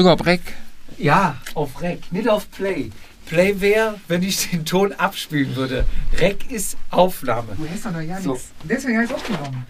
drücke 0.00 0.12
auf 0.12 0.26
Rec. 0.26 0.40
Ja, 0.98 1.36
auf 1.54 1.80
Rec, 1.82 2.10
nicht 2.12 2.28
auf 2.28 2.50
Play. 2.50 2.90
Play 3.26 3.60
wäre, 3.60 4.00
wenn 4.08 4.22
ich 4.22 4.50
den 4.50 4.64
Ton 4.64 4.92
abspielen 4.92 5.54
würde. 5.56 5.86
Rec 6.18 6.50
ist 6.50 6.76
Aufnahme. 6.90 7.54
Du 7.56 7.68
hast 7.68 7.86
doch 7.86 7.92
noch 7.92 8.00
ja 8.00 8.20
So. 8.20 8.32
nichts. 8.32 8.48
Deswegen 8.64 8.94
habe 8.96 9.04
ich 9.04 9.10
es 9.10 9.16
aufgenommen. 9.16 9.66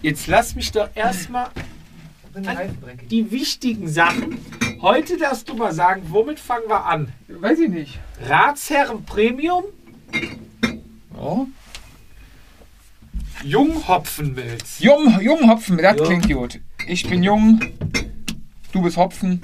Jetzt 0.00 0.26
lass 0.26 0.54
mich 0.54 0.70
doch 0.72 0.88
erstmal 0.94 1.50
die 3.10 3.30
wichtigen 3.30 3.88
Sachen. 3.88 4.38
Heute 4.80 5.16
darfst 5.16 5.48
du 5.48 5.54
mal 5.54 5.72
sagen, 5.72 6.02
womit 6.08 6.40
fangen 6.40 6.68
wir 6.68 6.84
an? 6.86 7.12
Weiß 7.28 7.58
ich 7.58 7.68
nicht. 7.68 7.98
Ratsherren 8.26 9.04
Premium, 9.04 9.64
Oh. 11.16 11.46
Junghopfenmilz. 13.44 14.78
Jung, 14.80 15.20
jung 15.20 15.48
Hopfen, 15.50 15.76
das 15.78 15.96
Ja. 15.98 16.04
klingt 16.04 16.28
gut. 16.32 16.60
Ich 16.86 17.08
bin 17.08 17.22
jung, 17.22 17.60
du 18.72 18.82
bist 18.82 18.96
Hopfen. 18.96 19.40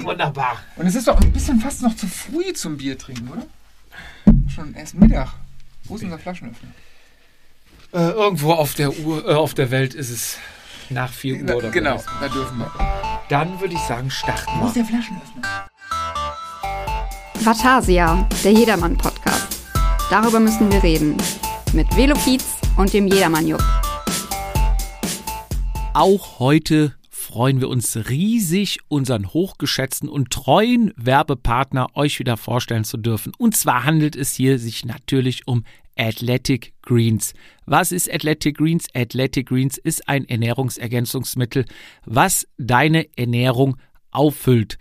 Wunderbar. 0.00 0.58
Und 0.76 0.86
es 0.86 0.94
ist 0.94 1.08
doch 1.08 1.20
ein 1.20 1.32
bisschen 1.32 1.60
fast 1.60 1.82
noch 1.82 1.94
zu 1.96 2.06
früh 2.06 2.52
zum 2.52 2.76
Bier 2.76 2.96
trinken, 2.98 3.28
oder? 3.28 3.46
Schon 4.48 4.74
erst 4.74 4.94
Mittag. 4.94 5.34
Wo 5.84 5.96
ist 5.96 6.04
unser 6.04 6.18
Flaschenöffner? 6.18 6.68
Äh, 7.92 8.10
irgendwo 8.10 8.52
auf 8.52 8.74
der 8.74 8.96
Uhr, 8.98 9.26
äh, 9.26 9.34
auf 9.34 9.54
der 9.54 9.70
Welt 9.70 9.94
ist 9.94 10.10
es 10.10 10.36
nach 10.90 11.10
4 11.10 11.42
Uhr 11.42 11.56
oder 11.56 11.70
genau, 11.70 12.02
da 12.20 12.28
dürfen 12.28 12.58
wir. 12.58 12.70
Dann 13.28 13.60
würde 13.60 13.74
ich 13.74 13.80
sagen, 13.80 14.10
starten 14.10 14.50
Wo 14.60 14.66
ist 14.66 14.74
wir. 14.74 14.82
der 14.82 14.90
Flaschenöffner? 14.90 15.68
Vatasia, 17.40 18.28
der 18.44 18.52
Jedermann-Podcast. 18.52 19.46
Darüber 20.10 20.40
müssen 20.40 20.70
wir 20.70 20.82
reden. 20.82 21.16
Mit 21.72 21.94
Velopiz 21.96 22.44
und 22.76 22.92
dem 22.92 23.06
Jedermann-Jupp. 23.06 23.62
Auch 25.94 26.38
heute 26.38 26.94
freuen 27.28 27.60
wir 27.60 27.68
uns 27.68 28.08
riesig, 28.08 28.78
unseren 28.88 29.34
hochgeschätzten 29.34 30.08
und 30.08 30.30
treuen 30.30 30.94
Werbepartner 30.96 31.88
euch 31.94 32.18
wieder 32.18 32.38
vorstellen 32.38 32.84
zu 32.84 32.96
dürfen. 32.96 33.34
Und 33.36 33.54
zwar 33.54 33.84
handelt 33.84 34.16
es 34.16 34.32
hier 34.32 34.58
sich 34.58 34.86
natürlich 34.86 35.46
um 35.46 35.64
Athletic 35.94 36.72
Greens. 36.80 37.34
Was 37.66 37.92
ist 37.92 38.10
Athletic 38.10 38.56
Greens? 38.56 38.86
Athletic 38.94 39.50
Greens 39.50 39.76
ist 39.76 40.08
ein 40.08 40.26
Ernährungsergänzungsmittel, 40.26 41.66
was 42.06 42.48
deine 42.56 43.06
Ernährung 43.18 43.76
auffüllt. 44.10 44.78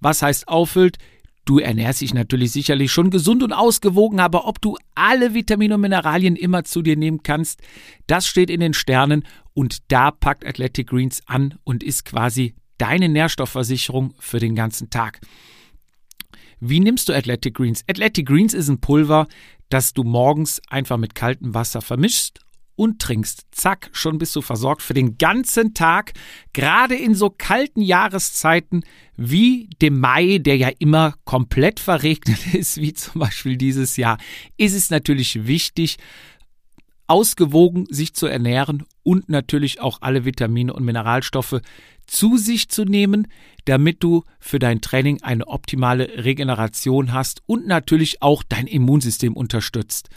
Was 0.00 0.22
heißt 0.22 0.48
auffüllt? 0.48 0.96
Du 1.44 1.58
ernährst 1.58 2.00
dich 2.00 2.14
natürlich 2.14 2.52
sicherlich 2.52 2.92
schon 2.92 3.10
gesund 3.10 3.42
und 3.42 3.52
ausgewogen, 3.52 4.20
aber 4.20 4.46
ob 4.46 4.60
du 4.60 4.76
alle 4.94 5.34
Vitamine 5.34 5.74
und 5.74 5.80
Mineralien 5.80 6.36
immer 6.36 6.62
zu 6.62 6.82
dir 6.82 6.96
nehmen 6.96 7.22
kannst, 7.24 7.60
das 8.06 8.26
steht 8.26 8.48
in 8.48 8.60
den 8.60 8.74
Sternen 8.74 9.24
und 9.52 9.90
da 9.90 10.12
packt 10.12 10.46
Athletic 10.46 10.88
Greens 10.88 11.20
an 11.26 11.58
und 11.64 11.82
ist 11.82 12.04
quasi 12.04 12.54
deine 12.78 13.08
Nährstoffversicherung 13.08 14.14
für 14.18 14.38
den 14.38 14.54
ganzen 14.54 14.90
Tag. 14.90 15.20
Wie 16.60 16.78
nimmst 16.78 17.08
du 17.08 17.12
Athletic 17.12 17.54
Greens? 17.54 17.84
Athletic 17.88 18.26
Greens 18.26 18.54
ist 18.54 18.68
ein 18.68 18.80
Pulver, 18.80 19.26
das 19.68 19.94
du 19.94 20.04
morgens 20.04 20.62
einfach 20.68 20.96
mit 20.96 21.16
kaltem 21.16 21.54
Wasser 21.54 21.80
vermischst 21.80 22.40
und 22.76 23.00
trinkst. 23.00 23.46
Zack, 23.50 23.90
schon 23.92 24.18
bist 24.18 24.34
du 24.36 24.40
versorgt 24.40 24.82
für 24.82 24.94
den 24.94 25.18
ganzen 25.18 25.74
Tag. 25.74 26.12
Gerade 26.52 26.94
in 26.94 27.14
so 27.14 27.30
kalten 27.30 27.82
Jahreszeiten 27.82 28.82
wie 29.16 29.68
dem 29.80 30.00
Mai, 30.00 30.38
der 30.38 30.56
ja 30.56 30.70
immer 30.78 31.14
komplett 31.24 31.80
verregnet 31.80 32.38
ist, 32.54 32.80
wie 32.80 32.92
zum 32.92 33.20
Beispiel 33.20 33.56
dieses 33.56 33.96
Jahr, 33.96 34.18
ist 34.56 34.74
es 34.74 34.90
natürlich 34.90 35.46
wichtig, 35.46 35.98
ausgewogen 37.06 37.86
sich 37.90 38.14
zu 38.14 38.26
ernähren 38.26 38.84
und 39.02 39.28
natürlich 39.28 39.80
auch 39.80 39.98
alle 40.00 40.24
Vitamine 40.24 40.72
und 40.72 40.84
Mineralstoffe 40.84 41.60
zu 42.06 42.36
sich 42.36 42.68
zu 42.68 42.84
nehmen, 42.84 43.28
damit 43.64 44.02
du 44.02 44.24
für 44.38 44.58
dein 44.58 44.80
Training 44.80 45.22
eine 45.22 45.46
optimale 45.46 46.24
Regeneration 46.24 47.12
hast 47.12 47.42
und 47.46 47.66
natürlich 47.66 48.22
auch 48.22 48.42
dein 48.42 48.66
Immunsystem 48.66 49.34
unterstützt. 49.34 50.08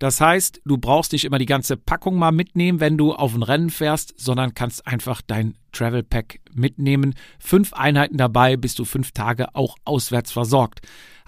Das 0.00 0.20
heißt, 0.20 0.60
du 0.64 0.76
brauchst 0.76 1.12
nicht 1.12 1.24
immer 1.24 1.38
die 1.38 1.46
ganze 1.46 1.76
Packung 1.76 2.16
mal 2.16 2.32
mitnehmen, 2.32 2.80
wenn 2.80 2.98
du 2.98 3.12
auf 3.12 3.32
ein 3.36 3.44
Rennen 3.44 3.70
fährst, 3.70 4.18
sondern 4.18 4.54
kannst 4.54 4.88
einfach 4.88 5.22
dein 5.24 5.54
Travel 5.70 6.02
Pack 6.02 6.40
mitnehmen. 6.52 7.14
Fünf 7.38 7.74
Einheiten 7.74 8.16
dabei, 8.16 8.56
bist 8.56 8.80
du 8.80 8.84
fünf 8.84 9.12
Tage 9.12 9.54
auch 9.54 9.76
auswärts 9.84 10.32
versorgt. 10.32 10.80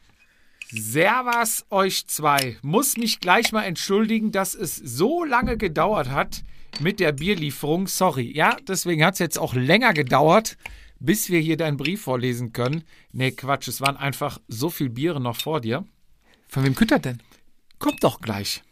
Servus 0.70 1.66
euch 1.68 2.06
zwei. 2.06 2.56
Muss 2.62 2.96
mich 2.96 3.20
gleich 3.20 3.52
mal 3.52 3.64
entschuldigen, 3.64 4.32
dass 4.32 4.54
es 4.54 4.76
so 4.76 5.24
lange 5.24 5.56
gedauert 5.56 6.10
hat 6.10 6.44
mit 6.80 7.00
der 7.00 7.12
Bierlieferung. 7.12 7.88
Sorry. 7.88 8.32
Ja, 8.34 8.56
deswegen 8.66 9.04
hat 9.04 9.14
es 9.14 9.18
jetzt 9.18 9.38
auch 9.38 9.54
länger 9.54 9.92
gedauert, 9.92 10.56
bis 10.98 11.28
wir 11.28 11.40
hier 11.40 11.56
deinen 11.56 11.76
Brief 11.76 12.02
vorlesen 12.02 12.52
können. 12.52 12.84
Nee, 13.12 13.32
Quatsch, 13.32 13.68
es 13.68 13.80
waren 13.80 13.96
einfach 13.96 14.40
so 14.48 14.70
viel 14.70 14.88
Biere 14.88 15.20
noch 15.20 15.36
vor 15.36 15.60
dir. 15.60 15.84
Von 16.48 16.64
wem 16.64 16.74
küttert 16.74 17.04
denn? 17.04 17.20
Kommt 17.82 18.04
doch 18.04 18.20
gleich. 18.20 18.62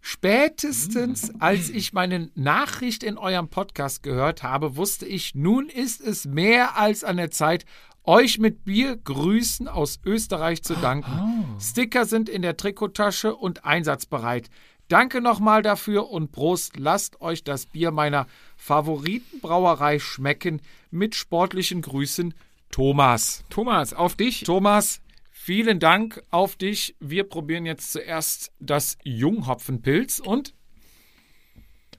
Spätestens 0.00 1.32
als 1.38 1.68
ich 1.68 1.92
meine 1.92 2.30
Nachricht 2.34 3.02
in 3.02 3.18
eurem 3.18 3.48
Podcast 3.48 4.02
gehört 4.02 4.42
habe, 4.42 4.76
wusste 4.76 5.04
ich, 5.04 5.34
nun 5.34 5.68
ist 5.68 6.00
es 6.00 6.24
mehr 6.24 6.78
als 6.78 7.04
an 7.04 7.18
der 7.18 7.30
Zeit, 7.30 7.66
euch 8.04 8.38
mit 8.38 8.64
Biergrüßen 8.64 9.68
aus 9.68 10.00
Österreich 10.06 10.62
zu 10.62 10.76
danken. 10.76 11.44
Sticker 11.60 12.06
sind 12.06 12.30
in 12.30 12.40
der 12.40 12.56
Trikottasche 12.56 13.36
und 13.36 13.66
einsatzbereit. 13.66 14.48
Danke 14.88 15.20
nochmal 15.20 15.60
dafür 15.60 16.08
und 16.08 16.32
Prost, 16.32 16.78
lasst 16.78 17.20
euch 17.20 17.44
das 17.44 17.66
Bier 17.66 17.90
meiner 17.90 18.26
Favoritenbrauerei 18.56 19.98
schmecken. 19.98 20.62
Mit 20.90 21.14
sportlichen 21.14 21.82
Grüßen, 21.82 22.32
Thomas. 22.70 23.44
Thomas, 23.50 23.92
auf 23.92 24.16
dich. 24.16 24.42
Thomas, 24.44 25.02
vielen 25.44 25.78
Dank 25.78 26.22
auf 26.30 26.56
dich. 26.56 26.96
Wir 27.00 27.24
probieren 27.24 27.66
jetzt 27.66 27.92
zuerst 27.92 28.50
das 28.60 28.96
Junghopfenpilz 29.04 30.18
und 30.20 30.54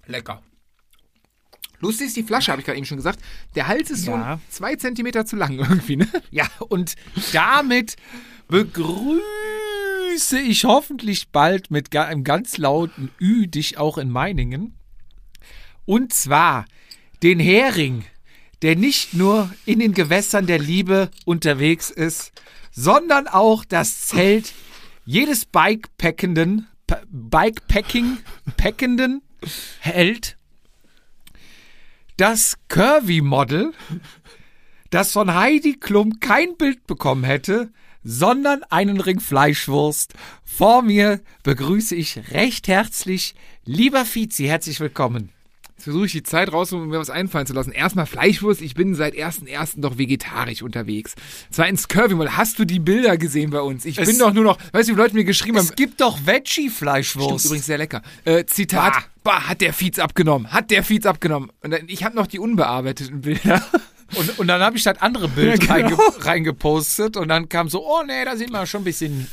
Lecker. 0.08 0.42
Lustig 1.80 2.08
ist 2.08 2.16
die 2.18 2.24
Flasche, 2.24 2.52
habe 2.52 2.62
ich 2.62 2.66
gerade 2.66 2.78
eben 2.78 2.88
schon 2.88 2.98
gesagt. 2.98 3.20
Der 3.54 3.68
Hals 3.68 3.92
ist 3.92 4.08
Ja. 4.08 4.40
so 4.50 4.58
zwei 4.58 4.76
Zentimeter 4.76 5.28
zu 5.28 5.36
lang 5.36 5.54
irgendwie, 5.60 5.98
ne? 5.98 6.08
ja, 6.32 6.48
und 6.70 6.96
damit 7.34 7.98
begrüße 8.48 9.20
ich 10.40 10.66
hoffentlich 10.66 11.30
bald 11.30 11.70
mit 11.70 11.96
einem 11.96 12.24
ganz 12.24 12.58
lauten 12.58 13.12
Ü 13.20 13.46
dich 13.48 13.78
auch 13.78 14.00
in 14.00 14.10
Meiningen. 14.10 14.74
Und 15.86 16.14
zwar 16.14 16.66
den 17.22 17.40
Hering, 17.40 18.06
der 18.64 18.76
nicht 18.76 19.14
nur 19.14 19.54
in 19.66 19.78
den 19.80 19.94
Gewässern 19.94 20.48
der 20.48 20.58
Liebe 20.58 21.12
unterwegs 21.26 21.92
ist, 21.92 22.32
sondern 22.76 23.28
auch 23.28 23.64
das 23.66 24.02
Zelt 24.08 24.54
jedes 25.06 25.46
Bikepackenden, 25.46 26.68
Pa- 26.88 27.02
Bikepacking, 27.10 28.18
Packenden 28.58 29.22
hält. 29.80 30.38
das 32.18 32.58
Curvy-Model, 32.70 33.74
das 34.90 35.12
von 35.12 35.34
Heidi 35.34 35.74
Klum 35.78 36.20
kein 36.20 36.58
Bild 36.58 36.86
bekommen 36.88 37.24
hätte, 37.24 37.72
sondern 38.04 38.64
einen 38.64 39.00
Ring 39.02 39.20
Fleischwurst. 39.20 40.14
Vor 40.44 40.82
mir 40.82 41.22
begrüße 41.44 41.96
ich 41.96 42.32
recht 42.32 42.68
herzlich, 42.68 43.36
lieber 43.66 44.06
Fizi, 44.06 44.46
herzlich 44.46 44.80
willkommen. 44.80 45.32
Jetzt 45.76 45.84
versuche 45.84 46.06
ich 46.06 46.12
die 46.14 46.24
Zeit 46.24 46.54
raus, 46.54 46.72
um 46.72 46.88
mir 46.88 47.00
was 47.00 47.10
einfallen 47.10 47.46
zu 47.46 47.54
lassen. 47.54 47.72
Erstmal 47.74 48.06
Fleischwurst. 48.06 48.62
Ich 48.62 48.76
bin 48.76 48.96
seit 48.96 49.14
1.1. 49.14 49.82
doch 49.82 49.98
vegetarisch 49.98 50.62
unterwegs. 50.62 51.16
Zweitens 51.52 51.90
Curvy 51.90 52.16
Model. 52.16 52.38
Hast 52.38 52.58
du 52.60 52.66
die 52.66 52.80
Bilder 52.80 53.18
gesehen 53.18 53.50
bei 53.50 53.60
uns? 53.60 53.84
Ich 53.84 53.98
Es- 53.98 54.08
bin 54.08 54.18
doch 54.18 54.34
nur 54.34 54.46
noch, 54.46 54.58
weißt 54.72 54.88
du, 54.90 54.94
wie 54.94 54.98
Leute 54.98 55.16
mir 55.16 55.26
geschrieben 55.26 55.58
haben. 55.58 55.66
Es 55.66 55.76
gibt 55.76 56.00
doch 56.00 56.18
Veggie-Fleischwurst. 56.26 57.46
übrigens 57.46 57.66
sehr 57.66 57.78
lecker. 57.78 58.02
Äh, 58.24 58.46
Zitat. 58.46 58.94
Bah. 59.24 59.48
hat 59.50 59.60
der 59.62 59.74
Fietz 59.74 60.00
abgenommen. 60.00 60.52
Hat 60.54 60.70
der 60.72 60.84
Fietz 60.84 61.06
abgenommen. 61.06 61.52
Und 61.62 61.72
dann, 61.72 61.82
ich 61.88 62.04
habe 62.04 62.16
noch 62.16 62.28
die 62.28 62.40
unbearbeiteten 62.40 63.22
Bilder. 63.22 63.62
Und, 64.16 64.38
und 64.38 64.48
dann 64.48 64.62
habe 64.62 64.78
ich 64.78 64.84
das 64.84 65.02
andere 65.02 65.28
Bild 65.28 65.64
Ja, 65.64 65.78
genau. 65.78 65.96
reinge 65.96 66.26
reingepostet 66.26 67.18
und 67.18 67.28
dann 67.28 67.50
kam 67.50 67.70
so, 67.70 67.84
oh 67.84 68.04
nee, 68.06 68.24
da 68.24 68.38
sieht 68.38 68.52
man 68.52 68.68
schon 68.68 68.82
ein 68.82 68.84
bisschen 68.84 69.28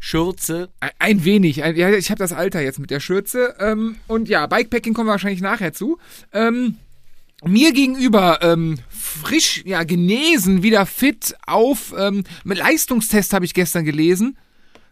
Schürze. 0.00 0.68
Ein- 0.98 1.24
wenig. 1.24 1.62
Ein, 1.62 1.76
ja, 1.76 1.90
ich 1.90 2.10
habe 2.10 2.18
das 2.18 2.32
Alter 2.32 2.60
jetzt 2.60 2.78
mit 2.78 2.90
der 2.90 3.00
Schürze. 3.00 3.56
Ähm, 3.58 3.96
und 4.06 4.28
ja, 4.28 4.46
Bikepacking 4.46 4.94
kommen 4.94 5.08
wir 5.08 5.12
wahrscheinlich 5.12 5.40
nachher 5.40 5.72
zu. 5.72 5.98
Ähm, 6.32 6.76
mir 7.44 7.72
gegenüber 7.72 8.40
ähm, 8.42 8.78
frisch, 8.88 9.62
ja, 9.64 9.84
genesen, 9.84 10.62
wieder 10.62 10.86
fit 10.86 11.36
auf. 11.46 11.94
Ähm, 11.96 12.24
mit 12.44 12.58
Leistungstest 12.58 13.32
habe 13.32 13.44
ich 13.44 13.54
gestern 13.54 13.84
gelesen. 13.84 14.36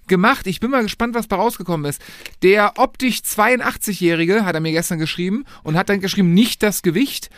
Gemacht. 0.08 0.46
Ich 0.46 0.60
bin 0.60 0.70
mal 0.70 0.84
gespannt, 0.84 1.14
was 1.14 1.26
bei 1.26 1.34
rausgekommen 1.34 1.90
ist. 1.90 2.00
Der 2.44 2.74
optisch 2.76 3.22
82-Jährige 3.22 4.44
hat 4.44 4.54
er 4.54 4.60
mir 4.60 4.70
gestern 4.70 5.00
geschrieben 5.00 5.44
und 5.64 5.76
hat 5.76 5.88
dann 5.88 6.00
geschrieben, 6.00 6.32
nicht 6.32 6.62
das 6.62 6.82
Gewicht. 6.82 7.28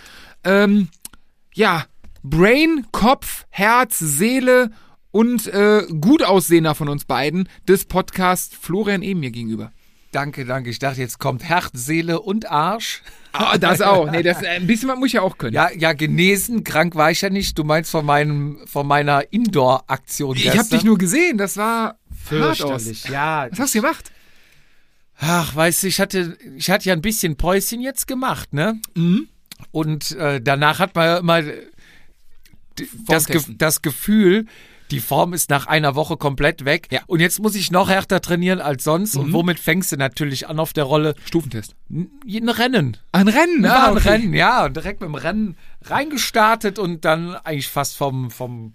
Ähm, 0.44 0.88
ja, 1.55 1.87
Brain, 2.23 2.87
Kopf, 2.93 3.47
Herz, 3.49 3.99
Seele 3.99 4.70
und 5.19 5.49
äh, 5.49 5.82
gut 6.00 6.23
aussehender 6.23 6.76
von 6.76 6.88
uns 6.88 7.05
beiden 7.05 7.49
des 7.67 7.87
Podcasts 7.87 8.56
Florian 8.56 9.03
eben 9.03 9.19
mir 9.19 9.32
gegenüber. 9.32 9.73
Danke, 10.12 10.44
danke. 10.44 10.70
Ich 10.70 10.79
dachte, 10.79 11.00
jetzt 11.00 11.19
kommt 11.19 11.43
Herz, 11.43 11.70
Seele 11.75 12.20
und 12.20 12.49
Arsch. 12.50 13.03
Ah, 13.32 13.59
das 13.59 13.81
auch. 13.81 14.09
Nee, 14.11 14.23
das, 14.23 14.43
äh, 14.43 14.47
ein 14.47 14.67
bisschen 14.69 14.88
was 14.88 14.97
muss 14.97 15.09
ich 15.09 15.15
ja 15.15 15.23
auch 15.23 15.37
können. 15.37 15.55
Ja, 15.55 15.70
ja, 15.76 15.93
genesen, 15.93 16.62
krank 16.62 16.94
war 16.94 17.11
ich 17.11 17.20
ja 17.20 17.31
nicht. 17.31 17.59
Du 17.59 17.65
meinst 17.65 17.91
von 17.91 18.06
meinem, 18.06 18.59
von 18.67 18.87
meiner 18.87 19.32
Indoor-Aktion 19.32 20.37
ich 20.37 20.56
habe 20.56 20.69
dich 20.69 20.85
nur 20.85 20.97
gesehen, 20.99 21.37
das 21.37 21.56
war 21.56 21.99
fürchterlich. 22.25 23.05
Ja. 23.09 23.49
Was 23.50 23.59
hast 23.59 23.75
du 23.75 23.81
gemacht? 23.81 24.12
Ach, 25.19 25.55
weißt 25.56 25.82
du, 25.82 25.88
ich 25.88 26.00
hatte, 26.00 26.38
ich 26.56 26.70
hatte 26.70 26.88
ja 26.88 26.94
ein 26.94 27.03
bisschen 27.03 27.37
Päuschen 27.37 27.81
jetzt 27.81 28.06
gemacht, 28.06 28.55
ne? 28.55 28.81
Mhm. 28.94 29.29
Und 29.73 30.12
äh, 30.12 30.41
danach 30.41 30.79
hat 30.79 30.94
man 30.94 31.05
ja 31.06 31.19
immer 31.19 31.43
d- 31.43 31.59
das, 33.09 33.26
Ge 33.26 33.41
das 33.59 33.82
Gefühl, 33.82 34.47
die 34.90 35.00
Form 35.00 35.32
ist 35.32 35.50
nach 35.50 35.67
einer 35.67 35.94
Woche 35.94 36.17
komplett 36.17 36.64
weg. 36.64 36.88
Ja. 36.90 37.00
Und 37.06 37.20
jetzt 37.20 37.40
muss 37.40 37.55
ich 37.55 37.70
noch 37.70 37.88
härter 37.88 38.20
trainieren 38.20 38.61
als 38.61 38.85
sonst. 38.85 39.17
Und 39.17 39.29
Mhm. 39.29 39.32
womit 39.35 39.58
fängst 39.61 39.93
du 39.93 39.96
natürlich 39.96 40.49
an 40.49 40.58
auf 40.58 40.73
der 40.73 40.85
Rolle? 40.85 41.14
Stufentest. 41.25 41.75
Ein 41.90 42.49
Rennen. 42.49 42.96
Ein 43.12 43.29
Rennen, 43.29 43.64
Ja, 43.64 43.85
ah, 43.85 43.90
ein 43.90 43.96
okay. 43.96 44.08
Rennen, 44.08 44.35
ja. 44.35 44.64
Und 44.67 44.76
direkt 44.76 45.00
mit 45.00 45.08
dem 45.08 45.14
Rennen 45.14 45.56
reingestartet 45.82 46.79
und 46.79 47.05
dann 47.05 47.35
eigentlich 47.37 47.69
fast 47.69 47.96
vom, 47.96 48.31
vom 48.31 48.75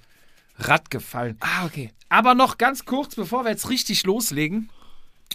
Rad 0.59 0.89
gefallen. 0.91 1.37
Ah, 1.39 1.65
okay. 1.65 1.91
Aber 2.09 2.35
noch 2.35 2.57
ganz 2.57 2.85
kurz, 2.85 3.15
bevor 3.15 3.43
wir 3.43 3.51
jetzt 3.51 3.69
richtig 3.69 4.03
loslegen. 4.03 4.69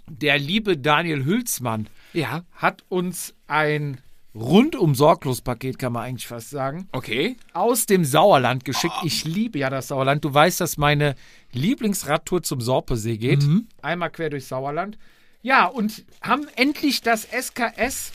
Der 0.06 0.38
liebe 0.38 0.78
Daniel 0.78 1.24
Hülsmann 1.24 1.88
Ja, 2.12 2.42
hat 2.54 2.84
uns 2.88 3.34
ein 3.48 4.00
rundum 4.40 4.94
sorglos 4.94 5.40
Paket, 5.40 5.78
kann 5.78 5.92
man 5.92 6.04
eigentlich 6.04 6.26
fast 6.26 6.50
sagen, 6.50 6.88
okay. 6.92 7.36
aus 7.52 7.86
dem 7.86 8.04
Sauerland 8.04 8.64
geschickt. 8.64 8.94
Ich 9.02 9.24
liebe 9.24 9.58
ja 9.58 9.70
das 9.70 9.88
Sauerland. 9.88 10.24
Du 10.24 10.32
weißt, 10.32 10.60
dass 10.60 10.76
meine 10.76 11.14
Lieblingsradtour 11.52 12.42
zum 12.42 12.60
Sorpesee 12.60 13.16
geht. 13.16 13.44
Einmal 13.82 14.10
quer 14.10 14.30
durch 14.30 14.46
Sauerland. 14.46 14.98
Ja, 15.42 15.66
und 15.66 16.04
haben 16.20 16.46
endlich 16.56 17.00
das 17.00 17.24
SKS 17.24 18.12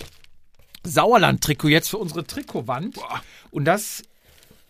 Sauerland-Trikot 0.84 1.70
jetzt 1.70 1.90
für 1.90 1.98
unsere 1.98 2.26
Trikotwand. 2.26 2.98
Und 3.52 3.66
das 3.66 4.04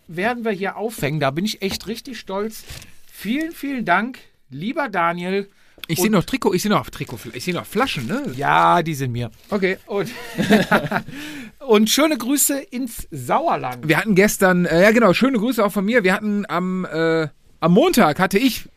werden 0.06 0.44
wir 0.44 0.52
hier 0.52 0.76
aufhängen. 0.76 1.20
Da 1.20 1.30
bin 1.30 1.44
ich 1.44 1.62
echt 1.62 1.86
richtig 1.86 2.18
stolz. 2.18 2.64
Vielen, 3.10 3.52
vielen 3.52 3.84
Dank, 3.84 4.18
lieber 4.50 4.88
Daniel. 4.88 5.48
Ich 5.86 5.98
sehe 5.98 6.10
noch 6.10 6.24
Trikot, 6.24 6.54
ich 6.54 6.62
sehe 6.62 6.70
noch 6.70 6.88
Trikot, 6.88 7.18
ich 7.34 7.44
sehe 7.44 7.52
noch 7.52 7.66
Flaschen, 7.66 8.06
ne? 8.06 8.32
Ja, 8.36 8.82
die 8.82 8.94
sind 8.94 9.12
mir. 9.12 9.30
Okay. 9.50 9.76
Und, 9.86 10.10
und 11.66 11.90
schöne 11.90 12.16
Grüße 12.16 12.58
ins 12.58 13.08
Sauerland. 13.10 13.88
Wir 13.88 13.96
hatten 13.98 14.14
gestern, 14.14 14.66
äh, 14.66 14.82
ja 14.82 14.90
genau, 14.92 15.12
schöne 15.12 15.38
Grüße 15.38 15.64
auch 15.64 15.72
von 15.72 15.84
mir. 15.84 16.04
Wir 16.04 16.12
hatten 16.12 16.44
am, 16.48 16.84
äh, 16.84 17.28
am 17.60 17.72
Montag 17.72 18.18
hatte 18.18 18.38
ich 18.38 18.68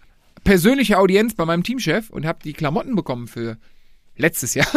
persönliche 0.43 0.97
Audienz 0.97 1.35
bei 1.35 1.45
meinem 1.45 1.63
Teamchef 1.63 2.09
und 2.09 2.25
habe 2.25 2.39
die 2.43 2.53
Klamotten 2.53 2.95
bekommen 2.95 3.27
für 3.27 3.57
letztes 4.15 4.53
Jahr 4.53 4.67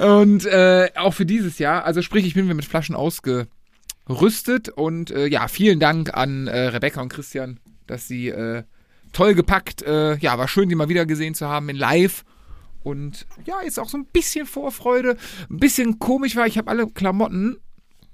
und 0.20 0.46
äh, 0.46 0.90
auch 0.96 1.14
für 1.14 1.26
dieses 1.26 1.58
Jahr. 1.58 1.84
Also 1.84 2.02
sprich, 2.02 2.24
ich 2.26 2.34
bin 2.34 2.46
mir 2.46 2.54
mit 2.54 2.64
Flaschen 2.64 2.94
ausgerüstet 2.94 4.68
und 4.68 5.10
äh, 5.10 5.26
ja, 5.26 5.48
vielen 5.48 5.80
Dank 5.80 6.14
an 6.14 6.46
äh, 6.46 6.68
Rebecca 6.68 7.00
und 7.00 7.12
Christian, 7.12 7.58
dass 7.86 8.08
sie 8.08 8.28
äh, 8.28 8.62
toll 9.12 9.34
gepackt. 9.34 9.82
Äh, 9.82 10.16
ja, 10.18 10.38
war 10.38 10.48
schön, 10.48 10.68
die 10.68 10.74
mal 10.74 10.88
wieder 10.88 11.06
gesehen 11.06 11.34
zu 11.34 11.48
haben 11.48 11.68
in 11.68 11.76
Live. 11.76 12.24
Und 12.82 13.26
ja, 13.44 13.62
jetzt 13.62 13.78
auch 13.78 13.88
so 13.88 13.98
ein 13.98 14.06
bisschen 14.06 14.46
Vorfreude. 14.46 15.16
Ein 15.50 15.58
bisschen 15.58 15.98
komisch 15.98 16.36
war, 16.36 16.46
ich 16.46 16.58
habe 16.58 16.70
alle 16.70 16.86
Klamotten 16.88 17.58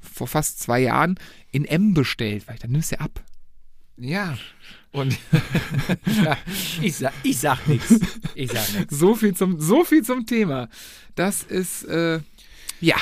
vor 0.00 0.26
fast 0.26 0.60
zwei 0.60 0.80
Jahren 0.80 1.18
in 1.50 1.64
M 1.64 1.94
bestellt, 1.94 2.46
weil 2.46 2.58
dann 2.58 2.72
nimmst 2.72 2.92
du 2.92 3.00
ab. 3.00 3.22
Ja. 3.96 4.38
Und 4.92 5.18
ich 6.82 6.96
sag, 6.96 7.12
ich 7.22 7.38
sag 7.38 7.66
nichts. 7.66 7.94
Ich 8.34 8.50
sag 8.50 8.72
nichts. 8.74 8.98
So 8.98 9.14
viel 9.14 9.34
zum, 9.34 9.60
so 9.60 9.84
viel 9.84 10.02
zum 10.02 10.24
Thema. 10.24 10.68
Das 11.14 11.42
ist, 11.42 11.84
äh, 11.84 12.20
ja. 12.80 12.96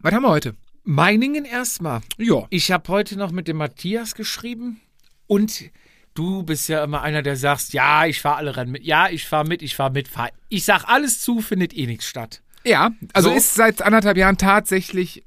Was 0.00 0.12
haben 0.12 0.22
wir 0.22 0.30
heute? 0.30 0.56
Meiningen 0.84 1.44
erstmal. 1.44 2.00
Ja. 2.18 2.46
Ich 2.50 2.72
habe 2.72 2.88
heute 2.88 3.16
noch 3.16 3.30
mit 3.30 3.46
dem 3.46 3.58
Matthias 3.58 4.14
geschrieben 4.14 4.80
und 5.26 5.70
du 6.14 6.42
bist 6.42 6.68
ja 6.68 6.84
immer 6.84 7.02
einer, 7.02 7.22
der 7.22 7.36
sagst, 7.36 7.72
ja, 7.72 8.06
ich 8.06 8.20
fahre 8.20 8.36
alle 8.36 8.56
Rennen 8.56 8.72
mit. 8.72 8.84
Ja, 8.84 9.08
ich 9.08 9.26
fahre 9.26 9.46
mit, 9.46 9.62
ich 9.62 9.74
fahre 9.76 9.92
mit. 9.92 10.08
Fahr. 10.08 10.30
Ich 10.48 10.64
sag 10.64 10.84
alles 10.84 11.20
zu, 11.20 11.40
findet 11.40 11.74
eh 11.74 11.86
nichts 11.86 12.06
statt. 12.06 12.42
Ja, 12.64 12.90
also 13.12 13.30
So. 13.30 13.36
ist 13.36 13.54
seit 13.54 13.82
anderthalb 13.82 14.16
Jahren 14.16 14.38
tatsächlich 14.38 15.24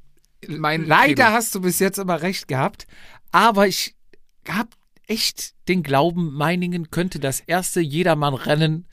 mein 0.48 0.86
Leider 0.86 1.26
Credo. 1.26 1.36
hast 1.36 1.56
du 1.56 1.62
bis 1.62 1.80
jetzt 1.80 1.98
immer 1.98 2.22
recht 2.22 2.48
gehabt, 2.48 2.88
aber 3.32 3.68
ich 3.68 3.96
habe 4.48 4.70
echt 5.08 5.54
den 5.68 5.84
Glauben, 5.84 6.34
Meiningen 6.34 6.92
könnte 6.92 7.20
das 7.20 7.40
erste 7.40 7.82
Jedermann-Rennen 7.82 8.86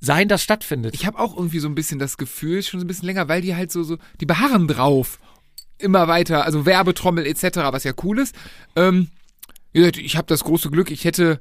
sein, 0.00 0.26
das 0.28 0.42
stattfindet. 0.42 0.94
Ich 0.94 1.06
habe 1.06 1.18
auch 1.18 1.36
irgendwie 1.36 1.60
so 1.60 1.68
ein 1.68 1.74
bisschen 1.76 1.98
das 2.00 2.16
Gefühl, 2.16 2.62
schon 2.62 2.80
so 2.80 2.84
ein 2.84 2.88
bisschen 2.88 3.06
länger, 3.06 3.28
weil 3.28 3.40
die 3.40 3.54
halt 3.54 3.70
so, 3.70 3.84
so, 3.84 3.98
die 4.20 4.26
beharren 4.26 4.66
drauf. 4.66 5.20
Immer 5.78 6.08
weiter, 6.08 6.44
also 6.44 6.66
Werbetrommel 6.66 7.26
etc., 7.26 7.58
was 7.70 7.84
ja 7.84 7.92
cool 8.02 8.18
ist. 8.18 8.34
Ähm, 8.76 9.08
ich 9.72 10.16
habe 10.16 10.26
das 10.26 10.44
große 10.44 10.70
Glück, 10.70 10.90
ich 10.90 11.04
hätte, 11.04 11.40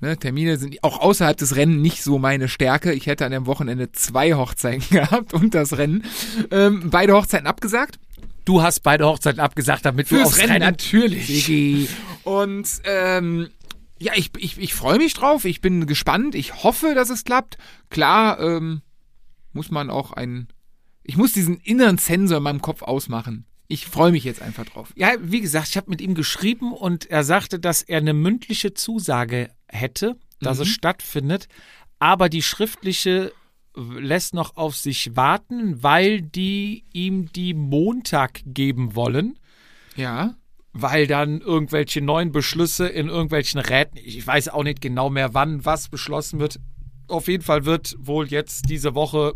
ne, 0.00 0.16
Termine 0.16 0.56
sind 0.56 0.82
auch 0.82 1.00
außerhalb 1.00 1.36
des 1.36 1.56
Rennen 1.56 1.82
nicht 1.82 2.02
so 2.02 2.18
meine 2.18 2.48
Stärke. 2.48 2.92
Ich 2.92 3.06
hätte 3.06 3.26
an 3.26 3.32
dem 3.32 3.46
Wochenende 3.46 3.92
zwei 3.92 4.34
Hochzeiten 4.34 4.84
gehabt 4.90 5.34
und 5.34 5.54
das 5.54 5.76
Rennen. 5.76 6.04
Ähm, 6.50 6.90
beide 6.90 7.14
Hochzeiten 7.14 7.46
abgesagt. 7.46 7.98
Du 8.44 8.62
hast 8.62 8.80
beide 8.80 9.06
Hochzeiten 9.06 9.40
abgesagt, 9.40 9.86
damit 9.86 10.10
du 10.10 10.16
Fürs 10.16 10.28
aufs 10.28 10.38
Rennen, 10.38 10.52
Rennen 10.52 10.66
natürlich. 10.66 11.88
Und 12.24 12.68
ähm, 12.84 13.48
ja, 13.98 14.12
ich, 14.16 14.30
ich, 14.36 14.58
ich 14.58 14.74
freue 14.74 14.98
mich 14.98 15.14
drauf. 15.14 15.44
Ich 15.46 15.60
bin 15.60 15.86
gespannt. 15.86 16.34
Ich 16.34 16.62
hoffe, 16.62 16.94
dass 16.94 17.10
es 17.10 17.24
klappt. 17.24 17.56
Klar, 17.88 18.38
ähm, 18.40 18.82
muss 19.52 19.70
man 19.70 19.88
auch 19.88 20.12
ein. 20.12 20.48
Ich 21.02 21.16
muss 21.16 21.32
diesen 21.32 21.58
inneren 21.58 21.98
Sensor 21.98 22.38
in 22.38 22.42
meinem 22.42 22.62
Kopf 22.62 22.82
ausmachen. 22.82 23.46
Ich 23.68 23.86
freue 23.86 24.12
mich 24.12 24.24
jetzt 24.24 24.42
einfach 24.42 24.64
drauf. 24.66 24.92
Ja, 24.96 25.12
wie 25.20 25.40
gesagt, 25.40 25.68
ich 25.70 25.76
habe 25.76 25.90
mit 25.90 26.00
ihm 26.00 26.14
geschrieben 26.14 26.72
und 26.72 27.06
er 27.10 27.24
sagte, 27.24 27.58
dass 27.58 27.82
er 27.82 27.98
eine 27.98 28.12
mündliche 28.12 28.74
Zusage 28.74 29.50
hätte, 29.68 30.16
dass 30.40 30.58
es 30.58 30.68
stattfindet, 30.68 31.48
aber 31.98 32.28
die 32.28 32.42
schriftliche 32.42 33.32
lässt 33.76 34.34
noch 34.34 34.56
auf 34.56 34.76
sich 34.76 35.16
warten, 35.16 35.82
weil 35.82 36.20
die 36.22 36.84
ihm 36.92 37.32
die 37.32 37.54
Montag 37.54 38.40
geben 38.44 38.94
wollen, 38.94 39.38
Ja. 39.96 40.34
weil 40.72 41.06
dann 41.06 41.40
irgendwelche 41.40 42.00
neuen 42.02 42.30
Beschlüsse 42.30 42.86
in 42.86 43.08
irgendwelchen 43.08 43.60
Räten, 43.60 43.96
ich 43.96 44.24
weiß 44.26 44.48
auch 44.50 44.62
nicht 44.62 44.80
genau 44.80 45.08
mehr, 45.10 45.34
wann 45.34 45.64
was 45.64 45.88
beschlossen 45.88 46.38
wird. 46.38 46.60
Auf 47.08 47.26
jeden 47.28 47.42
Fall 47.42 47.64
wird 47.64 47.96
wohl 47.98 48.28
jetzt 48.28 48.68
diese 48.68 48.94
Woche 48.94 49.34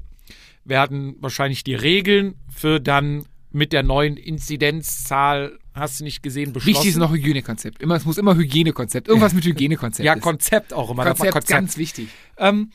werden 0.65 1.17
wahrscheinlich 1.21 1.65
die 1.65 1.75
Regeln 1.75 2.35
für 2.51 2.79
dann 2.81 3.25
mit 3.59 3.73
der 3.75 3.83
neuen 3.83 4.17
Inzidenzzahl, 4.17 5.59
hast 5.75 6.01
du 6.01 6.05
nicht 6.05 6.23
gesehen, 6.23 6.53
beschlossen. 6.53 6.75
Wichtig 6.77 6.91
ist 6.91 6.97
noch 6.97 7.13
Hygienekonzept. 7.13 7.83
Immer, 7.83 7.97
es 7.97 8.05
muss 8.05 8.19
immer 8.19 8.35
Hygienekonzept. 8.37 9.09
Irgendwas 9.09 9.35
mit 9.35 9.45
Hygienekonzept. 9.45 10.05
Ja, 10.05 10.15
ist. 10.15 10.23
Konzept 10.23 10.73
auch 10.73 10.91
immer. 10.91 11.05
Konzept, 11.05 11.33
Konzept. 11.33 11.51
ganz 11.51 11.77
wichtig. 11.77 12.09
Ähm, 12.37 12.71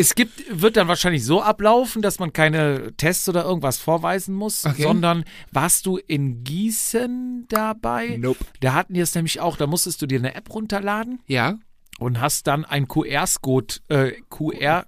Es 0.00 0.14
gibt, 0.14 0.44
wird 0.62 0.76
dann 0.76 0.86
wahrscheinlich 0.86 1.24
so 1.24 1.42
ablaufen, 1.42 2.02
dass 2.02 2.20
man 2.20 2.32
keine 2.32 2.92
Tests 2.96 3.28
oder 3.28 3.42
irgendwas 3.44 3.78
vorweisen 3.78 4.32
muss, 4.32 4.64
Okay. 4.64 4.82
sondern 4.84 5.24
warst 5.50 5.86
du 5.86 5.96
in 5.96 6.44
Gießen 6.44 7.46
dabei? 7.48 8.16
Nope. 8.16 8.38
Da 8.60 8.74
hatten 8.74 8.94
die 8.94 9.00
es 9.00 9.12
nämlich 9.16 9.40
auch, 9.40 9.56
da 9.56 9.66
musstest 9.66 10.00
du 10.00 10.06
dir 10.06 10.20
eine 10.20 10.36
App 10.36 10.54
runterladen 10.54 11.18
Ja. 11.26 11.58
und 11.98 12.20
hast 12.20 12.46
dann 12.46 12.64
einen 12.64 12.86
QR-Code 12.86 13.74
äh, 13.88 14.12
QR 14.30 14.86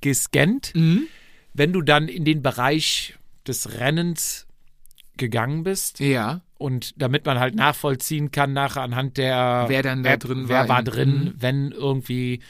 gescannt. 0.00 0.72
Mhm. 0.74 1.02
Wenn 1.52 1.74
du 1.74 1.82
dann 1.82 2.08
in 2.08 2.24
den 2.24 2.40
Bereich 2.42 3.15
des 3.48 3.78
Rennens 3.78 4.46
gegangen 5.16 5.62
bist 5.62 5.98
Ja. 6.00 6.42
und 6.58 7.00
damit 7.00 7.24
man 7.24 7.38
halt 7.38 7.54
nachvollziehen 7.54 8.30
kann 8.30 8.52
nachher 8.52 8.82
anhand 8.82 9.16
der 9.16 9.64
Wer 9.68 9.82
dann 9.82 10.02
da 10.02 10.12
App, 10.12 10.20
drin 10.20 10.48
wer 10.48 10.60
war 10.60 10.68
war 10.68 10.78
in- 10.80 10.84
drin, 10.84 11.24
Mhm. 11.24 11.34
wenn 11.38 11.72
irgendwie 11.72 12.40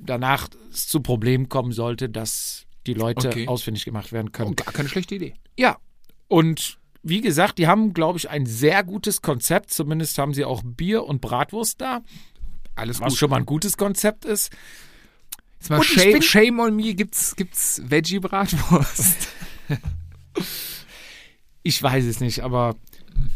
danach 0.00 0.48
es 0.72 0.88
zu 0.88 1.00
Problemen 1.00 1.48
kommen 1.48 1.72
sollte, 1.72 2.08
dass 2.08 2.64
die 2.86 2.94
Leute 2.94 3.28
Okay. 3.28 3.48
ausfindig 3.48 3.84
gemacht 3.84 4.12
werden 4.12 4.32
können. 4.32 4.50
Oh, 4.50 4.54
gar 4.54 4.72
keine 4.72 4.88
schlechte 4.88 5.14
Idee. 5.14 5.34
Ja, 5.58 5.76
und 6.28 6.78
wie 7.02 7.20
gesagt, 7.20 7.58
die 7.58 7.66
haben, 7.66 7.92
glaube 7.92 8.18
ich, 8.18 8.30
ein 8.30 8.46
sehr 8.46 8.82
gutes 8.82 9.20
Konzept. 9.20 9.70
Zumindest 9.70 10.16
haben 10.18 10.32
sie 10.32 10.44
auch 10.46 10.62
Bier 10.64 11.04
und 11.04 11.20
Bratwurst 11.20 11.80
da, 11.82 12.00
Alles 12.76 13.00
was 13.00 13.10
gut. 13.10 13.18
schon 13.18 13.30
mal 13.30 13.36
ein 13.36 13.46
gutes 13.46 13.76
Konzept 13.76 14.24
ist. 14.24 14.50
Jetzt 15.60 15.68
mal 15.70 15.82
shame, 15.82 16.22
shame 16.22 16.60
on 16.60 16.74
me, 16.76 16.94
gibt's, 16.94 17.36
gibt's 17.36 17.80
Veggie-Bratwurst? 17.84 19.28
Ich 21.62 21.82
weiß 21.82 22.04
es 22.04 22.20
nicht, 22.20 22.40
aber 22.40 22.76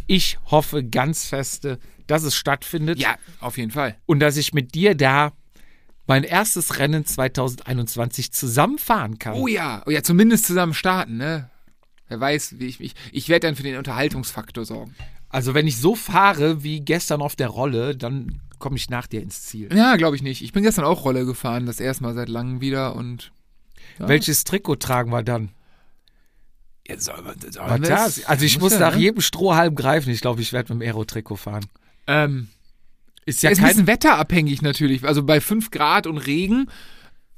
ich 0.06 0.38
hoffe 0.46 0.84
ganz 0.84 1.24
feste, 1.24 1.78
dass 2.06 2.22
es 2.22 2.34
stattfindet 2.34 2.98
ja, 2.98 3.16
auf 3.40 3.58
jeden 3.58 3.70
Fall. 3.70 3.96
und 4.06 4.20
dass 4.20 4.36
ich 4.36 4.52
mit 4.52 4.74
dir 4.74 4.94
da 4.94 5.32
mein 6.06 6.24
erstes 6.24 6.78
Rennen 6.78 7.04
2021 7.04 8.32
zusammenfahren 8.32 9.18
kann. 9.18 9.34
Oh 9.34 9.46
ja, 9.46 9.82
oh 9.86 9.90
ja, 9.90 10.02
zumindest 10.02 10.46
zusammen 10.46 10.74
starten, 10.74 11.18
ne? 11.18 11.50
Wer 12.08 12.20
weiß, 12.20 12.58
wie 12.58 12.66
ich 12.66 12.80
mich. 12.80 12.94
Ich 13.12 13.28
werde 13.28 13.46
dann 13.46 13.56
für 13.56 13.62
den 13.62 13.76
Unterhaltungsfaktor 13.76 14.64
sorgen. 14.64 14.94
Also 15.28 15.52
wenn 15.52 15.66
ich 15.66 15.76
so 15.76 15.94
fahre 15.94 16.62
wie 16.62 16.80
gestern 16.80 17.20
auf 17.20 17.36
der 17.36 17.48
Rolle, 17.48 17.94
dann 17.94 18.40
komme 18.58 18.76
ich 18.76 18.88
nach 18.88 19.06
dir 19.06 19.22
ins 19.22 19.42
Ziel. 19.42 19.68
Ja, 19.74 19.96
glaube 19.96 20.16
ich 20.16 20.22
nicht. 20.22 20.42
Ich 20.42 20.52
bin 20.52 20.62
gestern 20.62 20.86
auch 20.86 21.04
Rolle 21.04 21.26
gefahren, 21.26 21.66
das 21.66 21.80
erste 21.80 22.02
Mal 22.02 22.14
seit 22.14 22.30
langem 22.30 22.62
wieder 22.62 22.96
und. 22.96 23.30
Ja. 23.98 24.08
Welches 24.08 24.44
Trikot 24.44 24.76
tragen 24.76 25.10
wir 25.10 25.22
dann? 25.22 25.50
Soll 26.96 27.16
Was 27.24 27.68
man 27.68 27.82
das? 27.82 28.24
Also 28.24 28.44
ich 28.44 28.58
muss 28.60 28.72
ja, 28.72 28.78
nach 28.80 28.94
ne? 28.94 29.00
jedem 29.02 29.20
Strohhalm 29.20 29.74
greifen. 29.74 30.10
Ich 30.10 30.20
glaube, 30.20 30.40
ich 30.40 30.52
werde 30.52 30.72
mit 30.74 30.82
dem 30.82 30.86
Aero-Trikot 30.88 31.36
fahren. 31.36 31.66
Ähm, 32.06 32.48
Ist 33.26 33.42
ja, 33.42 33.50
ja 33.50 33.52
ist 33.52 33.58
ein 33.60 33.68
bisschen 33.68 33.86
wetterabhängig 33.86 34.62
natürlich. 34.62 35.04
Also 35.04 35.22
bei 35.22 35.40
5 35.40 35.70
Grad 35.70 36.06
und 36.06 36.16
Regen, 36.18 36.70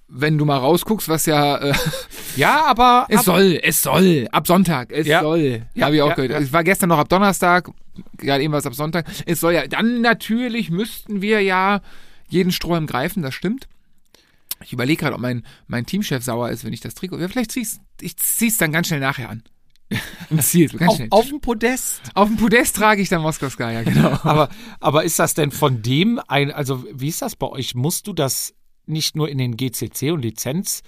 wenn 0.07 0.39
du 0.39 0.45
mal 0.45 0.57
rausguckst, 0.59 1.09
was 1.09 1.27
ja. 1.27 1.57
Äh, 1.59 1.75
Ja, 2.37 2.65
aber... 2.67 3.07
es 3.11 3.19
ab- 3.19 3.25
soll, 3.25 3.59
es 3.63 3.83
soll. 3.83 4.29
Ab 4.31 4.47
Sonntag, 4.47 4.93
es 4.93 5.07
Ja. 5.09 5.21
soll. 5.23 5.63
Ja, 5.75 5.87
Habe 5.87 5.97
ich 5.97 6.03
auch 6.03 6.09
ja, 6.11 6.15
gehört. 6.15 6.31
ja. 6.33 6.39
Es 6.39 6.53
war 6.53 6.63
gestern 6.63 6.89
noch 6.91 6.99
ab 6.99 7.09
Donnerstag, 7.09 7.69
gerade 8.17 8.43
eben 8.45 8.53
war 8.53 8.61
es 8.61 8.67
ab 8.67 8.75
Sonntag. 8.75 9.07
Es 9.27 9.41
soll 9.41 9.55
ja. 9.55 9.67
Dann 9.67 10.01
natürlich 10.01 10.71
müssten 10.71 11.23
wir 11.23 11.41
ja 11.41 11.81
jeden 12.29 12.53
Strohhalm 12.53 12.87
greifen, 12.87 13.23
das 13.25 13.35
stimmt. 13.35 13.67
Ich 14.63 14.73
überlege 14.73 15.01
gerade, 15.01 15.15
ob 15.15 15.21
mein, 15.21 15.45
mein 15.67 15.87
Teamchef 15.87 16.23
sauer 16.23 16.51
ist, 16.51 16.65
wenn 16.65 16.73
ich 16.73 16.81
das 16.81 16.95
Trikot. 16.95 17.19
Ja, 17.19 17.29
vielleicht 17.29 17.53
zieh's, 17.53 17.81
ich 18.01 18.17
zieh's 18.17 18.59
dann 18.59 18.73
ganz 18.73 18.89
schnell 18.89 19.01
nachher 19.01 19.31
an. 19.31 19.43
Im 20.29 20.39
Ziel, 20.41 20.69
ganz 20.69 20.91
auf, 20.91 20.97
schnell. 20.97 21.09
auf 21.11 21.29
dem 21.29 21.41
Podest. 21.41 22.03
Auf 22.15 22.29
dem 22.29 22.37
Podest 22.37 22.77
trage 22.77 23.03
ich 23.03 23.09
dann 23.09 23.23
Moskau 23.23 23.49
Sky, 23.49 23.73
ja, 23.73 23.83
genau. 23.83 24.11
Aber, 24.23 24.49
aber 24.79 25.05
ist 25.05 25.19
das 25.19 25.35
denn 25.35 25.51
von 25.51 25.83
dem 25.83 26.21
ein, 26.29 26.51
also 26.53 26.85
wie 26.93 27.09
ist 27.09 27.23
das 27.23 27.37
bei 27.37 27.49
euch? 27.49 27.75
Musst 27.75 28.07
du 28.07 28.13
das 28.13 28.55
nicht 28.87 29.17
nur 29.17 29.29
in 29.29 29.39
den 29.39 29.57
GCC 29.57 30.13
und 30.13 30.23
Lizenz, 30.23 30.83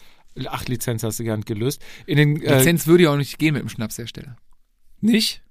ach, 0.47 0.67
Lizenz 0.67 1.03
hast 1.03 1.19
du 1.19 1.25
gar 1.25 1.37
nicht 1.37 1.47
gelöst, 1.47 1.83
in 2.07 2.17
den, 2.17 2.43
äh, 2.43 2.59
Lizenz 2.59 2.87
würde 2.87 3.05
ja 3.05 3.11
auch 3.11 3.17
nicht 3.17 3.39
gehen 3.39 3.55
mit 3.55 3.63
dem 3.63 3.69
Schnapshersteller. 3.69 4.37
nicht? 5.01 5.43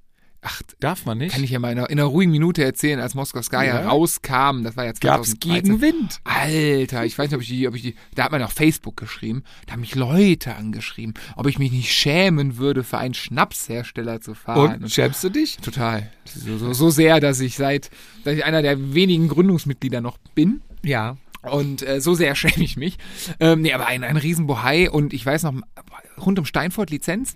Ach, 0.43 0.61
Darf 0.79 1.05
man 1.05 1.19
nicht? 1.19 1.33
kann 1.35 1.43
ich 1.43 1.51
ja 1.51 1.59
mal 1.59 1.71
in 1.71 1.77
einer, 1.77 1.89
in 1.91 1.99
einer 1.99 2.07
ruhigen 2.07 2.31
Minute 2.31 2.63
erzählen, 2.63 2.99
als 2.99 3.13
Moskau 3.13 3.43
Sky 3.43 3.65
Ja. 3.67 3.87
rauskam. 3.87 4.63
Das 4.63 4.75
war 4.75 4.85
ja 4.85 4.91
Gab's 4.99 5.35
2013. 5.35 5.39
Gegenwind? 5.39 6.19
Alter, 6.23 7.05
ich 7.05 7.15
weiß 7.15 7.29
nicht, 7.29 7.35
ob 7.35 7.41
ich 7.43 7.47
die, 7.49 7.67
ob 7.67 7.75
ich 7.75 7.83
die, 7.83 7.95
da 8.15 8.23
hat 8.23 8.31
man 8.31 8.41
auf 8.41 8.51
Facebook 8.51 8.97
geschrieben, 8.97 9.43
da 9.67 9.73
haben 9.73 9.81
mich 9.81 9.93
Leute 9.93 10.55
angeschrieben, 10.55 11.13
ob 11.35 11.45
ich 11.45 11.59
mich 11.59 11.71
nicht 11.71 11.91
schämen 11.93 12.57
würde, 12.57 12.83
für 12.83 12.97
einen 12.97 13.13
Schnapshersteller 13.13 14.19
zu 14.19 14.33
fahren. 14.33 14.81
Und 14.81 14.89
schämst 14.91 15.23
du 15.23 15.29
dich? 15.29 15.57
total. 15.57 16.11
So, 16.25 16.57
so, 16.57 16.73
so 16.73 16.89
sehr, 16.89 17.19
dass 17.19 17.39
ich 17.39 17.55
seit, 17.55 17.91
dass 18.23 18.33
ich 18.35 18.43
einer 18.43 18.63
der 18.63 18.93
wenigen 18.95 19.27
Gründungsmitglieder 19.27 20.01
noch 20.01 20.17
bin. 20.33 20.61
Ja. 20.83 21.17
Und 21.43 21.87
äh, 21.87 22.01
so 22.01 22.15
sehr 22.15 22.33
schäme 22.35 22.63
ich 22.63 22.77
mich. 22.77 22.97
Ähm, 23.39 23.61
nee, 23.61 23.73
aber 23.73 23.85
ein, 23.85 24.03
ein 24.03 24.17
Riesenbohai 24.17 24.89
und 24.89 25.13
ich 25.13 25.23
weiß 25.23 25.43
noch, 25.43 25.53
rund 26.17 26.39
um 26.39 26.45
Steinfurt 26.45 26.89
Lizenz, 26.89 27.35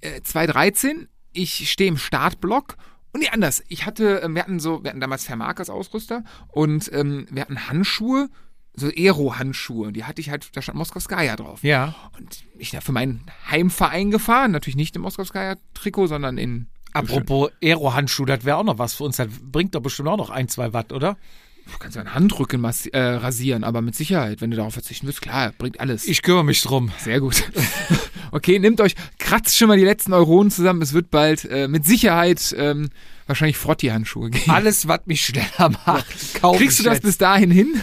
äh, 0.00 0.22
2013, 0.22 1.08
ich 1.32 1.70
stehe 1.70 1.88
im 1.88 1.96
Startblock 1.96 2.76
und 3.12 3.20
nee, 3.20 3.28
anders. 3.30 3.62
Ich 3.68 3.84
hatte, 3.86 4.22
ähm, 4.24 4.34
wir 4.34 4.42
hatten 4.42 4.58
so, 4.58 4.82
wir 4.82 4.90
hatten 4.90 5.00
damals 5.00 5.24
Vermark 5.24 5.60
als 5.60 5.70
Ausrüster 5.70 6.24
und 6.48 6.90
ähm, 6.92 7.26
wir 7.30 7.42
hatten 7.42 7.68
Handschuhe, 7.68 8.28
so 8.74 8.88
Aero-Handschuhe. 8.88 9.92
Die 9.92 10.04
hatte 10.04 10.20
ich 10.20 10.30
halt, 10.30 10.48
da 10.56 10.62
stand 10.62 10.78
Moskau 10.78 10.98
Skya 10.98 11.36
drauf. 11.36 11.62
Ja. 11.62 11.94
Und 12.18 12.44
ich 12.58 12.70
da 12.70 12.80
für 12.80 12.92
meinen 12.92 13.26
Heimverein 13.50 14.10
gefahren, 14.10 14.50
natürlich 14.50 14.76
nicht 14.76 14.96
im 14.96 15.02
Moskau 15.02 15.24
Skya 15.24 15.56
Trikot, 15.74 16.06
sondern 16.06 16.38
in 16.38 16.68
Apropos 16.94 17.50
Aero-Handschuh, 17.62 18.26
das 18.26 18.44
wäre 18.44 18.58
auch 18.58 18.64
noch 18.64 18.78
was 18.78 18.94
für 18.94 19.04
uns. 19.04 19.16
Das 19.16 19.28
bringt 19.40 19.74
doch 19.74 19.80
bestimmt 19.80 20.08
auch 20.08 20.16
noch 20.16 20.30
ein, 20.30 20.48
zwei 20.48 20.72
Watt, 20.72 20.92
oder? 20.92 21.16
Du 21.70 21.78
kannst 21.78 21.96
ja 21.96 22.02
einen 22.02 22.14
Handrücken 22.14 22.64
äh, 22.64 22.98
rasieren, 22.98 23.64
aber 23.64 23.82
mit 23.82 23.94
Sicherheit, 23.94 24.40
wenn 24.40 24.50
du 24.50 24.56
darauf 24.56 24.74
verzichten 24.74 25.06
willst, 25.06 25.22
klar, 25.22 25.52
bringt 25.56 25.80
alles. 25.80 26.06
Ich 26.06 26.22
kümmere 26.22 26.44
mich 26.44 26.60
drum. 26.62 26.90
Sehr 26.98 27.20
gut. 27.20 27.44
Okay, 28.32 28.58
nehmt 28.58 28.80
euch, 28.80 28.94
kratzt 29.18 29.56
schon 29.56 29.68
mal 29.68 29.76
die 29.76 29.84
letzten 29.84 30.12
Euronen 30.12 30.50
zusammen. 30.50 30.82
Es 30.82 30.92
wird 30.92 31.10
bald 31.10 31.44
äh, 31.44 31.68
mit 31.68 31.84
Sicherheit 31.86 32.54
ähm, 32.58 32.88
wahrscheinlich 33.26 33.58
Frotti-Handschuhe 33.58 34.30
geben. 34.30 34.50
Alles, 34.50 34.88
was 34.88 35.00
mich 35.04 35.24
schneller 35.24 35.70
macht, 35.86 36.40
kaufe 36.40 36.58
Kriegst 36.58 36.80
du 36.80 36.82
das 36.82 36.94
jetzt. 36.94 37.04
bis 37.04 37.18
dahin 37.18 37.50
hin? 37.50 37.80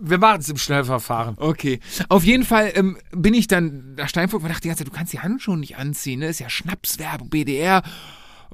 Wir 0.00 0.18
machen 0.18 0.40
es 0.40 0.48
im 0.48 0.56
Schnellverfahren. 0.56 1.36
Okay. 1.38 1.78
Auf 2.08 2.24
jeden 2.24 2.44
Fall 2.44 2.72
ähm, 2.74 2.96
bin 3.12 3.32
ich 3.34 3.46
dann 3.48 3.94
nach 3.96 4.08
Steinfurt 4.08 4.42
und 4.42 4.48
dachte 4.48 4.62
die 4.62 4.68
ganze 4.68 4.84
Zeit, 4.84 4.92
du 4.92 4.96
kannst 4.96 5.12
die 5.12 5.20
Handschuhe 5.20 5.56
nicht 5.58 5.76
anziehen, 5.76 6.20
ne? 6.20 6.28
Ist 6.28 6.40
ja 6.40 6.50
Schnapswerbung, 6.50 7.28
BDR. 7.28 7.82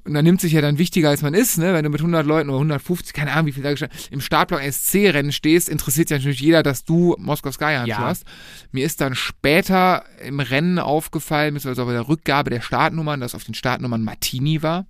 Und 0.04 0.14
dann 0.14 0.24
nimmt 0.24 0.40
sich 0.40 0.52
ja 0.52 0.60
dann 0.60 0.78
wichtiger, 0.78 1.10
als 1.10 1.22
man 1.22 1.34
ist, 1.34 1.58
ne? 1.58 1.72
Wenn 1.74 1.84
du 1.84 1.90
mit 1.90 2.00
100 2.00 2.24
Leuten 2.26 2.48
oder 2.50 2.58
150, 2.58 3.12
keine 3.12 3.32
Ahnung, 3.32 3.46
wie 3.46 3.52
viel 3.52 3.62
da 3.62 3.70
gestanden, 3.70 3.98
im 4.10 4.20
Startblock 4.20 4.60
SC-Rennen 4.62 5.32
stehst, 5.32 5.68
interessiert 5.68 6.08
sich 6.08 6.18
natürlich 6.18 6.40
jeder, 6.40 6.62
dass 6.62 6.84
du 6.84 7.14
Moskau 7.18 7.50
Sky 7.52 7.82
Ja. 7.86 7.98
hast. 7.98 8.24
Mir 8.72 8.84
ist 8.86 9.00
dann 9.00 9.14
später 9.14 10.04
im 10.24 10.40
Rennen 10.40 10.78
aufgefallen, 10.78 11.54
beziehungsweise 11.54 11.86
bei 11.86 11.92
der 11.92 12.08
Rückgabe 12.08 12.50
der 12.50 12.60
Startnummern, 12.60 13.20
dass 13.20 13.34
auf 13.34 13.44
den 13.44 13.54
Startnummern 13.54 14.02
Martini 14.02 14.62
war. 14.62 14.86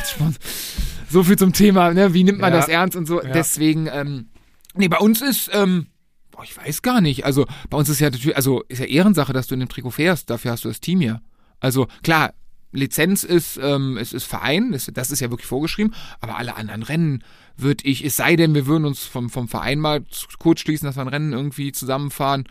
so 1.08 1.22
viel 1.22 1.36
zum 1.36 1.52
Thema, 1.52 1.92
ne? 1.92 2.14
Wie 2.14 2.24
nimmt 2.24 2.38
man 2.40 2.52
Ja. 2.52 2.58
das 2.60 2.68
ernst 2.68 2.96
und 2.96 3.06
so. 3.06 3.22
Ja. 3.22 3.30
Deswegen, 3.32 3.88
ähm, 3.92 4.28
nee, 4.74 4.88
bei 4.88 4.98
uns 4.98 5.22
ist, 5.22 5.50
ähm, 5.52 5.86
boah, 6.30 6.44
ich 6.44 6.56
weiß 6.56 6.82
gar 6.82 7.00
nicht. 7.00 7.24
Also 7.24 7.46
bei 7.68 7.76
uns 7.78 7.88
ist 7.88 8.00
ja 8.00 8.10
natürlich, 8.10 8.36
also 8.36 8.62
ist 8.68 8.78
ja 8.80 8.86
Ehrensache, 8.86 9.32
dass 9.32 9.46
du 9.46 9.54
in 9.54 9.60
dem 9.60 9.68
Trikot 9.68 9.90
fährst. 9.90 10.30
Dafür 10.30 10.52
hast 10.52 10.64
du 10.64 10.68
das 10.68 10.80
Team 10.80 11.00
ja. 11.00 11.20
Also 11.60 11.88
klar, 12.02 12.32
Lizenz 12.72 13.24
ist, 13.24 13.58
ähm, 13.62 13.96
es 13.96 14.12
ist 14.12 14.24
Verein, 14.24 14.72
das, 14.72 14.90
das 14.92 15.10
ist 15.10 15.20
ja 15.20 15.30
wirklich 15.30 15.46
vorgeschrieben, 15.48 15.94
aber 16.20 16.36
alle 16.36 16.56
anderen 16.56 16.82
Rennen 16.82 17.24
würde 17.56 17.84
ich, 17.86 18.04
es 18.04 18.16
sei 18.16 18.36
denn, 18.36 18.54
wir 18.54 18.66
würden 18.66 18.84
uns 18.84 19.04
vom, 19.04 19.30
vom 19.30 19.48
Verein 19.48 19.78
mal 19.78 20.04
kurz 20.38 20.60
schließen, 20.60 20.86
dass 20.86 20.96
wir 20.96 21.02
ein 21.02 21.08
Rennen 21.08 21.32
irgendwie 21.32 21.72
zusammenfahren, 21.72 22.44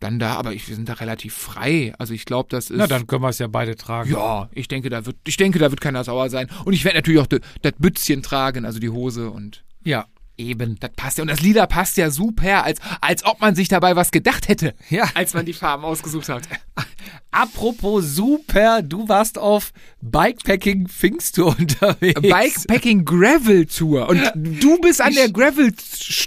dann 0.00 0.18
da, 0.18 0.34
aber 0.34 0.52
ich, 0.52 0.68
wir 0.68 0.76
sind 0.76 0.88
da 0.88 0.94
relativ 0.94 1.34
frei. 1.34 1.94
Also 1.98 2.12
ich 2.12 2.26
glaube, 2.26 2.48
das 2.50 2.68
ist. 2.68 2.76
Na, 2.76 2.86
dann 2.86 3.06
können 3.06 3.22
wir 3.22 3.30
es 3.30 3.38
ja 3.38 3.46
beide 3.46 3.74
tragen. 3.74 4.10
ja, 4.10 4.50
ich 4.52 4.68
denke, 4.68 4.90
da 4.90 5.06
wird, 5.06 5.16
ich 5.26 5.36
denke, 5.36 5.58
da 5.58 5.70
wird 5.70 5.80
keiner 5.80 6.04
sauer 6.04 6.28
sein. 6.28 6.48
Und 6.64 6.74
ich 6.74 6.84
werde 6.84 6.98
natürlich 6.98 7.20
auch 7.20 7.26
das 7.26 7.72
Bützchen 7.78 8.22
tragen, 8.22 8.66
also 8.66 8.78
die 8.80 8.90
Hose 8.90 9.30
und 9.30 9.64
Ja, 9.82 10.06
eben. 10.36 10.76
das 10.80 10.90
passt 10.96 11.18
ja. 11.18 11.22
Und 11.22 11.28
das 11.30 11.40
Lila 11.40 11.66
passt 11.66 11.96
ja 11.96 12.10
super, 12.10 12.64
als, 12.64 12.80
als 13.00 13.24
ob 13.24 13.40
man 13.40 13.54
sich 13.54 13.68
dabei 13.68 13.96
was 13.96 14.10
gedacht 14.10 14.48
hätte, 14.48 14.74
Ja. 14.90 15.08
als 15.14 15.34
man 15.34 15.44
die 15.46 15.52
Farben 15.52 15.84
ausgesucht 15.84 16.28
hat. 16.28 16.42
Apropos 17.30 18.04
super, 18.14 18.80
du 18.82 19.08
warst 19.08 19.38
auf 19.38 19.72
Bikepacking 20.00 20.86
Pfingstour 20.88 21.56
unterwegs. 21.58 22.20
Bikepacking 22.20 23.04
Gravel 23.04 23.66
Tour. 23.66 24.08
Und 24.08 24.20
du 24.34 24.78
bist 24.80 25.00
an 25.00 25.10
Ich- 25.10 25.16
der 25.16 25.30
Gravel 25.30 25.72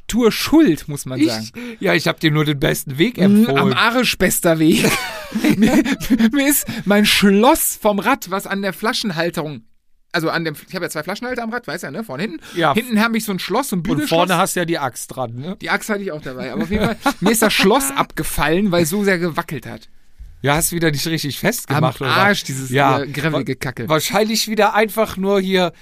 Tour 0.07 0.31
schuld, 0.31 0.87
muss 0.87 1.05
man 1.05 1.23
sagen. 1.23 1.49
ich, 1.53 1.81
ja, 1.81 1.93
ich 1.93 2.07
habe 2.07 2.19
dir 2.19 2.31
nur 2.31 2.43
den 2.45 2.59
besten 2.59 2.97
Weg 2.97 3.17
empfohlen. 3.17 3.57
Am 3.57 3.73
Arsch 3.73 4.17
bester 4.17 4.59
Weg. 4.59 4.83
mir, 5.57 5.83
mir 6.31 6.47
ist 6.49 6.65
mein 6.85 7.05
Schloss 7.05 7.77
vom 7.81 7.99
Rad, 7.99 8.29
was 8.29 8.45
an 8.47 8.61
der 8.61 8.73
Flaschenhalterung, 8.73 9.63
also 10.11 10.29
an 10.29 10.45
dem, 10.45 10.55
ich 10.67 10.73
habe 10.73 10.85
ja 10.85 10.89
zwei 10.89 11.03
Flaschenhalter 11.03 11.43
am 11.43 11.51
Rad, 11.51 11.67
weißt 11.67 11.83
du, 11.83 11.91
ne, 11.91 12.03
vorne 12.03 12.23
hinten. 12.23 12.39
Ja. 12.55 12.73
Hinten 12.73 12.99
habe 13.01 13.17
ich 13.17 13.25
so 13.25 13.31
ein 13.31 13.39
Schloss, 13.39 13.69
so 13.69 13.75
ein 13.75 13.87
Und 13.87 14.07
vorne 14.07 14.37
hast 14.37 14.55
du 14.55 14.61
ja 14.61 14.65
die 14.65 14.79
Axt 14.79 15.15
dran, 15.15 15.35
ne? 15.35 15.57
Die 15.61 15.69
Axt 15.69 15.89
hatte 15.89 16.01
ich 16.01 16.11
auch 16.11 16.21
dabei. 16.21 16.51
Aber 16.51 16.63
auf 16.63 16.71
jeden 16.71 16.85
Fall, 16.85 16.97
mir 17.19 17.31
ist 17.31 17.41
das 17.41 17.53
Schloss 17.53 17.91
abgefallen, 17.91 18.71
weil 18.71 18.83
es 18.83 18.89
so 18.89 19.03
sehr 19.03 19.19
gewackelt 19.19 19.65
hat. 19.65 19.89
Ja, 20.41 20.55
hast 20.55 20.71
wieder 20.71 20.91
nicht 20.91 21.05
richtig 21.07 21.35
Am 21.37 21.39
festgemacht, 21.39 22.01
oder? 22.01 22.11
Arsch, 22.11 22.43
dieses 22.43 22.69
Ja. 22.69 22.99
ja, 22.99 23.05
gravelige 23.05 23.55
Kacke. 23.55 23.89
Wahrscheinlich 23.89 24.47
wieder 24.47 24.73
einfach 24.75 25.17
nur 25.17 25.41
hier 25.41 25.73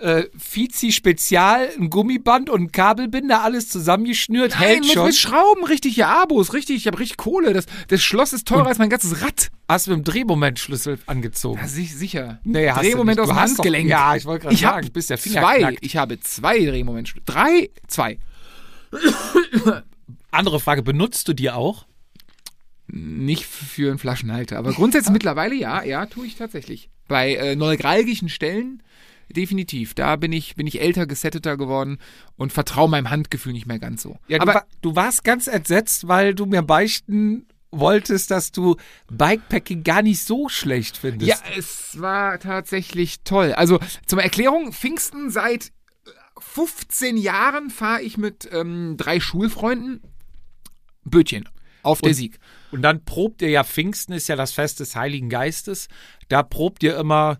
äh, 0.00 0.24
Fizi 0.38 0.92
Spezial, 0.92 1.68
ein 1.78 1.90
Gummiband 1.90 2.50
und 2.50 2.60
ein 2.62 2.72
Kabelbinder, 2.72 3.42
alles 3.42 3.68
zusammengeschnürt, 3.68 4.52
Nein, 4.52 4.60
hält 4.60 4.80
mit, 4.84 4.92
schon. 4.92 5.06
mit 5.06 5.16
Schrauben, 5.16 5.64
richtig, 5.64 5.96
ja, 5.96 6.22
Abos, 6.22 6.52
richtig, 6.54 6.76
ich 6.76 6.86
habe 6.86 6.98
richtig 6.98 7.16
Kohle. 7.16 7.52
Das, 7.52 7.66
das 7.88 8.02
Schloss 8.02 8.32
ist 8.32 8.46
teurer 8.46 8.66
als 8.68 8.78
mein 8.78 8.90
ganzes 8.90 9.22
Rad. 9.22 9.50
Hast 9.68 9.86
du 9.86 9.90
mit 9.90 9.98
dem 10.00 10.04
Drehmomentschlüssel 10.12 10.98
angezogen? 11.06 11.58
Ja, 11.60 11.68
sich, 11.68 11.94
sicher. 11.94 12.40
Nee, 12.44 12.70
hast 12.70 12.78
du 12.82 12.88
Drehmoment 12.88 13.20
aus 13.20 13.26
Du 13.28 13.32
dem 13.32 13.36
doch- 13.36 13.42
Handgelenk. 13.42 13.88
Ja, 13.90 14.16
ich 14.16 14.24
wollte 14.24 14.42
gerade 14.44 14.54
Ich 14.54 14.60
sagen, 14.60 14.90
bis 14.92 15.06
der 15.08 15.18
Finger 15.18 15.40
zwei. 15.42 15.58
knackt. 15.58 15.78
Ich 15.82 15.96
habe 15.96 16.18
zwei 16.20 16.58
Drehmomente. 16.58 17.12
Drei? 17.26 17.70
Zwei. 17.86 18.18
Andere 20.30 20.60
Frage, 20.60 20.82
benutzt 20.82 21.28
du 21.28 21.32
die 21.34 21.50
auch? 21.50 21.86
Nicht 22.86 23.44
für 23.44 23.90
einen 23.90 23.98
Flaschenhalter. 23.98 24.58
Aber 24.58 24.72
grundsätzlich 24.72 25.12
mittlerweile 25.12 25.54
ja, 25.54 25.82
ja, 25.82 26.06
tue 26.06 26.26
ich 26.26 26.36
tatsächlich. 26.36 26.88
Bei 27.06 27.34
äh, 27.34 27.56
neuralgischen 27.56 28.28
Stellen 28.28 28.82
definitiv. 29.34 29.94
Da 29.94 30.16
bin 30.16 30.32
ich, 30.32 30.54
bin 30.56 30.66
ich 30.66 30.80
älter, 30.80 31.06
gesetteter 31.06 31.56
geworden 31.56 31.98
und 32.36 32.52
vertraue 32.52 32.88
meinem 32.88 33.10
Handgefühl 33.10 33.52
nicht 33.52 33.66
mehr 33.66 33.78
ganz 33.78 34.02
so. 34.02 34.18
Ja, 34.28 34.40
aber 34.40 34.52
du, 34.52 34.58
wa 34.58 34.64
du 34.82 34.96
warst 34.96 35.24
ganz 35.24 35.46
entsetzt, 35.46 36.08
weil 36.08 36.34
du 36.34 36.46
mir 36.46 36.62
beichten 36.62 37.46
wolltest, 37.70 38.30
dass 38.30 38.50
du 38.50 38.76
Bikepacking 39.10 39.82
gar 39.84 40.00
nicht 40.02 40.22
so 40.24 40.48
schlecht 40.48 40.96
findest. 40.96 41.28
Ja, 41.28 41.36
es 41.56 42.00
war 42.00 42.38
tatsächlich 42.38 43.20
toll. 43.24 43.52
Also 43.52 43.78
zur 44.06 44.22
Erklärung, 44.22 44.72
Pfingsten 44.72 45.30
seit 45.30 45.66
äh, 45.66 46.10
15 46.38 47.16
Jahren 47.18 47.68
fahre 47.68 48.00
ich 48.02 48.16
mit 48.16 48.48
ähm, 48.52 48.96
drei 48.96 49.20
Schulfreunden 49.20 50.00
Bötchen 51.04 51.48
auf 51.82 52.00
der 52.00 52.10
Und- 52.10 52.14
Sieg. 52.14 52.38
Und 52.70 52.82
dann 52.82 53.04
probt 53.04 53.40
ihr 53.42 53.48
ja, 53.48 53.64
Pfingsten 53.64 54.12
ist 54.12 54.28
ja 54.28 54.36
das 54.36 54.52
Fest 54.52 54.80
des 54.80 54.94
Heiligen 54.94 55.30
Geistes. 55.30 55.88
Da 56.28 56.42
probt 56.42 56.82
ihr 56.82 56.98
immer, 56.98 57.38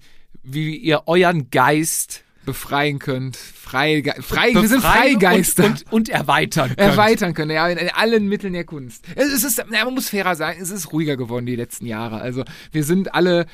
wie 0.50 0.76
ihr 0.76 1.02
euren 1.06 1.50
Geist 1.50 2.24
Befreien 2.48 2.98
könnt. 2.98 3.36
Frei, 3.36 4.02
frei, 4.22 4.54
wir 4.54 4.66
sind 4.68 4.80
Freigeister. 4.80 5.64
Und, 5.66 5.82
und, 5.82 5.92
und 5.92 6.08
erweitern 6.08 6.68
könnt. 6.68 6.78
erweitern 6.78 7.34
können, 7.34 7.50
ja, 7.50 7.68
in, 7.68 7.90
allen 7.90 8.26
Mitteln 8.26 8.54
der 8.54 8.64
Kunst. 8.64 9.04
Es 9.14 9.44
ist, 9.44 9.58
ja, 9.58 9.84
man 9.84 9.92
muss 9.92 10.08
fairer 10.08 10.34
sagen, 10.34 10.58
es 10.60 10.70
ist 10.70 10.90
ruhiger 10.90 11.18
geworden 11.18 11.44
die 11.44 11.56
letzten 11.56 11.84
Jahre. 11.84 12.22
Also 12.22 12.44
wir 12.72 12.84
sind 12.84 13.14
alle, 13.14 13.44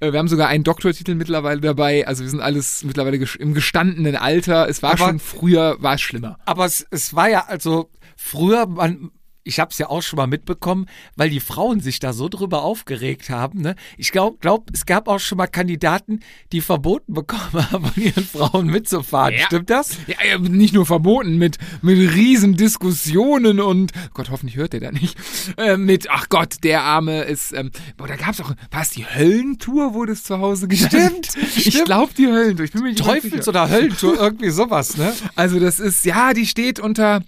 äh, 0.00 0.10
wir 0.12 0.18
haben 0.18 0.28
sogar 0.28 0.48
einen 0.48 0.64
Doktortitel 0.64 1.16
mittlerweile 1.16 1.60
dabei. 1.60 2.06
Also 2.06 2.22
wir 2.22 2.30
sind 2.30 2.40
alles 2.40 2.82
mittlerweile 2.82 3.18
im 3.38 3.52
gestandenen 3.52 4.16
Alter. 4.16 4.70
Es 4.70 4.82
war 4.82 4.92
Aber- 4.92 5.08
schon 5.08 5.18
früher, 5.20 5.76
war 5.80 5.96
es 5.96 6.00
schlimmer. 6.00 6.38
Aber 6.46 6.64
es, 6.64 6.86
es 6.90 7.14
war 7.14 7.28
ja 7.28 7.44
also 7.46 7.90
früher, 8.16 8.66
man, 8.66 9.10
ich 9.44 9.58
habe 9.58 9.70
es 9.70 9.78
ja 9.78 9.88
auch 9.88 10.02
schon 10.02 10.16
mal 10.18 10.26
mitbekommen, 10.26 10.86
weil 11.16 11.30
die 11.30 11.40
Frauen 11.40 11.80
sich 11.80 11.98
da 11.98 12.12
so 12.12 12.28
drüber 12.28 12.62
aufgeregt 12.62 13.30
haben. 13.30 13.60
Ne? 13.60 13.74
Ich 13.96 14.12
glaube, 14.12 14.38
glaub, 14.40 14.70
es 14.72 14.86
gab 14.86 15.08
auch 15.08 15.18
schon 15.18 15.38
mal 15.38 15.46
Kandidaten, 15.46 16.20
die 16.52 16.60
verboten 16.60 17.14
bekommen 17.14 17.40
haben, 17.70 17.86
von 17.86 18.02
ihren 18.02 18.24
Frauen 18.24 18.66
mitzufahren. 18.66 19.34
Ja. 19.34 19.46
Stimmt 19.46 19.70
das? 19.70 19.96
Ja, 20.06 20.16
ja, 20.28 20.38
nicht 20.38 20.74
nur 20.74 20.86
verboten, 20.86 21.36
mit, 21.36 21.58
mit 21.82 22.14
riesen 22.14 22.56
Diskussionen 22.56 23.60
und, 23.60 23.92
Gott, 24.12 24.30
hoffentlich 24.30 24.56
hört 24.56 24.72
der 24.74 24.80
da 24.80 24.92
nicht, 24.92 25.16
äh, 25.56 25.76
mit, 25.76 26.10
ach 26.10 26.28
Gott, 26.28 26.56
der 26.62 26.82
Arme 26.82 27.22
ist, 27.22 27.52
ähm, 27.52 27.70
boah, 27.96 28.06
da 28.06 28.16
gab's 28.16 28.40
auch, 28.40 28.52
war 28.70 28.82
es 28.82 28.90
die 28.90 29.06
Höllentour, 29.06 29.94
wurde 29.94 30.12
es 30.12 30.22
zu 30.24 30.38
Hause? 30.38 30.68
Ich 30.70 30.86
stimmt. 30.86 31.84
glaube 31.84 32.12
die 32.16 32.26
Höllentour, 32.26 32.64
ich 32.64 32.72
bin 32.72 32.82
mir 32.82 32.90
nicht 32.90 33.04
Teufels- 33.04 33.48
oder 33.48 33.68
Höllentour, 33.68 34.18
irgendwie 34.18 34.50
sowas, 34.50 34.96
ne? 34.96 35.12
Also 35.34 35.58
das 35.58 35.80
ist, 35.80 36.04
ja, 36.04 36.32
die 36.32 36.46
steht 36.46 36.78
unter 36.78 37.22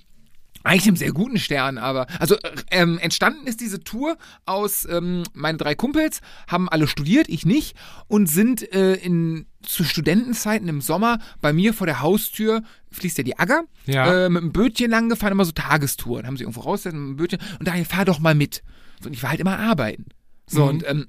eigentlich 0.64 0.86
einem 0.88 0.96
sehr 0.96 1.12
guten 1.12 1.38
Stern, 1.38 1.78
aber 1.78 2.06
also 2.18 2.36
äh, 2.36 2.50
ähm, 2.70 2.98
entstanden 2.98 3.46
ist 3.46 3.60
diese 3.60 3.80
Tour 3.82 4.16
aus 4.46 4.86
ähm, 4.90 5.24
meine 5.32 5.58
drei 5.58 5.74
Kumpels 5.74 6.20
haben 6.48 6.68
alle 6.68 6.86
studiert, 6.86 7.28
ich 7.28 7.44
nicht 7.46 7.76
und 8.08 8.26
sind 8.26 8.72
äh, 8.72 8.94
in 8.94 9.46
zu 9.62 9.84
Studentenzeiten 9.84 10.68
im 10.68 10.80
Sommer 10.80 11.18
bei 11.40 11.52
mir 11.52 11.72
vor 11.72 11.86
der 11.86 12.00
Haustür 12.00 12.62
fließt 12.90 13.18
ja 13.18 13.24
die 13.24 13.38
Agger 13.38 13.62
Ja. 13.86 14.26
äh, 14.26 14.28
mit 14.28 14.42
einem 14.42 14.52
Bötchen 14.52 14.90
lang 14.90 15.08
gefahren, 15.08 15.32
immer 15.32 15.44
so 15.44 15.52
Tagestouren, 15.52 16.26
haben 16.26 16.36
sie 16.36 16.42
irgendwo 16.42 16.60
rausgesetzt 16.62 16.96
mit 16.96 17.06
einem 17.06 17.16
Bötchen 17.16 17.38
und 17.58 17.68
daher 17.68 17.84
fahr 17.84 18.04
doch 18.04 18.18
mal 18.18 18.34
mit. 18.34 18.62
So, 19.00 19.06
und 19.08 19.12
ich 19.14 19.22
war 19.22 19.30
halt 19.30 19.40
immer 19.40 19.58
arbeiten. 19.58 20.06
So 20.46 20.64
und 20.64 20.84
ähm, 20.88 21.06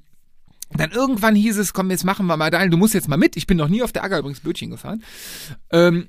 dann 0.75 0.91
irgendwann 0.91 1.35
hieß 1.35 1.57
es, 1.57 1.73
komm, 1.73 1.91
jetzt 1.91 2.03
machen 2.03 2.25
wir 2.25 2.37
mal 2.37 2.49
Daniel, 2.49 2.69
du 2.69 2.77
musst 2.77 2.93
jetzt 2.93 3.07
mal 3.07 3.17
mit. 3.17 3.37
Ich 3.37 3.47
bin 3.47 3.57
noch 3.57 3.67
nie 3.67 3.83
auf 3.83 3.91
der 3.91 4.03
Agger 4.03 4.19
übrigens 4.19 4.39
Bötchen 4.39 4.71
gefahren. 4.71 5.03
Ähm, 5.71 6.07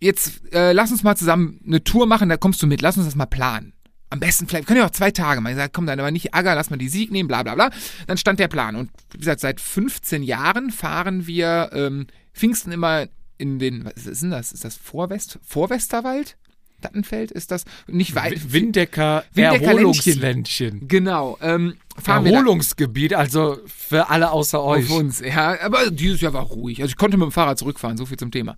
jetzt 0.00 0.52
äh, 0.52 0.72
lass 0.72 0.90
uns 0.90 1.02
mal 1.02 1.16
zusammen 1.16 1.60
eine 1.66 1.82
Tour 1.82 2.06
machen, 2.06 2.28
da 2.28 2.36
kommst 2.36 2.62
du 2.62 2.66
mit, 2.66 2.80
lass 2.82 2.96
uns 2.96 3.06
das 3.06 3.16
mal 3.16 3.26
planen. 3.26 3.72
Am 4.10 4.20
besten 4.20 4.48
vielleicht, 4.48 4.66
können 4.66 4.80
ja 4.80 4.86
auch 4.86 4.90
zwei 4.90 5.10
Tage 5.10 5.40
mal. 5.40 5.50
Ich 5.50 5.56
sag, 5.56 5.72
komm, 5.72 5.86
dann 5.86 6.00
aber 6.00 6.10
nicht 6.10 6.34
Agger, 6.34 6.54
lass 6.54 6.70
mal 6.70 6.78
die 6.78 6.88
Sieg 6.88 7.10
nehmen, 7.10 7.28
bla 7.28 7.42
bla 7.42 7.54
bla. 7.54 7.70
Dann 8.06 8.16
stand 8.16 8.40
der 8.40 8.48
Plan. 8.48 8.74
Und 8.74 8.90
wie 9.12 9.18
gesagt, 9.18 9.40
seit 9.40 9.60
15 9.60 10.22
Jahren 10.22 10.70
fahren 10.70 11.26
wir 11.26 11.70
ähm, 11.74 12.06
Pfingsten 12.32 12.72
immer 12.72 13.06
in 13.36 13.58
den, 13.58 13.84
was 13.84 14.06
ist 14.06 14.22
denn 14.22 14.30
das? 14.30 14.52
Ist 14.52 14.64
das 14.64 14.76
Vorwest, 14.76 15.38
Vorwesterwald? 15.42 16.38
Dattenfeld 16.80 17.30
ist 17.30 17.50
das? 17.50 17.64
Nicht 17.86 18.14
weit. 18.14 18.52
Windecker, 18.52 19.24
Windecker 19.34 19.64
Erholungsländchen. 19.64 20.86
Genau. 20.88 21.38
Ähm, 21.42 21.74
Erholungsgebiet, 22.06 23.14
also 23.14 23.58
für 23.66 24.08
alle 24.10 24.30
außer 24.30 24.62
euch. 24.62 24.84
auf 24.90 24.96
uns, 24.98 25.20
ja. 25.20 25.60
Aber 25.62 25.90
dieses 25.90 26.20
Jahr 26.20 26.32
war 26.32 26.44
ruhig. 26.44 26.80
Also 26.80 26.90
ich 26.92 26.96
konnte 26.96 27.16
mit 27.16 27.26
dem 27.26 27.32
Fahrrad 27.32 27.58
zurückfahren, 27.58 27.96
so 27.96 28.06
viel 28.06 28.16
zum 28.16 28.30
Thema. 28.30 28.56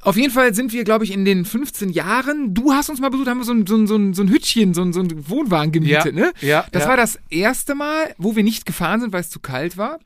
Auf 0.00 0.16
jeden 0.16 0.32
Fall 0.32 0.54
sind 0.54 0.72
wir, 0.72 0.84
glaube 0.84 1.04
ich, 1.04 1.12
in 1.12 1.24
den 1.24 1.44
15 1.46 1.88
Jahren, 1.90 2.52
du 2.52 2.72
hast 2.72 2.90
uns 2.90 3.00
mal 3.00 3.08
besucht, 3.08 3.26
haben 3.28 3.38
wir 3.38 3.44
so 3.44 3.52
ein, 3.52 3.66
so 3.66 3.76
ein, 3.76 3.86
so 3.86 3.96
ein, 3.96 4.12
so 4.14 4.22
ein 4.22 4.28
Hütchen, 4.28 4.74
so 4.74 4.82
ein, 4.82 4.92
so 4.92 5.00
ein 5.00 5.28
Wohnwagen 5.30 5.72
gemietet, 5.72 6.06
Ja, 6.06 6.12
ne? 6.12 6.32
ja, 6.42 6.66
Das 6.72 6.82
ja. 6.82 6.88
war 6.90 6.96
das 6.98 7.18
erste 7.30 7.74
Mal, 7.74 8.14
wo 8.18 8.36
wir 8.36 8.42
nicht 8.44 8.66
gefahren 8.66 9.00
sind, 9.00 9.12
weil 9.14 9.22
es 9.22 9.30
zu 9.30 9.40
kalt 9.40 9.76
war. 9.78 9.98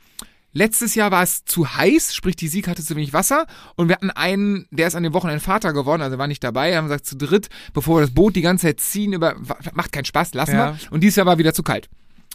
Letztes 0.53 0.95
Jahr 0.95 1.11
war 1.11 1.23
es 1.23 1.45
zu 1.45 1.75
heiß, 1.75 2.15
sprich 2.15 2.35
die 2.37 2.49
Sieg 2.49 2.69
hatte 2.69 2.83
zu 2.83 2.97
wenig 2.97 3.13
Wasser 3.13 3.47
und 3.77 3.89
wir 3.89 3.95
hatten 3.97 4.11
einen, 4.11 4.67
der 4.71 4.87
ist 4.89 4.95
an 4.95 5.03
dem 5.03 5.13
Wochenende 5.13 5.41
Vater 5.45 5.73
geworden, 5.73 6.01
also 6.03 6.17
war 6.19 6.27
nicht 6.27 6.43
dabei, 6.43 6.77
haben 6.77 6.87
gesagt 6.87 7.07
zu 7.07 7.17
dritt, 7.17 7.49
bevor 7.75 7.99
wir 7.99 8.01
das 8.03 8.15
Boot 8.15 8.35
die 8.35 8.41
ganze 8.41 8.67
Zeit 8.67 8.81
ziehen, 8.81 9.13
über, 9.13 9.37
macht 9.75 9.93
keinen 9.93 10.07
Spaß, 10.07 10.35
lassen 10.35 10.55
Ja. 10.55 10.75
wir. 10.81 10.93
Und 10.93 11.01
dieses 11.03 11.17
Jahr 11.17 11.27
war 11.27 11.39
wieder 11.39 11.53
zu 11.53 11.63
kalt. 11.63 11.89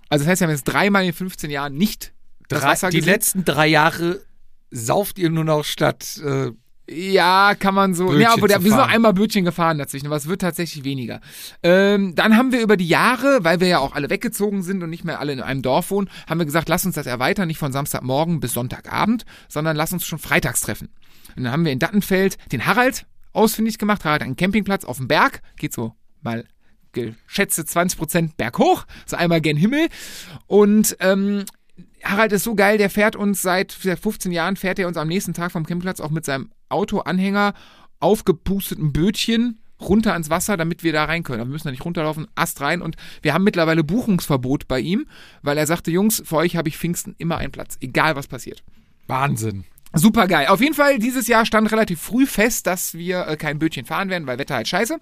Also 0.09 0.23
das 0.25 0.29
heißt, 0.31 0.41
wir 0.41 0.47
haben 0.47 0.53
jetzt 0.55 0.65
dreimal 0.65 1.03
in 1.05 1.13
15 1.13 1.49
Jahren 1.49 1.73
nicht 1.75 2.13
das 2.49 2.61
Drei, 2.61 2.69
Wasser 2.69 2.89
die 2.91 2.97
gesehen. 2.97 3.11
letzten 3.13 3.45
drei 3.45 3.67
Jahre 3.67 4.21
sauft 4.69 5.17
ihr 5.17 5.29
nur 5.31 5.43
noch 5.43 5.63
statt. 5.63 6.21
Äh, 6.23 6.51
Ja, 6.89 7.55
kann 7.57 7.73
man 7.73 7.93
so. 7.93 8.07
Bötchen 8.07 8.21
ja, 8.21 8.35
zu 8.35 8.41
wir 8.41 8.59
sind 8.59 8.71
noch 8.71 8.89
einmal 8.89 9.13
Bötchen 9.13 9.45
gefahren 9.45 9.77
dazwischen, 9.77 10.07
aber 10.07 10.17
es 10.17 10.27
wird 10.27 10.41
tatsächlich 10.41 10.83
weniger. 10.83 11.21
Ähm, 11.61 12.13
dann 12.13 12.35
haben 12.35 12.51
wir 12.51 12.61
über 12.61 12.75
die 12.75 12.87
Jahre, 12.87 13.39
weil 13.43 13.61
wir 13.61 13.67
ja 13.67 13.79
auch 13.79 13.95
alle 13.95 14.09
weggezogen 14.09 14.63
sind 14.63 14.83
und 14.83 14.89
nicht 14.89 15.05
mehr 15.05 15.21
alle 15.21 15.31
in 15.31 15.41
einem 15.41 15.61
Dorf 15.61 15.91
wohnen, 15.91 16.09
haben 16.27 16.39
wir 16.39 16.45
gesagt, 16.45 16.67
lass 16.67 16.85
uns 16.85 16.95
das 16.95 17.05
erweitern, 17.05 17.47
nicht 17.47 17.57
von 17.57 17.71
Samstagmorgen 17.71 18.41
bis 18.41 18.53
Sonntagabend, 18.53 19.23
sondern 19.47 19.77
lass 19.77 19.93
uns 19.93 20.05
schon 20.05 20.19
freitags 20.19 20.59
treffen. 20.59 20.89
Und 21.37 21.45
dann 21.45 21.53
haben 21.53 21.63
wir 21.63 21.71
in 21.71 21.79
Dattenfeld 21.79 22.37
den 22.51 22.65
Harald 22.65 23.05
ausfindig 23.31 23.77
gemacht. 23.77 24.03
Harald 24.03 24.21
einen 24.21 24.35
Campingplatz 24.35 24.83
auf 24.83 24.97
dem 24.97 25.07
Berg, 25.07 25.41
geht 25.55 25.73
so 25.73 25.95
mal 26.21 26.45
geschätzte 26.91 27.65
20 27.65 27.97
Prozent 27.97 28.37
berghoch, 28.37 28.85
so 29.05 29.15
einmal 29.15 29.41
gen 29.41 29.57
Himmel. 29.57 29.87
Und 30.47 30.97
ähm, 30.99 31.45
Harald 32.03 32.33
ist 32.33 32.43
so 32.43 32.55
geil, 32.55 32.77
der 32.77 32.89
fährt 32.89 33.15
uns 33.15 33.41
seit 33.41 33.77
wie 33.79 33.83
gesagt, 33.83 34.03
15 34.03 34.31
Jahren, 34.31 34.55
fährt 34.55 34.79
er 34.79 34.87
uns 34.87 34.97
am 34.97 35.07
nächsten 35.07 35.33
Tag 35.33 35.51
vom 35.51 35.65
Campingplatz 35.65 35.99
auch 35.99 36.11
mit 36.11 36.25
seinem 36.25 36.49
Autoanhänger 36.69 37.53
aufgepusteten 37.99 38.91
Bötchen 38.91 39.59
runter 39.79 40.13
ans 40.13 40.29
Wasser, 40.29 40.57
damit 40.57 40.83
wir 40.83 40.93
da 40.93 41.05
rein 41.05 41.23
können. 41.23 41.39
Aber 41.41 41.49
wir 41.49 41.53
müssen 41.53 41.67
da 41.67 41.71
nicht 41.71 41.85
runterlaufen, 41.85 42.27
Ast 42.35 42.61
rein. 42.61 42.81
Und 42.81 42.95
wir 43.21 43.33
haben 43.33 43.43
mittlerweile 43.43 43.83
Buchungsverbot 43.83 44.67
bei 44.67 44.79
ihm, 44.79 45.05
weil 45.41 45.57
er 45.57 45.67
sagte, 45.67 45.91
Jungs, 45.91 46.21
für 46.25 46.37
euch 46.37 46.55
habe 46.55 46.69
ich 46.69 46.77
Pfingsten 46.77 47.15
immer 47.17 47.37
einen 47.37 47.51
Platz, 47.51 47.77
egal 47.81 48.15
was 48.15 48.27
passiert. 48.27 48.63
Wahnsinn. 49.07 49.65
Super 49.93 50.27
geil. 50.27 50.47
Auf 50.47 50.59
jeden 50.59 50.73
Fall, 50.73 50.97
dieses 50.97 51.27
Jahr 51.27 51.45
stand 51.45 51.71
relativ 51.71 52.01
früh 52.01 52.25
fest, 52.25 52.65
dass 52.65 52.95
wir 52.95 53.27
äh, 53.27 53.37
kein 53.37 53.59
Bötchen 53.59 53.85
fahren 53.85 54.09
werden, 54.09 54.25
weil 54.25 54.39
Wetter 54.39 54.55
halt 54.55 54.67
scheiße. 54.67 54.97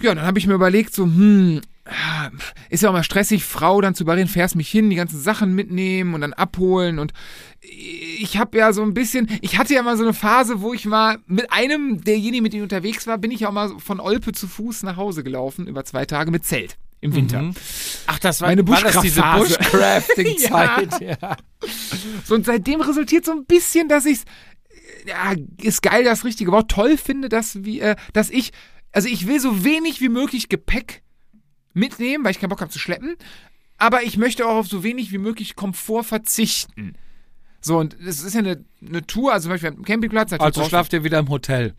Ja, 0.00 0.14
dann 0.14 0.24
habe 0.24 0.38
ich 0.38 0.46
mir 0.46 0.54
überlegt, 0.54 0.94
so, 0.94 1.04
hm, 1.04 1.60
ist 2.68 2.82
ja 2.82 2.88
auch 2.88 2.94
mal 2.94 3.04
stressig, 3.04 3.44
Frau 3.44 3.80
dann 3.80 3.94
zu 3.94 4.04
überreden, 4.04 4.28
fährst 4.28 4.56
mich 4.56 4.68
hin, 4.68 4.90
die 4.90 4.96
ganzen 4.96 5.20
Sachen 5.20 5.54
mitnehmen 5.54 6.14
und 6.14 6.20
dann 6.20 6.32
abholen 6.32 6.98
und 6.98 7.12
ich 7.62 8.38
habe 8.38 8.58
ja 8.58 8.72
so 8.72 8.82
ein 8.82 8.94
bisschen, 8.94 9.28
ich 9.42 9.58
hatte 9.58 9.74
ja 9.74 9.82
mal 9.82 9.96
so 9.96 10.02
eine 10.02 10.14
Phase, 10.14 10.62
wo 10.62 10.72
ich 10.72 10.86
mal 10.86 11.18
mit 11.26 11.52
einem 11.52 12.02
derjenigen, 12.02 12.42
mit 12.42 12.52
dem 12.52 12.58
ich 12.58 12.62
unterwegs 12.62 13.06
war, 13.06 13.18
bin 13.18 13.30
ich 13.30 13.46
auch 13.46 13.52
mal 13.52 13.70
von 13.78 14.00
Olpe 14.00 14.32
zu 14.32 14.48
Fuß 14.48 14.82
nach 14.84 14.96
Hause 14.96 15.22
gelaufen, 15.22 15.66
über 15.66 15.84
zwei 15.84 16.06
Tage 16.06 16.30
mit 16.30 16.44
Zelt 16.44 16.76
im 17.02 17.14
Winter. 17.14 17.42
Mhm. 17.42 17.54
Ach, 18.06 18.18
das 18.18 18.40
war, 18.40 18.48
Meine 18.48 18.66
war 18.66 18.80
das 18.82 19.00
diese. 19.00 19.22
Bushcrafting-Zeit. 19.22 21.00
ja. 21.20 21.36
So, 22.24 22.34
und 22.34 22.44
seitdem 22.44 22.80
resultiert 22.80 23.24
so 23.24 23.32
ein 23.32 23.46
bisschen, 23.46 23.88
dass 23.88 24.06
ich 24.06 24.20
ja, 25.06 25.34
ist 25.62 25.82
geil 25.82 26.04
das 26.04 26.24
richtige 26.24 26.52
Wort, 26.52 26.70
toll 26.70 26.96
finde, 26.96 27.28
dass 27.28 27.64
wir, 27.64 27.82
äh, 27.82 27.96
dass 28.12 28.30
ich, 28.30 28.52
also 28.92 29.08
ich 29.08 29.26
will 29.26 29.40
so 29.40 29.64
wenig 29.64 30.00
wie 30.00 30.08
möglich 30.08 30.48
Gepäck 30.48 31.02
mitnehmen, 31.80 32.24
weil 32.24 32.30
ich 32.30 32.38
keinen 32.38 32.50
Bock 32.50 32.60
habe 32.60 32.70
zu 32.70 32.78
schleppen, 32.78 33.16
aber 33.78 34.02
ich 34.02 34.16
möchte 34.16 34.46
auch 34.46 34.56
auf 34.56 34.66
so 34.68 34.84
wenig 34.84 35.10
wie 35.10 35.18
möglich 35.18 35.56
Komfort 35.56 36.04
verzichten. 36.04 36.94
So, 37.60 37.78
und 37.78 37.96
es 38.00 38.22
ist 38.22 38.34
ja 38.34 38.40
eine, 38.40 38.64
eine 38.86 39.06
Tour, 39.06 39.32
also 39.32 39.44
zum 39.44 39.52
Beispiel 39.52 39.70
am 39.70 39.84
Campingplatz. 39.84 40.32
Also 40.32 40.64
schlaft 40.64 40.92
ihr 40.92 41.04
wieder 41.04 41.18
im 41.18 41.28
Hotel. 41.28 41.74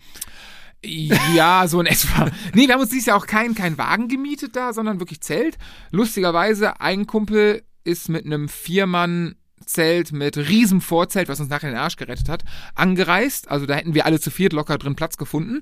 ja, 0.83 1.67
so 1.67 1.79
in 1.79 1.85
etwa. 1.87 2.31
Nee, 2.53 2.67
wir 2.67 2.73
haben 2.73 2.81
uns 2.81 2.89
dieses 2.89 3.05
Jahr 3.05 3.17
auch 3.17 3.27
keinen 3.27 3.55
kein 3.55 3.77
Wagen 3.77 4.07
gemietet 4.07 4.55
da, 4.55 4.73
sondern 4.73 4.99
wirklich 4.99 5.21
Zelt. 5.21 5.57
Lustigerweise, 5.91 6.81
ein 6.81 7.07
Kumpel 7.07 7.63
ist 7.83 8.09
mit 8.09 8.25
einem 8.25 8.49
Viermann 8.49 9.35
Zelt 9.65 10.11
mit 10.11 10.37
riesem 10.37 10.81
Vorzelt, 10.81 11.29
was 11.29 11.39
uns 11.39 11.49
nachher 11.49 11.69
den 11.69 11.77
Arsch 11.77 11.95
gerettet 11.95 12.29
hat, 12.29 12.43
angereist. 12.75 13.49
Also 13.49 13.65
da 13.65 13.75
hätten 13.75 13.93
wir 13.93 14.05
alle 14.05 14.19
zu 14.19 14.31
viert 14.31 14.53
locker 14.53 14.77
drin 14.77 14.95
Platz 14.95 15.17
gefunden. 15.17 15.61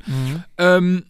Ähm, 0.57 1.05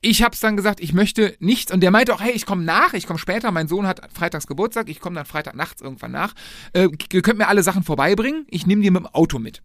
ich 0.00 0.22
hab's 0.22 0.40
dann 0.40 0.56
gesagt, 0.56 0.80
ich 0.80 0.92
möchte 0.92 1.36
nichts. 1.40 1.72
Und 1.72 1.80
der 1.80 1.90
meinte 1.90 2.14
auch, 2.14 2.20
hey, 2.20 2.32
ich 2.32 2.46
komme 2.46 2.62
nach, 2.62 2.94
ich 2.94 3.06
komme 3.06 3.18
später. 3.18 3.50
Mein 3.50 3.68
Sohn 3.68 3.86
hat 3.86 4.00
freitags 4.12 4.46
Geburtstag, 4.46 4.88
ich 4.88 5.00
komme 5.00 5.16
dann 5.16 5.26
Freitag 5.26 5.56
nachts 5.56 5.82
irgendwann 5.82 6.12
nach. 6.12 6.34
Äh, 6.72 6.88
ihr 7.12 7.22
könnt 7.22 7.38
mir 7.38 7.48
alle 7.48 7.62
Sachen 7.62 7.82
vorbeibringen, 7.82 8.46
ich 8.48 8.66
nehme 8.66 8.82
die 8.82 8.90
mit 8.90 9.02
dem 9.02 9.06
Auto 9.06 9.38
mit. 9.38 9.62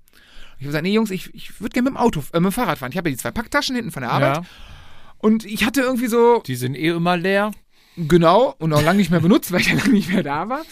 Ich 0.57 0.65
habe 0.65 0.67
gesagt, 0.67 0.83
nee, 0.83 0.93
Jungs, 0.93 1.11
ich, 1.11 1.33
ich 1.33 1.59
würde 1.61 1.73
gerne 1.73 1.89
mit 1.89 1.97
dem 1.97 2.01
Auto, 2.01 2.21
äh, 2.33 2.39
mit 2.39 2.51
dem 2.51 2.51
Fahrrad 2.51 2.79
fahren. 2.79 2.91
Ich 2.91 2.97
habe 2.97 3.09
ja 3.09 3.15
die 3.15 3.21
zwei 3.21 3.31
Packtaschen 3.31 3.75
hinten 3.75 3.91
von 3.91 4.01
der 4.01 4.11
Arbeit. 4.11 4.37
Ja, 4.37 4.43
Und 5.19 5.45
ich 5.45 5.65
hatte 5.65 5.81
irgendwie 5.81 6.07
so, 6.07 6.41
die 6.45 6.55
sind 6.55 6.75
eh 6.75 6.89
immer 6.89 7.17
leer. 7.17 7.51
Genau, 7.95 8.55
und 8.57 8.73
auch 8.73 8.81
lange 8.81 8.97
nicht 8.97 9.11
mehr 9.11 9.19
benutzt, 9.19 9.51
weil 9.51 9.61
ich 9.61 9.67
ja 9.67 9.75
lange 9.75 9.91
nicht 9.91 10.11
mehr 10.11 10.23
da 10.23 10.49
war. 10.49 10.63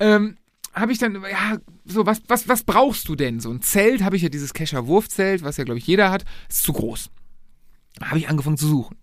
Ähm, 0.00 0.36
habe 0.74 0.92
ich 0.92 0.98
dann, 0.98 1.14
ja, 1.14 1.58
so, 1.84 2.06
was, 2.06 2.22
was, 2.28 2.48
was 2.48 2.64
brauchst 2.64 3.08
du 3.08 3.14
denn? 3.14 3.40
So 3.40 3.50
ein 3.50 3.62
Zelt, 3.62 4.02
habe 4.02 4.16
ich 4.16 4.22
ja 4.22 4.28
dieses 4.28 4.52
Kescher 4.52 4.86
Wurfzelt, 4.86 5.42
was 5.42 5.56
ja, 5.56 5.64
glaube 5.64 5.78
ich, 5.78 5.86
jeder 5.86 6.10
hat, 6.10 6.24
ist 6.48 6.64
zu 6.64 6.72
groß. 6.72 7.10
Habe 8.02 8.18
ich 8.18 8.28
angefangen 8.28 8.56
zu 8.56 8.66
suchen. 8.66 8.96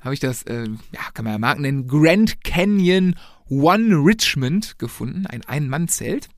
Habe 0.00 0.14
ich 0.14 0.20
das, 0.20 0.42
äh, 0.44 0.68
ja, 0.92 1.00
kann 1.14 1.24
man 1.24 1.34
ja 1.34 1.38
Marken 1.38 1.62
nennen, 1.62 1.88
Grand 1.88 2.44
Canyon 2.44 3.16
One 3.48 3.94
Richmond 4.04 4.78
gefunden, 4.78 5.26
ein 5.26 5.44
Ein-Mann-Zelt. 5.44 6.28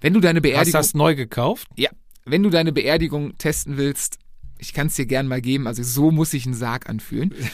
Wenn 0.00 0.14
du 0.14 0.20
deine 0.20 0.38
Hast 0.38 0.44
du 0.44 0.50
Beerdigung, 0.50 0.72
das 0.72 0.94
neu 0.94 1.14
gekauft? 1.14 1.68
ja, 1.76 1.90
wenn 2.24 2.42
du 2.42 2.50
deine 2.50 2.72
Beerdigung 2.72 3.36
testen 3.38 3.76
willst, 3.76 4.18
ich 4.58 4.72
kann 4.72 4.86
es 4.86 4.94
dir 4.94 5.06
gern 5.06 5.26
mal 5.26 5.40
geben, 5.40 5.66
also 5.66 5.82
so 5.82 6.10
muss 6.10 6.30
sich 6.30 6.46
ein 6.46 6.54
Sarg 6.54 6.88
anfühlen. 6.88 7.34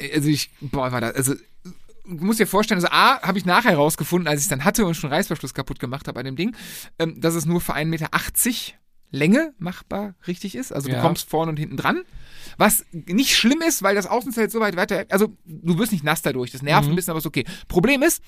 Also 0.00 0.28
ich, 0.28 0.50
boah, 0.60 0.92
war 0.92 1.00
das, 1.00 1.16
also 1.16 1.34
du 1.64 2.24
musst 2.24 2.38
dir 2.38 2.46
vorstellen, 2.46 2.78
also 2.78 2.86
A, 2.92 3.20
habe 3.20 3.36
ich 3.36 3.44
nachher 3.44 3.74
rausgefunden, 3.74 4.28
als 4.28 4.38
ich 4.38 4.44
es 4.44 4.48
dann 4.48 4.64
hatte 4.64 4.86
und 4.86 4.94
schon 4.94 5.10
Reißverschluss 5.10 5.54
kaputt 5.54 5.80
gemacht 5.80 6.06
habe 6.06 6.20
an 6.20 6.24
dem 6.24 6.36
Ding, 6.36 6.54
ähm, 7.00 7.20
dass 7.20 7.34
es 7.34 7.46
nur 7.46 7.60
für 7.60 7.74
1,80 7.74 7.84
Meter 7.86 8.08
Länge 9.10 9.54
machbar 9.58 10.14
richtig 10.26 10.54
ist. 10.54 10.72
Also 10.72 10.88
du 10.88 10.94
Ja. 10.96 11.00
kommst 11.02 11.28
vorne 11.30 11.50
und 11.50 11.58
hinten 11.58 11.76
dran. 11.76 12.02
Was 12.56 12.84
nicht 12.92 13.34
schlimm 13.36 13.62
ist, 13.66 13.82
weil 13.82 13.94
das 13.94 14.06
Außenzelt 14.06 14.50
so 14.50 14.60
weit 14.60 14.76
weiter, 14.76 15.04
also 15.08 15.28
du 15.44 15.78
wirst 15.78 15.92
nicht 15.92 16.04
nass 16.04 16.22
dadurch, 16.22 16.50
das 16.50 16.62
nervt 16.62 16.84
Mhm. 16.86 16.92
ein 16.92 16.96
bisschen, 16.96 17.10
aber 17.12 17.18
ist 17.18 17.26
okay. 17.26 17.44
Problem 17.68 18.02
ist, 18.02 18.22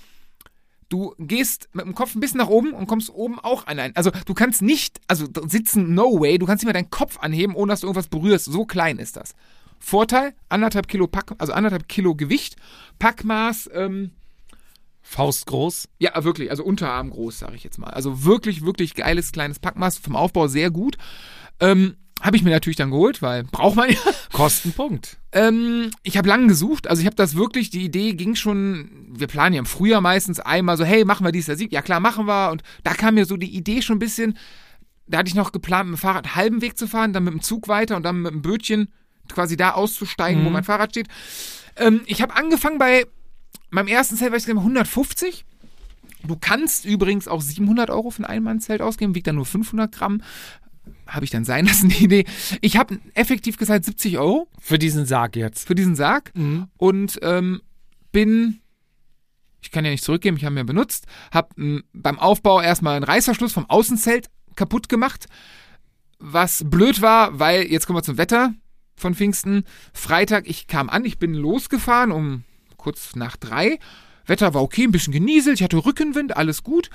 du 0.89 1.15
gehst 1.19 1.69
mit 1.73 1.85
dem 1.85 1.95
Kopf 1.95 2.15
ein 2.15 2.21
bisschen 2.21 2.39
nach 2.39 2.49
oben 2.49 2.73
und 2.73 2.87
kommst 2.87 3.11
oben 3.11 3.39
auch 3.39 3.67
an 3.67 3.79
ein. 3.79 3.95
Also 3.97 4.11
du 4.27 4.35
kannst 4.35 4.63
nicht, 4.63 5.01
also 5.09 5.27
sitzen 5.47 5.95
no 5.95 6.21
way, 6.21 6.39
du 6.39 6.47
kannst 6.47 6.63
nicht 6.65 6.73
mehr 6.73 6.81
deinen 6.81 6.91
Kopf 6.91 7.19
anheben, 7.21 7.55
ohne 7.55 7.73
dass 7.73 7.81
du 7.81 7.87
irgendwas 7.87 8.09
berührst. 8.09 8.47
So 8.47 8.65
klein 8.65 8.99
ist 8.99 9.17
das. 9.17 9.35
Vorteil, 9.79 10.35
anderthalb 10.49 10.89
Kilo 10.89 11.07
Pack, 11.07 11.33
also 11.39 11.53
anderthalb 11.53 11.89
Kilo 11.89 12.15
Gewicht, 12.15 12.57
Packmaß, 12.99 13.71
ähm, 13.73 14.11
Faustgroß. 15.11 15.89
ja, 15.99 16.23
wirklich, 16.23 16.53
also 16.53 16.63
Unterarm 16.63 17.11
groß, 17.11 17.41
sage 17.41 17.57
ich 17.57 17.65
jetzt 17.65 17.79
mal. 17.79 17.91
Also 17.91 18.25
wirklich, 18.25 18.65
wirklich 18.65 18.95
geiles 18.95 19.33
kleines 19.33 19.59
Packmaß, 19.59 19.99
vom 19.99 20.15
Aufbau 20.15 20.47
sehr 20.47 20.71
gut. 20.71 20.99
Ähm, 21.59 21.97
habe 22.21 22.37
ich 22.37 22.45
mir 22.45 22.51
natürlich 22.51 22.77
dann 22.77 22.93
geholt, 22.93 23.21
weil 23.21 23.43
braucht 23.43 23.75
man 23.75 23.91
ja. 23.91 23.99
Kostenpunkt. 24.33 25.19
Ähm, 25.33 25.91
ich 26.05 26.17
habe 26.17 26.29
lange 26.29 26.47
gesucht, 26.47 26.87
also 26.87 27.01
ich 27.01 27.07
habe 27.07 27.17
das 27.17 27.35
wirklich, 27.35 27.71
die 27.71 27.85
Idee 27.85 28.13
ging 28.13 28.37
schon, 28.37 29.09
wir 29.11 29.27
planen 29.27 29.55
ja 29.55 29.59
im 29.59 29.67
Frühjahr 29.67 30.01
meistens 30.01 30.39
einmal 30.39 30.77
so, 30.77 30.85
hey, 30.85 31.05
machen 31.05 31.27
wir 31.27 31.33
dies, 31.33 31.47
das, 31.47 31.59
Sieg. 31.59 31.73
Ja 31.73 31.83
klar, 31.83 31.99
machen 31.99 32.27
wir. 32.27 32.53
Und 32.53 32.63
da 32.85 32.95
kam 32.95 33.15
mir 33.15 33.25
so 33.25 33.37
die 33.37 33.57
Idee 33.57 33.83
schon 33.83 33.97
ein 33.97 34.01
bisschen, 34.01 34.39
da 35.09 35.19
hatte 35.19 35.29
ich 35.29 35.35
noch 35.35 35.51
geplant, 35.51 35.91
mit 35.91 35.99
dem 35.99 36.01
Fahrrad 36.01 36.27
einen 36.27 36.37
halben 36.37 36.63
Weg 36.63 36.79
zu 36.79 36.87
fahren, 36.87 37.13
dann 37.13 37.25
mit 37.25 37.35
dem 37.35 37.43
Zug 37.43 37.67
weiter 37.67 37.97
und 37.97 38.05
dann 38.05 38.23
mit 38.23 38.33
dem 38.33 38.43
Bötchen 38.43 38.93
quasi 39.29 39.57
da 39.57 39.73
auszusteigen, 39.73 40.45
wo 40.45 40.51
mein 40.51 40.63
Fahrrad 40.63 40.91
steht. 40.91 41.09
Ähm, 41.77 42.03
ich 42.07 42.23
habe 42.23 42.37
angefangen 42.37 42.79
bei 42.79 43.07
meinem 43.71 43.89
ersten 43.89 44.17
Zelt, 44.17 44.31
war 44.33 44.39
ich 44.39 44.49
150. 44.49 45.45
Du 46.25 46.37
kannst 46.37 46.85
übrigens 46.85 47.29
auch 47.29 47.41
700 47.41 47.91
Euro 47.91 48.11
für 48.11 48.23
ein 48.23 48.27
Einmannzelt 48.27 48.83
ausgeben, 48.83 49.15
wiegt 49.15 49.27
dann 49.27 49.37
nur 49.37 49.47
500 49.47 49.93
Gramm. 49.93 50.23
Habe 51.07 51.25
ich 51.25 51.31
dann 51.31 51.45
sein 51.45 51.67
lassen, 51.67 51.89
die 51.89 52.05
Idee. 52.05 52.25
Ich 52.61 52.77
habe 52.77 52.99
effektiv 53.15 53.57
gesagt 53.57 53.85
70 53.85 54.19
Euro 54.19 54.49
Für 54.61 54.79
diesen 54.79 55.07
Sarg 55.07 55.37
jetzt. 55.37 55.67
für 55.67 55.75
diesen 55.75 55.97
Sarg 55.97 56.33
und 56.77 57.19
ähm, 57.23 57.63
bin, 58.13 58.61
ich 59.63 59.71
kann 59.71 59.85
ja 59.85 59.91
nicht 59.91 60.05
zurückgeben, 60.05 60.37
ich 60.37 60.45
habe 60.45 60.55
ihn 60.55 60.59
ja 60.59 60.65
benutzt, 60.65 61.07
habe 61.33 61.83
beim 61.93 62.19
Aufbau 62.19 62.61
erstmal 62.61 62.97
einen 62.97 63.05
Reißverschluss 63.05 63.53
vom 63.53 63.69
Außenzelt 63.69 64.29
kaputt 64.57 64.89
gemacht, 64.89 65.27
was 66.19 66.65
blöd 66.69 67.01
war, 67.01 67.39
weil, 67.39 67.63
jetzt 67.71 67.87
kommen 67.87 67.99
wir 67.99 68.03
zum 68.03 68.19
Wetter 68.19 68.53
von 68.97 69.15
Pfingsten, 69.15 69.65
Freitag, 69.95 70.47
ich 70.49 70.67
kam 70.67 70.91
an, 70.91 71.05
ich 71.05 71.19
bin 71.19 71.33
losgefahren 71.35 72.13
um 72.13 72.45
kurz 72.81 73.15
nach 73.15 73.37
drei, 73.37 73.79
Wetter 74.31 74.55
war 74.55 74.63
okay, 74.63 74.85
ein 74.85 74.93
bisschen 74.93 75.13
genieselt, 75.13 75.59
ich 75.59 75.65
hatte 75.65 75.77
Rückenwind, 75.77 76.37
alles 76.37 76.63
gut. 76.63 76.89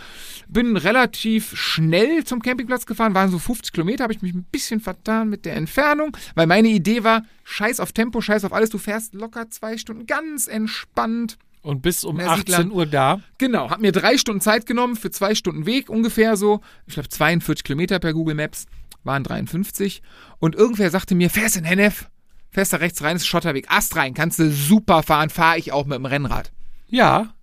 Bin 0.48 0.78
relativ 0.78 1.56
schnell 1.56 2.24
zum 2.24 2.42
Campingplatz 2.42 2.86
gefahren, 2.86 3.14
waren 3.14 3.30
so 3.30 3.38
50 3.38 3.74
Kilometer, 3.74 4.04
habe 4.04 4.14
ich 4.14 4.22
mich 4.22 4.34
ein 4.34 4.46
bisschen 4.46 4.80
vertan 4.80 5.30
mit 5.30 5.46
der 5.46 5.56
Entfernung, 5.56 6.16
weil 6.34 6.48
meine 6.48 6.70
Idee 6.70 7.04
war, 7.04 7.24
scheiß 7.44 7.80
auf 7.80 7.92
Tempo, 7.92 8.22
scheiß 8.22 8.46
auf 8.46 8.54
alles, 8.54 8.70
du 8.70 8.78
fährst 8.78 9.14
locker 9.14 9.50
zwei 9.50 9.78
Stunden 9.78 10.08
ganz 10.08 10.48
entspannt. 10.48 11.38
Und 11.62 11.82
bis 11.82 12.04
um 12.04 12.18
Na, 12.18 12.28
18 12.28 12.38
Siegler. 12.46 12.76
Uhr 12.76 12.86
da. 12.86 13.20
Genau, 13.38 13.70
hab 13.70 13.82
mir 13.82 13.92
drei 13.92 14.18
Stunden 14.18 14.42
Zeit 14.42 14.66
genommen 14.66 14.96
für 14.96 15.12
zwei 15.12 15.36
Stunden 15.36 15.66
Weg 15.66 15.90
ungefähr 15.90 16.38
so. 16.38 16.62
Ich 16.86 16.94
glaube 16.94 17.10
42 17.10 17.64
Kilometer 17.64 18.00
per 18.00 18.14
Google 18.14 18.36
Maps, 18.36 18.66
waren 19.04 19.24
53. 19.24 20.04
Und 20.40 20.56
irgendwer 20.56 20.92
sagte 20.92 21.16
mir, 21.16 21.32
fährst 21.32 21.58
in 21.58 21.64
Hennef, 21.64 22.08
da 22.56 22.78
rechts 22.78 23.02
rein, 23.02 23.16
ist 23.16 23.28
Schotterweg, 23.28 23.66
Ast 23.70 23.96
rein, 23.96 24.14
kannst 24.14 24.40
du 24.40 24.52
super 24.52 25.04
fahren, 25.04 25.30
fahre 25.30 25.58
ich 25.58 25.72
auch 25.72 25.86
mit 25.86 25.98
dem 25.98 26.06
Rennrad. 26.06 26.52
Ja. 26.88 27.36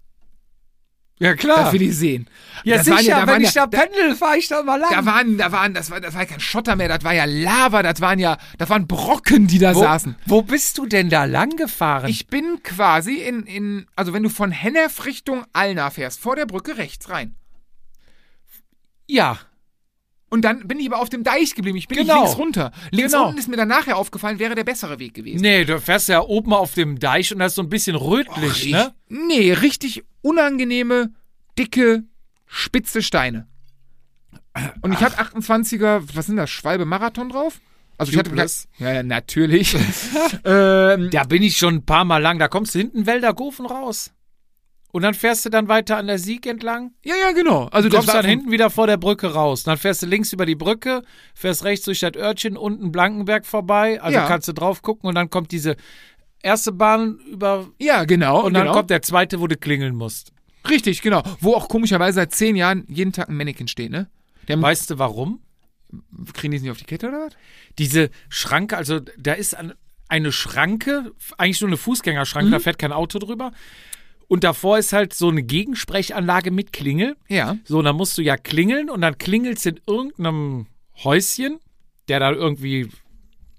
Ja, 1.18 1.37
klar. 1.37 1.64
Das 1.64 1.72
will 1.72 1.83
ich 1.83 1.96
sehen. 1.96 2.29
ja, 2.64 2.79
das 2.79 2.88
waren 2.88 2.98
sicher, 2.98 3.18
ja, 3.18 3.27
wenn 3.29 3.42
ich 3.42 3.55
ja, 3.55 3.66
da 3.68 3.79
pendel, 3.79 4.16
fahre 4.16 4.38
ich 4.38 4.48
da 4.48 4.62
mal 4.64 4.81
lang. 4.81 4.90
da 4.90 5.07
waren, 5.07 5.38
da 5.38 5.53
waren, 5.53 5.72
das 5.72 5.88
war, 5.90 6.01
das 6.01 6.14
war 6.14 6.27
kein 6.27 6.40
Schotter 6.40 6.75
mehr, 6.75 6.88
das 6.88 7.05
war 7.05 7.12
ja 7.12 7.27
Lava, 7.27 7.85
das 7.85 8.01
waren 8.01 8.18
ja, 8.18 8.38
das 8.59 8.68
waren 8.70 8.88
Brocken, 8.88 9.46
die 9.46 9.61
da 9.61 9.72
wo, 9.75 9.81
saßen. 9.81 10.16
wo 10.27 10.42
bist 10.42 10.79
du 10.79 10.87
denn 10.87 11.11
da 11.11 11.27
lang 11.27 11.51
gefahren? 11.51 12.09
Ich 12.09 12.27
bin 12.27 12.61
quasi 12.64 13.18
in, 13.18 13.44
in, 13.44 13.87
also 13.94 14.12
wenn 14.12 14.25
du 14.25 14.31
von 14.31 14.51
Hennef 14.51 15.05
Richtung 15.05 15.44
Alna 15.53 15.90
fährst, 15.90 16.18
vor 16.18 16.35
der 16.35 16.46
Brücke 16.46 16.77
rechts 16.77 17.09
rein. 17.09 17.37
ja. 19.07 19.38
Und 20.33 20.42
dann 20.47 20.66
bin 20.66 20.81
ich 20.81 20.87
aber 20.90 20.99
auf 20.99 21.11
dem 21.11 21.25
Deich 21.25 21.55
geblieben. 21.55 21.77
Ich 21.77 21.88
bin 21.88 21.99
Genau. 21.99 22.14
nicht 22.14 22.23
links 22.25 22.38
runter. 22.38 22.73
Links 22.90 23.12
Genau. 23.12 23.27
unten 23.29 23.38
ist 23.38 23.49
mir 23.49 23.57
dann 23.59 23.68
nachher 23.68 23.99
aufgefallen, 23.99 24.38
wäre 24.38 24.55
der 24.55 24.64
bessere 24.64 24.99
Weg 24.99 25.12
gewesen. 25.12 25.42
Nee, 25.42 25.66
du 25.66 25.79
fährst 25.79 26.09
ja 26.09 26.21
oben 26.23 26.55
auf 26.55 26.73
dem 26.73 26.99
Deich 26.99 27.33
und 27.35 27.38
das 27.40 27.53
ist 27.53 27.57
so 27.57 27.62
ein 27.62 27.68
bisschen 27.68 27.97
rötlich, 27.97 28.66
Ich- 28.66 28.73
ne? 28.73 28.95
Nee, 29.09 29.53
richtig 29.53 30.05
unangenehme, 30.23 31.11
dicke, 31.59 32.05
spitze 32.47 33.03
Steine. 33.03 33.47
Und 34.81 34.92
ich 34.92 35.01
hatte 35.01 35.18
28er, 35.18 36.03
was 36.14 36.27
sind 36.27 36.37
das, 36.37 36.49
Schwalbe 36.51 36.87
Marathon 36.87 37.29
drauf? 37.29 37.61
Also 37.99 38.12
ich 38.12 38.18
hatte 38.18 38.35
ja, 38.79 38.92
ja, 38.95 39.03
natürlich. 39.03 39.75
ähm, 40.45 41.11
Da 41.11 41.25
bin 41.25 41.42
ich 41.42 41.59
schon 41.59 41.75
ein 41.77 41.85
paar 41.85 42.05
Mal 42.07 42.18
lang. 42.23 42.38
Da 42.38 42.49
kommst 42.49 42.75
du 42.75 42.79
hinten 42.79 43.05
Wäldergofen 43.07 43.66
raus. 43.66 44.12
Und 44.92 45.02
dann 45.02 45.14
fährst 45.14 45.44
du 45.44 45.48
dann 45.48 45.68
weiter 45.68 45.96
an 45.96 46.07
der 46.07 46.18
Sieg 46.18 46.46
entlang. 46.46 46.92
ja, 47.02 47.14
ja, 47.16 47.33
genau. 47.33 47.64
Also 47.72 47.88
Du 47.88 47.96
kommst 47.96 48.12
dann 48.12 48.26
hinten 48.26 48.50
wieder 48.50 48.68
vor 48.70 48.87
der 48.87 48.98
Brücke 48.98 49.33
raus. 49.33 49.62
Dann 49.62 49.78
fährst 49.78 50.02
du 50.02 50.07
links 50.07 50.33
über 50.35 50.44
die 50.46 50.55
Brücke, 50.55 51.02
fährst 51.35 51.64
rechts 51.64 51.87
durch 51.87 52.00
das 52.00 52.14
Örtchen, 52.14 52.57
unten 52.59 52.92
Blankenberg 52.92 53.46
vorbei. 53.46 54.00
Also 54.02 54.18
Ja. 54.18 54.26
kannst 54.28 54.48
du 54.48 54.52
drauf 54.52 54.83
gucken 54.83 55.09
und 55.09 55.14
dann 55.14 55.31
kommt 55.31 55.50
diese 55.50 55.76
erste 56.42 56.72
Bahn 56.72 57.18
über 57.31 57.68
Ja, 57.78 58.05
genau. 58.05 58.42
und 58.44 58.52
dann 58.52 58.64
genau. 58.64 58.74
kommt 58.74 58.90
der 58.90 59.00
zweite, 59.00 59.40
wo 59.40 59.46
du 59.46 59.57
klingeln 59.57 59.96
musst. 59.96 60.33
Richtig, 60.68 61.00
genau. 61.00 61.22
Wo 61.40 61.55
auch 61.55 61.68
komischerweise 61.68 62.16
seit 62.16 62.33
zehn 62.35 62.55
Jahren 62.55 62.85
jeden 62.88 63.12
Tag 63.12 63.28
ein 63.31 63.37
Mannequin 63.37 63.68
steht, 63.68 63.90
ne? 63.90 64.09
Der 64.48 64.61
Weißt 64.61 64.90
du 64.90 64.98
warum? 64.98 65.40
kriegen 66.35 66.50
die 66.52 66.57
es 66.57 66.62
nicht 66.62 66.70
auf 66.70 66.78
die 66.78 66.85
Kette 66.85 67.09
oder 67.09 67.26
was? 67.26 67.33
Diese 67.78 68.11
Schranke, 68.28 68.76
also 68.76 69.00
da 69.18 69.33
ist 69.33 69.57
eine 70.09 70.33
Schranke, 70.33 71.12
eigentlich 71.38 71.61
nur 71.62 71.68
eine 71.68 71.76
Fußgängerschranke, 71.76 72.50
da 72.50 72.59
fährt 72.59 72.78
kein 72.78 72.92
Auto 72.92 73.18
drüber. 73.18 73.52
Und 74.28 74.44
davor 74.44 74.78
ist 74.78 74.92
halt 74.92 75.12
so 75.14 75.28
eine 75.28 75.42
Gegensprechanlage 75.42 76.50
mit 76.50 76.72
Klingel. 76.72 77.16
Ja. 77.28 77.56
So, 77.64 77.82
dann 77.82 77.96
musst 77.96 78.16
du 78.18 78.22
ja 78.22 78.37
klingeln 78.37 78.88
und 78.90 79.00
dann 79.02 79.18
klingelst 79.18 79.66
in 79.66 79.80
irgendeinem 79.87 80.66
Häuschen, 81.04 81.58
der 82.08 82.20
da 82.20 82.32
irgendwie, 82.32 82.88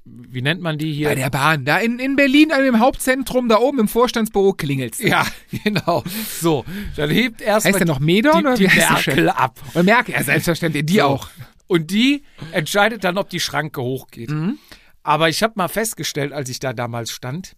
wie 0.05 0.41
nennt 0.41 0.61
man 0.61 0.77
die 0.77 0.91
hier? 0.93 1.09
Bei 1.09 1.15
der 1.15 1.29
Bahn, 1.29 1.65
da 1.65 1.77
in, 1.77 1.99
in 1.99 2.15
Berlin, 2.15 2.51
an 2.51 2.63
dem 2.63 2.79
Hauptzentrum, 2.79 3.49
da 3.49 3.57
oben 3.59 3.79
im 3.79 3.87
Vorstandsbüro 3.87 4.53
klingelt's. 4.53 4.99
ja, 4.99 5.25
genau. 5.63 6.03
So, 6.39 6.65
dann 6.95 7.09
hebt 7.09 7.41
erstmal 7.41 7.73
Heißt 7.73 7.79
der 7.79 7.87
noch 7.87 7.99
Medon 7.99 8.33
die, 8.33 8.39
oder 8.39 8.55
die 8.55 8.69
Chef? 8.69 8.89
Merkel 9.07 9.29
ab. 9.29 9.59
Und 9.73 9.85
Merkel, 9.85 10.15
ja, 10.15 10.23
selbstverständlich, 10.23 10.85
die 10.85 10.95
So. 10.97 11.03
auch. 11.03 11.29
Und 11.67 11.91
die 11.91 12.23
entscheidet 12.51 13.03
dann, 13.03 13.17
ob 13.17 13.29
die 13.29 13.39
Schranke 13.39 13.81
hochgeht. 13.81 14.29
Mhm. 14.29 14.57
Aber 15.01 15.29
ich 15.29 15.41
habe 15.43 15.53
mal 15.55 15.67
festgestellt, 15.69 16.31
als 16.33 16.49
ich 16.49 16.59
da 16.59 16.73
damals 16.73 17.11
stand, 17.11 17.55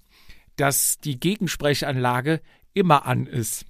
dass 0.55 0.99
die 0.99 1.19
Gegensprechanlage 1.19 2.39
immer 2.75 3.07
an 3.07 3.25
ist. 3.25 3.65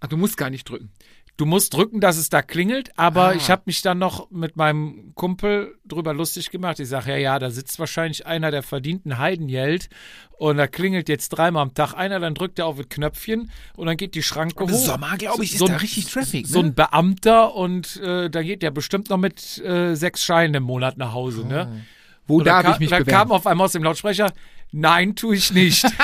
Ach, 0.00 0.08
du 0.08 0.16
musst 0.16 0.36
gar 0.36 0.50
nicht 0.50 0.68
drücken. 0.68 0.90
Du 1.38 1.44
musst 1.44 1.74
drücken, 1.74 2.00
dass 2.00 2.16
es 2.16 2.30
da 2.30 2.40
klingelt, 2.40 2.90
aber 2.98 3.26
Ah. 3.28 3.34
ich 3.34 3.50
habe 3.50 3.64
mich 3.66 3.82
dann 3.82 3.98
noch 3.98 4.30
mit 4.30 4.56
meinem 4.56 5.12
Kumpel 5.14 5.76
drüber 5.84 6.14
lustig 6.14 6.48
gemacht. 6.50 6.80
Ich 6.80 6.88
sage, 6.88 7.10
ja, 7.10 7.16
ja, 7.18 7.38
da 7.38 7.50
sitzt 7.50 7.78
wahrscheinlich 7.78 8.24
einer, 8.26 8.50
der 8.50 8.62
verdient 8.62 9.04
ein 9.04 9.18
Heidengeld 9.18 9.90
und 10.38 10.56
da 10.56 10.66
klingelt 10.66 11.10
jetzt 11.10 11.28
dreimal 11.28 11.62
am 11.62 11.74
Tag 11.74 11.92
einer, 11.92 12.20
dann 12.20 12.34
drückt 12.34 12.58
er 12.58 12.64
auf 12.64 12.78
das 12.78 12.88
Knöpfchen 12.88 13.50
und 13.76 13.86
dann 13.86 13.98
geht 13.98 14.14
die 14.14 14.22
Schranke 14.22 14.64
Im 14.64 14.70
hoch. 14.70 14.78
Sommer, 14.86 15.18
glaube 15.18 15.44
ich, 15.44 15.52
ist 15.52 15.58
So 15.58 15.66
da 15.66 15.74
ein- 15.74 15.80
richtig 15.80 16.06
Traffic. 16.06 16.46
So 16.46 16.62
ne? 16.62 16.68
ein 16.68 16.74
Beamter 16.74 17.54
und 17.54 17.96
äh, 17.98 18.30
da 18.30 18.42
geht 18.42 18.62
der 18.62 18.70
bestimmt 18.70 19.10
noch 19.10 19.18
mit 19.18 19.58
äh, 19.58 19.94
sechs 19.94 20.24
Scheinen 20.24 20.54
im 20.54 20.62
Monat 20.62 20.96
nach 20.96 21.12
Hause, 21.12 21.46
ne? 21.46 21.84
Wo 22.26 22.38
Und 22.38 22.46
darf 22.46 22.64
kam, 22.64 22.72
ich 22.74 22.80
mich 22.80 22.90
dann 22.90 23.04
bewerben? 23.04 23.30
kam 23.30 23.32
auf 23.32 23.46
einmal 23.46 23.66
aus 23.66 23.72
dem 23.72 23.84
Lautsprecher, 23.84 24.32
nein, 24.72 25.14
tue 25.14 25.36
ich 25.36 25.52
nicht. 25.52 25.86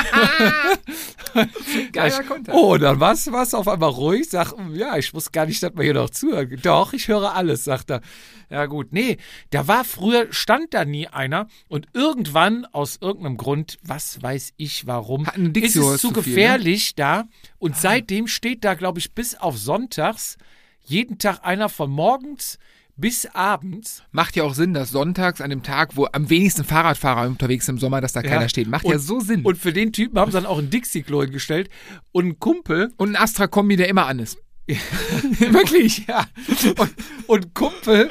Geiler 1.91 2.23
Konter. 2.23 2.53
Oh, 2.53 2.77
dann 2.77 2.99
war's, 2.99 3.31
war's 3.31 3.53
auf 3.53 3.67
einmal 3.67 3.89
ruhig. 3.89 4.29
Sag, 4.29 4.53
ja, 4.73 4.97
ich 4.97 5.13
wusste 5.13 5.31
gar 5.31 5.45
nicht, 5.45 5.61
dass 5.61 5.73
man 5.73 5.83
hier 5.83 5.93
noch 5.95 6.09
zuhört. 6.09 6.49
Doch, 6.63 6.93
ich 6.93 7.07
höre 7.07 7.35
alles, 7.35 7.63
sagt 7.63 7.91
er. 7.91 8.01
Ja 8.49 8.65
gut, 8.67 8.93
nee, 8.93 9.17
da 9.49 9.67
war 9.67 9.83
früher, 9.83 10.27
stand 10.31 10.73
da 10.73 10.85
nie 10.85 11.07
einer 11.07 11.47
und 11.67 11.87
irgendwann 11.93 12.65
aus 12.65 12.97
irgendeinem 13.01 13.37
Grund, 13.37 13.79
was 13.83 14.21
weiß 14.21 14.53
ich 14.57 14.85
warum, 14.85 15.25
ist 15.55 15.75
es 15.75 15.83
zu 15.83 15.97
zu 15.97 15.99
viel, 16.07 16.07
ne? 16.07 16.13
gefährlich 16.13 16.95
da 16.95 17.23
und 17.57 17.75
seitdem 17.75 18.27
steht 18.27 18.63
da, 18.63 18.75
glaube 18.75 18.99
ich, 18.99 19.13
bis 19.13 19.35
auf 19.35 19.57
sonntags 19.57 20.37
jeden 20.85 21.17
Tag 21.17 21.39
einer 21.43 21.69
von 21.69 21.89
morgens 21.89 22.59
bis 22.95 23.25
abends. 23.33 24.03
Macht 24.11 24.35
ja 24.35 24.43
auch 24.43 24.53
Sinn, 24.53 24.73
dass 24.73 24.91
sonntags 24.91 25.41
an 25.41 25.49
dem 25.49 25.63
Tag, 25.63 25.95
wo 25.95 26.07
am 26.11 26.29
wenigsten 26.29 26.63
Fahrradfahrer 26.63 27.27
unterwegs 27.27 27.65
sind 27.65 27.75
im 27.75 27.79
Sommer, 27.79 28.01
dass 28.01 28.13
da 28.13 28.21
keiner 28.21 28.49
steht. 28.49 28.67
Macht 28.67 28.85
ja 28.85 28.93
Und- 28.95 28.99
so 28.99 29.19
Sinn. 29.19 29.41
Und 29.43 29.57
für 29.57 29.73
den 29.73 29.91
Typen 29.91 30.19
haben 30.19 30.31
sie 30.31 30.37
dann 30.37 30.45
auch 30.45 30.59
ein 30.59 30.69
Dixie-Klo 30.69 31.23
hingestellt 31.23 31.69
und 32.11 32.25
ein 32.27 32.39
Kumpel, 32.39 32.91
Und 32.97 33.11
ein 33.11 33.15
Astra-Kombi, 33.15 33.75
der 33.75 33.89
immer 33.89 34.05
an 34.05 34.19
ist. 34.19 34.37
Wirklich, 34.67 36.07
ja. 36.07 36.25
Und, 36.77 36.93
und 37.27 37.53
Kumpel, 37.53 38.09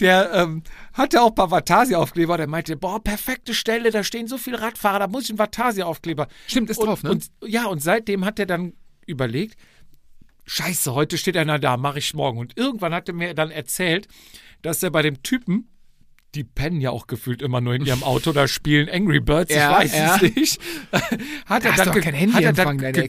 der 0.00 0.32
ähm, 0.32 0.62
hatte 0.92 1.22
auch 1.22 1.30
ein 1.30 1.34
paar 1.34 1.50
Vatasia-Aufkleber, 1.50 2.36
der 2.36 2.46
meinte, 2.46 2.76
boah, 2.76 3.02
perfekte 3.02 3.54
Stelle, 3.54 3.90
da 3.90 4.04
stehen 4.04 4.28
so 4.28 4.38
viele 4.38 4.60
Radfahrer, 4.60 5.00
da 5.00 5.06
muss 5.08 5.24
ich 5.24 5.30
einen 5.30 5.38
Vatasia-Aufkleber. 5.38 6.28
Stimmt, 6.46 6.70
ist 6.70 6.78
und, 6.78 6.86
drauf, 6.86 7.02
ne? 7.02 7.10
Und, 7.10 7.26
ja, 7.44 7.66
und 7.66 7.82
seitdem 7.82 8.24
hat 8.24 8.38
er 8.38 8.46
dann 8.46 8.74
überlegt, 9.06 9.58
scheiße, 10.48 10.94
heute 10.94 11.18
steht 11.18 11.36
einer 11.36 11.58
da, 11.58 11.76
mache 11.76 11.98
ich 11.98 12.14
morgen. 12.14 12.38
Und 12.38 12.56
irgendwann 12.56 12.94
hat 12.94 13.08
er 13.08 13.14
mir 13.14 13.34
dann 13.34 13.50
erzählt, 13.50 14.08
dass 14.62 14.82
er 14.82 14.90
bei 14.90 15.02
dem 15.02 15.22
Typen, 15.22 15.68
die 16.34 16.44
pennen 16.44 16.80
ja 16.80 16.90
auch 16.90 17.06
gefühlt 17.06 17.42
immer 17.42 17.60
nur 17.60 17.74
in 17.74 17.84
ihrem 17.84 18.02
Auto, 18.02 18.32
da 18.32 18.48
spielen 18.48 18.88
Angry 18.88 19.20
Birds, 19.20 19.54
Ja, 19.54 19.82
ich 19.82 19.92
weiß 19.92 19.98
ja. 19.98 20.16
es 20.16 20.22
nicht, 20.34 20.60
hat 21.46 21.64
er 21.64 21.72
hast 21.72 21.86
dann, 21.86 21.92
ge 21.92 22.02
kein 22.02 22.34
hat 22.34 22.42
er 22.42 22.52
dann 22.52 22.78
da 22.78 22.92
der 22.92 23.04
Ecke. 23.04 23.08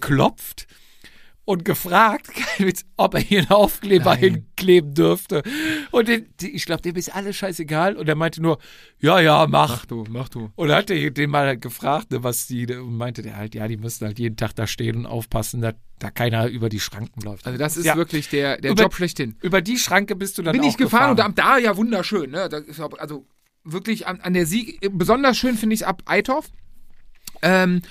Und 1.50 1.66
gefragt, 1.66 2.30
ob 2.96 3.16
er 3.16 3.20
hier 3.22 3.40
einen 3.40 3.50
Aufkleber 3.50 4.12
Nein. 4.12 4.20
hinkleben 4.20 4.94
dürfte. 4.94 5.42
Und 5.90 6.08
den, 6.08 6.28
die, 6.40 6.52
ich 6.52 6.66
glaube, 6.68 6.84
dem 6.84 6.96
ist 6.96 7.16
alles 7.16 7.38
scheißegal. 7.38 7.96
Und 7.98 8.08
er 8.08 8.14
meinte 8.14 8.40
nur, 8.40 8.60
ja, 9.00 9.20
ja, 9.20 9.48
mach. 9.48 9.70
Mach 9.70 9.86
du, 9.88 10.04
mach 10.10 10.30
du. 10.30 10.52
Und 10.56 10.72
hat 10.72 10.92
er 10.92 11.10
den 11.10 11.32
mal 11.32 11.58
gefragt, 11.58 12.12
ne, 12.12 12.24
was 12.24 12.46
die, 12.46 12.68
und 12.68 12.96
meinte 12.98 13.24
der 13.24 13.36
halt, 13.36 13.56
ja, 13.56 13.68
die 13.68 13.78
müssen 13.78 14.06
halt 14.06 14.20
jeden 14.20 14.38
Tag 14.38 14.54
da 14.58 14.68
stehen 14.68 14.96
und 14.98 15.06
aufpassen, 15.08 15.62
dass 15.62 15.74
da 15.98 16.12
keiner 16.12 16.46
über 16.50 16.70
die 16.70 16.80
Schranken 16.80 17.22
läuft. 17.22 17.48
Also 17.48 17.58
das 17.58 17.78
ist 17.78 17.86
Ja. 17.86 17.96
wirklich 17.96 18.30
der, 18.30 18.62
der 18.62 18.72
Über- 18.74 18.84
Job 18.84 18.94
schlechthin. 18.94 19.36
Über 19.42 19.62
die 19.62 19.78
Schranke 19.80 20.16
bist 20.16 20.38
du 20.38 20.44
dann 20.44 20.54
Bin 20.54 20.62
auch 20.62 20.68
ich 20.70 20.78
gefahren, 20.78 21.12
und 21.12 21.20
am- 21.20 21.34
da 21.34 21.58
ja 21.58 21.76
wunderschön. 21.78 22.30
Ne? 22.30 22.42
Ist 22.68 22.80
also 22.80 23.26
wirklich 23.64 24.06
an, 24.06 24.22
an 24.22 24.34
der 24.36 24.46
Sieg, 24.46 24.80
besonders 24.92 25.36
schön 25.40 25.58
finde 25.58 25.74
ich 25.74 25.82
es 25.82 25.88
ab 25.88 26.04
Eitorf. 26.06 26.52
Ähm, 27.42 27.82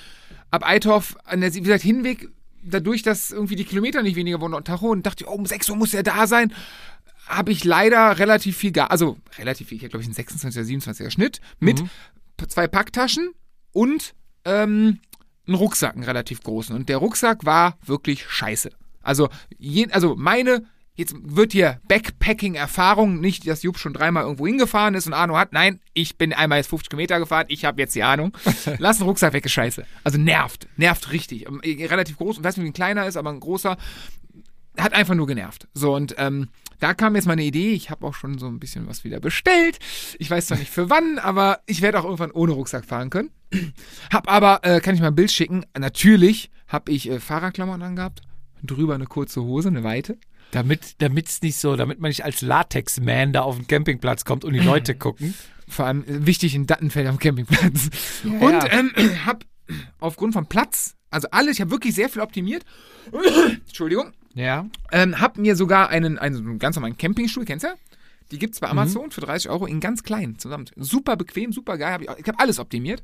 ab 0.49 0.65
Eitorf 0.65 1.17
an 1.25 1.41
der 1.41 1.51
Sieg, 1.51 1.63
wie 1.63 1.67
gesagt, 1.67 1.83
Hinweg, 1.83 2.29
dadurch, 2.69 3.01
dass 3.03 3.31
irgendwie 3.31 3.55
die 3.55 3.65
Kilometer 3.65 4.01
nicht 4.01 4.15
weniger 4.15 4.39
wurden 4.41 4.53
und 4.53 4.65
Tacho 4.67 4.89
und 4.91 5.05
dachte, 5.05 5.25
oh, 5.27 5.33
um 5.33 5.45
6 5.45 5.69
Uhr 5.69 5.75
muss 5.75 5.93
er 5.93 6.03
da 6.03 6.27
sein, 6.27 6.53
habe 7.27 7.51
ich 7.51 7.63
leider 7.63 8.17
relativ 8.17 8.57
viel, 8.57 8.71
Gas, 8.71 8.89
also 8.89 9.17
relativ 9.37 9.67
viel, 9.67 9.77
ich 9.77 9.83
habe 9.83 9.89
glaube 9.91 10.03
ich 10.03 10.07
einen 10.17 10.27
26er, 10.27 10.63
27er 10.63 11.11
Schnitt 11.11 11.41
mit 11.59 11.83
p- 12.37 12.47
zwei 12.47 12.67
Packtaschen 12.67 13.29
und 13.71 14.15
ähm, 14.45 14.99
einen 15.45 15.55
Rucksack, 15.55 15.93
einen 15.95 16.03
relativ 16.03 16.41
großen. 16.41 16.75
Und 16.75 16.89
der 16.89 16.97
Rucksack 16.97 17.45
war 17.45 17.77
wirklich 17.85 18.27
scheiße. 18.27 18.71
Also, 19.01 19.29
je, 19.57 19.87
also 19.91 20.15
meine, 20.15 20.65
jetzt 20.99 21.15
wird 21.23 21.53
hier 21.53 21.79
Backpacking-Erfahrung, 21.87 23.19
nicht, 23.19 23.47
dass 23.47 23.63
Jupp 23.63 23.77
schon 23.77 23.93
dreimal 23.93 24.23
irgendwo 24.23 24.45
hingefahren 24.45 24.93
ist 24.95 25.07
und 25.07 25.13
Ahnung 25.13 25.37
hat. 25.37 25.53
Nein, 25.53 25.79
ich 25.93 26.17
bin 26.17 26.33
einmal 26.33 26.59
jetzt 26.59 26.69
50 26.69 26.89
Kilometer 26.89 27.19
gefahren, 27.19 27.45
ich 27.47 27.65
habe 27.65 27.81
jetzt 27.81 27.95
die 27.95 28.03
Ahnung. 28.03 28.37
Lass 28.77 28.97
den 28.97 29.07
Rucksack 29.07 29.33
weg, 29.33 29.45
ist 29.45 29.53
scheiße. 29.53 29.85
Also 30.03 30.17
nervt, 30.17 30.67
nervt 30.75 31.11
richtig. 31.11 31.47
Ähm, 31.47 31.61
Relativ 31.63 32.17
groß, 32.17 32.37
ich 32.37 32.43
weiß 32.43 32.57
nicht, 32.57 32.65
wie 32.65 32.69
ein 32.69 32.73
kleiner 32.73 33.07
ist, 33.07 33.15
aber 33.15 33.31
ein 33.31 33.39
großer 33.39 33.77
hat 34.77 34.93
einfach 34.93 35.15
nur 35.15 35.27
genervt. 35.27 35.67
So, 35.73 35.95
und 35.95 36.15
ähm, 36.17 36.49
da 36.79 36.93
kam 36.93 37.15
jetzt 37.15 37.27
meine 37.27 37.43
Idee, 37.43 37.71
ich 37.71 37.89
habe 37.89 38.05
auch 38.05 38.13
schon 38.13 38.37
so 38.37 38.47
ein 38.47 38.59
bisschen 38.59 38.87
was 38.87 39.03
wieder 39.03 39.19
bestellt. 39.19 39.79
Ich 40.19 40.29
weiß 40.29 40.47
zwar 40.47 40.57
nicht 40.57 40.71
für 40.71 40.89
wann, 40.89 41.17
aber 41.17 41.59
ich 41.65 41.81
werde 41.81 41.99
auch 41.99 42.05
irgendwann 42.05 42.31
ohne 42.31 42.53
Rucksack 42.53 42.85
fahren 42.85 43.09
können. 43.09 43.31
Hab 44.13 44.31
aber, 44.31 44.59
äh, 44.63 44.79
kann 44.79 44.95
ich 44.95 45.01
mal 45.01 45.07
ein 45.07 45.15
Bild 45.15 45.31
schicken, 45.31 45.65
natürlich 45.77 46.51
habe 46.67 46.91
ich 46.91 47.09
äh, 47.09 47.19
Fahrradklamotten 47.19 47.83
angehabt, 47.83 48.21
drüber 48.63 48.95
eine 48.95 49.05
kurze 49.05 49.41
Hose, 49.41 49.69
eine 49.69 49.83
weite. 49.83 50.17
Damit 50.51 51.27
es 51.27 51.41
nicht 51.41 51.57
so, 51.57 51.75
damit 51.75 51.99
man 51.99 52.09
nicht 52.09 52.25
als 52.25 52.41
Latex-Man 52.41 53.33
da 53.33 53.41
auf 53.41 53.55
den 53.55 53.67
Campingplatz 53.67 54.25
kommt 54.25 54.43
und 54.45 54.53
die 54.53 54.59
Leute 54.59 54.95
gucken. 54.97 55.33
Vor 55.67 55.85
allem 55.85 56.03
äh, 56.03 56.25
wichtig 56.25 56.55
in 56.55 56.65
Dattenfeld 56.65 57.07
am 57.07 57.19
Campingplatz. 57.19 57.89
Ja, 58.23 58.39
und 58.39 58.51
ja. 58.51 58.71
ähm, 58.71 58.91
habe 59.25 59.45
aufgrund 59.99 60.33
von 60.33 60.47
Platz, 60.47 60.95
also 61.11 61.27
alles, 61.31 61.55
ich 61.55 61.61
habe 61.61 61.71
wirklich 61.71 61.93
sehr 61.95 62.09
viel 62.09 62.21
optimiert. 62.21 62.65
Entschuldigung. 63.67 64.11
Ja. 64.33 64.65
Ähm, 64.91 65.19
hab 65.19 65.37
mir 65.37 65.55
sogar 65.55 65.89
einen, 65.89 66.17
einen 66.17 66.59
ganz 66.59 66.75
normalen 66.75 66.97
Campingstuhl, 66.97 67.45
kennst 67.45 67.65
du? 67.65 67.69
Die 68.31 68.39
gibt's 68.39 68.59
Mhm. 68.61 68.65
bei 68.65 68.69
Amazon 68.71 69.11
für 69.11 69.21
30 69.21 69.49
Euro 69.49 69.65
in 69.65 69.79
ganz 69.79 70.03
klein 70.03 70.37
zusammen. 70.37 70.65
Super 70.75 71.15
bequem, 71.17 71.51
super 71.51 71.77
geil. 71.77 71.93
Hab 71.93 72.01
ich 72.01 72.09
ich 72.19 72.27
habe 72.27 72.39
alles 72.39 72.59
optimiert. 72.59 73.01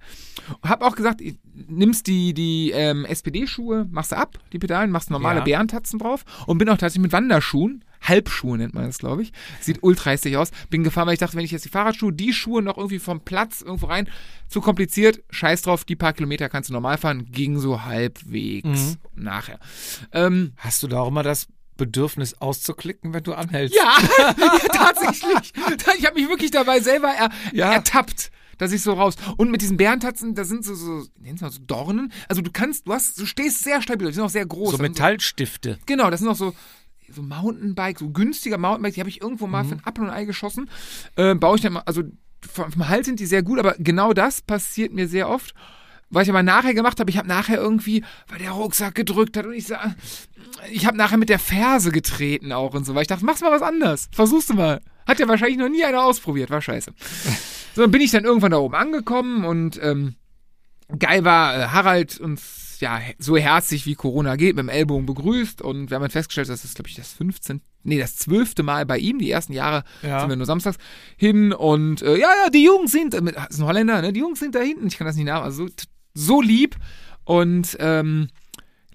Hab 0.61 0.81
auch 0.83 0.95
gesagt, 0.95 1.21
nimmst 1.67 2.07
die, 2.07 2.33
die 2.33 2.71
ähm, 2.71 3.05
SPD-Schuhe, 3.05 3.87
machst 3.91 4.11
du 4.11 4.17
ab, 4.17 4.37
die 4.53 4.59
Pedalen, 4.59 4.91
machst 4.91 5.09
normale 5.09 5.39
Ja. 5.39 5.43
Bärentatzen 5.45 5.99
drauf 5.99 6.25
und 6.45 6.57
bin 6.57 6.69
auch 6.69 6.77
tatsächlich 6.77 7.01
mit 7.03 7.11
Wanderschuhen, 7.13 7.83
Halbschuhe 8.01 8.55
nennt 8.59 8.75
man 8.75 8.85
das, 8.85 8.99
glaube 8.99 9.23
ich. 9.23 9.31
Sieht 9.61 9.81
ultra 9.81 10.11
hässlich 10.11 10.37
aus. 10.37 10.51
Bin 10.69 10.83
gefahren, 10.83 11.07
weil 11.07 11.15
ich 11.15 11.19
dachte, 11.19 11.35
wenn 11.37 11.45
ich 11.45 11.49
jetzt 11.49 11.65
die 11.65 11.69
Fahrradschuhe, 11.69 12.13
die 12.13 12.33
Schuhe 12.33 12.61
noch 12.61 12.77
irgendwie 12.77 12.99
vom 12.99 13.21
Platz 13.21 13.61
irgendwo 13.61 13.87
rein, 13.87 14.07
zu 14.47 14.61
kompliziert, 14.61 15.23
scheiß 15.31 15.63
drauf, 15.63 15.85
die 15.85 15.95
paar 15.95 16.13
Kilometer 16.13 16.47
kannst 16.47 16.69
du 16.69 16.73
normal 16.73 16.99
fahren, 16.99 17.25
ging 17.31 17.57
so 17.57 17.83
halbwegs 17.83 18.67
Mhm. 19.15 19.23
nachher. 19.23 19.59
Ähm, 20.11 20.53
Hast 20.57 20.83
du 20.83 20.87
da 20.87 20.99
auch 20.99 21.07
immer 21.07 21.23
das 21.23 21.47
Bedürfnis 21.77 22.39
auszuklicken, 22.41 23.13
wenn 23.13 23.23
du 23.23 23.33
anhältst? 23.33 23.75
Ja, 23.77 23.97
ja 24.17 24.33
tatsächlich. 24.73 25.53
Ich 25.97 26.05
habe 26.05 26.15
mich 26.19 26.29
wirklich 26.29 26.51
dabei 26.51 26.79
selber 26.79 27.09
er, 27.09 27.29
Ja. 27.53 27.73
ertappt, 27.73 28.31
dass 28.57 28.71
ich 28.71 28.81
so 28.81 28.93
raus. 28.93 29.15
Und 29.37 29.51
mit 29.51 29.61
diesen 29.61 29.77
Bärentatzen, 29.77 30.35
da 30.35 30.43
sind 30.45 30.63
so, 30.63 30.75
so, 30.75 31.05
nennen 31.19 31.37
mal 31.41 31.51
so 31.51 31.59
Dornen. 31.65 32.11
Also 32.29 32.41
du 32.41 32.51
kannst, 32.51 32.87
du 32.87 32.93
hast, 32.93 33.19
du 33.19 33.25
stehst 33.25 33.63
sehr 33.63 33.81
stabil, 33.81 34.07
die 34.07 34.13
sind 34.13 34.23
auch 34.23 34.29
sehr 34.29 34.45
groß. 34.45 34.71
So 34.71 34.77
sind 34.77 34.83
Metallstifte. 34.83 35.77
genau, 35.85 36.09
das 36.09 36.21
sind 36.21 36.29
auch 36.29 36.35
so, 36.35 36.53
so 37.09 37.21
Mountainbike, 37.21 37.99
so 37.99 38.09
günstiger 38.09 38.57
Mountainbike, 38.57 38.93
die 38.95 38.99
habe 39.01 39.09
ich 39.09 39.21
irgendwo 39.21 39.45
Mhm. 39.45 39.51
mal 39.51 39.65
für 39.65 39.75
ein 39.75 39.81
Apfel 39.85 40.05
und 40.05 40.09
ein 40.09 40.15
Ei 40.15 40.25
geschossen. 40.25 40.69
Äh, 41.17 41.35
baue 41.35 41.57
ich 41.57 41.61
dann 41.61 41.73
mal, 41.73 41.83
also 41.85 42.03
vom, 42.49 42.71
vom 42.71 42.87
Hals 42.87 43.05
sind 43.07 43.19
die 43.19 43.25
sehr 43.25 43.43
gut, 43.43 43.59
aber 43.59 43.75
genau 43.79 44.13
das 44.13 44.41
passiert 44.41 44.93
mir 44.93 45.07
sehr 45.07 45.29
oft. 45.29 45.53
Was 46.11 46.23
ich 46.23 46.29
aber 46.29 46.43
nachher 46.43 46.75
gemacht 46.75 46.99
habe, 46.99 47.09
ich 47.09 47.17
habe 47.17 47.27
nachher 47.27 47.57
irgendwie, 47.57 48.03
weil 48.27 48.37
der 48.37 48.51
Rucksack 48.51 48.93
gedrückt 48.95 49.35
hat 49.37 49.47
und 49.47 49.53
ich 49.53 49.65
sah, 49.67 49.95
ich 50.71 50.85
habe 50.85 50.97
nachher 50.97 51.17
mit 51.17 51.29
der 51.29 51.39
Ferse 51.39 51.91
getreten 51.91 52.51
auch 52.51 52.73
und 52.73 52.85
so, 52.85 52.95
weil 52.95 53.03
ich 53.03 53.07
dachte, 53.07 53.25
mach's 53.25 53.41
mal 53.41 53.51
was 53.51 53.61
anders. 53.61 54.07
Versuchst 54.11 54.49
du 54.49 54.53
mal. 54.53 54.81
Hat 55.07 55.19
ja 55.19 55.27
wahrscheinlich 55.27 55.57
noch 55.57 55.69
nie 55.69 55.83
einer 55.83 56.03
ausprobiert, 56.03 56.49
war 56.49 56.61
scheiße. 56.61 56.91
So, 57.75 57.81
dann 57.81 57.91
bin 57.91 58.01
ich 58.01 58.11
dann 58.11 58.23
irgendwann 58.25 58.51
da 58.51 58.57
oben 58.57 58.73
angekommen 58.75 59.45
und 59.45 59.79
ähm, 59.83 60.15
geil 60.97 61.23
war, 61.25 61.55
äh, 61.57 61.67
Harald 61.67 62.19
uns 62.19 62.77
ja 62.79 62.99
so 63.19 63.37
herzlich 63.37 63.85
wie 63.85 63.95
Corona 63.95 64.35
geht, 64.35 64.55
mit 64.55 64.63
dem 64.63 64.69
Ellbogen 64.69 65.05
begrüßt 65.05 65.61
und 65.61 65.89
wir 65.89 65.95
haben 65.95 66.01
dann 66.01 66.11
festgestellt, 66.11 66.49
das 66.49 66.65
ist, 66.65 66.75
glaube 66.75 66.89
ich, 66.89 66.95
das 66.95 67.13
15. 67.13 67.61
Nee, 67.83 67.99
das 67.99 68.15
zwölfte 68.17 68.63
Mal 68.63 68.85
bei 68.85 68.97
ihm. 68.97 69.19
Die 69.19 69.29
ersten 69.29 69.53
Jahre 69.53 69.83
Ja. 70.01 70.19
sind 70.19 70.29
wir 70.29 70.35
nur 70.35 70.45
samstags 70.47 70.77
hin 71.17 71.53
und 71.53 72.01
äh, 72.01 72.13
ja, 72.17 72.27
ja, 72.43 72.49
die 72.49 72.63
Jungs 72.63 72.91
sind, 72.91 73.13
äh, 73.13 73.21
mit- 73.21 73.35
das 73.35 73.49
ist 73.51 73.59
ein 73.59 73.65
Holländer, 73.65 74.01
ne? 74.01 74.11
Die 74.11 74.19
Jungs 74.19 74.39
sind 74.39 74.55
da 74.55 74.59
hinten. 74.61 74.87
Ich 74.87 74.97
kann 74.97 75.05
das 75.07 75.15
nicht 75.15 75.25
nach, 75.25 75.43
also 75.43 75.67
so, 75.67 75.73
so 76.15 76.41
lieb 76.41 76.75
und 77.23 77.77
ähm, 77.79 78.29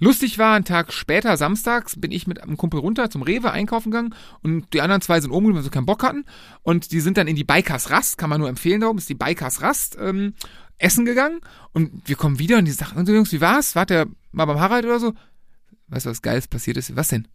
Lustig 0.00 0.38
war, 0.38 0.54
einen 0.56 0.64
Tag 0.64 0.92
später, 0.92 1.36
samstags, 1.36 2.00
bin 2.00 2.10
ich 2.10 2.26
mit 2.26 2.42
einem 2.42 2.56
Kumpel 2.56 2.80
runter 2.80 3.10
zum 3.10 3.22
Rewe 3.22 3.50
einkaufen 3.52 3.90
gegangen 3.90 4.14
und 4.42 4.72
die 4.72 4.80
anderen 4.80 5.02
zwei 5.02 5.20
sind 5.20 5.30
oben, 5.30 5.54
weil 5.54 5.62
sie 5.62 5.70
keinen 5.70 5.86
Bock 5.86 6.02
hatten. 6.02 6.24
Und 6.62 6.90
die 6.92 7.00
sind 7.00 7.16
dann 7.18 7.28
in 7.28 7.36
die 7.36 7.44
Bikers 7.44 7.90
Rast, 7.90 8.16
kann 8.18 8.30
man 8.30 8.40
nur 8.40 8.48
empfehlen, 8.48 8.80
da 8.80 8.88
oben 8.88 8.98
ist 8.98 9.08
die 9.10 9.14
Bikers 9.14 9.60
Rast, 9.62 9.96
ähm, 10.00 10.34
essen 10.78 11.04
gegangen. 11.04 11.40
Und 11.72 12.08
wir 12.08 12.16
kommen 12.16 12.38
wieder 12.38 12.56
und 12.58 12.64
die 12.64 12.70
sagen, 12.72 13.04
so 13.04 13.12
Jungs, 13.12 13.30
wie 13.32 13.40
war's? 13.42 13.76
Wart 13.76 13.90
ihr 13.90 14.06
mal 14.32 14.46
beim 14.46 14.58
Harald 14.58 14.86
oder 14.86 14.98
so? 15.00 15.12
Weißt 15.88 16.06
du, 16.06 16.10
was 16.10 16.22
Geiles 16.22 16.48
passiert 16.48 16.78
ist? 16.78 16.96
Was 16.96 17.08
denn? 17.08 17.28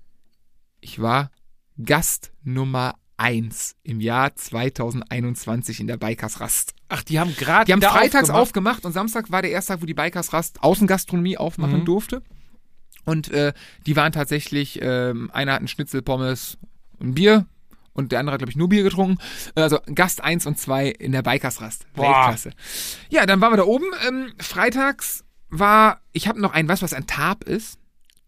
Ich 0.82 1.00
war 1.00 1.30
Gast 1.84 2.32
Nummer 2.44 2.96
eins 3.18 3.76
im 3.84 4.02
Jahr 4.02 4.36
2021 4.36 5.80
in 5.80 5.88
der 5.88 5.98
Bikers 5.98 6.40
Rast. 6.40 6.74
Ach, 6.90 7.04
die 7.04 7.20
haben 7.20 7.36
gerade 7.36 7.66
Die 7.66 7.74
haben 7.74 7.82
freitags 7.82 8.30
aufgemacht. 8.30 8.42
aufgemacht 8.42 8.86
und 8.86 8.92
Samstag 8.94 9.32
war 9.32 9.42
der 9.42 9.52
erste 9.52 9.74
Tag, 9.74 9.82
wo 9.82 9.86
die 9.86 9.94
Bikers 9.94 10.34
Rast 10.34 10.62
Außengastronomie 10.64 11.38
aufmachen 11.38 11.82
Mhm. 11.82 11.86
durfte. 11.86 12.22
Und 13.06 13.32
äh, 13.32 13.54
die 13.86 13.96
waren 13.96 14.12
tatsächlich, 14.12 14.80
ähm, 14.82 15.30
einer 15.32 15.54
hat 15.54 15.60
einen 15.60 15.68
Schnitzel, 15.68 16.02
Pommes, 16.02 16.58
ein 17.00 17.14
Bier 17.14 17.46
und 17.94 18.12
der 18.12 18.20
andere 18.20 18.34
hat, 18.34 18.40
glaube 18.40 18.52
ich, 18.52 18.58
nur 18.58 18.70
Bier 18.70 18.84
getrunken. 18.84 19.18
Also 19.56 19.80
Gast 19.94 20.22
1 20.24 20.46
und 20.46 20.60
2 20.60 20.88
in 20.90 21.12
der 21.12 21.22
Bikersrast. 21.22 21.86
Weltklasse. 21.94 22.52
Ja, 23.10 23.26
dann 23.26 23.40
waren 23.42 23.54
wir 23.54 23.58
da 23.58 23.64
oben. 23.64 23.86
Ähm, 24.08 24.34
freitags 24.40 25.24
war, 25.50 26.02
ich 26.12 26.28
habe 26.28 26.42
noch 26.42 26.54
ein, 26.54 26.68
was 26.68 26.82
was 26.82 26.94
ein 26.94 27.08
Tarp 27.08 27.44
ist? 27.46 27.80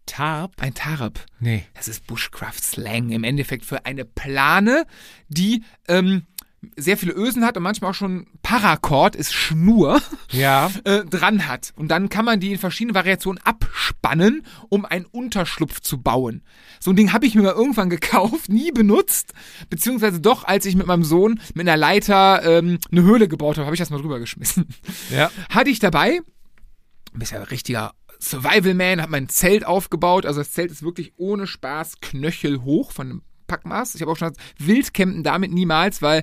Tarp? 0.06 0.52
Ein 0.56 0.74
Tarp. 0.74 1.20
Nee. 1.38 1.66
Das 1.74 1.86
ist 1.86 2.06
Bushcraft-Slang 2.06 3.10
im 3.10 3.24
Endeffekt 3.24 3.66
für 3.66 3.84
eine 3.84 4.06
Plane, 4.06 4.86
die 5.28 5.62
ähm, 5.86 6.24
sehr 6.76 6.96
viele 6.96 7.12
Ösen 7.12 7.44
hat 7.44 7.56
und 7.56 7.62
manchmal 7.62 7.92
auch 7.92 7.94
schon 7.94 8.26
Paracord 8.42 9.14
ist 9.14 9.32
Schnur 9.32 10.00
Ja. 10.30 10.70
äh, 10.84 11.04
dran 11.04 11.46
hat. 11.46 11.72
Und 11.76 11.88
dann 11.88 12.08
kann 12.08 12.24
man 12.24 12.40
die 12.40 12.52
in 12.52 12.58
verschiedenen 12.58 12.94
Variationen 12.94 13.40
abspannen, 13.44 14.44
um 14.68 14.84
einen 14.84 15.04
Unterschlupf 15.04 15.80
zu 15.80 16.02
bauen. 16.02 16.42
So 16.80 16.90
ein 16.90 16.96
Ding 16.96 17.12
habe 17.12 17.26
ich 17.26 17.34
mir 17.34 17.42
mal 17.42 17.52
irgendwann 17.52 17.90
gekauft, 17.90 18.48
nie 18.48 18.72
benutzt, 18.72 19.34
beziehungsweise 19.70 20.20
doch, 20.20 20.44
als 20.44 20.66
ich 20.66 20.74
mit 20.74 20.86
meinem 20.86 21.04
Sohn 21.04 21.40
mit 21.54 21.68
einer 21.68 21.76
Leiter 21.76 22.42
ähm, 22.44 22.78
eine 22.90 23.02
Höhle 23.02 23.28
gebaut 23.28 23.56
habe, 23.56 23.66
habe 23.66 23.74
ich 23.74 23.80
das 23.80 23.90
mal 23.90 24.00
drüber 24.00 24.18
geschmissen. 24.18 24.66
Ja. 25.10 25.30
Hatte 25.48 25.70
ich 25.70 25.78
dabei, 25.78 26.20
bist 27.14 27.32
ja 27.32 27.38
ein 27.38 27.44
richtiger 27.44 27.92
Survival-Man, 28.20 29.00
hab 29.00 29.10
mein 29.10 29.28
Zelt 29.28 29.64
aufgebaut. 29.64 30.26
Also 30.26 30.40
das 30.40 30.52
Zelt 30.52 30.70
ist 30.70 30.82
wirklich 30.82 31.12
ohne 31.16 31.46
Spaß 31.46 32.00
knöchelhoch 32.00 32.92
von 32.92 33.10
einem 33.10 33.22
Packmaß. 33.48 33.96
Ich 33.96 34.02
habe 34.02 34.12
auch 34.12 34.16
schon 34.16 34.28
gesagt, 34.32 34.54
Wildcampen 34.58 35.24
damit 35.24 35.52
niemals, 35.52 36.00
weil 36.00 36.22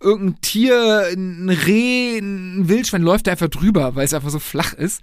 irgendein 0.00 0.40
Tier, 0.40 1.08
ein 1.12 1.50
Reh, 1.50 2.18
ein 2.18 2.68
Wildschwein 2.68 3.02
läuft 3.02 3.26
da 3.26 3.32
einfach 3.32 3.48
drüber, 3.48 3.94
weil 3.94 4.04
es 4.04 4.14
einfach 4.14 4.30
so 4.30 4.38
flach 4.38 4.72
ist. 4.72 5.02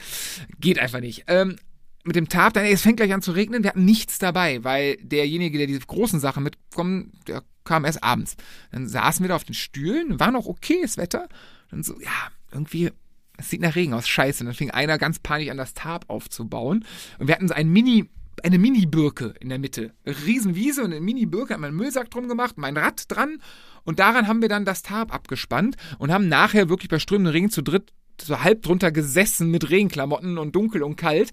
Geht 0.59 0.79
einfach 0.79 0.99
nicht. 0.99 1.25
Ähm, 1.27 1.57
mit 2.03 2.15
dem 2.15 2.29
Tarp, 2.29 2.53
dann, 2.53 2.65
ey, 2.65 2.73
es 2.73 2.81
fängt 2.81 2.97
gleich 2.97 3.13
an 3.13 3.21
zu 3.21 3.31
regnen, 3.31 3.63
wir 3.63 3.69
hatten 3.69 3.85
nichts 3.85 4.17
dabei, 4.17 4.63
weil 4.63 4.97
derjenige, 4.97 5.57
der 5.57 5.67
diese 5.67 5.81
großen 5.81 6.19
Sachen 6.19 6.43
mitkommt, 6.43 7.11
der 7.27 7.43
kam 7.63 7.85
erst 7.85 8.03
abends. 8.03 8.37
Dann 8.71 8.87
saßen 8.87 9.23
wir 9.23 9.29
da 9.29 9.35
auf 9.35 9.43
den 9.43 9.53
Stühlen, 9.53 10.19
war 10.19 10.31
noch 10.31 10.47
okayes 10.47 10.97
Wetter. 10.97 11.27
Dann 11.69 11.83
so, 11.83 11.99
ja, 11.99 12.31
irgendwie, 12.51 12.91
es 13.37 13.49
sieht 13.49 13.61
nach 13.61 13.75
Regen 13.75 13.93
aus, 13.93 14.07
scheiße. 14.07 14.43
Und 14.43 14.47
dann 14.47 14.55
fing 14.55 14.71
einer 14.71 14.97
ganz 14.97 15.19
panisch 15.19 15.49
an, 15.49 15.57
das 15.57 15.73
Tarp 15.73 16.05
aufzubauen. 16.09 16.85
Und 17.19 17.27
wir 17.27 17.35
hatten 17.35 17.47
so 17.47 17.53
ein 17.53 17.69
Mini, 17.69 18.09
eine 18.43 18.57
Mini-Birke 18.59 19.33
in 19.39 19.49
der 19.49 19.59
Mitte. 19.59 19.93
Eine 20.05 20.15
Riesenwiese 20.25 20.83
und 20.83 20.91
eine 20.91 21.01
Mini-Birke, 21.01 21.53
haben 21.53 21.61
wir 21.61 21.67
einen 21.67 21.77
Müllsack 21.77 22.09
drum 22.11 22.27
gemacht, 22.27 22.55
mein 22.57 22.77
Rad 22.77 23.05
dran. 23.07 23.37
Und 23.83 23.99
daran 23.99 24.27
haben 24.27 24.41
wir 24.41 24.49
dann 24.49 24.65
das 24.65 24.81
Tarp 24.83 25.13
abgespannt 25.13 25.75
und 25.97 26.11
haben 26.11 26.27
nachher 26.27 26.69
wirklich 26.69 26.89
bei 26.89 26.99
strömendem 26.99 27.33
Regen 27.33 27.49
zu 27.49 27.61
dritt 27.61 27.91
so 28.21 28.41
halb 28.43 28.61
drunter 28.61 28.91
gesessen 28.91 29.49
mit 29.49 29.69
Regenklamotten 29.71 30.37
und 30.37 30.55
dunkel 30.55 30.83
und 30.83 30.95
kalt. 30.95 31.31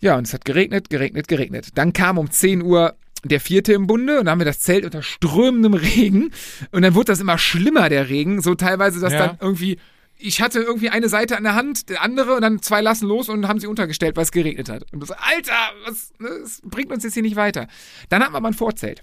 Ja, 0.00 0.16
und 0.16 0.26
es 0.26 0.32
hat 0.32 0.44
geregnet, 0.44 0.88
geregnet, 0.90 1.28
geregnet. 1.28 1.68
Dann 1.74 1.92
kam 1.92 2.16
um 2.18 2.30
10 2.30 2.62
Uhr 2.62 2.94
der 3.24 3.40
vierte 3.40 3.72
im 3.72 3.86
Bunde 3.86 4.20
und 4.20 4.26
dann 4.26 4.32
haben 4.32 4.40
wir 4.40 4.44
das 4.46 4.60
Zelt 4.60 4.84
unter 4.84 5.02
strömendem 5.02 5.74
Regen 5.74 6.30
und 6.70 6.82
dann 6.82 6.94
wurde 6.94 7.06
das 7.12 7.20
immer 7.20 7.36
schlimmer, 7.36 7.88
der 7.88 8.08
Regen, 8.08 8.40
so 8.40 8.54
teilweise, 8.54 9.00
dass 9.00 9.12
Ja. 9.12 9.26
dann 9.26 9.38
irgendwie, 9.40 9.78
ich 10.18 10.40
hatte 10.42 10.60
irgendwie 10.60 10.90
eine 10.90 11.08
Seite 11.08 11.36
an 11.36 11.44
der 11.44 11.54
Hand, 11.54 11.88
der 11.88 12.02
andere 12.02 12.34
und 12.34 12.42
dann 12.42 12.60
zwei 12.60 12.80
lassen 12.80 13.06
los 13.06 13.28
und 13.28 13.46
haben 13.46 13.60
sie 13.60 13.66
untergestellt, 13.66 14.16
weil 14.16 14.24
es 14.24 14.32
geregnet 14.32 14.68
hat. 14.68 14.84
Und 14.92 15.00
das, 15.00 15.10
Alter, 15.12 15.52
was, 15.86 16.12
das 16.18 16.60
bringt 16.64 16.92
uns 16.92 17.04
jetzt 17.04 17.14
hier 17.14 17.22
nicht 17.22 17.36
weiter. 17.36 17.68
Dann 18.08 18.22
hatten 18.22 18.32
wir 18.32 18.38
aber 18.38 18.48
ein 18.48 18.54
Vorzelt. 18.54 19.02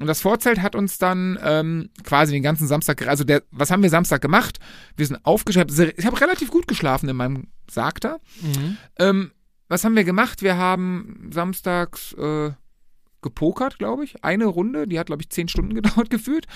Und 0.00 0.06
das 0.06 0.20
Vorzelt 0.20 0.62
hat 0.62 0.74
uns 0.74 0.98
dann 0.98 1.38
ähm, 1.42 1.90
quasi 2.04 2.32
den 2.32 2.42
ganzen 2.42 2.66
Samstag, 2.66 3.06
also 3.06 3.24
der, 3.24 3.42
was 3.50 3.70
haben 3.70 3.82
wir 3.82 3.90
Samstag 3.90 4.22
gemacht? 4.22 4.58
Wir 4.96 5.06
sind 5.06 5.24
aufgeschrieben, 5.24 5.92
ich 5.96 6.06
habe 6.06 6.20
relativ 6.20 6.50
gut 6.50 6.66
geschlafen 6.66 7.08
in 7.08 7.16
meinem 7.16 7.48
Sarg 7.70 8.00
da. 8.00 8.18
Ähm, 8.98 9.32
was 9.68 9.84
haben 9.84 9.96
wir 9.96 10.04
gemacht? 10.04 10.42
Wir 10.42 10.56
haben 10.56 11.30
samstags 11.32 12.14
äh, 12.14 12.50
gepokert, 13.20 13.78
glaube 13.78 14.04
ich. 14.04 14.24
Eine 14.24 14.46
Runde, 14.46 14.88
die 14.88 14.98
hat, 14.98 15.06
glaube 15.06 15.22
ich, 15.22 15.30
zehn 15.30 15.48
Stunden 15.48 15.74
gedauert 15.80 16.10
gefühlt. 16.10 16.46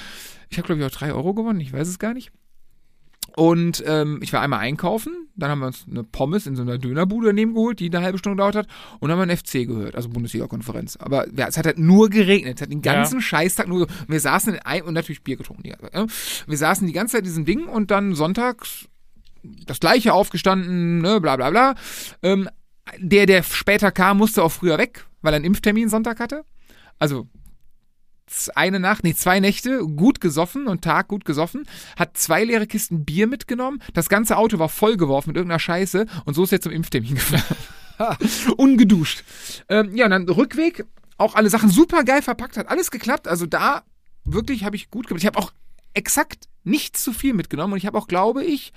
Ich 0.49 0.59
habe, 0.59 0.67
glaube 0.67 0.81
ich, 0.81 0.87
auch 0.87 0.97
drei 0.97 1.13
Euro 1.13 1.35
gewonnen, 1.35 1.61
ich 1.61 1.73
weiß 1.73 1.89
es 1.89 1.99
gar 1.99 2.15
nicht. 2.15 2.33
Und 3.39 3.85
ähm, 3.87 4.21
ich 4.23 4.33
war 4.33 4.41
einmal 4.41 4.61
einkaufen, 4.61 5.29
dann 5.37 5.51
haben 5.51 5.59
wir 5.59 5.67
uns 5.67 5.85
eine 5.91 6.03
Pommes 6.05 6.47
in 6.47 6.57
so 6.57 6.63
einer 6.63 6.79
Dönerbude 6.79 7.27
daneben 7.27 7.53
geholt, 7.53 7.81
die 7.81 7.95
eine 7.95 8.03
halbe 8.03 8.17
Stunde 8.17 8.37
gedauert 8.37 8.57
hat, 8.57 8.67
und 8.99 9.11
dann 9.11 9.19
haben 9.19 9.29
wir 9.29 9.31
einen 9.31 9.37
FC 9.37 9.67
gehört, 9.69 9.95
also 9.95 10.09
Bundesliga-Konferenz. 10.09 10.97
Aber 10.97 11.27
ja, 11.37 11.47
es 11.47 11.59
hat 11.59 11.67
halt 11.67 11.79
nur 11.79 12.09
geregnet, 12.09 12.55
es 12.57 12.63
hat 12.63 12.71
den 12.73 12.81
Ja. 12.81 12.95
ganzen 12.95 13.21
Scheißtag 13.21 13.69
nur, 13.69 13.83
und 13.83 14.09
wir 14.09 14.21
saßen 14.21 14.55
in 14.55 14.61
ein, 14.61 14.83
und 14.85 14.95
natürlich 14.95 15.23
Bier 15.23 15.37
getrunken. 15.37 15.65
Die 15.65 15.69
ja. 15.69 16.07
Wir 16.47 16.57
saßen 16.57 16.87
die 16.87 16.95
ganze 16.95 17.13
Zeit 17.13 17.25
in 17.25 17.27
diesem 17.27 17.45
Ding 17.45 17.67
und 17.67 17.91
dann 17.91 18.15
sonntags 18.15 18.87
das 19.43 19.81
gleiche 19.81 20.15
aufgestanden, 20.15 21.03
ne, 21.03 21.21
bla 21.21 21.37
bla 21.37 21.51
bla. 21.51 21.75
Ähm, 22.23 22.49
der, 22.99 23.27
der 23.27 23.43
später 23.43 23.93
kam, 23.93 24.17
musste 24.17 24.43
auch 24.43 24.51
früher 24.53 24.79
weg, 24.79 25.05
weil 25.21 25.35
er 25.35 25.37
einen 25.37 25.45
Impftermin 25.45 25.91
Sonntag 25.91 26.21
hatte. 26.21 26.43
Also 26.99 27.29
eine 28.55 28.81
Nacht, 28.81 29.05
nee, 29.05 29.15
zwei 29.15 29.41
Nächte 29.41 29.79
gut 29.79 30.21
gesoffen 30.21 30.67
und 30.67 30.83
Tag 30.83 31.09
gut 31.09 31.25
gesoffen, 31.25 31.67
hat 31.97 32.17
zwei 32.17 32.45
leere 32.45 32.67
Kisten 32.67 33.05
Bier 33.05 33.27
mitgenommen, 33.27 33.83
das 33.95 34.09
ganze 34.09 34.37
Auto 34.37 34.59
war 34.59 34.69
vollgeworfen 34.69 35.31
mit 35.31 35.37
irgendeiner 35.37 35.59
Scheiße 35.61 36.07
und 36.25 36.35
so 36.35 36.45
ist 36.45 36.53
er 36.53 36.61
zum 36.61 36.73
Impftermin 36.73 37.15
gefahren. 37.15 37.57
Ungeduscht. 38.57 39.25
Ähm, 39.69 39.95
ja, 39.97 40.05
und 40.05 40.11
dann 40.11 40.29
Rückweg, 40.29 40.85
auch 41.17 41.35
alle 41.35 41.51
Sachen 41.51 41.71
super 41.71 42.05
geil 42.05 42.23
verpackt, 42.23 42.57
hat 42.57 42.69
alles 42.69 42.91
geklappt. 42.91 43.29
Also 43.29 43.47
da 43.47 43.85
wirklich 44.25 44.65
habe 44.65 44.77
ich 44.77 44.91
gut 44.91 45.07
gemacht. 45.07 45.23
Ich 45.23 45.27
habe 45.27 45.39
auch 45.39 45.53
exakt 45.95 46.49
nichts 46.65 47.03
zu 47.03 47.13
viel 47.13 47.33
mitgenommen 47.33 47.73
und 47.73 47.79
ich 47.79 47.87
habe 47.87 47.97
auch, 47.97 48.09
glaube 48.09 48.45
ich, 48.45 48.73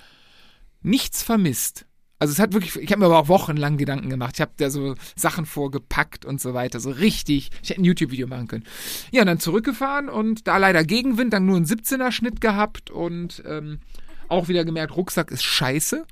nichts 0.81 1.23
vermisst. 1.23 1.85
Also 2.19 2.33
es 2.33 2.39
hat 2.39 2.51
wirklich, 2.51 2.75
ich 2.75 2.91
habe 2.91 2.99
mir 2.99 3.05
aber 3.05 3.19
auch 3.19 3.27
wochenlang 3.29 3.77
Gedanken 3.77 4.09
gemacht. 4.09 4.35
Ich 4.35 4.41
habe 4.41 4.51
da 4.57 4.69
so 4.69 4.95
Sachen 5.15 5.45
vorgepackt 5.45 6.25
und 6.25 6.41
so 6.41 6.53
weiter. 6.53 6.81
So 6.81 6.91
richtig. 6.91 7.49
Ich 7.63 7.69
hätte 7.69 7.81
ein 7.81 7.85
YouTube-Video 7.85 8.27
machen 8.27 8.47
können. 8.47 8.65
Ja, 9.11 9.21
und 9.21 9.27
dann 9.27 9.39
zurückgefahren 9.39 10.09
und 10.09 10.45
da 10.45 10.57
leider 10.57 10.83
Gegenwind, 10.83 11.31
dann 11.31 11.45
nur 11.45 11.55
einen 11.55 11.65
17er 11.65 12.11
Schnitt 12.11 12.41
gehabt 12.41 12.91
und 12.91 13.41
ähm, 13.47 13.79
auch 14.27 14.49
wieder 14.49 14.65
gemerkt, 14.65 14.95
Rucksack 14.97 15.31
ist 15.31 15.43
scheiße. 15.43 16.05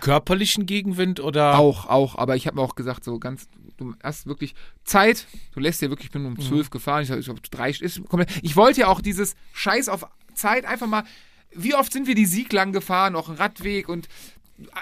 Körperlichen 0.00 0.64
Gegenwind 0.64 1.20
oder? 1.20 1.58
Auch, 1.58 1.86
auch, 1.86 2.16
aber 2.16 2.34
ich 2.34 2.46
habe 2.46 2.56
mir 2.56 2.62
auch 2.62 2.74
gesagt, 2.74 3.04
so 3.04 3.18
ganz, 3.18 3.46
du 3.76 3.94
hast 4.02 4.26
wirklich 4.26 4.54
Zeit, 4.84 5.26
du 5.52 5.60
lässt 5.60 5.82
dir 5.82 5.90
wirklich, 5.90 6.06
ich 6.06 6.12
bin 6.12 6.24
um 6.24 6.40
zwölf 6.40 6.70
gefahren, 6.70 7.02
ich 7.02 7.10
habe 7.10 7.20
hab 7.20 7.42
drei, 7.50 7.70
ist 7.70 8.02
komplett, 8.08 8.30
ich 8.42 8.56
wollte 8.56 8.80
ja 8.80 8.86
auch 8.86 9.02
dieses 9.02 9.34
Scheiß 9.52 9.90
auf 9.90 10.06
Zeit 10.34 10.64
einfach 10.64 10.86
mal, 10.86 11.04
wie 11.54 11.74
oft 11.74 11.92
sind 11.92 12.06
wir 12.06 12.14
die 12.14 12.24
Sieg 12.24 12.52
lang 12.54 12.72
gefahren, 12.72 13.14
auch 13.14 13.28
einen 13.28 13.36
Radweg 13.36 13.90
und 13.90 14.08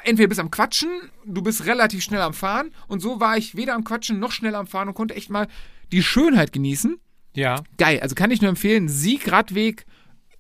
entweder 0.05 0.29
bist 0.29 0.41
am 0.41 0.51
Quatschen, 0.51 0.91
du 1.25 1.43
bist 1.43 1.67
relativ 1.67 2.03
schnell 2.03 2.21
am 2.21 2.35
Fahren 2.35 2.73
und 2.89 3.01
so 3.01 3.21
war 3.21 3.37
ich 3.37 3.57
weder 3.57 3.75
am 3.75 3.85
Quatschen 3.85 4.19
noch 4.19 4.33
schnell 4.33 4.55
am 4.55 4.67
Fahren 4.67 4.89
und 4.89 4.95
konnte 4.95 5.15
echt 5.15 5.31
mal 5.31 5.49
die 5.93 6.03
Schönheit 6.03 6.53
genießen 6.53 6.99
Ja. 7.35 7.63
geil. 7.79 8.01
Also 8.01 8.15
kann 8.15 8.31
ich 8.31 8.41
nur 8.41 8.51
empfehlen, 8.51 8.89
Sieg-Radweg 8.89 9.87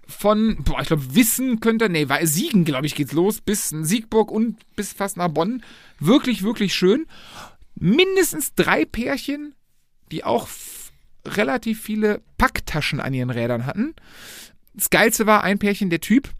von, 0.06 0.58
boah, 0.64 0.80
ich 0.80 0.88
glaube, 0.88 1.14
Wissen 1.14 1.60
könnte, 1.60 1.88
nee, 1.88 2.08
weil 2.08 2.26
Siegen, 2.26 2.64
glaube 2.64 2.86
ich, 2.86 2.94
geht's 2.94 3.12
los, 3.12 3.40
bis 3.40 3.68
Siegburg 3.68 4.30
und 4.30 4.58
bis 4.74 4.92
fast 4.92 5.16
nach 5.16 5.28
Bonn. 5.28 5.62
Wirklich, 6.00 6.42
wirklich 6.42 6.74
schön. 6.74 7.06
Mindestens 7.76 8.54
drei 8.54 8.84
Pärchen, 8.84 9.54
die 10.10 10.24
auch 10.24 10.48
relativ 11.26 11.80
viele 11.80 12.22
Packtaschen 12.38 13.00
an 13.00 13.14
ihren 13.14 13.30
Rädern 13.30 13.66
hatten. 13.66 13.94
Das 14.74 14.90
Geilste 14.90 15.26
war 15.26 15.44
ein 15.44 15.58
Pärchen, 15.58 15.90
der 15.90 16.00
Typ, 16.00 16.30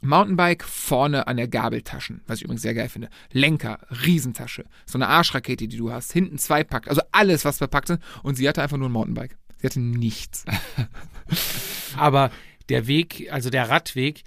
Mountainbike 0.00 0.64
vorne 0.64 1.26
an 1.26 1.36
der 1.36 1.48
Gabeltaschen, 1.48 2.22
was 2.26 2.38
ich 2.38 2.44
übrigens 2.44 2.62
sehr 2.62 2.74
geil 2.74 2.88
finde. 2.88 3.08
Lenker, 3.32 3.78
Riesentasche, 4.04 4.64
so 4.86 4.98
eine 4.98 5.08
Arschrakete, 5.08 5.68
die 5.68 5.76
du 5.76 5.92
hast, 5.92 6.12
hinten 6.12 6.38
zwei 6.38 6.64
Pack, 6.64 6.88
also 6.88 7.02
alles, 7.12 7.44
was 7.44 7.58
verpackt 7.58 7.90
ist. 7.90 8.00
Und 8.22 8.36
sie 8.36 8.48
hatte 8.48 8.62
einfach 8.62 8.76
nur 8.76 8.88
ein 8.88 8.92
Mountainbike. 8.92 9.36
Sie 9.58 9.66
hatte 9.66 9.80
nichts. 9.80 10.44
Aber 11.96 12.30
der 12.68 12.86
Weg, 12.86 13.28
also 13.32 13.50
der 13.50 13.68
Radweg, 13.70 14.22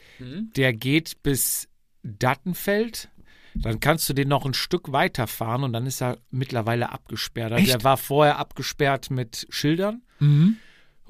der 0.55 0.73
geht 0.73 1.21
bis 1.23 1.67
Dattenfeld. 2.03 3.09
Dann 3.53 3.79
kannst 3.79 4.07
du 4.09 4.13
den 4.13 4.29
noch 4.29 4.45
ein 4.45 4.53
Stück 4.53 4.91
weiter 4.91 5.27
fahren 5.27 5.63
und 5.63 5.73
dann 5.73 5.85
ist 5.85 6.01
er 6.01 6.17
mittlerweile 6.31 6.91
abgesperrt. 6.91 7.51
Also 7.51 7.63
Echt? 7.63 7.73
Der 7.73 7.83
war 7.83 7.97
vorher 7.97 8.37
abgesperrt 8.37 9.11
mit 9.11 9.45
Schildern 9.49 10.01
Mhm. 10.19 10.57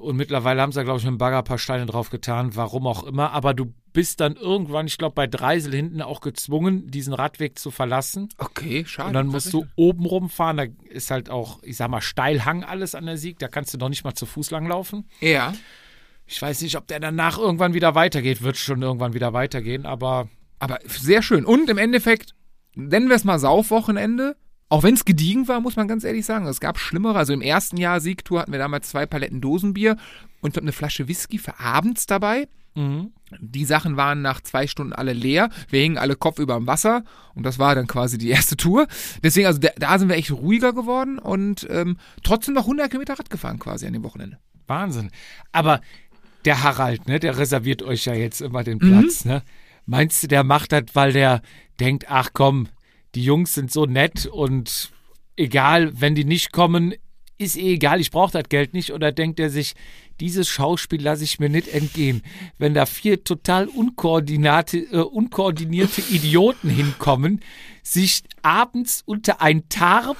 Und 0.02 0.16
mittlerweile 0.16 0.60
haben 0.60 0.72
sie, 0.72 0.82
glaube 0.84 0.98
ich, 0.98 1.04
mit 1.04 1.12
dem 1.12 1.18
Bagger 1.18 1.38
ein 1.38 1.44
paar 1.44 1.58
Steine 1.58 1.86
drauf 1.86 2.10
getan, 2.10 2.56
warum 2.56 2.86
auch 2.86 3.04
immer. 3.04 3.32
Aber 3.32 3.54
du 3.54 3.72
bist 3.92 4.20
dann 4.20 4.36
irgendwann, 4.36 4.86
ich 4.86 4.98
glaube, 4.98 5.14
bei 5.14 5.26
Dreisel 5.26 5.74
hinten 5.74 6.02
auch 6.02 6.20
gezwungen, 6.20 6.90
diesen 6.90 7.14
Radweg 7.14 7.58
zu 7.58 7.70
verlassen. 7.70 8.28
Okay, 8.38 8.84
schade. 8.86 9.08
Und 9.08 9.14
dann 9.14 9.26
musst 9.28 9.52
du 9.52 9.66
oben 9.76 10.04
rumfahren. 10.04 10.56
Da 10.56 10.64
ist 10.90 11.10
halt 11.10 11.30
auch, 11.30 11.62
ich 11.62 11.76
sag 11.76 11.88
mal, 11.88 12.00
Steilhang 12.00 12.64
alles 12.64 12.94
an 12.94 13.06
der 13.06 13.16
Sieg. 13.16 13.38
Da 13.38 13.48
kannst 13.48 13.72
du 13.72 13.78
noch 13.78 13.88
nicht 13.88 14.04
mal 14.04 14.14
zu 14.14 14.26
Fuß 14.26 14.50
langlaufen. 14.50 15.08
Ja. 15.20 15.54
Ich 16.26 16.40
weiß 16.40 16.62
nicht, 16.62 16.76
ob 16.76 16.86
der 16.86 17.00
danach 17.00 17.38
irgendwann 17.38 17.74
wieder 17.74 17.94
weitergeht. 17.94 18.42
Wird 18.42 18.56
schon 18.56 18.82
irgendwann 18.82 19.14
wieder 19.14 19.32
weitergehen, 19.32 19.86
aber 19.86 20.28
Aber 20.58 20.78
sehr 20.86 21.22
schön. 21.22 21.44
Und 21.44 21.68
im 21.68 21.78
Endeffekt, 21.78 22.34
nennen 22.76 23.08
wir 23.08 23.16
es 23.16 23.24
mal 23.24 23.40
Saufwochenende. 23.40 24.36
Auch 24.72 24.84
wenn 24.84 24.94
es 24.94 25.04
gediegen 25.04 25.48
war, 25.48 25.60
muss 25.60 25.76
man 25.76 25.86
ganz 25.86 26.02
ehrlich 26.02 26.24
sagen. 26.24 26.46
Es 26.46 26.58
gab 26.58 26.78
schlimmere. 26.78 27.18
Also 27.18 27.34
im 27.34 27.42
ersten 27.42 27.76
Jahr 27.76 28.00
Siegtour 28.00 28.40
hatten 28.40 28.52
wir 28.52 28.58
damals 28.58 28.88
zwei 28.88 29.04
Paletten 29.04 29.42
Dosenbier 29.42 29.98
und 30.40 30.56
eine 30.56 30.72
Flasche 30.72 31.08
Whisky 31.08 31.36
für 31.36 31.60
abends 31.60 32.06
dabei. 32.06 32.48
Mhm. 32.74 33.12
Die 33.38 33.66
Sachen 33.66 33.98
waren 33.98 34.22
nach 34.22 34.40
zwei 34.40 34.66
Stunden 34.66 34.94
alle 34.94 35.12
leer. 35.12 35.50
Wir 35.68 35.82
hingen 35.82 35.98
alle 35.98 36.16
Kopf 36.16 36.38
über 36.38 36.54
dem 36.54 36.66
Wasser 36.66 37.04
und 37.34 37.42
das 37.42 37.58
war 37.58 37.74
dann 37.74 37.86
quasi 37.86 38.16
die 38.16 38.30
erste 38.30 38.56
Tour. 38.56 38.86
Deswegen, 39.22 39.46
also 39.46 39.58
da, 39.58 39.68
da 39.76 39.98
sind 39.98 40.08
wir 40.08 40.16
echt 40.16 40.30
ruhiger 40.30 40.72
geworden 40.72 41.18
und 41.18 41.66
ähm, 41.68 41.98
trotzdem 42.22 42.54
noch 42.54 42.62
100 42.62 42.88
Kilometer 42.88 43.18
Rad 43.18 43.28
gefahren 43.28 43.58
quasi 43.58 43.86
an 43.86 43.92
dem 43.92 44.04
Wochenende. 44.04 44.38
Wahnsinn. 44.68 45.10
Aber 45.52 45.82
der 46.46 46.62
Harald, 46.62 47.08
ne, 47.08 47.20
der 47.20 47.36
reserviert 47.36 47.82
euch 47.82 48.06
ja 48.06 48.14
jetzt 48.14 48.40
immer 48.40 48.64
den 48.64 48.78
Platz, 48.78 49.26
ne? 49.26 49.42
Meinst 49.84 50.22
du, 50.22 50.28
der 50.28 50.44
macht 50.44 50.72
das, 50.72 50.84
weil 50.94 51.12
der 51.12 51.42
denkt, 51.78 52.06
ach 52.08 52.30
komm, 52.32 52.68
die 53.14 53.24
Jungs 53.24 53.54
sind 53.54 53.70
so 53.70 53.86
nett 53.86 54.26
und 54.26 54.90
egal, 55.36 56.00
wenn 56.00 56.14
die 56.14 56.24
nicht 56.24 56.52
kommen, 56.52 56.94
ist 57.38 57.56
eh 57.56 57.74
egal, 57.74 58.00
ich 58.00 58.10
brauche 58.10 58.32
das 58.32 58.48
Geld 58.48 58.72
nicht. 58.74 58.92
Oder 58.92 59.12
denkt 59.12 59.40
er 59.40 59.50
sich, 59.50 59.74
dieses 60.20 60.48
Schauspiel 60.48 61.02
lasse 61.02 61.24
ich 61.24 61.40
mir 61.40 61.48
nicht 61.48 61.68
entgehen. 61.68 62.22
Wenn 62.58 62.74
da 62.74 62.86
vier 62.86 63.24
total 63.24 63.66
unkoordinate, 63.66 64.78
äh, 64.78 64.98
unkoordinierte 64.98 66.02
Idioten 66.10 66.70
hinkommen, 66.70 67.40
sich 67.82 68.22
abends 68.42 69.02
unter 69.04 69.40
ein 69.40 69.68
Tarp 69.68 70.16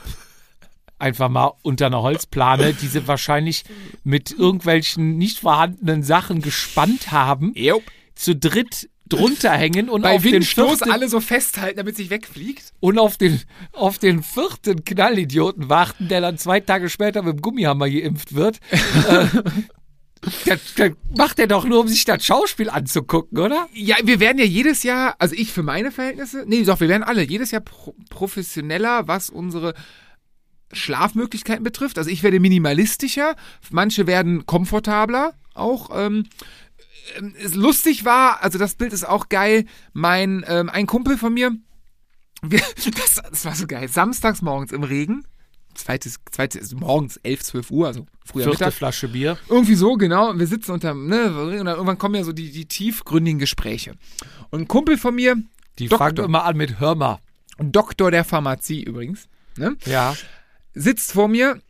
einfach 0.99 1.29
mal 1.29 1.53
unter 1.63 1.87
einer 1.87 2.03
Holzplane, 2.03 2.75
die 2.75 2.87
sie 2.87 3.07
wahrscheinlich 3.09 3.65
mit 4.05 4.31
irgendwelchen 4.31 5.19
nicht 5.19 5.41
vorhandenen 5.41 6.05
Sachen 6.05 6.41
gespannt 6.41 7.11
haben, 7.11 7.53
Jupp. 7.57 7.83
zu 8.15 8.37
dritt 8.37 8.89
drunter 9.17 9.53
hängen 9.53 9.89
und 9.89 10.03
Bei 10.03 10.17
auf 10.17 10.23
den 10.23 10.35
Windstoß 10.35 10.79
vierten, 10.79 10.91
alle 10.91 11.09
so 11.09 11.21
festhalten, 11.21 11.77
damit 11.77 11.97
sich 11.97 12.11
wegfliegt. 12.11 12.73
und 12.81 12.99
auf 12.99 13.17
den, 13.17 13.41
auf 13.73 13.99
den 13.99 14.23
vierten 14.23 14.85
Knallidioten 14.85 15.69
warten, 15.69 16.09
der 16.09 16.21
dann 16.21 16.39
zwei 16.39 16.61
Tage 16.61 16.89
später 16.89 17.23
mit 17.23 17.37
dem 17.37 17.43
Gummihammer 17.43 17.89
geimpft 17.89 18.35
wird. 18.35 18.61
äh, 18.71 19.27
das, 20.47 20.75
das 20.77 20.93
macht 21.17 21.39
er 21.39 21.49
doch 21.49 21.65
nur, 21.65 21.81
um 21.81 21.89
sich 21.89 22.05
das 22.05 22.25
Schauspiel 22.25 22.71
anzugucken, 22.71 23.39
oder? 23.39 23.69
Ja, 23.75 23.97
wir 24.05 24.21
werden 24.21 24.39
ja 24.39 24.45
jedes 24.45 24.85
Jahr, 24.85 25.17
also 25.19 25.35
ich 25.37 25.53
für 25.53 25.65
meine 25.65 25.91
Verhältnisse, 25.91 26.45
nee, 26.47 26.63
doch, 26.63 26.81
wir 26.81 26.89
werden 26.89 27.03
alle 27.03 27.23
jedes 27.23 27.51
Jahr 27.51 27.63
pro 27.63 27.95
professioneller, 28.09 29.09
was 29.09 29.31
unsere 29.31 29.75
Schlafmöglichkeiten 30.73 31.65
betrifft. 31.65 31.99
Also 31.99 32.09
ich 32.09 32.23
werde 32.23 32.41
minimalistischer, 32.41 33.35
manche 33.71 34.07
werden 34.07 34.47
komfortabler 34.47 35.35
auch. 35.55 35.91
Ähm, 35.93 36.27
es 37.43 37.55
lustig 37.55 38.05
war, 38.05 38.43
also 38.43 38.59
das 38.59 38.75
Bild 38.75 38.93
ist 38.93 39.07
auch 39.07 39.29
geil. 39.29 39.65
Mein 39.93 40.45
ähm, 40.47 40.69
ein 40.71 40.87
Kumpel 40.87 41.17
von 41.19 41.35
mir, 41.35 41.53
wir, 42.43 42.61
das, 42.97 43.23
das 43.31 43.45
war 43.45 43.55
so 43.55 43.67
geil. 43.67 43.89
Samstags 43.89 44.43
morgens 44.43 44.73
im 44.73 44.83
Regen, 44.83 45.25
zweites, 45.75 46.19
zweites 46.31 46.75
morgens 46.75 47.17
11, 47.19 47.43
12 47.43 47.71
Uhr, 47.71 47.87
also 47.87 48.07
früher 48.25 48.45
Vierte 48.45 48.59
Mittag. 48.65 48.75
Flasche 48.75 49.09
Bier. 49.09 49.39
Irgendwie 49.49 49.75
so, 49.75 49.95
genau. 49.95 50.31
Und 50.31 50.39
wir 50.39 50.47
sitzen 50.47 50.73
unter, 50.73 50.95
ne, 50.95 51.27
und 51.37 51.57
dann 51.57 51.67
irgendwann 51.67 51.99
kommen 51.99 52.15
ja 52.15 52.25
so 52.25 52.33
die, 52.33 52.51
die 52.51 52.67
tiefgründigen 52.67 53.39
Gespräche. 53.39 53.95
Und 54.51 54.61
ein 54.63 54.69
Kumpel 54.69 54.99
von 54.99 55.15
mir, 55.15 55.37
Die 55.79 55.89
Doktor. 55.89 56.09
fangen 56.09 56.25
immer 56.25 56.45
an 56.45 56.57
mit 56.57 56.79
Hör 56.81 56.95
mal. 56.95 57.19
Doktor 57.59 58.11
der 58.11 58.25
Pharmazie 58.25 58.83
übrigens, 58.83 59.29
ne, 59.57 59.77
Ja. 59.87 60.15
sitzt 60.75 61.13
vor 61.13 61.29
mir. 61.29 61.61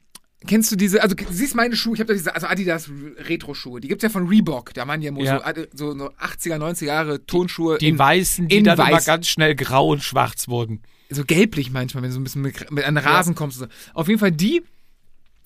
Kennst 0.46 0.72
du 0.72 0.76
diese, 0.76 1.02
also 1.02 1.14
du 1.14 1.24
siehst 1.30 1.54
meine 1.54 1.76
Schuhe, 1.76 1.94
ich 1.94 2.00
habe 2.00 2.08
da 2.08 2.14
diese, 2.14 2.34
also 2.34 2.46
Adidas 2.46 2.90
Retro-Schuhe, 3.18 3.80
die 3.80 3.88
gibt's 3.88 4.02
ja 4.02 4.08
von 4.10 4.26
Reebok, 4.28 4.74
da 4.74 4.86
waren 4.88 5.00
ja, 5.02 5.12
Ja. 5.18 5.42
So, 5.54 5.92
so, 5.92 5.98
so 5.98 6.10
80er, 6.12 6.56
90er 6.58 6.84
Jahre 6.84 7.26
Tonschuhe. 7.26 7.78
Die 7.78 7.88
in- 7.88 7.98
weißen, 7.98 8.48
die 8.48 8.56
in 8.58 8.64
dann 8.64 8.78
immer 8.78 8.90
weiß. 8.92 9.04
ganz 9.06 9.28
schnell 9.28 9.54
grau 9.54 9.88
und 9.88 10.02
schwarz 10.02 10.48
wurden. 10.48 10.82
so 11.10 11.24
gelblich 11.24 11.70
manchmal, 11.70 12.02
wenn 12.02 12.10
du 12.10 12.14
so 12.14 12.20
ein 12.20 12.24
bisschen 12.24 12.42
mit, 12.42 12.70
mit 12.70 12.84
an 12.84 12.96
Rasen 12.96 13.34
kommst. 13.34 13.60
und 13.62 13.70
So. 13.70 13.90
Auf 13.94 14.08
jeden 14.08 14.18
Fall 14.20 14.32
die 14.32 14.62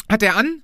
hat 0.09 0.23
er 0.23 0.37
an. 0.37 0.63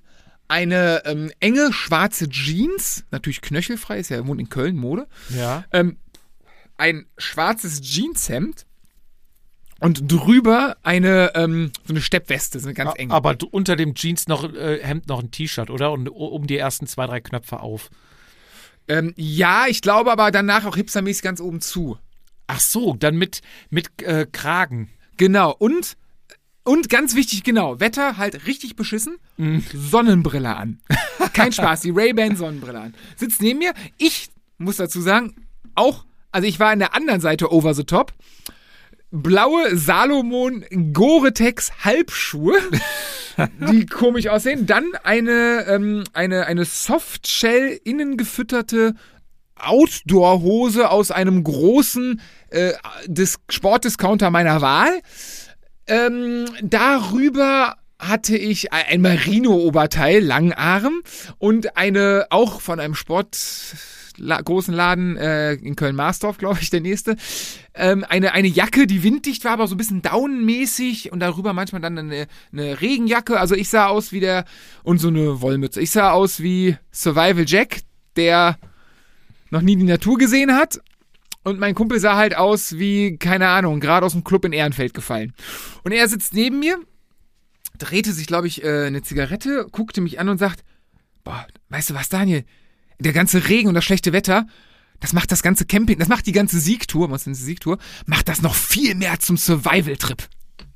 Eine 0.49 1.03
ähm, 1.05 1.31
enge 1.39 1.71
schwarze 1.71 2.27
Jeans, 2.29 3.05
natürlich 3.11 3.41
knöchelfrei, 3.41 3.99
ist 3.99 4.09
ja 4.09 4.17
er 4.17 4.27
wohnt 4.27 4.39
in 4.41 4.49
Köln, 4.49 4.75
Mode. 4.75 5.07
Ja. 5.29 5.63
Ähm, 5.71 5.97
ein 6.77 7.05
schwarzes 7.17 7.81
Jeanshemd 7.81 8.65
und 9.83 10.09
drüber 10.09 10.77
eine 10.83 11.35
eine 11.35 11.71
so 11.85 11.93
eine 11.93 12.01
Steppweste, 12.01 12.59
so 12.59 12.67
eine 12.67 12.73
ganz 12.73 12.93
enge. 12.95 13.13
Aber 13.13 13.35
unter 13.51 13.75
dem 13.75 13.95
Jeans 13.95 14.27
noch 14.27 14.51
äh, 14.53 14.79
Hemd 14.81 15.07
noch 15.07 15.21
ein 15.21 15.31
T-Shirt, 15.31 15.69
oder? 15.69 15.91
Und 15.91 16.07
um 16.07 16.47
die 16.47 16.57
ersten 16.57 16.87
zwei, 16.87 17.05
drei 17.05 17.19
Knöpfe 17.19 17.59
auf. 17.59 17.89
Ähm, 18.87 19.13
ja, 19.17 19.65
ich 19.67 19.81
glaube 19.81 20.11
aber 20.11 20.31
danach 20.31 20.65
auch 20.65 20.75
hipstermäßig 20.75 21.21
ganz 21.21 21.41
oben 21.41 21.61
zu. 21.61 21.97
Ach 22.47 22.59
so, 22.59 22.95
dann 22.97 23.17
mit, 23.17 23.41
mit 23.69 24.01
äh, 24.01 24.25
Kragen. 24.31 24.89
Genau. 25.17 25.51
Und, 25.51 25.97
und 26.63 26.89
ganz 26.89 27.15
wichtig, 27.15 27.43
genau, 27.43 27.79
Wetter 27.79 28.17
halt 28.17 28.45
richtig 28.45 28.75
beschissen. 28.75 29.17
Sonnenbrille 29.73 30.55
an. 30.55 30.79
Kein 31.33 31.51
Spaß, 31.51 31.81
die 31.81 31.91
Ray-Ban 31.91 32.35
Sonnenbrille 32.35 32.79
an. 32.79 32.93
Sitzt 33.15 33.41
neben 33.41 33.59
mir. 33.59 33.73
Ich 33.97 34.29
muss 34.57 34.77
dazu 34.77 35.01
sagen, 35.01 35.35
auch, 35.75 36.05
also 36.31 36.47
ich 36.47 36.59
war 36.59 36.69
an 36.69 36.79
der 36.79 36.95
anderen 36.95 37.21
Seite 37.21 37.51
over 37.51 37.73
the 37.73 37.83
top. 37.83 38.13
Blaue 39.15 39.77
Salomon 39.77 40.65
Gore-Tex 40.91 41.71
Halbschuhe, 41.83 42.57
die 43.69 43.85
komisch 43.85 44.27
aussehen. 44.27 44.65
Dann 44.65 44.85
eine, 45.03 45.65
ähm, 45.67 46.03
eine, 46.13 46.47
eine 46.47 46.65
Softshell 46.65 47.79
innen 47.83 48.17
gefütterte 48.17 48.95
Outdoor-Hose 49.55 50.89
aus 50.89 51.11
einem 51.11 51.43
großen 51.43 52.21
äh, 52.49 52.73
Dis 53.05 53.37
Sportdiscounter 53.49 54.31
meiner 54.31 54.61
Wahl. 54.61 55.01
Ähm, 55.85 56.45
darüber 56.63 57.75
hatte 57.99 58.35
ich 58.35 58.73
ein 58.73 59.01
Merino-Oberteil, 59.01 60.23
Langarm 60.23 61.03
und 61.37 61.77
eine, 61.77 62.25
auch 62.31 62.61
von 62.61 62.79
einem 62.79 62.95
Sport 62.95 63.37
la 64.17 64.41
großen 64.41 64.73
Laden 64.73 65.17
äh, 65.17 65.53
in 65.53 65.75
Köln-Marsdorf, 65.75 66.37
glaube 66.37 66.59
ich, 66.61 66.69
der 66.69 66.81
nächste. 66.81 67.15
Ähm, 67.73 68.05
eine, 68.07 68.33
eine 68.33 68.47
Jacke, 68.47 68.87
die 68.87 69.03
winddicht 69.03 69.45
war, 69.45 69.53
aber 69.53 69.67
so 69.67 69.75
ein 69.75 69.77
bisschen 69.77 70.01
daunenmäßig 70.01 71.11
und 71.11 71.19
darüber 71.19 71.53
manchmal 71.53 71.81
dann 71.81 71.97
eine, 71.97 72.27
eine 72.51 72.81
Regenjacke. 72.81 73.39
Also 73.39 73.55
ich 73.55 73.69
sah 73.69 73.87
aus 73.87 74.11
wie 74.11 74.19
der, 74.19 74.45
und 74.83 74.99
so 74.99 75.07
eine 75.07 75.41
Wollmütze. 75.41 75.81
Ich 75.81 75.91
sah 75.91 76.11
aus 76.11 76.41
wie 76.41 76.77
Survival 76.91 77.45
Jack, 77.47 77.81
der 78.15 78.57
noch 79.49 79.61
nie 79.61 79.75
die 79.75 79.83
Natur 79.83 80.17
gesehen 80.17 80.53
hat. 80.53 80.79
Und 81.43 81.59
mein 81.59 81.75
Kumpel 81.75 81.99
sah 81.99 82.15
halt 82.15 82.35
aus 82.35 82.77
wie, 82.77 83.17
keine 83.17 83.49
Ahnung, 83.49 83.79
gerade 83.79 84.05
aus 84.05 84.13
dem 84.13 84.23
Club 84.23 84.45
in 84.45 84.53
Ehrenfeld 84.53 84.93
gefallen. 84.93 85.33
Und 85.83 85.91
er 85.91 86.07
sitzt 86.07 86.33
neben 86.33 86.59
mir, 86.59 86.79
drehte 87.77 88.13
sich, 88.13 88.27
glaube 88.27 88.47
ich, 88.47 88.63
äh, 88.63 88.85
eine 88.85 89.01
Zigarette, 89.01 89.67
guckte 89.71 89.99
mich 89.99 90.19
an 90.19 90.29
und 90.29 90.37
sagt, 90.37 90.63
boah, 91.23 91.45
weißt 91.69 91.89
du 91.89 91.95
was, 91.95 92.09
Daniel? 92.09 92.45
Der 93.03 93.13
ganze 93.13 93.49
Regen 93.49 93.67
und 93.67 93.73
das 93.73 93.83
schlechte 93.83 94.13
Wetter, 94.13 94.47
das 95.01 95.11
macht 95.11 95.31
das 95.31 95.43
ganze 95.43 95.65
Camping, 95.65 95.99
das 95.99 96.07
macht 96.07 96.25
die 96.25 96.31
ganze 96.31 96.59
Siegtour, 96.59 97.11
was 97.11 97.21
ist 97.23 97.27
eine 97.27 97.35
Siegtour, 97.35 97.77
macht 98.05 98.29
das 98.29 98.41
noch 98.41 98.55
viel 98.55 98.95
mehr 98.95 99.19
zum 99.19 99.35
Survival-Trip. 99.35 100.23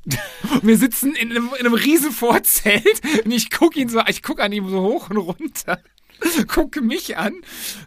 Wir 0.62 0.78
sitzen 0.78 1.16
in 1.16 1.32
einem, 1.32 1.50
in 1.58 1.66
einem 1.66 1.74
riesen 1.74 2.12
Vorzelt 2.12 3.02
und 3.24 3.32
ich 3.32 3.50
gucke 3.50 3.80
ihn 3.80 3.88
so, 3.88 4.02
ich 4.08 4.24
gucke 4.24 4.44
an 4.44 4.52
ihm 4.52 4.70
so 4.70 4.82
hoch 4.82 5.10
und 5.10 5.18
runter, 5.18 5.80
gucke 6.48 6.82
mich 6.82 7.16
an. 7.18 7.34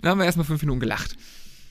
Dann 0.01 0.13
haben 0.13 0.19
wir 0.19 0.25
erstmal 0.25 0.47
fünf 0.47 0.63
Minuten 0.63 0.81
gelacht. 0.81 1.17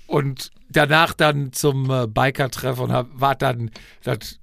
Und 0.06 0.52
danach 0.70 1.14
dann 1.14 1.54
zum 1.54 1.90
äh, 1.90 2.08
Biker-Treff 2.08 2.80
und 2.80 2.92
war 2.92 3.36
dann 3.36 3.72
das 4.04 4.40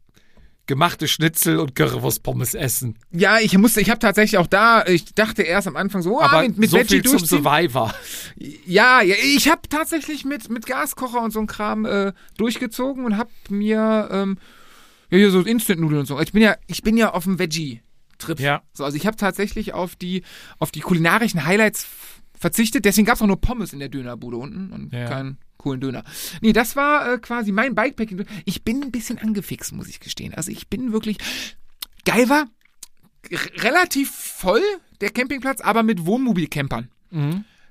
gemachte 0.67 1.09
Schnitzel 1.09 1.59
und 1.59 1.75
Currywurst-Pommes 1.75 2.55
essen. 2.55 2.99
Ja, 3.13 3.39
ich 3.39 3.57
musste, 3.57 3.81
ich 3.81 3.91
habe 3.91 3.99
tatsächlich 4.01 4.39
auch 4.39 4.47
da, 4.47 4.85
ich 4.87 5.15
dachte 5.15 5.43
erst 5.43 5.69
am 5.69 5.77
Anfang 5.77 6.03
so, 6.03 6.19
oh, 6.19 6.21
Aber 6.21 6.43
mit, 6.43 6.59
mit 6.59 6.71
so 6.71 6.77
Veggie 6.77 7.01
viel 7.01 7.05
zum. 7.05 7.19
Survivor. 7.21 7.95
Ja, 8.67 9.01
ja, 9.03 9.15
ich 9.23 9.49
habe 9.49 9.63
tatsächlich 9.69 10.25
mit, 10.25 10.51
mit 10.51 10.67
Gaskocher 10.67 11.23
und 11.23 11.31
so 11.33 11.41
ein 11.41 11.47
Kram 11.47 11.85
äh, 11.85 12.13
durchgezogen 12.37 13.05
und 13.05 13.17
habe 13.17 13.31
mir 13.49 14.09
ähm, 14.11 14.39
ja, 15.11 15.19
hier 15.19 15.31
so 15.31 15.41
Instant-Nudeln 15.41 16.01
und 16.01 16.07
so. 16.07 16.21
Ich 16.21 16.33
bin 16.33 16.43
ja, 16.43 16.57
ich 16.67 16.83
bin 16.83 16.97
ja 16.97 17.13
auf 17.13 17.25
dem 17.25 17.39
Veggie-Trip. 17.39 18.41
Ja. 18.41 18.63
So, 18.73 18.85
also 18.85 18.97
ich 18.97 19.07
habe 19.07 19.17
tatsächlich 19.17 19.73
auf 19.73 19.95
die, 19.97 20.23
auf 20.59 20.71
die 20.73 20.81
kulinarischen 20.81 21.47
Highlights 21.47 21.87
verzichtet. 22.39 22.85
Deswegen 22.85 23.07
gab's 23.07 23.23
auch 23.23 23.27
nur 23.27 23.41
Pommes 23.41 23.73
in 23.73 23.79
der 23.79 23.89
Dönerbude 23.89 24.37
unten 24.37 24.73
und 24.73 24.93
Ja. 24.93 25.07
keinen 25.09 25.39
coolen 25.59 25.81
Döner. 25.81 26.05
Nee, 26.41 26.53
das 26.53 26.77
war 26.77 27.13
äh, 27.15 27.19
quasi 27.19 27.53
mein 27.53 27.75
Bikepacking. 27.75 28.25
Ich 28.45 28.63
bin 28.65 28.83
ein 28.83 28.91
bisschen 28.93 29.19
angefixt, 29.19 29.73
muss 29.73 29.89
ich 29.89 30.01
gestehen. 30.01 30.35
Also 30.35 30.51
ich 30.51 30.69
bin 30.69 30.93
wirklich 30.93 31.19
geil 32.05 32.29
war 32.29 32.47
relativ 33.57 34.11
voll 34.11 34.63
der 35.01 35.11
Campingplatz, 35.11 35.61
aber 35.61 35.83
mit 35.83 36.07
Wohnmobilcampern. 36.07 36.91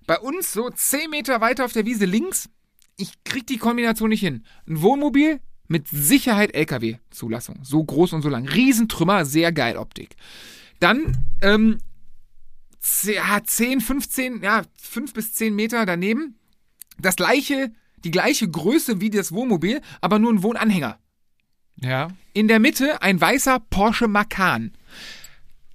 Bei 0.07 0.19
uns 0.19 0.51
so 0.53 0.69
10 0.69 1.09
Meter 1.09 1.41
weiter 1.41 1.65
auf 1.65 1.73
der 1.73 1.85
Wiese 1.85 2.05
links, 2.05 2.49
ich 2.97 3.11
krieg 3.23 3.47
die 3.47 3.57
Kombination 3.57 4.09
nicht 4.09 4.19
hin. 4.21 4.43
Ein 4.67 4.81
Wohnmobil 4.81 5.39
mit 5.67 5.87
Sicherheit 5.87 6.53
LKW-Zulassung. 6.53 7.59
So 7.63 7.83
groß 7.83 8.13
und 8.13 8.21
so 8.21 8.29
lang. 8.29 8.47
Riesentrümmer, 8.47 9.25
sehr 9.25 9.51
geil 9.51 9.77
Optik. 9.77 10.15
Dann, 10.79 11.17
ähm, 11.41 11.79
ze- 12.79 13.15
ja, 13.15 13.41
10, 13.43 13.81
15, 13.81 14.43
ja, 14.43 14.63
5 14.81 15.13
bis 15.13 15.33
10 15.33 15.55
Meter 15.55 15.85
daneben. 15.85 16.37
Das 16.99 17.15
gleiche, 17.15 17.71
die 18.03 18.11
gleiche 18.11 18.49
Größe 18.49 19.01
wie 19.01 19.09
das 19.09 19.31
Wohnmobil, 19.31 19.81
aber 20.01 20.19
nur 20.19 20.33
ein 20.33 20.43
Wohnanhänger. 20.43 20.99
Ja. 21.81 22.09
In 22.33 22.47
der 22.47 22.59
Mitte 22.59 23.01
ein 23.01 23.19
weißer 23.19 23.59
Porsche 23.69 24.07
Macan. 24.07 24.73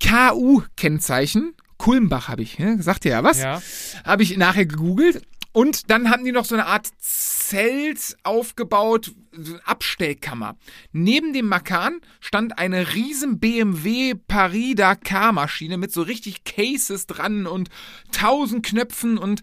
KU-Kennzeichen. 0.03 1.55
Kulmbach 1.77 2.29
habe 2.29 2.43
ich, 2.43 2.59
ne? 2.59 2.83
sagt 2.83 3.05
ihr 3.05 3.13
ja 3.13 3.25
was? 3.25 3.41
Ja. 3.41 3.63
Habe 4.05 4.23
ich 4.23 4.37
nachher 4.37 4.67
gegoogelt. 4.67 5.23
Und 5.53 5.91
dann 5.91 6.11
hatten 6.11 6.25
die 6.25 6.33
noch 6.33 6.45
so 6.45 6.55
eine 6.55 6.67
Art 6.67 6.89
Zelt 6.99 8.17
aufgebaut, 8.23 9.13
so 9.33 9.55
eine 9.55 9.67
Abstellkammer. 9.67 10.57
Neben 10.93 11.33
dem 11.33 11.47
Makan 11.47 12.01
stand 12.21 12.59
eine 12.59 12.95
riesen 12.95 13.41
BMW 13.41 14.15
Paris 14.15 14.77
Dakar 14.77 15.33
Maschine 15.33 15.77
mit 15.77 15.93
so 15.93 16.03
richtig 16.03 16.45
Cases 16.45 17.07
dran 17.07 17.47
und 17.47 17.69
tausend 18.13 18.65
Knöpfen 18.65 19.19
und 19.19 19.43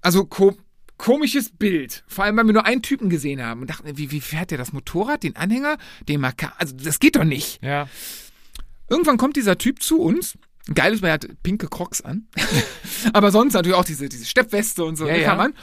also 0.00 0.24
ko 0.24 0.56
komisches 0.96 1.50
Bild. 1.50 2.04
Vor 2.06 2.24
allem, 2.24 2.36
weil 2.36 2.46
wir 2.46 2.52
nur 2.52 2.66
einen 2.66 2.82
Typen 2.82 3.08
gesehen 3.08 3.44
haben 3.44 3.62
und 3.62 3.70
dachten, 3.70 3.96
wie, 3.96 4.10
wie 4.10 4.20
fährt 4.20 4.50
der 4.50 4.58
das 4.58 4.72
Motorrad, 4.72 5.22
den 5.22 5.36
Anhänger, 5.36 5.76
den 6.08 6.20
Makan? 6.20 6.52
Also 6.58 6.74
das 6.76 7.00
geht 7.00 7.16
doch 7.16 7.24
nicht. 7.24 7.62
Ja. 7.62 7.88
Irgendwann 8.88 9.16
kommt 9.16 9.36
dieser 9.36 9.58
Typ 9.58 9.82
zu 9.82 10.00
uns. 10.00 10.38
Geil 10.74 10.94
ist, 10.94 11.02
er 11.02 11.12
hat 11.12 11.26
pinke 11.42 11.68
Crocs 11.68 12.00
an. 12.02 12.26
Aber 13.12 13.30
sonst 13.30 13.54
natürlich 13.54 13.76
auch 13.76 13.84
diese, 13.84 14.08
diese 14.08 14.24
Steppweste 14.24 14.84
und 14.84 14.96
so. 14.96 15.06
Ja, 15.06 15.14
die 15.14 15.20
ja. 15.20 15.36
an. 15.36 15.54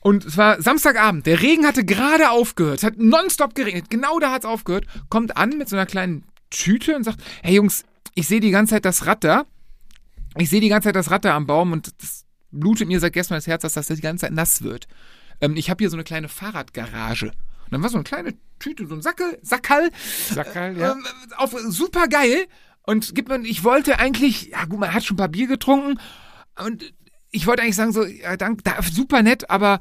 Und 0.00 0.24
es 0.24 0.36
war 0.36 0.60
Samstagabend. 0.60 1.26
Der 1.26 1.42
Regen 1.42 1.66
hatte 1.66 1.84
gerade 1.84 2.30
aufgehört. 2.30 2.78
Es 2.78 2.84
hat 2.84 2.98
nonstop 2.98 3.54
geregnet. 3.54 3.90
Genau 3.90 4.18
da 4.18 4.32
hat 4.32 4.44
es 4.44 4.50
aufgehört. 4.50 4.86
Kommt 5.08 5.36
an 5.36 5.58
mit 5.58 5.68
so 5.68 5.76
einer 5.76 5.86
kleinen 5.86 6.24
Tüte 6.48 6.96
und 6.96 7.04
sagt, 7.04 7.20
hey 7.42 7.54
Jungs, 7.54 7.84
ich 8.14 8.26
sehe 8.26 8.40
die 8.40 8.50
ganze 8.50 8.74
Zeit 8.74 8.84
das 8.84 9.06
Rad 9.06 9.24
da. 9.24 9.44
Ich 10.36 10.48
sehe 10.48 10.60
die 10.60 10.68
ganze 10.68 10.88
Zeit 10.88 10.96
das 10.96 11.10
Rad 11.10 11.24
da 11.24 11.36
am 11.36 11.46
Baum 11.46 11.72
und 11.72 11.92
das 12.02 12.24
blutet 12.50 12.88
mir 12.88 13.00
seit 13.00 13.12
gestern 13.12 13.36
das 13.36 13.46
Herz, 13.46 13.62
dass 13.62 13.74
das 13.74 13.86
die 13.86 14.00
ganze 14.00 14.22
Zeit 14.26 14.32
nass 14.32 14.62
wird. 14.62 14.86
Ähm, 15.40 15.56
ich 15.56 15.70
habe 15.70 15.82
hier 15.82 15.90
so 15.90 15.96
eine 15.96 16.04
kleine 16.04 16.28
Fahrradgarage. 16.28 17.26
Und 17.26 17.72
dann 17.72 17.82
war 17.82 17.90
so 17.90 17.96
eine 17.96 18.04
kleine 18.04 18.34
Tüte, 18.58 18.86
so 18.86 18.94
ein 18.94 19.02
Sackel, 19.02 19.38
Sackerl. 19.42 19.90
Sackerl, 20.34 20.76
ja. 20.76 20.92
Ähm, 20.92 21.04
auf, 21.36 21.54
super 21.68 22.08
geil. 22.08 22.46
Und 22.82 23.14
gibt 23.14 23.28
man, 23.28 23.44
ich 23.44 23.64
wollte 23.64 23.98
eigentlich, 23.98 24.48
ja 24.48 24.64
gut, 24.64 24.80
man 24.80 24.92
hat 24.92 25.04
schon 25.04 25.14
ein 25.14 25.18
paar 25.18 25.28
Bier 25.28 25.46
getrunken. 25.46 26.00
Und 26.64 26.92
ich 27.30 27.46
wollte 27.46 27.62
eigentlich 27.62 27.76
sagen, 27.76 27.92
so, 27.92 28.04
ja, 28.04 28.36
dank, 28.36 28.64
da, 28.64 28.82
super 28.82 29.22
nett, 29.22 29.48
aber 29.50 29.80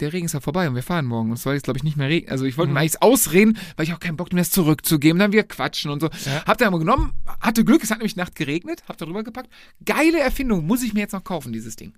der 0.00 0.12
Regen 0.12 0.26
ist 0.26 0.34
ja 0.34 0.40
vorbei 0.40 0.68
und 0.68 0.74
wir 0.74 0.82
fahren 0.82 1.06
morgen. 1.06 1.30
Und 1.30 1.36
es 1.36 1.42
soll 1.42 1.54
jetzt, 1.54 1.64
glaube 1.64 1.78
ich, 1.78 1.84
nicht 1.84 1.96
mehr 1.96 2.08
regnen. 2.08 2.30
Also 2.30 2.44
ich 2.44 2.56
wollte 2.56 2.72
mir 2.72 2.80
eigentlich 2.80 3.02
ausreden, 3.02 3.58
weil 3.76 3.86
ich 3.86 3.92
auch 3.92 4.00
keinen 4.00 4.16
Bock 4.16 4.32
mehr 4.32 4.42
das 4.42 4.50
zurückzugeben. 4.50 5.18
Dann 5.18 5.32
wir 5.32 5.42
quatschen 5.42 5.90
und 5.90 6.00
so. 6.00 6.08
Ja. 6.08 6.44
Hab 6.46 6.58
dann 6.58 6.68
aber 6.68 6.78
genommen, 6.78 7.12
hatte 7.40 7.64
Glück, 7.64 7.82
es 7.82 7.90
hat 7.90 7.98
nämlich 7.98 8.16
Nacht 8.16 8.34
geregnet, 8.34 8.82
hab 8.88 8.96
da 8.96 9.04
drüber 9.04 9.24
gepackt. 9.24 9.50
Geile 9.84 10.20
Erfindung, 10.20 10.66
muss 10.66 10.82
ich 10.82 10.94
mir 10.94 11.00
jetzt 11.00 11.12
noch 11.12 11.24
kaufen, 11.24 11.52
dieses 11.52 11.76
Ding. 11.76 11.94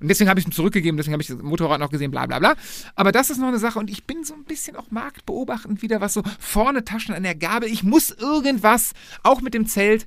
Und 0.00 0.08
deswegen 0.08 0.28
habe 0.28 0.40
ich 0.40 0.46
es 0.46 0.54
zurückgegeben, 0.54 0.96
deswegen 0.96 1.12
habe 1.12 1.22
ich 1.22 1.28
das 1.28 1.40
Motorrad 1.40 1.80
noch 1.80 1.90
gesehen, 1.90 2.10
bla 2.10 2.26
bla 2.26 2.38
bla. 2.38 2.54
Aber 2.96 3.12
das 3.12 3.30
ist 3.30 3.38
noch 3.38 3.48
eine 3.48 3.58
Sache 3.58 3.78
und 3.78 3.88
ich 3.90 4.04
bin 4.04 4.24
so 4.24 4.34
ein 4.34 4.44
bisschen 4.44 4.76
auch 4.76 4.90
marktbeobachtend 4.90 5.82
wieder, 5.82 6.00
was 6.00 6.14
so 6.14 6.22
vorne 6.38 6.84
Taschen 6.84 7.14
an 7.14 7.22
der 7.22 7.34
Gabel. 7.34 7.70
Ich 7.70 7.84
muss 7.84 8.10
irgendwas, 8.10 8.92
auch 9.22 9.40
mit 9.40 9.54
dem 9.54 9.66
Zelt, 9.66 10.06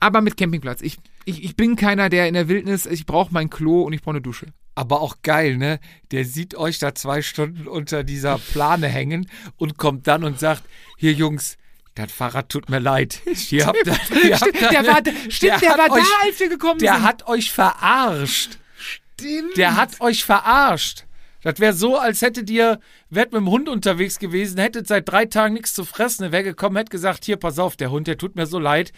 aber 0.00 0.20
mit 0.20 0.36
Campingplatz. 0.36 0.80
Ich, 0.80 0.96
ich, 1.26 1.44
ich 1.44 1.54
bin 1.54 1.76
keiner, 1.76 2.08
der 2.08 2.28
in 2.28 2.34
der 2.34 2.48
Wildnis, 2.48 2.86
ich 2.86 3.04
brauche 3.04 3.32
mein 3.32 3.50
Klo 3.50 3.82
und 3.82 3.92
ich 3.92 4.00
brauche 4.00 4.16
eine 4.16 4.22
Dusche. 4.22 4.46
Aber 4.78 5.00
auch 5.00 5.16
geil, 5.24 5.56
ne? 5.56 5.80
Der 6.12 6.24
sieht 6.24 6.54
euch 6.54 6.78
da 6.78 6.94
zwei 6.94 7.20
Stunden 7.20 7.66
unter 7.66 8.04
dieser 8.04 8.38
Plane 8.38 8.86
hängen 8.86 9.28
und 9.56 9.76
kommt 9.76 10.06
dann 10.06 10.22
und 10.22 10.38
sagt: 10.38 10.62
Hier, 10.96 11.12
Jungs, 11.12 11.56
das 11.96 12.12
Fahrrad 12.12 12.48
tut 12.48 12.68
mir 12.70 12.78
leid. 12.78 13.20
Ihr 13.50 13.66
habt 13.66 13.78
ihr 13.84 13.92
habt 14.40 14.62
da 14.62 14.68
Der 14.68 14.78
eine- 14.78 14.88
war, 14.88 15.02
stimmt, 15.30 15.62
der, 15.62 15.70
hat 15.70 15.78
war 15.78 15.90
euch, 15.90 16.04
da, 16.04 16.26
als 16.26 16.38
wir 16.38 16.48
gekommen 16.48 16.78
Der 16.78 16.94
sind. 16.94 17.02
hat 17.02 17.26
euch 17.26 17.50
verarscht. 17.50 18.58
Stimmt. 18.78 19.56
Der 19.56 19.74
hat 19.76 20.00
euch 20.00 20.24
verarscht. 20.24 21.06
Das 21.42 21.58
wäre 21.58 21.72
so, 21.72 21.96
als 21.96 22.22
hättet 22.22 22.48
ihr, 22.50 22.78
wärt 23.10 23.32
mit 23.32 23.40
dem 23.40 23.50
Hund 23.50 23.68
unterwegs 23.68 24.20
gewesen, 24.20 24.58
hättet 24.60 24.86
seit 24.86 25.08
drei 25.08 25.24
Tagen 25.26 25.54
nichts 25.54 25.72
zu 25.74 25.84
fressen. 25.84 26.30
Wäre 26.30 26.44
gekommen, 26.44 26.76
hätte 26.76 26.90
gesagt, 26.90 27.24
hier, 27.24 27.36
pass 27.36 27.58
auf, 27.58 27.74
der 27.76 27.90
Hund, 27.90 28.06
der 28.06 28.16
tut 28.18 28.36
mir 28.36 28.46
so 28.46 28.60
leid. 28.60 28.92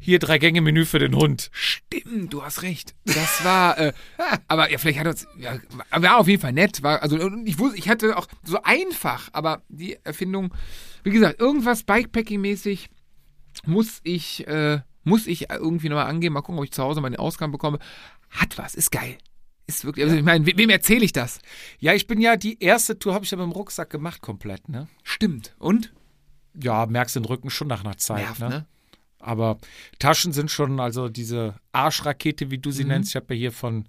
Hier 0.00 0.18
drei 0.18 0.38
Gänge 0.38 0.60
Menü 0.60 0.84
für 0.84 0.98
den 0.98 1.14
Hund. 1.16 1.50
Stimmt, 1.52 2.32
du 2.32 2.42
hast 2.42 2.62
recht. 2.62 2.94
Das 3.04 3.44
war, 3.44 3.78
äh, 3.78 3.92
aber 4.48 4.70
ja, 4.70 4.78
vielleicht 4.78 4.98
hat 5.00 5.06
uns, 5.06 5.26
ja, 5.38 5.58
war 5.90 6.18
auf 6.18 6.28
jeden 6.28 6.40
Fall 6.40 6.52
nett. 6.52 6.82
War, 6.82 7.02
also 7.02 7.18
ich 7.44 7.58
wusste, 7.58 7.78
ich 7.78 7.88
hatte 7.88 8.16
auch 8.16 8.26
so 8.44 8.62
einfach, 8.62 9.28
aber 9.32 9.62
die 9.68 9.96
Erfindung, 10.04 10.54
wie 11.02 11.10
gesagt, 11.10 11.40
irgendwas 11.40 11.82
Bikepacking-mäßig 11.84 12.88
muss 13.66 14.00
ich, 14.04 14.46
äh, 14.46 14.80
muss 15.04 15.26
ich 15.26 15.50
irgendwie 15.50 15.88
nochmal 15.88 16.06
angehen. 16.06 16.32
Mal 16.32 16.42
gucken, 16.42 16.58
ob 16.58 16.64
ich 16.64 16.72
zu 16.72 16.82
Hause 16.82 17.00
mal 17.00 17.10
den 17.10 17.18
Ausgang 17.18 17.50
bekomme. 17.52 17.78
Hat 18.30 18.56
was, 18.58 18.74
ist 18.74 18.92
geil. 18.92 19.18
Ist 19.66 19.84
wirklich, 19.84 20.04
also 20.04 20.16
ich 20.16 20.22
meine, 20.24 20.46
we- 20.46 20.56
wem 20.56 20.70
erzähle 20.70 21.04
ich 21.04 21.12
das? 21.12 21.40
Ja, 21.78 21.92
ich 21.94 22.06
bin 22.06 22.20
ja, 22.20 22.36
die 22.36 22.62
erste 22.62 22.98
Tour 22.98 23.14
habe 23.14 23.24
ich 23.24 23.30
ja 23.30 23.36
mit 23.36 23.44
dem 23.46 23.52
Rucksack 23.52 23.90
gemacht, 23.90 24.20
komplett, 24.22 24.68
ne? 24.68 24.88
Stimmt. 25.02 25.54
Und? 25.58 25.92
Ja, 26.60 26.86
merkst 26.86 27.16
den 27.16 27.24
Rücken 27.24 27.50
schon 27.50 27.68
nach 27.68 27.84
einer 27.84 27.96
Zeit, 27.96 28.24
Nervt, 28.24 28.40
ne? 28.40 28.48
ne? 28.48 28.66
Aber 29.22 29.58
Taschen 29.98 30.32
sind 30.32 30.50
schon, 30.50 30.80
also 30.80 31.08
diese 31.08 31.54
Arschrakete, 31.70 32.50
wie 32.50 32.58
du 32.58 32.70
sie 32.70 32.84
nennst. 32.84 33.10
Ich 33.10 33.16
habe 33.16 33.34
ja 33.34 33.38
hier 33.38 33.52
von 33.52 33.88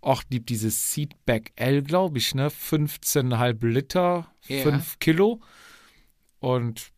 Ortlieb 0.00 0.46
dieses 0.46 0.92
Seatback 0.92 1.52
L, 1.56 1.82
glaube 1.82 2.18
ich, 2.18 2.34
ne? 2.34 2.48
15,5 2.48 3.66
Liter, 3.66 4.32
Ja. 4.48 4.62
5 4.62 4.98
Kilo. 4.98 5.40
Und 6.38 6.90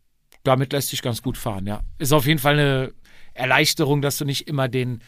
damit 0.44 0.72
lässt 0.72 0.90
sich 0.90 1.02
ganz 1.02 1.22
gut 1.22 1.36
fahren, 1.36 1.66
ja. 1.66 1.80
Ist 1.98 2.12
auf 2.12 2.26
jeden 2.26 2.38
Fall 2.38 2.54
eine 2.54 2.94
Erleichterung, 3.34 4.00
dass 4.00 4.18
du 4.18 4.24
nicht 4.24 4.46
immer 4.46 4.68
den 4.68 5.02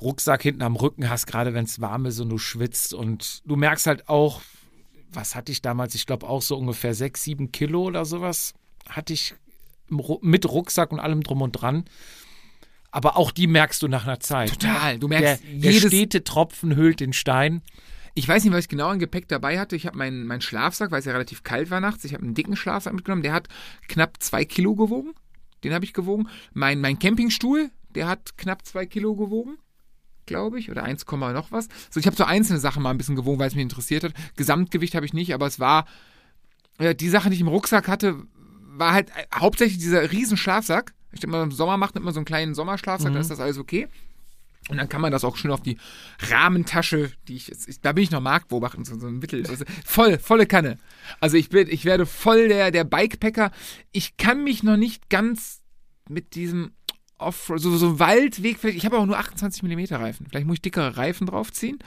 Rucksack 0.00 0.42
hinten 0.42 0.62
am 0.62 0.76
Rücken 0.76 1.08
hast, 1.10 1.26
gerade 1.26 1.54
wenn 1.54 1.64
es 1.66 1.80
warm 1.80 2.06
ist 2.06 2.18
und 2.20 2.30
du 2.30 2.38
schwitzt. 2.38 2.94
Und 2.94 3.42
du 3.44 3.56
merkst 3.56 3.86
halt 3.86 4.08
auch, 4.08 4.40
was 5.12 5.34
hatte 5.34 5.52
ich 5.52 5.60
damals? 5.62 5.94
Ich 5.94 6.06
glaube 6.06 6.26
auch 6.26 6.42
so 6.42 6.56
ungefähr 6.56 6.94
6, 6.94 7.22
7 7.22 7.52
Kilo 7.52 7.82
oder 7.84 8.04
sowas 8.04 8.54
hatte 8.88 9.12
ich 9.12 9.34
mit 9.88 10.46
Rucksack 10.48 10.92
und 10.92 11.00
allem 11.00 11.22
drum 11.22 11.42
und 11.42 11.52
dran. 11.52 11.84
Aber 12.90 13.16
auch 13.16 13.32
die 13.32 13.46
merkst 13.46 13.82
du 13.82 13.88
nach 13.88 14.04
einer 14.06 14.20
Zeit. 14.20 14.50
Total. 14.50 14.98
Du 14.98 15.08
Der, 15.08 15.20
merkst, 15.20 15.44
der 15.44 15.72
jedes, 15.72 15.88
stete 15.88 16.22
Tropfen 16.22 16.76
hüllt 16.76 17.00
den 17.00 17.12
Stein. 17.12 17.62
Ich 18.14 18.28
weiß 18.28 18.44
nicht, 18.44 18.52
was 18.52 18.60
ich 18.60 18.68
genau 18.68 18.88
an 18.88 19.00
Gepäck 19.00 19.26
dabei 19.26 19.58
hatte. 19.58 19.74
Ich 19.74 19.86
habe 19.86 19.98
meinen 19.98 20.26
meinen 20.26 20.40
Schlafsack, 20.40 20.92
weil 20.92 21.00
es 21.00 21.04
ja 21.04 21.12
relativ 21.12 21.42
kalt 21.42 21.70
war 21.70 21.80
nachts. 21.80 22.04
Ich 22.04 22.14
habe 22.14 22.22
einen 22.22 22.34
dicken 22.34 22.54
Schlafsack 22.54 22.92
mitgenommen. 22.92 23.22
Der 23.24 23.32
hat 23.32 23.48
knapp 23.88 24.22
zwei 24.22 24.44
Kilo 24.44 24.76
gewogen. 24.76 25.12
Den 25.64 25.74
habe 25.74 25.84
ich 25.84 25.92
gewogen. 25.92 26.28
Mein, 26.52 26.80
mein 26.80 26.98
Campingstuhl, 27.00 27.70
der 27.96 28.06
hat 28.06 28.38
knapp 28.38 28.64
zwei 28.64 28.86
Kilo 28.86 29.16
gewogen. 29.16 29.58
Glaube 30.26 30.60
ich. 30.60 30.70
Oder 30.70 30.84
1, 30.84 31.04
Komma 31.04 31.32
noch 31.32 31.50
was. 31.50 31.68
So, 31.90 31.98
ich 31.98 32.06
habe 32.06 32.16
so 32.16 32.22
einzelne 32.24 32.60
Sachen 32.60 32.82
mal 32.82 32.90
ein 32.90 32.98
bisschen 32.98 33.16
gewogen, 33.16 33.40
weil 33.40 33.48
es 33.48 33.54
mich 33.56 33.62
interessiert 33.62 34.04
hat. 34.04 34.12
Gesamtgewicht 34.36 34.94
habe 34.94 35.04
ich 35.04 35.12
nicht, 35.12 35.34
aber 35.34 35.46
es 35.46 35.58
war. 35.58 35.86
äh, 36.78 36.94
Die 36.94 37.08
Sache, 37.08 37.28
die 37.30 37.34
ich 37.34 37.40
im 37.40 37.48
Rucksack 37.48 37.88
hatte, 37.88 38.22
war 38.78 38.92
halt 38.92 39.10
äh, 39.10 39.24
hauptsächlich 39.34 39.78
dieser 39.78 40.10
riesen 40.12 40.36
Schlafsack. 40.36 40.92
Ich 41.12 41.20
denke 41.20 41.36
mal, 41.36 41.42
im 41.44 41.52
Sommer 41.52 41.76
macht 41.76 41.94
man 41.98 42.12
so 42.12 42.18
einen 42.20 42.24
kleinen 42.26 42.54
Sommerschlafsack, 42.54 43.12
da 43.12 43.20
ist 43.20 43.30
das 43.30 43.40
alles 43.40 43.58
okay. 43.58 43.88
Und 44.70 44.78
dann 44.78 44.88
kann 44.88 45.00
man 45.02 45.12
das 45.12 45.24
auch 45.24 45.36
schön 45.36 45.50
auf 45.50 45.60
die 45.60 45.76
Rahmentasche, 46.30 47.12
die 47.28 47.36
ich, 47.36 47.48
jetzt- 47.48 47.68
ich 47.68 47.80
da 47.82 47.92
bin 47.92 48.02
ich 48.02 48.10
noch 48.10 48.20
Marktbeobachten, 48.22 48.84
so, 48.84 48.98
so 48.98 49.06
ein 49.06 49.18
Mittel, 49.18 49.46
also 49.46 49.64
voll, 49.84 50.18
volle 50.18 50.46
Kanne. 50.46 50.78
Also 51.20 51.36
ich 51.36 51.50
bin, 51.50 51.68
ich 51.68 51.84
werde 51.84 52.06
voll 52.06 52.48
der, 52.48 52.70
der 52.70 52.84
Bikepacker. 52.84 53.50
Ich 53.92 54.16
kann 54.16 54.42
mich 54.42 54.62
noch 54.62 54.78
nicht 54.78 55.10
ganz 55.10 55.60
mit 56.08 56.34
diesem 56.34 56.72
Off, 57.18 57.52
so, 57.56 57.76
so 57.76 57.98
Waldweg, 58.00 58.58
vielleicht, 58.58 58.78
ich 58.78 58.84
habe 58.86 58.98
auch 58.98 59.06
nur 59.06 59.18
28 59.18 59.62
mm 59.62 59.94
Reifen. 59.94 60.26
Vielleicht 60.28 60.46
muss 60.46 60.54
ich 60.56 60.62
dickere 60.62 60.96
Reifen 60.96 61.26
draufziehen. 61.26 61.78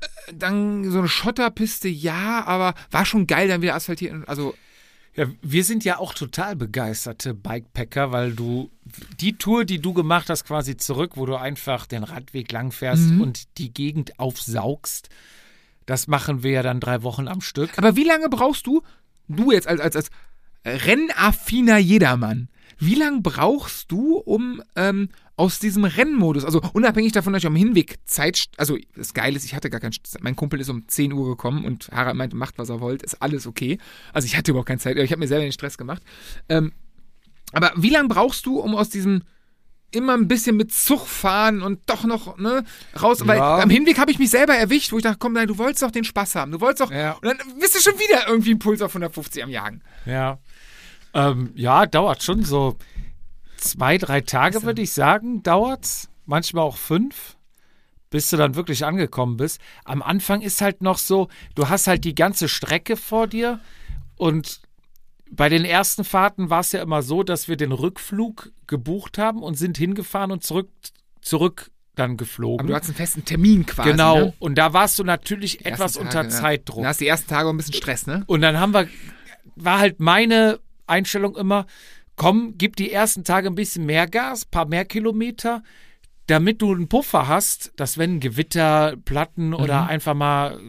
Äh, 0.00 0.06
Dann 0.34 0.90
so 0.90 0.98
eine 0.98 1.08
Schotterpiste, 1.08 1.88
ja, 1.88 2.44
aber 2.44 2.74
war 2.90 3.04
schon 3.06 3.26
geil, 3.26 3.48
dann 3.48 3.62
wieder 3.62 3.74
asphaltiert. 3.74 4.28
Also 4.28 4.54
Ja, 5.16 5.26
wir 5.42 5.64
sind 5.64 5.84
ja 5.84 5.98
auch 5.98 6.14
total 6.14 6.54
begeisterte 6.56 7.34
Bikepacker, 7.34 8.12
weil 8.12 8.32
du 8.32 8.70
die 9.20 9.36
Tour, 9.36 9.64
die 9.64 9.80
du 9.80 9.92
gemacht 9.92 10.30
hast, 10.30 10.44
quasi 10.44 10.76
zurück, 10.76 11.12
wo 11.16 11.26
du 11.26 11.34
einfach 11.36 11.86
den 11.86 12.04
Radweg 12.04 12.50
langfährst 12.52 13.10
Mhm. 13.10 13.20
und 13.20 13.58
die 13.58 13.74
Gegend 13.74 14.18
aufsaugst, 14.20 15.08
das 15.86 16.06
machen 16.06 16.42
wir 16.44 16.52
ja 16.52 16.62
dann 16.62 16.78
drei 16.78 17.02
Wochen 17.02 17.26
am 17.26 17.40
Stück. 17.40 17.76
Aber 17.76 17.96
wie 17.96 18.04
lange 18.04 18.28
brauchst 18.28 18.66
du, 18.68 18.82
du 19.26 19.50
jetzt 19.50 19.66
als, 19.66 19.80
als, 19.80 19.96
als 19.96 20.10
rennaffiner 20.64 21.78
Jedermann, 21.78 22.48
wie 22.78 22.94
lange 22.94 23.20
brauchst 23.20 23.90
du, 23.90 24.16
um 24.16 24.62
ähm, 24.76 25.08
aus 25.40 25.58
diesem 25.58 25.84
Rennmodus, 25.84 26.44
also 26.44 26.60
unabhängig 26.74 27.12
davon, 27.12 27.32
dass 27.32 27.42
ich 27.42 27.46
am 27.46 27.56
Hinweg 27.56 27.96
Zeit, 28.04 28.44
also 28.58 28.76
das 28.94 29.14
Geile 29.14 29.36
ist, 29.36 29.44
ich 29.44 29.54
hatte 29.54 29.70
gar 29.70 29.80
keinen, 29.80 29.94
mein 30.20 30.36
Kumpel 30.36 30.60
ist 30.60 30.68
um 30.68 30.86
10 30.86 31.12
Uhr 31.14 31.26
gekommen 31.28 31.64
und 31.64 31.88
Harald 31.92 32.14
meinte, 32.16 32.36
macht 32.36 32.58
was 32.58 32.68
er 32.68 32.80
wollt, 32.80 33.02
ist 33.02 33.22
alles 33.22 33.46
okay. 33.46 33.78
Also 34.12 34.26
ich 34.26 34.36
hatte 34.36 34.50
überhaupt 34.50 34.68
keine 34.68 34.80
Zeit, 34.80 34.98
ich 34.98 35.10
habe 35.10 35.18
mir 35.20 35.28
selber 35.28 35.44
den 35.44 35.52
Stress 35.52 35.78
gemacht. 35.78 36.02
Ähm, 36.50 36.72
aber 37.52 37.72
wie 37.76 37.88
lange 37.90 38.08
brauchst 38.08 38.44
du, 38.44 38.60
um 38.60 38.74
aus 38.76 38.90
diesem 38.90 39.22
immer 39.92 40.14
ein 40.14 40.28
bisschen 40.28 40.56
mit 40.56 40.72
Zug 40.72 41.06
fahren 41.06 41.62
und 41.62 41.80
doch 41.86 42.04
noch 42.04 42.38
ne, 42.38 42.62
raus, 43.02 43.26
weil 43.26 43.38
Ja. 43.38 43.58
am 43.58 43.70
Hinweg 43.70 43.98
habe 43.98 44.10
ich 44.12 44.18
mich 44.20 44.30
selber 44.30 44.54
erwischt, 44.54 44.92
wo 44.92 44.98
ich 44.98 45.02
dachte, 45.02 45.18
komm, 45.18 45.32
nein, 45.32 45.48
du 45.48 45.58
wolltest 45.58 45.82
doch 45.82 45.90
den 45.90 46.04
Spaß 46.04 46.34
haben, 46.36 46.52
du 46.52 46.60
wolltest 46.60 46.82
doch, 46.82 46.92
Ja. 46.92 47.12
und 47.14 47.24
dann 47.24 47.38
bist 47.58 47.74
du 47.74 47.80
schon 47.80 47.98
wieder 47.98 48.28
irgendwie 48.28 48.50
einen 48.50 48.60
Puls 48.60 48.82
auf 48.82 48.92
150 48.92 49.42
am 49.42 49.50
Jagen. 49.50 49.80
Ja. 50.06 50.38
Ähm, 51.12 51.50
ja, 51.56 51.86
dauert 51.86 52.22
schon 52.22 52.44
so 52.44 52.76
zwei, 53.60 53.98
drei 53.98 54.20
Tage, 54.20 54.62
würde 54.62 54.82
ich 54.82 54.92
sagen, 54.92 55.42
dauert's. 55.42 56.08
Manchmal 56.26 56.64
auch 56.64 56.76
fünf, 56.76 57.36
bis 58.10 58.30
du 58.30 58.36
dann 58.36 58.54
wirklich 58.54 58.84
angekommen 58.84 59.36
bist. 59.36 59.60
Am 59.84 60.00
Anfang 60.02 60.42
ist 60.42 60.60
halt 60.60 60.80
noch 60.80 60.98
so, 60.98 61.28
du 61.56 61.68
hast 61.68 61.88
halt 61.88 62.04
die 62.04 62.14
ganze 62.14 62.48
Strecke 62.48 62.96
vor 62.96 63.26
dir 63.26 63.58
und 64.16 64.60
bei 65.30 65.48
den 65.48 65.64
ersten 65.64 66.04
Fahrten 66.04 66.50
war 66.50 66.60
es 66.60 66.72
ja 66.72 66.82
immer 66.82 67.02
so, 67.02 67.22
dass 67.22 67.48
wir 67.48 67.56
den 67.56 67.72
Rückflug 67.72 68.52
gebucht 68.66 69.18
haben 69.18 69.42
und 69.42 69.54
sind 69.54 69.78
hingefahren 69.78 70.32
und 70.32 70.44
zurück, 70.44 70.70
zurück 71.22 71.70
dann 71.94 72.16
geflogen. 72.16 72.60
Aber 72.60 72.68
du 72.68 72.74
hattest 72.74 72.90
einen 72.90 72.96
festen 72.96 73.24
Termin 73.24 73.66
quasi. 73.66 73.90
genau. 73.90 74.16
Ne? 74.16 74.34
Und 74.38 74.56
da 74.56 74.72
warst 74.72 74.98
du 74.98 75.04
natürlich 75.04 75.58
Die 75.58 75.66
etwas 75.66 75.94
Tage, 75.94 76.06
unter 76.06 76.22
ja. 76.24 76.28
Zeitdruck. 76.28 76.82
Da 76.82 76.88
hast 76.88 77.00
du 77.00 77.04
die 77.04 77.08
ersten 77.08 77.28
Tage 77.28 77.48
auch 77.48 77.52
ein 77.52 77.56
bisschen 77.56 77.74
Stress, 77.74 78.06
ne? 78.06 78.24
Und 78.26 78.40
dann 78.40 78.58
haben 78.58 78.72
wir, 78.74 78.88
war 79.56 79.78
halt 79.78 80.00
meine 80.00 80.58
Einstellung 80.86 81.36
immer, 81.36 81.66
komm, 82.20 82.58
gib 82.58 82.76
die 82.76 82.92
ersten 82.92 83.24
Tage 83.24 83.48
ein 83.48 83.54
bisschen 83.54 83.86
mehr 83.86 84.06
Gas, 84.06 84.44
paar 84.44 84.66
mehr 84.66 84.84
Kilometer, 84.84 85.62
damit 86.26 86.60
du 86.60 86.70
einen 86.70 86.86
Puffer 86.86 87.28
hast, 87.28 87.72
dass 87.76 87.96
wenn 87.96 88.20
Gewitter, 88.20 88.98
Platten 89.06 89.54
oder 89.54 89.86
einfach 89.86 90.12
mal, 90.12 90.60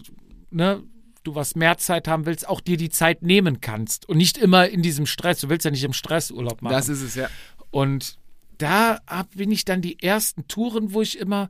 ne, 0.49 0.81
du 1.23 1.35
was 1.35 1.55
mehr 1.55 1.77
Zeit 1.77 2.07
haben 2.07 2.25
willst, 2.25 2.47
auch 2.47 2.61
dir 2.61 2.77
die 2.77 2.89
Zeit 2.89 3.21
nehmen 3.21 3.59
kannst 3.59 4.07
und 4.07 4.15
nicht 4.15 4.37
immer 4.37 4.69
in 4.69 4.81
diesem 4.81 5.05
Stress. 5.05 5.41
Du 5.41 5.49
willst 5.49 5.65
ja 5.65 5.71
nicht 5.71 5.83
im 5.83 5.91
Stress 5.91 6.31
Urlaub 6.31 6.61
machen. 6.61 6.71
Das 6.71 6.87
ist 6.87 7.01
es, 7.01 7.15
ja. 7.15 7.27
Und 7.69 8.17
da 8.57 9.01
hab, 9.05 9.35
bin 9.35 9.51
ich 9.51 9.65
dann 9.65 9.81
die 9.81 10.01
ersten 10.01 10.47
Touren, 10.47 10.93
wo 10.93 11.01
ich 11.01 11.19
immer 11.19 11.49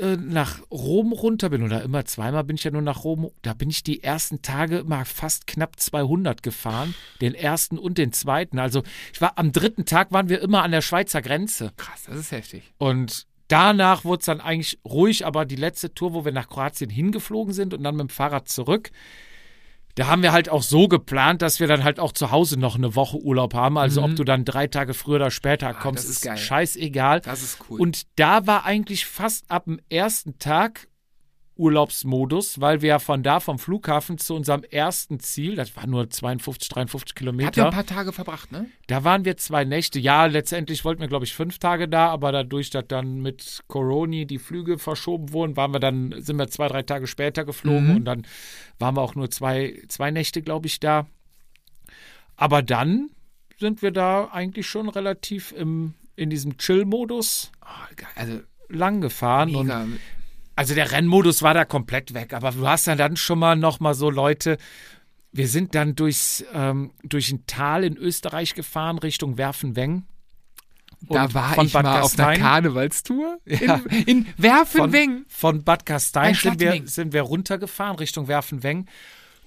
äh, 0.00 0.16
nach 0.16 0.60
Rom 0.70 1.12
runter 1.12 1.50
bin, 1.50 1.62
oder 1.62 1.82
immer 1.82 2.04
zweimal 2.04 2.44
bin 2.44 2.56
ich 2.56 2.64
ja 2.64 2.70
nur 2.70 2.82
nach 2.82 3.04
Rom, 3.04 3.30
da 3.42 3.54
bin 3.54 3.70
ich 3.70 3.82
die 3.82 4.02
ersten 4.02 4.42
Tage 4.42 4.78
immer 4.78 5.04
fast 5.04 5.46
knapp 5.46 5.78
200 5.78 6.42
gefahren, 6.42 6.94
den 7.20 7.34
ersten 7.34 7.78
und 7.78 7.98
den 7.98 8.12
zweiten. 8.12 8.58
Also 8.58 8.82
ich 9.12 9.20
war 9.20 9.38
am 9.38 9.52
dritten 9.52 9.84
Tag 9.84 10.10
waren 10.12 10.28
wir 10.28 10.40
immer 10.40 10.62
an 10.62 10.72
der 10.72 10.82
Schweizer 10.82 11.22
Grenze 11.22 11.72
Krass, 11.76 12.04
das 12.06 12.16
ist 12.16 12.32
heftig. 12.32 12.72
und 12.78 13.26
danach 13.48 14.04
wurde 14.04 14.20
es 14.20 14.26
dann 14.26 14.40
eigentlich 14.40 14.78
ruhig, 14.84 15.26
aber 15.26 15.44
die 15.44 15.56
letzte 15.56 15.92
Tour, 15.92 16.14
wo 16.14 16.24
wir 16.24 16.32
nach 16.32 16.48
Kroatien 16.48 16.90
hingeflogen 16.90 17.52
sind 17.52 17.74
und 17.74 17.82
dann 17.82 17.96
mit 17.96 18.08
dem 18.08 18.08
Fahrrad 18.08 18.48
zurück, 18.48 18.90
da 20.00 20.06
haben 20.06 20.22
wir 20.22 20.32
halt 20.32 20.48
auch 20.48 20.62
so 20.62 20.88
geplant, 20.88 21.42
dass 21.42 21.60
wir 21.60 21.66
dann 21.66 21.84
halt 21.84 22.00
auch 22.00 22.12
zu 22.12 22.30
Hause 22.30 22.58
noch 22.58 22.74
eine 22.74 22.94
Woche 22.94 23.18
Urlaub 23.18 23.52
haben. 23.52 23.76
Also 23.76 24.02
ob 24.02 24.16
du 24.16 24.24
dann 24.24 24.46
drei 24.46 24.66
Tage 24.66 24.94
früher 24.94 25.16
oder 25.16 25.30
später 25.30 25.74
kommst, 25.74 26.04
Mhm. 26.04 26.08
Ah, 26.08 26.32
ist 26.32 26.40
ist, 26.40 26.46
scheißegal. 26.46 27.20
Das 27.20 27.42
ist 27.42 27.58
cool. 27.68 27.78
Und 27.82 28.06
da 28.16 28.46
war 28.46 28.64
eigentlich 28.64 29.04
fast 29.04 29.50
ab 29.50 29.66
dem 29.66 29.78
ersten 29.90 30.38
Tag 30.38 30.88
Urlaubsmodus, 31.60 32.60
weil 32.60 32.80
wir 32.80 32.88
ja 32.88 32.98
von 32.98 33.22
da 33.22 33.38
vom 33.38 33.58
Flughafen 33.58 34.16
zu 34.18 34.34
unserem 34.34 34.62
ersten 34.64 35.20
Ziel, 35.20 35.56
das 35.56 35.76
war 35.76 35.86
nur 35.86 36.08
52, 36.08 36.68
53 36.70 37.02
Habt 37.02 37.10
ihr 37.10 37.14
Kilometer, 37.14 37.66
ein 37.66 37.72
paar 37.72 37.84
Tage 37.86 38.12
verbracht, 38.12 38.50
ne? 38.50 38.66
da 38.86 39.04
waren 39.04 39.24
wir 39.24 39.36
zwei 39.36 39.64
Nächte. 39.64 39.98
Ja, 40.00 40.24
letztendlich 40.26 40.84
wollten 40.84 41.00
wir, 41.00 41.08
glaube 41.08 41.26
ich, 41.26 41.34
fünf 41.34 41.58
Tage 41.58 41.86
da, 41.88 42.08
aber 42.08 42.32
dadurch, 42.32 42.70
dass 42.70 42.86
dann 42.88 43.20
mit 43.20 43.60
Corona 43.68 44.24
die 44.24 44.38
Flüge 44.38 44.78
verschoben 44.78 45.32
wurden, 45.32 45.56
waren 45.56 45.72
wir 45.72 45.80
dann, 45.80 46.14
sind 46.18 46.36
wir 46.38 46.48
zwei, 46.48 46.68
drei 46.68 46.82
Tage 46.82 47.06
später 47.06 47.44
geflogen 47.44 47.90
Mhm. 47.90 47.96
und 47.96 48.04
dann 48.06 48.26
waren 48.78 48.96
wir 48.96 49.02
auch 49.02 49.14
nur 49.14 49.30
zwei, 49.30 49.82
zwei 49.88 50.10
Nächte, 50.10 50.40
glaube 50.42 50.66
ich, 50.66 50.80
da. 50.80 51.06
Aber 52.36 52.62
dann 52.62 53.10
sind 53.58 53.82
wir 53.82 53.90
da 53.90 54.30
eigentlich 54.32 54.66
schon 54.66 54.88
relativ 54.88 55.52
im, 55.52 55.92
in 56.16 56.30
diesem 56.30 56.56
Chill-Modus 56.56 57.52
Oh. 57.62 57.94
Also, 58.16 58.40
lang 58.68 59.00
gefahren. 59.00 59.54
Und 59.54 59.66
mega. 59.66 59.86
Also 60.60 60.74
der 60.74 60.92
Rennmodus 60.92 61.40
war 61.40 61.54
da 61.54 61.64
komplett 61.64 62.12
weg, 62.12 62.34
aber 62.34 62.50
du 62.50 62.68
hast 62.68 62.86
ja 62.86 62.94
dann 62.94 63.16
schon 63.16 63.38
mal 63.38 63.56
noch 63.56 63.80
mal 63.80 63.94
so 63.94 64.10
Leute. 64.10 64.58
Wir 65.32 65.48
sind 65.48 65.74
dann 65.74 65.94
durchs, 65.96 66.44
ähm, 66.52 66.90
durch 67.02 67.32
ein 67.32 67.46
Tal 67.46 67.82
in 67.82 67.96
Österreich 67.96 68.52
gefahren 68.54 68.98
Richtung 68.98 69.38
Werfenweng. 69.38 70.04
Da 71.08 71.32
war 71.32 71.54
von 71.54 71.64
ich 71.64 71.72
Bad 71.72 71.84
mal 71.84 72.02
auf 72.02 72.18
einer 72.18 72.32
Gastein- 72.32 72.40
Karnevalstour. 72.40 73.38
Ja. 73.46 73.80
In, 73.88 74.04
in 74.04 74.24
von, 74.26 74.34
Werfenweng. 74.36 75.24
von 75.28 75.64
Bad 75.64 75.86
Gastein 75.86 76.34
sind 76.34 76.60
wir, 76.60 76.82
sind 76.84 77.14
wir 77.14 77.22
runtergefahren 77.22 77.96
Richtung 77.96 78.28
Werfenweng 78.28 78.86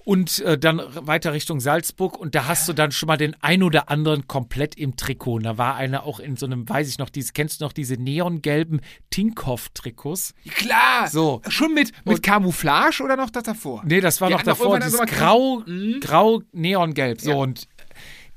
und 0.04 0.40
äh, 0.40 0.58
dann 0.58 0.82
weiter 0.94 1.32
Richtung 1.32 1.60
Salzburg 1.60 2.18
und 2.18 2.34
da 2.34 2.46
hast 2.46 2.68
du 2.68 2.72
dann 2.74 2.92
schon 2.92 3.06
mal 3.06 3.16
den 3.16 3.34
ein 3.40 3.62
oder 3.62 3.88
anderen 3.88 4.28
komplett 4.28 4.74
im 4.76 4.96
Trikot. 4.96 5.34
Und 5.36 5.42
da 5.44 5.56
war 5.58 5.76
einer 5.76 6.04
auch 6.04 6.20
in 6.20 6.36
so 6.36 6.44
einem, 6.46 6.68
weiß 6.68 6.88
ich 6.88 6.98
noch, 6.98 7.08
diese, 7.10 7.32
kennst 7.32 7.60
du 7.60 7.64
noch 7.64 7.72
diese 7.72 7.94
neongelben 7.94 8.80
Tinkoff-Trikots? 9.10 10.34
Klar. 10.56 11.08
So. 11.08 11.40
Schon 11.48 11.74
mit, 11.74 11.92
mit 12.04 12.22
Camouflage 12.22 13.02
oder 13.02 13.16
noch 13.16 13.30
das 13.30 13.42
davor? 13.44 13.82
Nee, 13.86 14.00
das 14.00 14.20
war 14.20 14.30
noch 14.30 14.42
davor, 14.42 14.74
irgendwann 14.76 14.90
dieses 14.90 15.18
grau, 15.18 15.62
Mhm. 15.66 16.00
grau 16.00 16.42
neongelb. 16.52 17.20
So 17.20 17.30
Ja. 17.30 17.36
und 17.36 17.66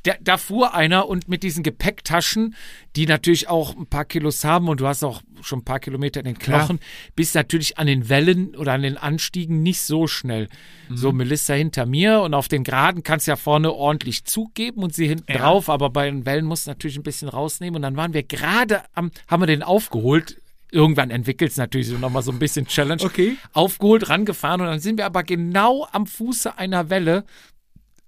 da, 0.08 0.14
da 0.22 0.38
fuhr 0.38 0.74
einer 0.74 1.08
und 1.08 1.28
mit 1.28 1.44
diesen 1.44 1.64
Gepäcktaschen, 1.64 2.56
die 2.96 3.06
natürlich 3.06 3.50
auch 3.50 3.76
ein 3.76 3.88
paar 3.88 4.06
Kilos 4.06 4.44
haben 4.44 4.70
und 4.70 4.80
du 4.80 4.88
hast 4.88 5.04
auch 5.04 5.22
schon 5.42 5.60
ein 5.60 5.66
paar 5.66 5.80
Kilometer 5.80 6.20
in 6.22 6.26
den 6.26 6.40
Klar. 6.40 6.60
Knochen, 6.60 6.80
bist 7.16 7.36
natürlich 7.36 7.78
an 7.78 7.88
den 7.88 8.10
Wellen 8.10 8.56
oder 8.56 8.74
an 8.74 8.82
den 8.82 8.98
Anstiegen 8.98 9.62
nicht 9.62 9.82
so 9.82 10.08
schnell. 10.08 10.48
So 10.90 11.12
Mhm. 11.12 11.18
Melissa 11.18 11.54
hinter 11.54 11.86
mir 11.86 12.22
und 12.22 12.34
auf 12.34 12.48
den 12.48 12.64
Geraden 12.64 13.04
kannst 13.04 13.28
du 13.28 13.32
ja 13.32 13.36
vorne 13.36 13.72
ordentlich 13.74 14.24
Zug 14.26 14.56
geben 14.56 14.82
und 14.84 14.94
sie 14.96 15.08
hinten 15.08 15.32
Ja. 15.32 15.40
drauf, 15.40 15.70
aber 15.70 15.90
bei 15.90 16.06
den 16.10 16.26
Wellen 16.26 16.46
musst 16.46 16.66
du 16.68 16.72
natürlich 16.72 16.98
ein 16.98 17.04
bisschen 17.04 17.30
rausnehmen 17.30 17.76
und 17.76 17.82
dann 17.82 17.98
waren 17.98 18.14
wir 18.14 18.24
gerade 18.24 18.84
am, 18.94 19.12
haben 19.28 19.42
wir 19.42 19.48
den 19.48 19.64
aufgeholt. 19.64 20.42
Irgendwann 20.72 21.12
entwickelt 21.12 21.52
es 21.52 21.58
natürlich 21.58 21.88
so 21.88 21.98
nochmal 21.98 22.24
so 22.24 22.32
ein 22.32 22.40
bisschen 22.40 22.68
Challenge 22.68 23.02
Okay. 23.04 23.38
aufgeholt, 23.54 24.10
rangefahren 24.10 24.60
und 24.62 24.68
dann 24.68 24.80
sind 24.82 24.98
wir 24.98 25.06
aber 25.06 25.24
genau 25.24 25.88
am 25.92 26.06
Fuße 26.08 26.58
einer 26.58 26.90
Welle 26.90 27.24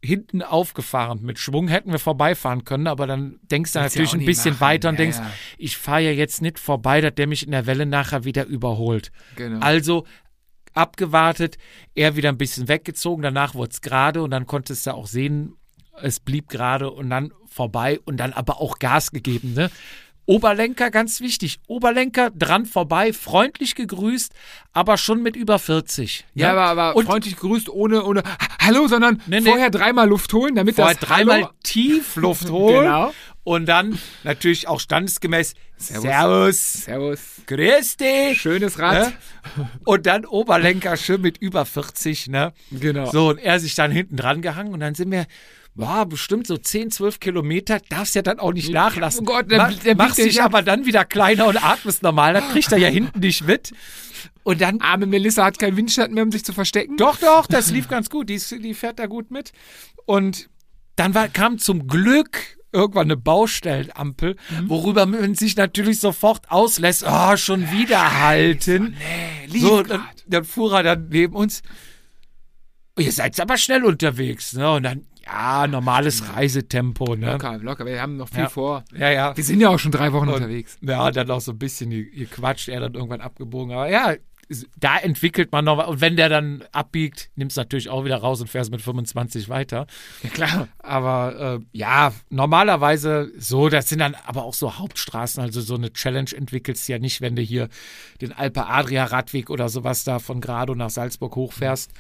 hinten 0.04 0.42
aufgefahren. 0.42 1.22
Mit 1.22 1.40
Schwung 1.40 1.68
hätten 1.68 1.92
wir 1.92 2.00
vorbeifahren 2.00 2.64
können, 2.64 2.88
aber 2.88 3.06
dann 3.08 3.40
denkst 3.44 3.74
du 3.74 3.80
Willst 3.80 3.96
natürlich 3.96 4.14
ja 4.14 4.20
ein 4.20 4.26
bisschen 4.26 4.52
machen. 4.54 4.62
weiter 4.62 4.90
und 4.90 4.96
Ja, 4.96 4.98
denkst, 5.04 5.18
ja. 5.18 5.32
ich 5.58 5.78
fahre 5.78 6.02
ja 6.02 6.12
jetzt 6.12 6.42
nicht 6.42 6.58
vorbei, 6.60 7.02
dass 7.02 7.16
der 7.16 7.28
mich 7.28 7.46
in 7.46 7.52
der 7.52 7.66
Welle 7.66 7.86
nachher 7.86 8.24
wieder 8.24 8.46
überholt. 8.46 9.12
Genau. 9.36 9.60
Also 9.60 10.06
abgewartet, 10.74 11.58
er 11.96 12.16
wieder 12.16 12.30
ein 12.30 12.38
bisschen 12.38 12.68
weggezogen, 12.68 13.24
danach 13.24 13.56
wurde 13.56 13.72
es 13.72 13.82
gerade 13.82 14.22
und 14.24 14.32
dann 14.32 14.46
konntest 14.46 14.86
du 14.88 14.94
auch 14.94 15.08
sehen, 15.08 15.56
es 16.02 16.20
blieb 16.20 16.48
gerade 16.48 16.92
und 16.92 17.10
dann 17.10 17.34
vorbei 17.48 18.00
und 18.06 18.18
dann 18.18 18.32
aber 18.34 18.62
auch 18.62 18.80
Gas 18.80 19.12
gegeben, 19.12 19.54
ne? 19.54 19.70
Oberlenker, 20.30 20.92
ganz 20.92 21.22
wichtig. 21.22 21.60
Oberlenker 21.66 22.30
dran 22.30 22.68
vorbei, 22.68 23.14
freundlich 23.14 23.74
gegrüßt, 23.74 24.32
aber 24.74 24.98
schon 24.98 25.24
mit 25.24 25.36
über 25.36 25.58
40. 25.58 26.24
Ja, 26.36 26.52
aber, 26.52 26.66
aber 26.66 26.96
Und- 26.96 27.06
freundlich 27.08 27.36
grüßt 27.36 27.68
ohne, 27.68 28.04
ohne 28.04 28.22
Ha- 28.22 28.68
Hallo, 28.68 28.88
sondern 28.88 29.20
Nee, 29.26 29.40
nee. 29.40 29.50
vorher 29.50 29.72
dreimal 29.72 30.08
Luft 30.08 30.32
holen, 30.34 30.54
damit 30.54 30.76
Vorher 30.76 30.94
das 30.94 31.04
dreimal 31.08 31.38
Hallo, 31.42 31.50
tief 31.64 32.16
Luft 32.16 32.48
holen 32.52 32.84
Genau. 32.84 33.12
Und 33.44 33.66
dann 33.68 33.98
natürlich 34.24 34.68
auch 34.68 34.80
standesgemäß 34.80 35.54
Servus. 35.78 36.04
Servus, 36.04 36.74
Servus. 36.84 37.20
grüß 37.48 37.98
dich. 37.98 38.42
Schönes 38.42 38.80
Rad. 38.80 39.14
Ne? 39.56 39.70
Und 39.86 40.06
dann 40.06 40.26
Oberlenker 40.26 40.98
schön 40.98 41.22
mit 41.22 41.38
über 41.38 41.66
40, 41.66 42.28
ne? 42.28 42.54
Genau. 42.70 43.10
So, 43.12 43.30
und 43.30 43.38
er 43.40 43.60
sich 43.60 43.76
dann 43.76 43.92
hinten 43.92 44.18
dran 44.18 44.42
gehangen 44.42 44.74
und 44.74 44.82
dann 44.82 44.94
sind 44.94 45.10
wir, 45.12 45.26
boah, 45.76 46.06
bestimmt 46.06 46.48
so 46.48 46.58
10, 46.58 46.92
12 46.92 47.20
Kilometer, 47.22 47.80
darfst 47.88 48.14
ja 48.16 48.22
dann 48.22 48.40
auch 48.40 48.52
nicht 48.52 48.72
nachlassen. 48.72 49.22
Oh 49.22 49.32
Gott, 49.32 49.50
der- 49.50 49.58
Ma- 49.58 49.72
der 49.72 49.96
machst 49.96 50.18
biegt 50.18 50.26
dich 50.28 50.34
dich 50.36 50.42
ab. 50.42 50.48
aber 50.48 50.62
dann 50.62 50.86
wieder 50.86 51.06
kleiner 51.06 51.48
und 51.48 51.64
atmest 51.64 52.04
normal, 52.04 52.34
das 52.34 52.50
kriegt 52.52 52.72
er 52.74 52.78
ja 52.78 52.90
hinten 52.90 53.20
nicht 53.20 53.48
mit. 53.48 53.72
Und 54.44 54.60
dann, 54.60 54.82
Arme 54.82 55.06
Melissa 55.06 55.46
hat 55.46 55.60
keinen 55.60 55.78
Windschatten 55.78 56.14
mehr, 56.14 56.24
um 56.24 56.32
sich 56.32 56.44
zu 56.44 56.52
verstecken. 56.52 56.98
doch, 56.98 57.18
doch, 57.18 57.48
das 57.48 57.72
lief 57.72 57.88
ganz 57.88 58.10
gut, 58.10 58.30
die, 58.30 58.38
die 58.62 58.74
fährt 58.74 59.00
da 59.00 59.06
gut 59.06 59.32
mit. 59.32 59.54
Und 60.06 60.50
dann 60.98 61.14
war, 61.16 61.30
kam 61.30 61.58
zum 61.58 61.88
Glück 61.88 62.58
irgendwann 62.72 63.08
eine 63.08 63.18
Baustellenampel, 63.18 64.36
Mhm. 64.50 64.70
worüber 64.70 65.06
man 65.06 65.36
sich 65.36 65.56
natürlich 65.56 66.00
sofort 66.00 66.50
auslässt, 66.52 67.04
oh, 67.08 67.36
schon 67.38 67.72
wieder 67.72 68.20
halten. 68.22 68.96
Nee, 69.52 69.60
So, 69.60 69.82
dann, 69.84 70.04
dann 70.28 70.44
fuhr 70.46 70.74
er 70.78 70.84
dann 70.84 71.10
neben 71.10 71.34
uns. 71.36 71.62
"Oh, 72.98 73.02
Ihr 73.02 73.12
seid 73.12 73.40
aber 73.40 73.58
schnell 73.58 73.84
unterwegs, 73.86 74.54
ne? 74.54 74.72
Und 74.72 74.84
dann, 74.84 75.06
ja, 75.26 75.68
normales 75.68 76.24
Reisetempo, 76.36 77.16
ne? 77.16 77.32
Locker, 77.34 77.58
locker, 77.60 77.86
wir 77.86 78.02
haben 78.02 78.18
noch 78.18 78.30
viel 78.30 78.40
Ja. 78.40 78.50
vor. 78.50 78.84
Ja, 78.96 79.10
ja. 79.12 79.38
Wir 79.38 79.44
sind 79.44 79.60
ja 79.62 79.70
auch 79.70 79.80
schon 79.80 79.92
drei 79.92 80.12
Wochen 80.14 80.28
Und- 80.28 80.36
unterwegs. 80.36 80.78
Ja, 80.82 81.10
dann 81.12 81.30
auch 81.32 81.42
so 81.42 81.52
ein 81.52 81.60
bisschen 81.60 81.90
ge- 81.92 82.10
gequatscht, 82.10 82.68
er 82.70 82.82
dann 82.82 82.94
irgendwann 82.94 83.22
abgebogen. 83.22 83.72
Aber 83.74 83.90
ja, 83.90 84.16
da 84.78 84.98
entwickelt 84.98 85.52
man 85.52 85.66
noch. 85.66 85.88
Und 85.88 86.02
wenn 86.02 86.16
der 86.16 86.30
dann 86.30 86.64
abbiegt, 86.72 87.30
nimmst 87.36 87.58
du 87.58 87.62
natürlich 87.62 87.90
auch 87.90 88.04
wieder 88.04 88.18
raus 88.18 88.42
und 88.42 88.48
fährst 88.48 88.72
mit 88.72 88.82
25 88.82 89.50
weiter. 89.50 89.86
Ja, 90.24 90.30
klar. 90.30 90.68
Aber 90.80 91.60
äh, 91.62 91.78
ja, 91.78 92.14
normalerweise 92.30 93.32
so, 93.38 93.70
das 93.70 93.90
sind 93.90 94.00
dann 94.00 94.16
aber 94.26 94.44
auch 94.44 94.56
so 94.56 94.78
Hauptstraßen. 94.78 95.42
Also 95.42 95.62
so 95.62 95.76
eine 95.76 95.94
Challenge 95.94 96.32
entwickelst 96.36 96.88
du 96.88 96.94
ja 96.94 97.00
nicht, 97.00 97.22
wenn 97.22 97.36
du 97.36 97.42
hier 97.42 97.70
den 98.22 98.34
Alpe 98.34 98.66
Adria 98.66 99.06
Radweg 99.06 99.50
oder 99.50 99.70
sowas 99.70 100.04
da 100.04 100.20
von 100.20 100.42
Grado 100.42 100.74
nach 100.74 100.90
Salzburg 100.90 101.36
hochfährst, 101.36 101.92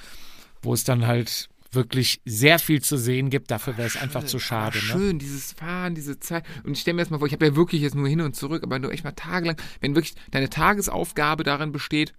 wo 0.61 0.73
es 0.73 0.83
dann 0.83 1.05
halt 1.05 1.49
wirklich 1.71 2.19
sehr 2.25 2.57
viel 2.57 2.81
zu 2.81 2.97
sehen 2.97 3.29
gibt. 3.29 3.51
Dafür 3.51 3.77
wäre 3.77 3.87
es 3.87 3.97
einfach 3.97 4.23
zu 4.23 4.39
schade. 4.39 4.77
Ne? 4.79 4.83
schön, 4.83 5.19
dieses 5.19 5.53
Fahren, 5.53 5.93
diese 5.93 6.19
Zeit. 6.19 6.43
Und 6.63 6.71
ich 6.73 6.81
stelle 6.81 6.95
mir 6.95 7.01
erstmal 7.01 7.19
vor, 7.19 7.27
ich 7.27 7.33
habe 7.33 7.45
ja 7.45 7.55
wirklich 7.55 7.81
jetzt 7.81 7.95
nur 7.95 8.07
hin 8.07 8.21
und 8.21 8.35
zurück, 8.35 8.63
aber 8.63 8.79
nur 8.79 8.91
echt 8.91 9.03
mal 9.03 9.11
tagelang, 9.11 9.57
wenn 9.81 9.95
wirklich 9.95 10.15
deine 10.31 10.49
Tagesaufgabe 10.49 11.43
darin 11.43 11.71
besteht, 11.71 12.13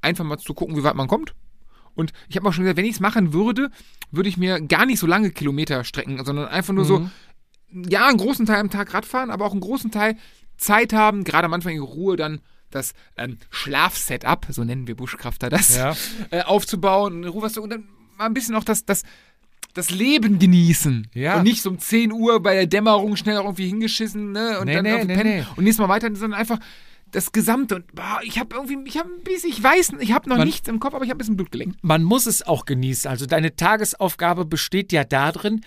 einfach 0.00 0.24
mal 0.24 0.38
zu 0.38 0.54
gucken, 0.54 0.76
wie 0.76 0.82
weit 0.84 0.94
man 0.94 1.08
kommt. 1.08 1.34
Und 1.94 2.12
ich 2.28 2.36
habe 2.36 2.48
auch 2.48 2.52
schon 2.52 2.64
gesagt, 2.64 2.76
wenn 2.76 2.84
ich 2.84 2.92
es 2.94 3.00
machen 3.00 3.32
würde, 3.32 3.70
würde 4.10 4.28
ich 4.28 4.36
mir 4.36 4.60
gar 4.60 4.84
nicht 4.86 4.98
so 4.98 5.06
lange 5.06 5.30
Kilometer 5.30 5.82
strecken, 5.84 6.22
sondern 6.24 6.48
einfach 6.48 6.74
nur 6.74 6.84
so, 6.84 7.08
ja, 7.72 8.06
einen 8.06 8.18
großen 8.18 8.44
Teil 8.46 8.60
am 8.60 8.70
Tag 8.70 8.92
Radfahren, 8.92 9.30
aber 9.30 9.46
auch 9.46 9.52
einen 9.52 9.60
großen 9.60 9.90
Teil 9.90 10.16
Zeit 10.58 10.92
haben, 10.92 11.24
gerade 11.24 11.46
am 11.46 11.54
Anfang 11.54 11.74
in 11.74 11.80
Ruhe 11.80 12.16
dann 12.16 12.40
das 12.70 12.92
ähm, 13.16 13.38
Schlafsetup, 13.50 14.46
so 14.50 14.64
nennen 14.64 14.86
wir 14.86 14.96
Buschkrafter 14.96 15.48
das, 15.48 15.76
Ja. 15.76 15.96
äh, 16.30 16.42
aufzubauen, 16.42 17.24
Ruhe 17.24 17.48
und 17.60 17.70
dann 17.70 17.88
mal 18.18 18.26
ein 18.26 18.34
bisschen 18.34 18.54
auch 18.56 18.64
das, 18.64 18.84
das, 18.84 19.02
das 19.74 19.90
Leben 19.90 20.38
genießen. 20.38 21.08
Ja. 21.14 21.36
Und 21.38 21.44
nicht 21.44 21.62
so 21.62 21.70
um 21.70 21.78
10 21.78 22.12
Uhr 22.12 22.40
bei 22.42 22.54
der 22.54 22.66
Dämmerung 22.66 23.16
schnell 23.16 23.36
irgendwie 23.36 23.68
hingeschissen, 23.68 24.32
ne? 24.32 24.58
Und 24.58 24.66
Nee, 24.66 24.74
dann 24.74 24.82
nee, 24.84 24.92
auf 24.92 24.98
den 25.00 25.06
nee, 25.08 25.14
Pennen 25.14 25.36
nee. 25.40 25.46
und 25.56 25.64
nächstes 25.64 25.86
Mal 25.86 25.88
weiter, 25.92 26.08
sondern 26.14 26.38
einfach 26.38 26.58
das 27.16 27.32
Gesamte. 27.32 27.76
Und 27.76 27.94
boah, 27.94 28.20
ich 28.22 28.38
habe 28.38 28.54
irgendwie, 28.54 28.78
ich 28.88 28.98
habe 28.98 29.08
ein 29.10 29.22
bisschen, 29.24 29.50
ich 29.50 29.62
weiß, 29.62 29.94
ich 30.00 30.12
habe 30.12 30.28
noch 30.28 30.36
Man- 30.36 30.46
nichts 30.46 30.68
im 30.68 30.78
Kopf, 30.80 30.94
aber 30.94 31.04
ich 31.04 31.10
habe 31.10 31.16
ein 31.16 31.18
bisschen 31.18 31.36
Blut 31.36 31.50
gelenkt. 31.50 31.78
man 31.82 32.02
muss 32.02 32.26
es 32.26 32.46
auch 32.46 32.64
genießen. 32.66 33.10
Also 33.10 33.26
deine 33.26 33.56
Tagesaufgabe 33.56 34.44
besteht 34.44 34.92
ja 34.92 35.04
darin, 35.04 35.62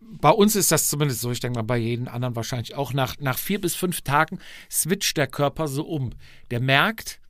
bei 0.00 0.30
uns 0.30 0.56
ist 0.56 0.72
das 0.72 0.88
zumindest 0.88 1.20
so, 1.20 1.30
ich 1.30 1.40
denke 1.40 1.58
mal 1.58 1.62
bei 1.62 1.76
jedem 1.78 2.08
anderen 2.08 2.36
wahrscheinlich 2.36 2.74
auch, 2.74 2.92
nach, 2.92 3.16
nach 3.20 3.38
vier 3.38 3.60
bis 3.60 3.74
fünf 3.74 4.00
Tagen 4.02 4.38
switcht 4.70 5.16
der 5.16 5.26
Körper 5.26 5.68
so 5.68 5.84
um. 5.84 6.10
Der 6.50 6.60
merkt, 6.60 7.20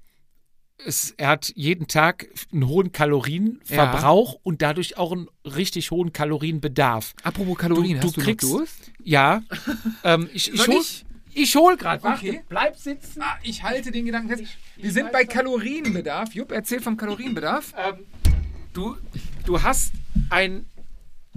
es, 0.84 1.12
er 1.16 1.28
hat 1.28 1.50
jeden 1.56 1.88
Tag 1.88 2.26
einen 2.52 2.68
hohen 2.68 2.92
Kalorienverbrauch 2.92 4.34
und 4.42 4.60
dadurch 4.62 4.98
auch 4.98 5.12
einen 5.12 5.28
richtig 5.44 5.90
hohen 5.90 6.12
Kalorienbedarf. 6.12 7.14
Apropos 7.22 7.56
Kalorien, 7.58 7.98
Du- 8.00 8.06
hast 8.08 8.16
du 8.18 8.20
kriegst-? 8.20 8.92
Ja, 9.02 9.42
ähm, 10.04 10.28
ich, 10.34 10.52
ich 10.52 10.66
hol, 10.68 10.74
ich? 10.80 11.05
Ich 11.36 11.54
hol 11.56 11.76
gerade. 11.76 12.04
Okay. 12.06 12.42
bleib 12.48 12.76
sitzen. 12.76 13.22
Ah, 13.22 13.38
ich 13.42 13.62
halte 13.62 13.90
den 13.90 14.06
Gedanken 14.06 14.28
fest. 14.36 14.44
Wir 14.76 14.90
sind 14.90 15.12
bei 15.12 15.24
Kalorienbedarf. 15.24 16.34
Jupp, 16.34 16.52
erzähl 16.52 16.80
vom 16.80 16.96
Kalorienbedarf. 16.96 17.72
ähm, 17.76 17.98
du, 18.72 18.96
du 19.44 19.62
hast 19.62 19.92
ein, 20.30 20.66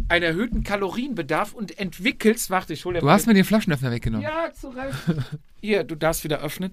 einen 0.08 0.24
erhöhten 0.24 0.64
Kalorienbedarf 0.64 1.54
und 1.54 1.78
entwickelst, 1.80 2.50
warte, 2.50 2.74
ich 2.74 2.86
hole 2.86 2.96
dir 2.96 3.00
Du 3.02 3.06
mal 3.06 3.14
hast 3.14 3.28
mir 3.28 3.34
den 3.34 3.46
Flaschenöffner 3.46 3.92
weggenommen. 3.92 4.24
Ja, 4.24 4.52
zu 4.54 4.70
Recht. 4.70 4.96
Hier, 5.62 5.84
du 5.84 5.96
darfst 5.96 6.24
wieder 6.24 6.40
öffnen. 6.40 6.72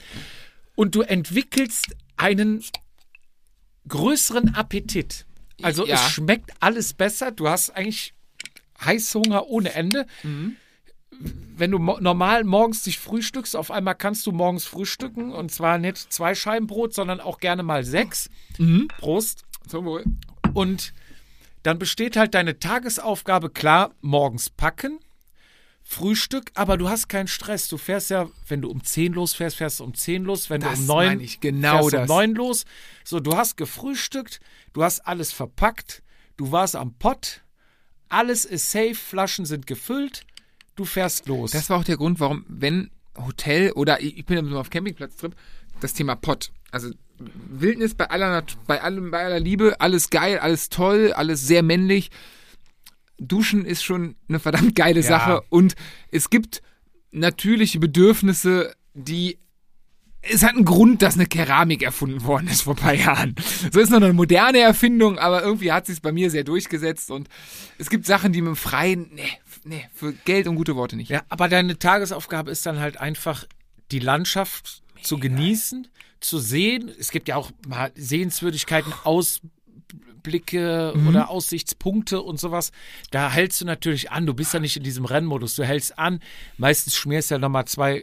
Und 0.75 0.95
du 0.95 1.03
entwickelst 1.03 1.97
einen 2.17 2.63
größeren 3.89 4.55
Appetit. 4.55 5.27
Also 5.63 5.87
Ja. 5.87 5.95
es 5.95 6.11
schmeckt 6.13 6.53
alles 6.61 6.93
besser. 6.93 7.31
Du 7.31 7.49
hast 7.49 7.71
eigentlich 7.71 8.15
Heißhunger 8.85 9.47
ohne 9.47 9.73
Ende. 9.73 10.07
Mhm. 10.23 10.57
Wenn 11.59 11.71
du 11.71 11.79
mo 11.79 11.99
normal 12.01 12.45
morgens 12.45 12.83
dich 12.83 12.99
frühstückst, 12.99 13.57
auf 13.57 13.71
einmal 13.71 13.95
kannst 13.95 14.27
du 14.27 14.33
morgens 14.33 14.67
frühstücken 14.67 15.33
und 15.33 15.51
zwar 15.51 15.79
nicht 15.79 16.13
zwei 16.13 16.35
Scheiben 16.35 16.67
Brot, 16.67 16.93
sondern 16.93 17.21
auch 17.21 17.39
gerne 17.39 17.63
mal 17.63 17.83
sechs. 17.83 18.29
Mhm. 18.59 18.89
Prost. 18.99 19.45
Zum 19.67 19.87
Wohl. 19.87 20.05
Und 20.53 20.93
dann 21.63 21.79
besteht 21.79 22.17
halt 22.17 22.35
deine 22.35 22.59
Tagesaufgabe 22.59 23.51
klar, 23.51 23.93
morgens 24.01 24.51
packen, 24.51 25.01
Frühstück, 25.83 26.51
aber 26.55 26.77
du 26.77 26.89
hast 26.89 27.09
keinen 27.09 27.29
Stress. 27.29 27.69
Du 27.69 27.79
fährst 27.79 28.11
ja, 28.11 28.29
wenn 28.49 28.61
du 28.61 28.69
um 28.69 28.85
10 28.85 29.15
losfährst, 29.15 29.57
fährst 29.57 29.81
du 29.81 29.85
um 29.85 29.95
10 29.95 30.25
los, 30.25 30.51
wenn 30.51 30.61
Das 30.61 30.75
du 30.75 30.81
um 30.81 30.87
9 30.87 31.07
meine 31.07 31.23
ich, 31.23 31.41
genau 31.41 31.89
fährst 31.89 31.93
du 31.93 31.97
um 31.97 32.03
das. 32.03 32.09
9 32.09 32.35
los. 32.35 32.65
So, 33.05 33.21
du 33.21 33.37
hast 33.37 33.57
gefrühstückt, 33.57 34.41
du 34.75 34.83
hast 34.83 35.01
alles 35.07 35.33
verpackt, 35.33 36.03
du 36.37 36.53
warst 36.53 36.77
am 36.77 36.95
Pott, 36.95 37.43
alles 38.09 38.45
ist 38.45 38.71
safe, 38.71 38.95
Flaschen 38.95 39.47
sind 39.47 39.67
gefüllt, 39.67 40.27
du 40.77 40.85
fährst 40.85 41.27
los. 41.27 41.51
Das 41.51 41.69
war 41.71 41.79
auch 41.79 41.85
der 41.85 41.97
Grund, 41.97 42.21
warum, 42.21 42.45
wenn 42.49 42.91
Hotel 43.17 43.73
oder 43.73 44.01
ich 44.03 44.25
bin 44.27 44.39
immer 44.39 44.61
auf 44.61 44.71
Campingplatz-Trip, 44.71 45.35
das 45.81 45.95
Thema 45.95 46.15
Pott. 46.15 46.53
Also 46.71 46.91
Wildnis 47.19 47.95
bei 47.95 48.11
aller, 48.11 48.45
bei 48.67 48.83
allem, 48.83 49.11
bei 49.11 49.25
aller 49.25 49.41
Liebe, 49.41 49.81
alles 49.81 50.11
geil, 50.11 50.39
alles 50.39 50.69
toll, 50.69 51.13
alles 51.15 51.47
sehr 51.47 51.63
männlich. 51.63 52.11
Duschen 53.19 53.65
ist 53.65 53.83
schon 53.83 54.17
eine 54.29 54.39
verdammt 54.39 54.75
geile 54.75 55.01
Ja. 55.01 55.07
Sache 55.07 55.43
und 55.49 55.75
es 56.11 56.29
gibt 56.29 56.63
natürliche 57.11 57.79
Bedürfnisse, 57.79 58.75
die 58.95 59.39
es 60.31 60.43
hat 60.43 60.55
einen 60.55 60.65
Grund, 60.65 61.03
dass 61.03 61.15
eine 61.15 61.27
Keramik 61.27 61.83
erfunden 61.83 62.25
worden 62.25 62.49
ist 62.49 62.63
vor 62.63 62.75
ein 62.75 62.81
paar 62.81 62.95
Jahren. 62.95 63.35
So 63.73 63.81
ist 63.81 63.91
noch 63.91 63.97
eine 63.97 64.13
moderne 64.13 64.59
Erfindung, 64.61 65.19
aber 65.19 65.43
irgendwie 65.43 65.73
hat 65.73 65.87
sie 65.87 65.93
es 65.93 66.01
bei 66.01 66.13
mir 66.13 66.31
sehr 66.31 66.45
durchgesetzt 66.45 67.11
und 67.11 67.29
es 67.79 67.91
gibt 67.91 68.07
Sachen, 68.07 68.33
die 68.33 68.41
mit 68.41 68.49
dem 68.49 68.57
Freien, 68.57 69.11
nee, 69.13 69.23
nee, 69.65 69.89
für 69.95 70.13
Geld 70.25 70.47
und 70.49 70.57
gute 70.57 70.77
Worte 70.77 70.97
nicht. 70.97 71.11
Ja, 71.11 71.23
aber 71.29 71.49
deine 71.49 71.79
Tagesaufgabe 71.79 72.51
ist 72.51 72.65
dann 72.67 72.79
halt 72.81 72.99
einfach, 73.01 73.45
die 73.93 73.99
Landschaft 74.01 74.83
zu 75.03 75.19
genießen, 75.19 75.87
zu 76.21 76.39
sehen. 76.39 76.91
Es 76.99 77.11
gibt 77.11 77.29
ja 77.29 77.37
auch 77.37 77.51
mal 77.69 77.93
Sehenswürdigkeiten, 77.95 78.93
Ausblicke 79.05 80.93
Mhm. 80.97 81.09
oder 81.09 81.31
Aussichtspunkte 81.31 82.21
und 82.21 82.41
sowas. 82.41 82.73
Da 83.11 83.31
hältst 83.31 83.61
du 83.61 83.65
natürlich 83.65 84.11
an. 84.11 84.27
Du 84.27 84.35
bist 84.35 84.53
ja 84.55 84.61
nicht 84.61 84.77
in 84.77 84.83
diesem 84.83 85.05
Rennmodus. 85.05 85.55
Du 85.55 85.65
hältst 85.65 85.99
an. 85.99 86.21
Meistens 86.59 86.97
schmierst 86.97 87.31
du 87.31 87.37
ja 87.37 87.39
nochmal 87.39 87.67
zwei 87.67 88.03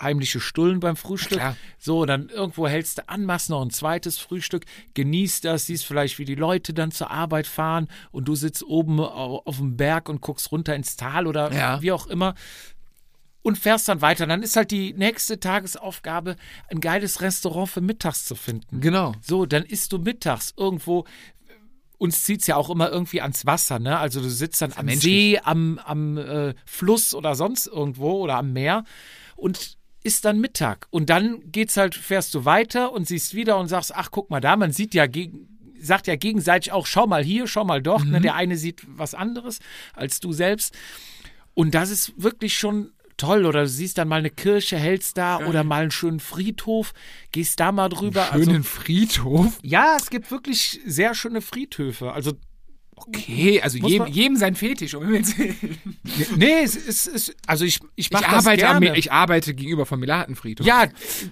heimliche 0.00 0.40
Stullen 0.40 0.80
beim 0.80 0.96
Frühstück. 0.96 1.38
Klar. 1.38 1.56
So, 1.78 2.04
dann 2.04 2.28
irgendwo 2.28 2.66
hältst 2.68 2.98
du 2.98 3.08
an, 3.08 3.24
machst 3.24 3.50
noch 3.50 3.62
ein 3.62 3.70
zweites 3.70 4.18
Frühstück, 4.18 4.64
genießt 4.94 5.44
das, 5.44 5.66
siehst 5.66 5.86
vielleicht, 5.86 6.18
wie 6.18 6.24
die 6.24 6.34
Leute 6.34 6.74
dann 6.74 6.90
zur 6.90 7.10
Arbeit 7.10 7.46
fahren 7.46 7.88
und 8.12 8.26
du 8.26 8.34
sitzt 8.34 8.62
oben 8.64 9.00
au- 9.00 9.42
auf 9.44 9.56
dem 9.58 9.76
Berg 9.76 10.08
und 10.08 10.20
guckst 10.20 10.50
runter 10.52 10.74
ins 10.74 10.96
Tal 10.96 11.26
oder 11.26 11.52
Ja. 11.52 11.80
wie 11.82 11.92
auch 11.92 12.06
immer 12.06 12.34
und 13.42 13.58
fährst 13.58 13.88
dann 13.88 14.00
weiter. 14.00 14.26
Dann 14.26 14.42
ist 14.42 14.56
halt 14.56 14.70
die 14.70 14.94
nächste 14.94 15.38
Tagesaufgabe, 15.38 16.36
ein 16.68 16.80
geiles 16.80 17.20
Restaurant 17.20 17.68
für 17.68 17.80
mittags 17.82 18.24
zu 18.24 18.34
finden. 18.34 18.80
Genau. 18.80 19.14
So, 19.20 19.44
dann 19.46 19.64
isst 19.64 19.92
du 19.92 19.98
mittags 19.98 20.54
irgendwo. 20.56 21.04
Uns 21.98 22.24
zieht's 22.24 22.46
ja 22.48 22.56
auch 22.56 22.70
immer 22.70 22.90
irgendwie 22.90 23.20
ans 23.22 23.46
Wasser, 23.46 23.78
ne? 23.78 23.98
Also 23.98 24.20
du 24.20 24.28
sitzt 24.28 24.60
dann 24.60 24.72
am 24.72 24.86
menschlich. 24.86 25.02
See, 25.36 25.40
am, 25.42 25.78
am 25.84 26.18
äh, 26.18 26.54
Fluss 26.66 27.14
oder 27.14 27.34
sonst 27.34 27.66
irgendwo 27.66 28.12
oder 28.22 28.36
am 28.36 28.52
Meer 28.52 28.84
und 29.36 29.76
isst 30.04 30.24
dann 30.24 30.38
Mittag. 30.38 30.86
Und 30.90 31.10
dann 31.10 31.50
geht's 31.50 31.76
halt, 31.76 31.94
fährst 31.96 32.34
du 32.34 32.44
weiter 32.44 32.92
und 32.92 33.08
siehst 33.08 33.34
wieder 33.34 33.58
und 33.58 33.68
sagst, 33.68 33.94
ach, 33.94 34.10
guck 34.12 34.30
mal 34.30 34.40
da, 34.40 34.54
man 34.56 34.70
sieht 34.70 34.94
ja 34.94 35.06
gegen, 35.06 35.48
sagt 35.80 36.06
ja 36.06 36.14
gegenseitig 36.14 36.72
auch, 36.72 36.86
schau 36.86 37.06
mal 37.06 37.24
hier, 37.24 37.46
schau 37.48 37.64
mal 37.64 37.82
dort. 37.82 38.04
Ne? 38.04 38.20
Der 38.20 38.34
eine 38.36 38.56
sieht 38.56 38.82
was 38.86 39.14
anderes 39.14 39.58
als 39.94 40.20
du 40.20 40.32
selbst. 40.32 40.74
Und 41.54 41.74
das 41.74 41.90
ist 41.90 42.12
wirklich 42.16 42.56
schon 42.56 42.92
toll. 43.16 43.46
Oder 43.46 43.62
du 43.62 43.68
siehst 43.68 43.98
dann 43.98 44.08
mal 44.08 44.18
eine 44.18 44.30
Kirche, 44.30 44.76
hältst 44.76 45.16
da 45.18 45.38
oder 45.46 45.64
mal 45.64 45.82
einen 45.82 45.90
schönen 45.90 46.20
Friedhof, 46.20 46.92
gehst 47.32 47.60
da 47.60 47.72
mal 47.72 47.88
drüber. 47.88 48.28
Schönen 48.32 48.56
Also, 48.56 48.62
Friedhof. 48.62 49.58
ja, 49.62 49.96
es 49.96 50.10
gibt 50.10 50.30
wirklich 50.30 50.80
sehr 50.84 51.14
schöne 51.14 51.40
Friedhöfe. 51.40 52.12
Also, 52.12 52.32
Okay, 52.96 53.60
also 53.60 53.78
Muss 53.78 53.90
jedem, 53.90 54.06
jedem 54.06 54.36
sein 54.36 54.54
Fetisch. 54.54 54.94
Um 54.94 55.04
Himmels 55.04 55.36
Willen. 55.36 55.78
nee, 56.36 56.62
es 56.62 56.76
ist, 56.76 57.06
es, 57.06 57.36
also 57.46 57.64
ich, 57.64 57.80
ich 57.96 58.10
ich, 58.10 58.16
arbeite 58.16 58.68
am, 58.68 58.82
ich 58.82 59.10
arbeite 59.12 59.54
gegenüber 59.54 59.84
vom 59.84 60.00
Melatenfriedhof. 60.00 60.66
ja, 60.66 60.86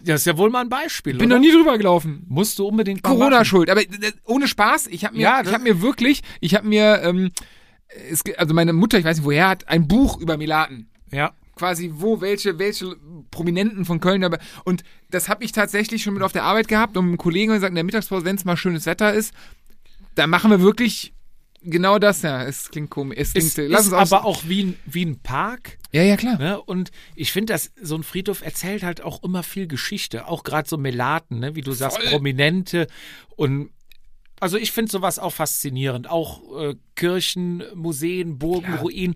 das 0.04 0.22
ist 0.22 0.26
ja 0.26 0.36
wohl 0.36 0.50
mal 0.50 0.60
ein 0.62 0.68
Beispiel. 0.68 1.14
ich 1.14 1.18
bin 1.18 1.28
oder? 1.28 1.36
noch 1.36 1.46
nie 1.46 1.52
drüber 1.52 1.78
gelaufen. 1.78 2.24
Musst 2.28 2.58
du 2.58 2.66
unbedingt 2.66 3.02
Corona 3.02 3.44
schuld. 3.44 3.70
Aber 3.70 3.82
äh, 3.82 4.12
ohne 4.24 4.48
Spaß, 4.48 4.88
ich 4.88 5.04
habe 5.04 5.16
mir, 5.16 5.22
Ja, 5.22 5.42
ich 5.42 5.52
habe 5.52 5.62
mir 5.62 5.80
wirklich, 5.82 6.22
ich 6.40 6.54
habe 6.54 6.66
mir, 6.66 7.02
ähm, 7.02 7.30
es, 8.10 8.22
also 8.36 8.54
meine 8.54 8.72
Mutter, 8.72 8.98
ich 8.98 9.04
weiß 9.04 9.18
nicht 9.18 9.26
woher, 9.26 9.48
hat 9.48 9.68
ein 9.68 9.86
Buch 9.86 10.18
über 10.20 10.36
Melaten. 10.36 10.88
Ja. 11.12 11.32
quasi 11.56 11.92
wo 11.94 12.22
welche 12.22 12.58
welche 12.58 12.96
Prominenten 13.30 13.84
von 13.84 14.00
Köln 14.00 14.22
dabei 14.22 14.38
und 14.64 14.82
das 15.10 15.28
habe 15.28 15.44
ich 15.44 15.52
tatsächlich 15.52 16.02
schon 16.02 16.14
mit 16.14 16.22
auf 16.22 16.32
der 16.32 16.44
Arbeit 16.44 16.68
gehabt 16.68 16.96
und 16.96 17.04
mit 17.04 17.10
einem 17.10 17.18
Kollegen 17.18 17.52
gesagt 17.52 17.68
in 17.68 17.74
der 17.74 17.84
Mittagspause, 17.84 18.24
wenn 18.24 18.36
es 18.36 18.46
mal 18.46 18.56
schönes 18.56 18.86
Wetter 18.86 19.12
ist, 19.12 19.34
dann 20.14 20.30
machen 20.30 20.50
wir 20.50 20.62
wirklich 20.62 21.12
genau 21.64 21.98
das. 21.98 22.22
Ja, 22.22 22.44
es 22.44 22.70
klingt 22.70 22.90
komisch. 22.90 23.18
Es 23.18 23.32
klingt, 23.32 23.58
Ist, 23.58 23.86
ist 23.86 23.92
aber 23.92 24.24
auch 24.24 24.42
wie 24.46 24.64
ein, 24.64 24.76
wie 24.86 25.04
ein 25.04 25.18
Park. 25.20 25.78
ja 25.92 26.02
ja 26.02 26.16
klar. 26.16 26.38
Ne? 26.38 26.60
Und 26.60 26.90
ich 27.14 27.32
finde, 27.32 27.52
dass 27.52 27.70
so 27.80 27.94
ein 27.96 28.02
Friedhof 28.02 28.42
erzählt 28.42 28.82
halt 28.82 29.00
auch 29.02 29.22
immer 29.22 29.42
viel 29.42 29.66
Geschichte. 29.66 30.26
Auch 30.28 30.44
gerade 30.44 30.68
so 30.68 30.76
Melaten, 30.78 31.38
ne? 31.40 31.54
wie 31.54 31.60
du 31.62 31.72
sagst, 31.72 31.98
Voll. 31.98 32.08
Prominente. 32.10 32.86
Und 33.36 33.70
also 34.40 34.56
ich 34.56 34.72
finde 34.72 34.90
sowas 34.90 35.18
auch 35.20 35.32
faszinierend. 35.32 36.10
Auch 36.10 36.40
äh, 36.60 36.74
Kirchen, 36.96 37.62
Museen, 37.74 38.38
Burgen, 38.38 38.66
Klar. 38.66 38.80
Ruinen. 38.80 39.14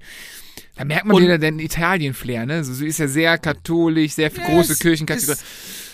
Da 0.77 0.85
merkt 0.85 1.05
man 1.07 1.17
Und- 1.17 1.23
wieder 1.23 1.39
den 1.39 1.59
Italien-Flair, 1.59 2.47
ne? 2.47 2.63
So, 2.65 2.73
sie 2.75 2.87
ist 2.87 2.99
ja 2.99 3.09
sehr 3.09 3.37
katholisch, 3.39 4.13
sehr 4.13 4.31
Ja, 4.31 4.45
große 4.45 4.77
Kirchenkategorie. 4.77 5.33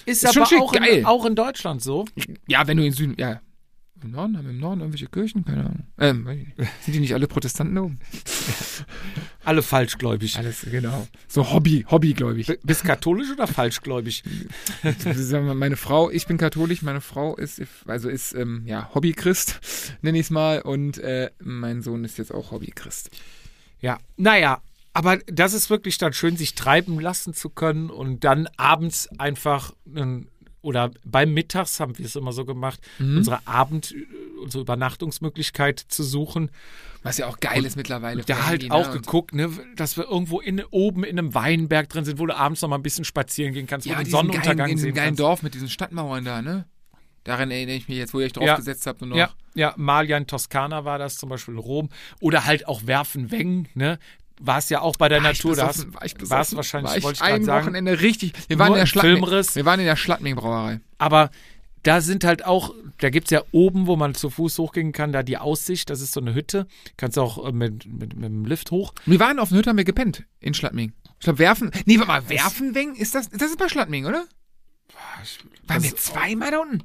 Ist, 0.04 0.24
Ist 0.24 0.34
schon 0.34 0.42
aber 0.42 0.60
auch, 0.62 0.72
geil. 0.72 0.98
in, 0.98 1.04
auch 1.06 1.24
in 1.24 1.34
Deutschland 1.36 1.82
so. 1.82 2.04
Ja, 2.48 2.66
wenn 2.66 2.76
du 2.76 2.84
in 2.84 2.92
Süden, 2.92 3.14
ja. 3.18 3.40
Im 4.02 4.10
Norden 4.12 4.36
haben 4.36 4.44
wir 4.44 4.50
im 4.50 4.58
Norden 4.58 4.80
irgendwelche 4.80 5.06
Kirchen, 5.06 5.44
keine 5.44 5.60
Ahnung. 5.66 5.86
Ähm, 5.98 6.26
sind 6.82 6.94
die 6.94 7.00
nicht 7.00 7.14
alle 7.14 7.26
Protestanten 7.28 7.74
da 7.76 7.82
oben? 7.82 7.98
Alle 9.44 9.62
falschgläubig. 9.62 10.36
Alles, 10.38 10.64
genau. 10.70 11.06
So 11.26 11.52
Hobby, 11.52 11.84
Hobbygläubig. 11.90 12.46
B- 12.46 12.58
Bist 12.62 12.84
katholisch 12.84 13.30
oder 13.32 13.48
falschgläubig? 13.48 14.22
Meine 15.54 15.76
Frau, 15.76 16.10
ich 16.10 16.26
bin 16.26 16.36
katholisch, 16.38 16.82
meine 16.82 17.00
Frau 17.00 17.34
ist, 17.36 17.60
also 17.86 18.08
ist, 18.08 18.34
ähm, 18.34 18.62
ja, 18.66 18.90
Hobbychrist, 18.94 19.60
nenne 20.02 20.18
ich 20.18 20.26
es 20.26 20.30
mal, 20.30 20.62
und 20.62 20.98
äh, 20.98 21.30
mein 21.40 21.82
Sohn 21.82 22.04
ist 22.04 22.18
jetzt 22.18 22.32
auch 22.32 22.52
Hobbychrist. 22.52 23.10
Ja, 23.80 23.98
naja, 24.16 24.62
aber 24.92 25.16
das 25.26 25.54
ist 25.54 25.70
wirklich 25.70 25.98
dann 25.98 26.12
schön, 26.12 26.36
sich 26.36 26.54
treiben 26.54 27.00
lassen 27.00 27.34
zu 27.34 27.48
können 27.50 27.90
und 27.90 28.22
dann 28.22 28.46
abends 28.56 29.08
einfach 29.18 29.72
einen, 29.92 30.28
oder 30.62 30.90
beim 31.04 31.34
Mittags 31.34 31.78
haben 31.80 31.98
wir 31.98 32.06
es 32.06 32.16
immer 32.16 32.32
so 32.32 32.44
gemacht, 32.44 32.80
Mhm. 32.98 33.18
unsere 33.18 33.46
Abend, 33.46 33.94
unsere 34.42 34.62
Übernachtungsmöglichkeit 34.62 35.78
zu 35.88 36.02
suchen. 36.02 36.50
Was 37.02 37.18
ja 37.18 37.26
auch 37.26 37.40
geil 37.40 37.64
ist 37.64 37.76
mittlerweile. 37.76 38.22
Da 38.22 38.46
halt 38.46 38.70
auch? 38.70 38.86
Und- 38.94 39.02
geguckt, 39.02 39.34
ne, 39.34 39.50
dass 39.76 39.96
wir 39.96 40.04
irgendwo 40.08 40.40
in, 40.40 40.62
oben 40.70 41.02
in 41.04 41.18
einem 41.18 41.34
Weinberg 41.34 41.88
drin 41.88 42.04
sind, 42.04 42.18
wo 42.20 42.26
du 42.26 42.36
abends 42.36 42.62
noch 42.62 42.68
mal 42.68 42.76
ein 42.76 42.82
bisschen 42.82 43.04
spazieren 43.04 43.52
gehen 43.52 43.66
kannst, 43.66 43.86
wo 43.86 43.90
Ja, 43.90 43.96
du 43.96 44.02
den 44.02 44.04
diesen 44.04 44.12
geilen, 44.16 44.26
Sonnenuntergang 44.28 44.70
in 44.70 44.78
sehen 44.78 44.94
geilen 44.94 45.06
kannst. 45.08 45.20
Dorf 45.20 45.42
mit 45.42 45.54
diesen 45.54 45.68
Stadtmauern 45.68 46.24
da, 46.24 46.40
ne? 46.42 46.64
Daran 47.24 47.50
erinnere 47.52 47.76
ich 47.76 47.88
mich 47.88 47.98
jetzt, 47.98 48.14
wo 48.14 48.20
ihr 48.20 48.26
euch 48.26 48.32
Ja. 48.36 48.46
draufgesetzt 48.46 48.86
habt 48.86 49.02
und 49.02 49.10
noch. 49.10 49.16
Ja, 49.16 49.30
ja, 49.54 49.74
Malia 49.76 50.16
in 50.16 50.26
Toskana 50.26 50.84
war 50.84 50.98
das 50.98 51.16
zum 51.18 51.28
Beispiel 51.28 51.54
in 51.54 51.60
Rom. 51.60 51.88
Oder 52.20 52.46
halt 52.46 52.66
auch 52.66 52.86
Werfenweng, 52.86 53.68
ne? 53.74 53.98
Warst 54.46 54.70
ja 54.70 54.80
auch 54.80 54.96
bei 54.96 55.08
der 55.08 55.22
War 55.22 55.30
ich 55.30 55.38
Natur, 55.38 55.56
da 55.56 55.68
hast, 55.68 55.92
war 55.94 56.04
ich 56.04 56.14
warst 56.14 56.18
besoffen? 56.18 56.56
wahrscheinlich, 56.56 56.90
war 56.90 56.98
ich 56.98 57.04
wollte 57.04 57.16
ich 57.16 57.22
ein 57.22 57.30
gerade 57.32 57.44
sagen. 57.44 57.66
Wochenende 57.66 58.00
richtig. 58.00 58.32
Wir 58.48 58.58
waren 58.58 58.72
in 58.72 58.78
der. 58.78 58.86
Filmriss. 58.86 59.56
Wir 59.56 59.64
waren 59.64 59.80
in 59.80 59.86
der 59.86 59.96
Schlattming 59.96 60.36
Brauerei. 60.36 60.80
Aber 60.98 61.30
da 61.82 62.00
sind 62.00 62.24
halt 62.24 62.44
auch, 62.44 62.74
da 62.98 63.10
gibt's 63.10 63.30
ja 63.30 63.42
oben, 63.50 63.86
wo 63.86 63.96
man 63.96 64.14
zu 64.14 64.30
Fuß 64.30 64.58
hochgehen 64.58 64.92
kann, 64.92 65.12
da 65.12 65.22
die 65.22 65.38
Aussicht, 65.38 65.90
das 65.90 66.00
ist 66.00 66.12
so 66.12 66.20
eine 66.20 66.34
Hütte. 66.34 66.66
Kannst 66.96 67.18
auch 67.18 67.44
äh, 67.46 67.52
mit, 67.52 67.86
mit, 67.86 68.14
mit 68.14 68.24
dem 68.24 68.44
Lift 68.44 68.70
hoch. 68.70 68.94
Wir 69.04 69.18
waren 69.20 69.38
auf 69.38 69.50
einer 69.50 69.58
Hütte, 69.58 69.70
haben 69.70 69.76
wir 69.78 69.84
gepennt 69.84 70.24
in 70.40 70.54
Schlattming. 70.54 70.92
Ich 71.18 71.24
glaube, 71.24 71.38
werfen. 71.38 71.70
Nee, 71.86 71.98
warte 71.98 72.08
mal, 72.08 72.28
werfen 72.28 72.74
ist 72.96 73.14
das? 73.14 73.30
Das 73.30 73.50
ist 73.50 73.58
bei 73.58 73.68
Schlattming, 73.68 74.06
oder? 74.06 74.26
Waren 75.66 75.82
wir 75.82 75.96
zweimal 75.96 76.50
da 76.50 76.58
unten? 76.58 76.82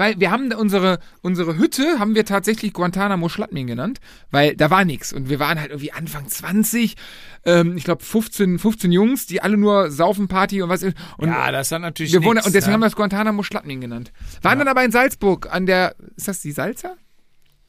Weil 0.00 0.18
wir 0.18 0.30
haben 0.30 0.50
unsere, 0.54 0.98
unsere 1.20 1.58
Hütte, 1.58 1.98
haben 1.98 2.14
wir 2.14 2.24
tatsächlich 2.24 2.72
Guantanamo 2.72 3.28
Schlattming 3.28 3.66
genannt, 3.66 4.00
weil 4.30 4.56
da 4.56 4.70
war 4.70 4.86
nichts. 4.86 5.12
Und 5.12 5.28
wir 5.28 5.38
waren 5.40 5.60
halt 5.60 5.72
irgendwie 5.72 5.92
Anfang 5.92 6.26
20, 6.26 6.96
ähm, 7.44 7.76
ich 7.76 7.84
glaube 7.84 8.02
15, 8.02 8.58
15 8.58 8.92
Jungs, 8.92 9.26
die 9.26 9.42
alle 9.42 9.58
nur 9.58 9.90
saufen, 9.90 10.26
Party 10.26 10.62
und 10.62 10.70
was. 10.70 10.84
Und 10.84 10.94
ja, 11.20 11.52
das 11.52 11.70
hat 11.70 11.82
natürlich 11.82 12.14
wir 12.14 12.24
wohnen, 12.24 12.36
nix, 12.36 12.46
und 12.46 12.54
deswegen 12.54 12.70
ne? 12.70 12.74
haben 12.76 12.80
wir 12.80 12.86
das 12.86 12.96
Guantanamo 12.96 13.42
Schlattming 13.42 13.82
genannt. 13.82 14.10
Waren 14.40 14.58
dann 14.58 14.68
aber 14.68 14.82
in 14.82 14.90
Salzburg 14.90 15.52
an 15.52 15.66
der, 15.66 15.94
ist 16.16 16.28
das 16.28 16.40
die 16.40 16.52
Salza? 16.52 16.96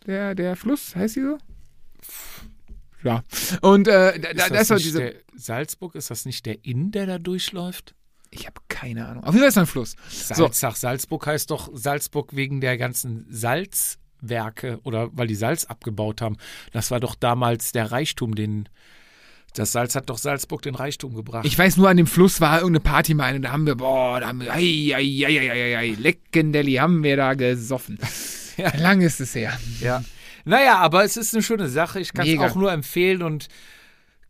Der, 0.08 0.34
der 0.34 0.56
Fluss, 0.56 0.96
heißt 0.96 1.18
die 1.18 1.24
so? 1.24 1.38
Ja. 3.04 3.26
Und 3.60 3.90
äh, 3.90 4.18
da, 4.18 4.30
Ist 4.30 4.52
da, 4.52 4.70
war 4.70 4.76
nicht 4.78 4.86
diese. 4.86 5.00
der 5.00 5.16
Salzburg, 5.36 5.96
ist 5.96 6.10
das 6.10 6.24
nicht 6.24 6.46
der 6.46 6.64
Inn, 6.64 6.92
der 6.92 7.08
da 7.08 7.20
durchläuft? 7.20 7.94
Ich 8.32 8.48
habe 8.48 8.62
keine 8.70 9.08
Ahnung. 9.08 9.24
Auf 9.24 9.34
jeden 9.34 9.40
Fall 9.40 9.50
ist 9.50 9.58
ein 9.58 9.66
Fluss. 9.68 9.96
So. 10.10 10.34
Salzach, 10.34 10.76
Salzburg 10.76 11.28
heißt 11.28 11.52
doch 11.52 11.70
Salzburg 11.74 12.36
wegen 12.36 12.62
der 12.62 12.78
ganzen 12.78 13.28
Salzwerke 13.30 14.80
oder 14.84 15.10
weil 15.12 15.28
die 15.28 15.36
Salz 15.36 15.66
abgebaut 15.66 16.22
haben. 16.22 16.38
Das 16.72 16.92
war 16.92 17.02
doch 17.02 17.16
damals 17.16 17.74
der 17.74 17.92
Reichtum, 17.92 18.36
den 18.36 18.70
das 19.54 19.74
Salz 19.74 19.96
hat 19.96 20.10
doch 20.10 20.18
Salzburg 20.18 20.62
den 20.62 20.76
Reichtum 20.76 21.14
gebracht. 21.14 21.46
Ich 21.46 21.58
weiß 21.60 21.76
nur, 21.76 21.90
an 21.90 21.98
dem 21.98 22.08
Fluss 22.08 22.40
war 22.40 22.60
irgendeine 22.60 22.80
Party 22.80 23.14
mal 23.14 23.36
und 23.36 23.42
da 23.42 23.52
haben 23.52 23.66
wir, 23.66 23.76
boah, 23.76 24.22
da 24.22 24.28
haben 24.30 24.40
wir, 24.40 24.54
ei, 24.54 24.94
ei, 24.96 25.26
ei, 25.26 25.52
ei, 25.52 25.78
ei, 25.78 25.96
Leckendelli 26.00 26.76
haben 26.76 27.04
wir 27.04 27.18
da 27.18 27.34
gesoffen. 27.34 27.98
Ja. 28.58 28.70
Lang 28.78 29.00
ist 29.00 29.22
es 29.22 29.34
her. 29.34 29.58
ja. 29.80 30.04
Naja, 30.44 30.78
aber 30.78 31.06
es 31.06 31.16
ist 31.16 31.34
eine 31.34 31.42
schöne 31.42 31.70
Sache. 31.70 32.02
Ich 32.02 32.14
kann 32.14 32.28
es 32.28 32.38
auch 32.38 32.54
nur 32.54 32.72
empfehlen 32.72 33.24
und 33.24 33.48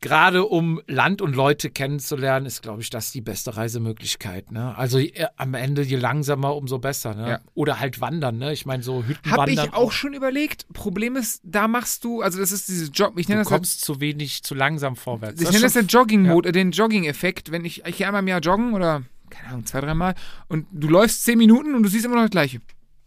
gerade 0.02 0.46
um 0.46 0.82
Land 0.88 1.22
und 1.22 1.36
Leute 1.36 1.70
kennenzulernen, 1.70 2.48
ist, 2.48 2.62
glaube 2.64 2.82
ich, 2.82 2.90
das 2.90 3.12
die 3.12 3.22
beste 3.22 3.56
Reisemöglichkeit. 3.56 4.52
Ne? 4.52 4.76
Also 4.76 4.98
äh, 4.98 5.28
am 5.38 5.54
Ende, 5.54 5.84
je 5.84 5.98
langsamer, 5.98 6.56
umso 6.56 6.80
besser. 6.80 7.14
Ne? 7.14 7.30
Ja. 7.30 7.40
Oder 7.54 7.80
halt 7.80 8.02
wandern. 8.02 8.38
Ne? 8.40 8.52
Ich 8.52 8.66
meine, 8.66 8.82
so 8.82 8.98
Hab 9.04 9.08
Hüttenwandern. 9.08 9.66
ich 9.68 9.74
auch 9.74 9.92
schon 9.92 10.14
überlegt. 10.14 10.66
Problem 10.74 11.16
ist, 11.16 11.42
da 11.44 11.68
machst 11.68 12.04
du, 12.04 12.22
also 12.22 12.40
das 12.40 12.52
ist 12.52 12.68
dieses 12.68 12.90
Job, 12.94 13.14
ich 13.18 13.30
nenne 13.30 13.42
Du 13.42 13.44
das 13.46 13.52
halt, 13.52 13.60
kommst 13.62 13.82
zu 13.82 14.00
wenig, 14.02 14.44
zu 14.44 14.56
langsam 14.56 14.96
vorwärts. 14.96 15.40
ich 15.40 15.46
Das 15.46 15.54
nenne 15.54 15.64
das 15.66 15.74
den 15.74 15.88
Jogging-Mode, 15.88 16.52
den 16.52 16.72
Jogging-Effekt. 16.72 17.52
Wenn 17.52 17.64
ich, 17.64 17.86
ich 17.86 17.98
gehe 17.98 18.08
einmal 18.08 18.22
im 18.24 18.28
Jahr 18.28 18.42
joggen 18.42 18.74
oder, 18.74 19.04
keine 19.30 19.50
Ahnung, 19.50 19.66
zwei, 19.68 19.82
dreimal 19.82 20.16
und 20.48 20.66
du 20.72 20.88
läufst 20.88 21.24
zehn 21.24 21.38
Minuten 21.38 21.76
und 21.76 21.84
du 21.84 21.90
siehst 21.90 22.06
immer 22.06 22.16
noch 22.16 22.24
das 22.24 22.32
Gleiche. 22.32 22.60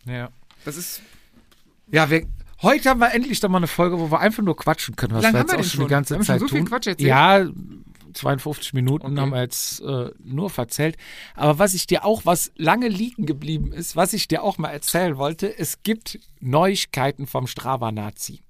ja. 0.07 0.29
Das 0.65 0.79
ist, 0.79 1.03
Ja, 1.93 2.09
wir, 2.09 2.25
heute 2.63 2.91
haben 2.91 3.01
wir 3.01 3.13
endlich 3.13 3.41
doch 3.41 3.49
mal 3.49 3.59
eine 3.59 3.67
Folge, 3.67 3.99
wo 3.99 4.11
wir 4.11 4.21
einfach 4.21 4.43
nur 4.43 4.57
quatschen 4.57 4.97
können, 4.97 5.15
was 5.15 5.21
Wie 5.21 5.25
lange 5.25 5.35
wir 5.35 5.41
haben 5.41 5.47
jetzt 5.49 5.53
wir 5.53 5.59
auch 5.59 5.63
denn 5.63 5.71
schon 5.71 5.81
die 5.87 5.91
ganze 5.91 6.19
Zeit 6.21 6.41
so 6.41 6.49
viel 6.49 6.59
tun. 6.61 6.69
Quatsch 6.69 6.87
erzählt? 6.87 7.09
Ja, 7.09 7.47
52 8.15 8.75
Minuten 8.75 9.07
Okay. 9.07 9.21
haben 9.21 9.31
wir 9.31 9.41
jetzt 9.43 9.81
äh, 9.81 10.11
nur 10.23 10.49
verzählt. 10.51 10.97
Aber 11.35 11.59
was 11.59 11.75
ich 11.75 11.87
dir 11.87 12.05
auch, 12.05 12.25
was 12.25 12.53
lange 12.57 12.89
liegen 12.89 13.27
geblieben 13.27 13.73
ist, 13.73 13.97
was 13.97 14.13
ich 14.13 14.29
dir 14.29 14.43
auch 14.43 14.57
mal 14.59 14.71
erzählen 14.71 15.17
wollte, 15.17 15.57
es 15.59 15.83
gibt 15.83 16.21
Neuigkeiten 16.41 17.27
vom 17.27 17.47
Strava-Nazi. 17.47 18.41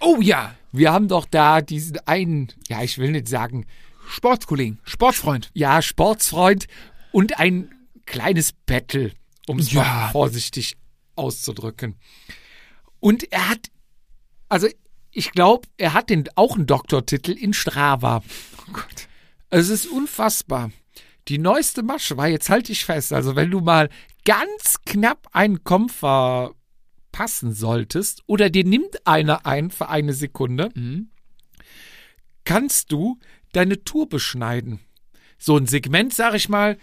oh 0.00 0.18
ja, 0.20 0.54
Wir 0.72 0.92
haben 0.92 1.08
doch 1.08 1.26
da 1.26 1.60
diesen 1.60 1.98
einen, 2.06 2.48
ja, 2.68 2.82
ich 2.82 2.98
will 2.98 3.12
nicht 3.12 3.28
sagen, 3.28 3.66
Sportskollegen, 4.08 4.80
Sportfreund. 4.84 5.50
ja, 5.54 5.80
Sportsfreund 5.80 6.66
und 7.12 7.38
ein 7.38 7.70
kleines 8.06 8.52
Battle, 8.52 9.12
um 9.46 9.58
es 9.60 9.72
Ja. 9.72 9.82
mal 9.82 10.08
vorsichtig 10.10 10.76
auszudrücken. 11.14 11.96
Und 13.00 13.30
er 13.32 13.48
hat, 13.48 13.70
also 14.48 14.68
ich 15.10 15.32
glaube, 15.32 15.68
er 15.76 15.94
hat 15.94 16.10
den, 16.10 16.24
auch 16.36 16.56
einen 16.56 16.66
Doktortitel 16.66 17.32
in 17.32 17.52
Strava. 17.54 18.22
Oh 18.68 18.72
Gott. 18.72 19.08
Es 19.50 19.68
ist 19.68 19.86
unfassbar. 19.86 20.70
Die 21.28 21.38
neueste 21.38 21.82
Masche 21.82 22.16
war, 22.16 22.28
jetzt 22.28 22.48
halte 22.50 22.72
ich 22.72 22.84
fest, 22.84 23.12
also 23.12 23.36
wenn 23.36 23.50
du 23.50 23.60
mal 23.60 23.88
ganz 24.24 24.76
knapp 24.86 25.28
einen 25.32 25.62
Kopf 25.64 25.92
verpassen 25.92 27.52
solltest 27.52 28.22
oder 28.26 28.48
dir 28.50 28.64
nimmt 28.64 29.06
einer 29.06 29.44
ein 29.46 29.70
für 29.70 29.88
eine 29.88 30.12
Sekunde, 30.12 30.70
Mhm. 30.74 31.10
kannst 32.44 32.92
du 32.92 33.18
deine 33.52 33.84
Tour 33.84 34.08
beschneiden. 34.08 34.80
So 35.38 35.56
ein 35.56 35.66
Segment, 35.66 36.14
sag 36.14 36.34
ich 36.34 36.48
mal, 36.48 36.78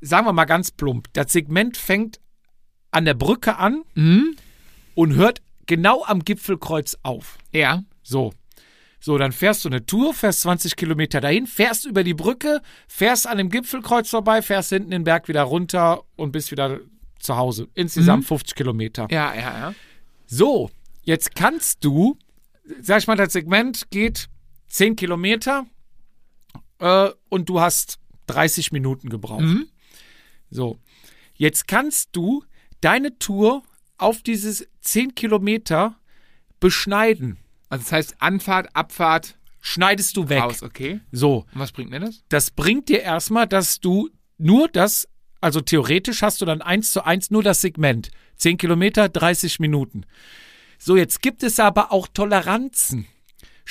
sagen 0.00 0.26
wir 0.26 0.32
mal 0.32 0.44
ganz 0.46 0.70
plump. 0.70 1.08
Das 1.12 1.32
Segment 1.32 1.76
fängt 1.76 2.20
an 2.90 3.04
der 3.04 3.14
Brücke 3.14 3.56
an 3.56 3.82
Mhm. 3.94 4.36
und 4.94 5.14
hört 5.14 5.42
genau 5.70 6.02
am 6.04 6.24
Gipfelkreuz 6.24 6.98
auf. 7.04 7.38
Ja. 7.52 7.84
So. 8.02 8.32
So, 8.98 9.16
dann 9.16 9.30
fährst 9.32 9.64
du 9.64 9.68
eine 9.68 9.86
Tour, 9.86 10.12
fährst 10.12 10.42
20 10.42 10.76
Kilometer 10.76 11.22
dahin, 11.22 11.46
fährst 11.46 11.86
über 11.86 12.02
die 12.04 12.12
Brücke, 12.12 12.60
fährst 12.88 13.26
an 13.26 13.38
dem 13.38 13.48
Gipfelkreuz 13.48 14.10
vorbei, 14.10 14.42
fährst 14.42 14.70
hinten 14.70 14.90
den 14.90 15.04
Berg 15.04 15.28
wieder 15.28 15.42
runter 15.42 16.02
und 16.16 16.32
bist 16.32 16.50
wieder 16.50 16.80
zu 17.20 17.36
Hause. 17.36 17.68
Insgesamt 17.74 18.26
50 18.26 18.56
Kilometer. 18.56 19.06
Ja, 19.10 19.32
ja, 19.32 19.40
ja. 19.40 19.74
So, 20.26 20.70
jetzt 21.02 21.36
kannst 21.36 21.84
du, 21.84 22.18
sag 22.82 22.98
ich 22.98 23.06
mal, 23.06 23.16
das 23.16 23.32
Segment 23.32 23.90
geht 23.90 24.28
10 24.68 24.96
Kilometer 24.96 25.66
äh, 26.80 27.10
und 27.28 27.48
du 27.48 27.60
hast 27.60 28.00
30 28.26 28.72
Minuten 28.72 29.08
gebraucht. 29.08 29.42
Mhm. 29.42 29.68
So, 30.50 30.78
jetzt 31.36 31.68
kannst 31.68 32.10
du 32.12 32.44
deine 32.80 33.18
Tour 33.18 33.62
auf 34.02 34.22
dieses 34.22 34.66
10 34.80 35.14
Kilometer 35.14 35.96
beschneiden. 36.60 37.38
Also 37.68 37.84
das 37.84 37.92
heißt 37.92 38.14
Anfahrt, 38.20 38.74
Abfahrt, 38.74 39.36
Schneidest 39.62 40.16
du 40.16 40.28
weg. 40.30 40.42
raus, 40.42 40.62
okay. 40.62 41.00
So, 41.12 41.44
Und 41.52 41.60
was 41.60 41.72
bringt 41.72 41.90
mir 41.90 42.00
das? 42.00 42.24
das 42.30 42.50
bringt 42.50 42.88
dir 42.88 43.02
erstmal, 43.02 43.46
dass 43.46 43.78
du 43.80 44.08
nur 44.38 44.68
das, 44.68 45.06
also 45.42 45.60
theoretisch 45.60 46.22
hast 46.22 46.40
du 46.40 46.46
dann 46.46 46.62
eins 46.62 46.92
zu 46.92 47.04
eins 47.04 47.30
nur 47.30 47.42
das 47.42 47.60
Segment. 47.60 48.10
10 48.36 48.56
Kilometer, 48.56 49.10
30 49.10 49.60
Minuten. 49.60 50.04
So, 50.78 50.96
jetzt 50.96 51.20
gibt 51.20 51.42
es 51.42 51.60
aber 51.60 51.92
auch 51.92 52.08
Toleranzen. 52.08 53.06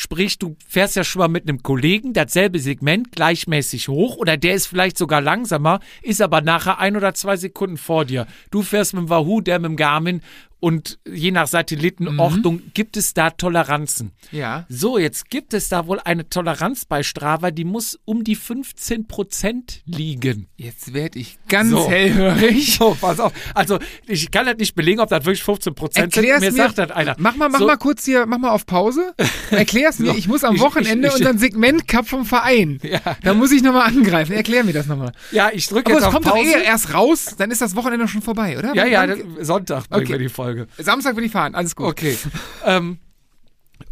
Sprich, 0.02 0.40
du 0.40 0.56
fährst 0.66 0.96
ja 0.96 1.04
schon 1.04 1.20
mal 1.20 1.28
mit 1.28 1.44
einem 1.44 1.62
Kollegen 1.62 2.14
dasselbe 2.14 2.60
Segment 2.60 3.12
gleichmäßig 3.12 3.90
hoch 3.90 4.16
oder 4.16 4.38
der 4.38 4.54
ist 4.54 4.68
vielleicht 4.68 4.98
sogar 4.98 5.20
langsamer, 5.20 5.82
ist 6.02 6.22
aber 6.22 6.40
nachher 6.40 6.80
ein 6.80 6.96
oder 6.96 7.14
zwei 7.16 7.36
Sekunden 7.36 7.76
vor 7.76 8.06
dir. 8.06 8.26
Du 8.50 8.62
fährst 8.62 8.94
mit 8.94 9.04
dem 9.04 9.10
Wahoo, 9.10 9.42
der 9.42 9.60
mit 9.60 9.72
dem 9.72 9.76
Garmin 9.76 10.22
und 10.60 11.00
je 11.12 11.32
nach 11.32 11.48
Satellitenortung 11.48 12.62
gibt 12.74 12.98
es 12.98 13.14
da 13.14 13.30
Toleranzen. 13.30 14.12
Ja. 14.32 14.66
So, 14.70 14.98
jetzt 14.98 15.30
gibt 15.30 15.54
es 15.54 15.70
da 15.70 15.88
wohl 15.88 16.00
eine 16.04 16.28
Toleranz 16.30 16.86
bei 16.86 17.04
Strava, 17.04 17.52
die 17.52 17.64
muss 17.64 18.00
um 18.06 18.24
die 18.24 18.36
15 18.36 19.08
Prozent 19.08 19.82
liegen. 19.86 20.48
Jetzt 20.58 20.94
werde 20.94 21.20
ich 21.20 21.38
ganz 21.48 21.72
So. 21.72 21.90
hellhörig. 21.90 22.70
So, 22.80 22.96
pass 23.00 23.20
auf. 23.20 23.34
Also, 23.56 23.80
ich 24.08 24.30
kann 24.32 24.46
das 24.46 24.58
nicht 24.58 24.76
belegen, 24.76 25.00
ob 25.00 25.10
das 25.10 25.26
wirklich 25.26 25.44
15 25.44 25.76
Prozent 25.76 26.14
sind. 26.14 26.24
Mir 26.24 26.40
mir. 26.40 26.52
sagt 26.52 26.78
das 26.78 26.92
einer. 26.92 27.16
Mach 27.18 27.36
mal, 27.36 27.50
mach 27.50 27.60
so, 27.60 27.66
mal 27.68 27.78
kurz 27.78 28.06
hier, 28.06 28.26
mach 28.26 28.38
mal 28.38 28.52
auf 28.52 28.66
Pause. 28.66 29.14
Erklär's 29.50 30.00
mir. 30.00 30.12
So. 30.12 30.18
Ich 30.18 30.28
muss 30.28 30.44
am 30.44 30.56
Ich- 30.56 30.62
Wochenende 30.62 31.08
ich- 31.08 31.14
ich- 31.16 31.20
unseren 31.20 31.38
Segment 31.40 31.88
Cup 31.88 32.08
vom 32.08 32.26
Verein. 32.26 32.80
Ja. 32.84 33.00
Da 33.24 33.34
muss 33.34 33.52
ich 33.52 33.64
nochmal 33.64 33.88
angreifen. 33.88 34.34
Erklär 34.34 34.64
mir 34.64 34.74
das 34.74 34.88
nochmal. 34.88 35.12
Ja, 35.32 35.50
ich 35.54 35.68
drücke 35.68 35.88
Aber 35.92 35.94
jetzt 35.96 36.02
es 36.02 36.08
auf 36.08 36.14
kommt 36.14 36.26
doch 36.28 36.38
eh 36.38 36.64
erst 36.64 36.94
raus, 36.94 37.36
dann 37.38 37.52
ist 37.52 37.62
das 37.62 37.76
Wochenende 37.76 38.08
schon 38.08 38.22
vorbei, 38.22 38.58
oder? 38.58 38.74
ja, 38.76 38.86
ja, 38.86 39.08
das, 39.08 39.20
Sonntag 39.42 39.90
bringen 39.90 40.04
Okay. 40.06 40.14
wir 40.14 40.20
die 40.20 40.30
Folge. 40.30 40.49
Samstag 40.78 41.16
will 41.16 41.24
ich 41.24 41.32
fahren, 41.32 41.56
alles 41.56 41.76
gut. 41.76 41.88
Okay. 41.88 42.18
ähm, 42.66 43.00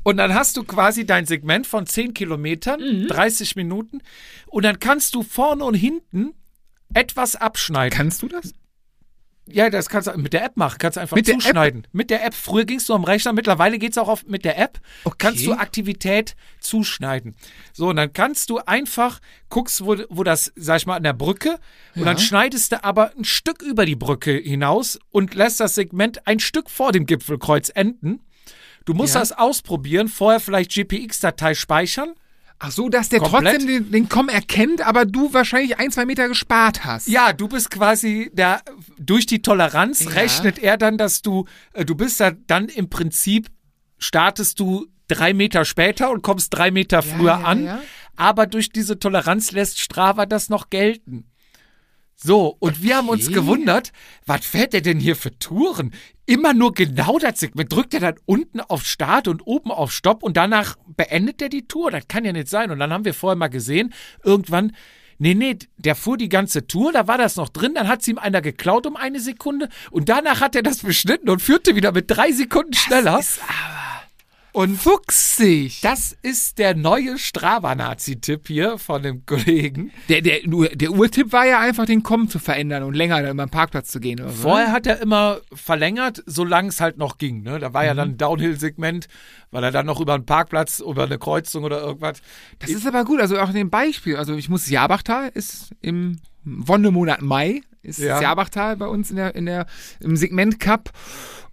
und 0.03 0.18
dann 0.18 0.34
hast 0.34 0.58
du 0.58 0.64
quasi 0.64 1.05
dein 1.05 1.26
Segment 1.26 1.66
von 1.68 1.86
10 1.86 2.14
Kilometern, 2.14 2.80
Mhm. 3.03 3.08
30 3.08 3.55
Minuten. 3.55 3.99
Und 4.47 4.64
dann 4.64 4.80
kannst 4.80 5.16
du 5.16 5.24
vorne 5.24 5.64
und 5.64 5.74
hinten 5.74 6.34
etwas 6.93 7.36
abschneiden. 7.36 7.95
Kannst 7.97 8.22
du 8.22 8.28
das? 8.28 8.53
Ja, 9.49 9.69
das 9.69 9.87
kannst 9.89 10.07
du 10.07 10.17
mit 10.17 10.33
der 10.33 10.43
App 10.45 10.57
machen. 10.57 10.77
Kannst 10.79 10.97
du 10.97 11.01
einfach 11.01 11.15
Mit 11.15 11.27
der 11.27 11.35
App? 11.35 11.41
zuschneiden. 11.41 11.87
Mit 11.93 12.09
der 12.09 12.25
App. 12.25 12.33
Früher 12.33 12.65
gingst 12.65 12.89
du 12.89 12.93
am 12.93 13.03
Rechner, 13.03 13.31
mittlerweile 13.33 13.79
geht's 13.79 13.97
auch 13.97 14.07
auf, 14.09 14.25
mit 14.25 14.43
der 14.45 14.57
App. 14.59 14.79
Okay. 15.05 15.15
Kannst 15.19 15.45
du 15.45 15.53
Aktivität 15.53 16.35
zuschneiden. 16.59 17.35
So, 17.73 17.89
und 17.89 17.95
dann 17.95 18.11
kannst 18.13 18.49
du 18.49 18.59
einfach, 18.59 19.19
guckst, 19.49 19.85
wo, 19.85 19.95
wo 20.09 20.23
das, 20.23 20.51
sag 20.55 20.77
ich 20.77 20.85
mal, 20.85 20.95
an 20.97 21.03
der 21.03 21.13
Brücke, 21.13 21.59
und 21.95 22.05
dann 22.05 22.17
Ja. 22.17 22.23
schneidest 22.23 22.71
du 22.73 22.83
aber 22.83 23.11
ein 23.17 23.23
Stück 23.23 23.61
über 23.61 23.85
die 23.85 23.95
Brücke 23.95 24.31
hinaus 24.37 24.99
und 25.11 25.33
lässt 25.33 25.59
das 25.59 25.75
Segment 25.75 26.27
ein 26.27 26.39
Stück 26.39 26.69
vor 26.69 26.91
dem 26.91 27.05
Gipfelkreuz 27.05 27.69
enden. 27.73 28.19
Du 28.85 28.93
musst 28.93 29.13
Ja. 29.15 29.21
das 29.21 29.31
ausprobieren, 29.31 30.07
vorher 30.07 30.39
vielleicht 30.39 30.71
GPX-Datei 30.71 31.53
speichern. 31.55 32.13
Ach 32.60 32.72
so, 32.72 32.89
dass 32.89 33.10
der 33.10 33.20
Komplett? 33.20 33.55
trotzdem 33.60 33.68
den, 33.68 33.91
den 33.91 34.10
Com 34.10 34.30
erkennt, 34.30 34.82
aber 34.82 35.05
du 35.05 35.32
wahrscheinlich 35.34 35.78
ein, 35.78 35.91
zwei 35.91 36.05
Meter 36.05 36.28
gespart 36.28 36.86
hast. 36.86 37.08
Ja, 37.08 37.32
du 37.34 37.47
bist 37.47 37.70
quasi 37.70 38.32
der, 38.34 38.62
durch 38.97 39.28
die 39.28 39.41
Toleranz 39.43 40.05
Ja. 40.05 40.12
rechnet 40.12 40.58
er 40.58 40.78
dann, 40.78 40.97
dass 40.97 41.22
du, 41.22 41.45
äh, 41.74 41.86
du 41.86 41.93
bist 41.95 42.20
da 42.20 42.32
dann 42.32 42.68
im 42.68 42.89
Prinzip, 42.89 43.49
startest 43.99 44.60
du 44.60 44.88
drei 45.08 45.34
Meter 45.34 45.66
später 45.66 46.10
und 46.10 46.22
kommst 46.24 46.53
drei 46.53 46.72
Meter 46.72 47.01
früher 47.03 47.39
ja, 47.39 47.41
an. 47.41 47.64
ja. 47.66 47.82
Aber 48.16 48.47
durch 48.47 48.72
diese 48.72 48.97
Toleranz 48.97 49.51
lässt 49.51 49.80
Strava 49.80 50.26
das 50.26 50.49
noch 50.49 50.70
gelten. 50.72 51.26
So, 52.20 52.55
und 52.59 52.82
wir 52.82 52.97
haben 52.97 53.09
uns 53.09 53.26
Okay. 53.26 53.36
gewundert, 53.36 53.91
was 54.26 54.43
fährt 54.43 54.74
er 54.74 54.82
denn 54.82 54.99
hier 54.99 55.15
für 55.15 55.38
Touren? 55.38 55.93
Immer 56.26 56.53
nur 56.53 56.74
genau 56.74 57.20
das 57.20 57.39
Segment. 57.39 57.72
Drückt 57.72 57.93
er 57.93 57.99
dann 57.99 58.15
unten 58.26 58.59
auf 58.59 58.84
Start 58.86 59.28
und 59.28 59.45
oben 59.45 59.72
auf 59.72 59.91
Stopp 59.91 60.24
und 60.24 60.36
danach 60.36 60.76
beendet 60.88 61.41
er 61.43 61.49
die 61.49 61.68
Tour? 61.68 61.91
Das 61.91 62.07
kann 62.07 62.26
ja 62.26 62.34
nicht 62.34 62.47
sein. 62.49 62.72
Und 62.72 62.80
dann 62.80 62.91
haben 62.91 63.05
wir 63.05 63.13
vorher 63.13 63.36
mal 63.38 63.49
gesehen, 63.49 63.93
irgendwann, 64.24 64.76
nee, 65.20 65.36
nee, 65.36 65.57
der 65.78 65.93
fuhr 65.93 66.18
die 66.18 66.28
ganze 66.28 66.65
Tour, 66.65 66.91
da 66.91 67.07
war 67.07 67.20
das 67.20 67.36
noch 67.36 67.49
drin, 67.49 67.76
dann 67.76 67.88
hat 67.88 68.01
sie 68.01 68.11
ihm 68.11 68.18
einer 68.18 68.41
geklaut 68.41 68.88
um 68.88 68.95
eine 68.95 69.20
Sekunde 69.20 69.70
und 69.91 70.09
danach 70.09 70.41
hat 70.41 70.55
er 70.55 70.63
das 70.63 70.80
beschnitten 70.80 71.30
und 71.30 71.41
führte 71.41 71.76
wieder 71.76 71.91
mit 71.91 72.05
drei 72.09 72.32
Sekunden 72.32 72.74
schneller. 72.74 73.22
Und 74.58 74.76
Fuchsig. 74.76 75.82
das 75.82 76.18
ist 76.24 76.58
der 76.58 76.76
neue 76.76 77.20
Strava-Nazi-Tipp 77.20 78.47
hier 78.47 78.80
von 78.80 79.03
dem 79.03 79.24
Kollegen. 79.28 79.91
Der, 80.10 80.22
der, 80.24 80.39
der 80.47 80.91
Urtipp 80.93 81.32
war 81.32 81.45
ja 81.45 81.60
einfach, 81.60 81.86
den 81.86 82.01
Kommen 82.01 82.28
zu 82.28 82.39
verändern 82.39 82.82
und 82.82 82.95
länger 82.95 83.22
dann 83.22 83.38
beim 83.38 83.51
Parkplatz 83.51 83.91
zu 83.91 83.99
gehen. 83.99 84.20
Oder 84.20 84.32
Vorher 84.32 84.70
ne? 84.70 84.74
hat 84.74 84.88
er 84.88 84.99
immer 84.99 85.41
verlängert, 85.53 86.24
solange 86.26 86.70
es 86.70 86.82
halt 86.82 86.97
noch 86.97 87.20
ging. 87.20 87.43
Ne? 87.43 87.60
Da 87.60 87.76
war 87.76 87.86
ja 87.86 87.93
dann 87.93 88.14
ein 88.14 88.18
Downhill-Segment, 88.18 89.08
weil 89.51 89.64
er 89.64 89.70
dann 89.70 89.86
noch 89.86 90.01
über 90.01 90.16
einen 90.16 90.26
Parkplatz, 90.26 90.80
über 90.80 91.03
eine 91.03 91.20
Kreuzung 91.20 91.64
oder 91.64 91.80
irgendwas. 91.80 92.24
Das 92.58 92.72
ist 92.72 92.88
aber 92.88 93.05
gut, 93.05 93.22
also 93.22 93.38
auch 93.38 93.49
in 93.49 93.55
dem 93.55 93.70
Beispiel. 93.70 94.16
Also 94.16 94.34
ich 94.34 94.49
muss 94.49 94.68
Jabachtal 94.68 95.30
ist 95.36 95.70
im 95.82 96.18
Wonnemonat 96.43 97.22
Mai, 97.22 97.62
ist 97.88 97.99
Ja. 97.99 98.15
das 98.15 98.21
Jabachtal 98.21 98.77
bei 98.77 98.88
uns 98.88 99.09
in 99.09 99.15
der, 99.15 99.35
in 99.35 99.45
der, 99.45 99.65
im 99.99 100.15
Segment 100.15 100.59
Cup. 100.59 100.91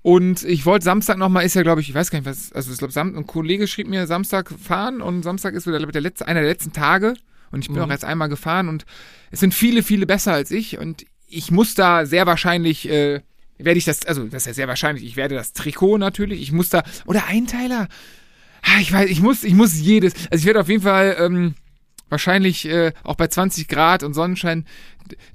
Und 0.03 0.45
ich 0.45 0.67
wollte 0.67 0.85
Samstag 0.85 1.17
nochmal, 1.17 1.47
ist 1.47 1.55
ja 1.55 1.63
glaube 1.63 1.81
ich, 1.81 1.89
ich 1.89 1.95
weiß 1.95 2.11
gar 2.11 2.19
nicht 2.19 2.29
was, 2.29 2.53
also 2.53 2.71
ich 2.73 2.79
glaube, 2.79 2.93
Sam, 2.93 3.17
ein 3.17 3.27
Kollege 3.27 3.67
schrieb 3.67 3.89
mir 3.89 4.07
Samstag 4.07 4.51
fahren 4.63 5.01
und 5.01 5.23
Samstag 5.23 5.55
ist 5.55 5.67
wieder 5.67 5.79
der 5.81 6.01
letzte, 6.03 6.29
einer 6.29 6.41
der 6.41 6.51
letzten 6.51 6.73
Tage. 6.73 7.15
Und 7.51 7.61
ich 7.61 7.69
bin 7.69 7.79
auch 7.81 7.89
jetzt 7.89 8.05
einmal 8.05 8.29
gefahren 8.29 8.69
und 8.69 8.85
es 9.31 9.41
sind 9.41 9.55
viele, 9.55 9.83
viele 9.85 10.07
besser 10.07 10.33
als 10.35 10.51
ich. 10.51 10.77
Und 10.79 11.07
ich 11.29 11.51
muss 11.53 11.75
da 11.75 12.05
sehr 12.05 12.27
wahrscheinlich, 12.27 12.89
äh, 12.91 13.21
werde 13.59 13.79
ich 13.79 13.85
das, 13.85 14.05
also 14.07 14.25
das 14.25 14.43
ist 14.43 14.47
ja 14.49 14.55
sehr 14.55 14.69
wahrscheinlich, 14.69 15.05
ich 15.05 15.17
werde 15.17 15.37
das 15.37 15.53
Trikot 15.53 15.97
natürlich, 15.99 16.43
ich 16.43 16.51
muss 16.53 16.69
da, 16.69 16.83
oder 17.07 17.27
Einteiler. 17.29 17.89
Ah, 18.63 18.81
Ich 18.81 18.93
weiß, 18.93 19.09
ich 19.09 19.21
muss, 19.23 19.45
ich 19.45 19.55
muss 19.55 19.79
jedes. 19.79 20.15
Also 20.31 20.43
ich 20.43 20.47
werde 20.47 20.61
auf 20.61 20.69
jeden 20.69 20.83
Fall 20.83 21.17
ähm, 21.19 21.55
wahrscheinlich 22.09 22.67
äh, 22.67 22.93
auch 23.03 23.17
bei 23.17 23.29
20 23.29 23.69
Grad 23.69 24.03
und 24.03 24.15
Sonnenschein 24.15 24.67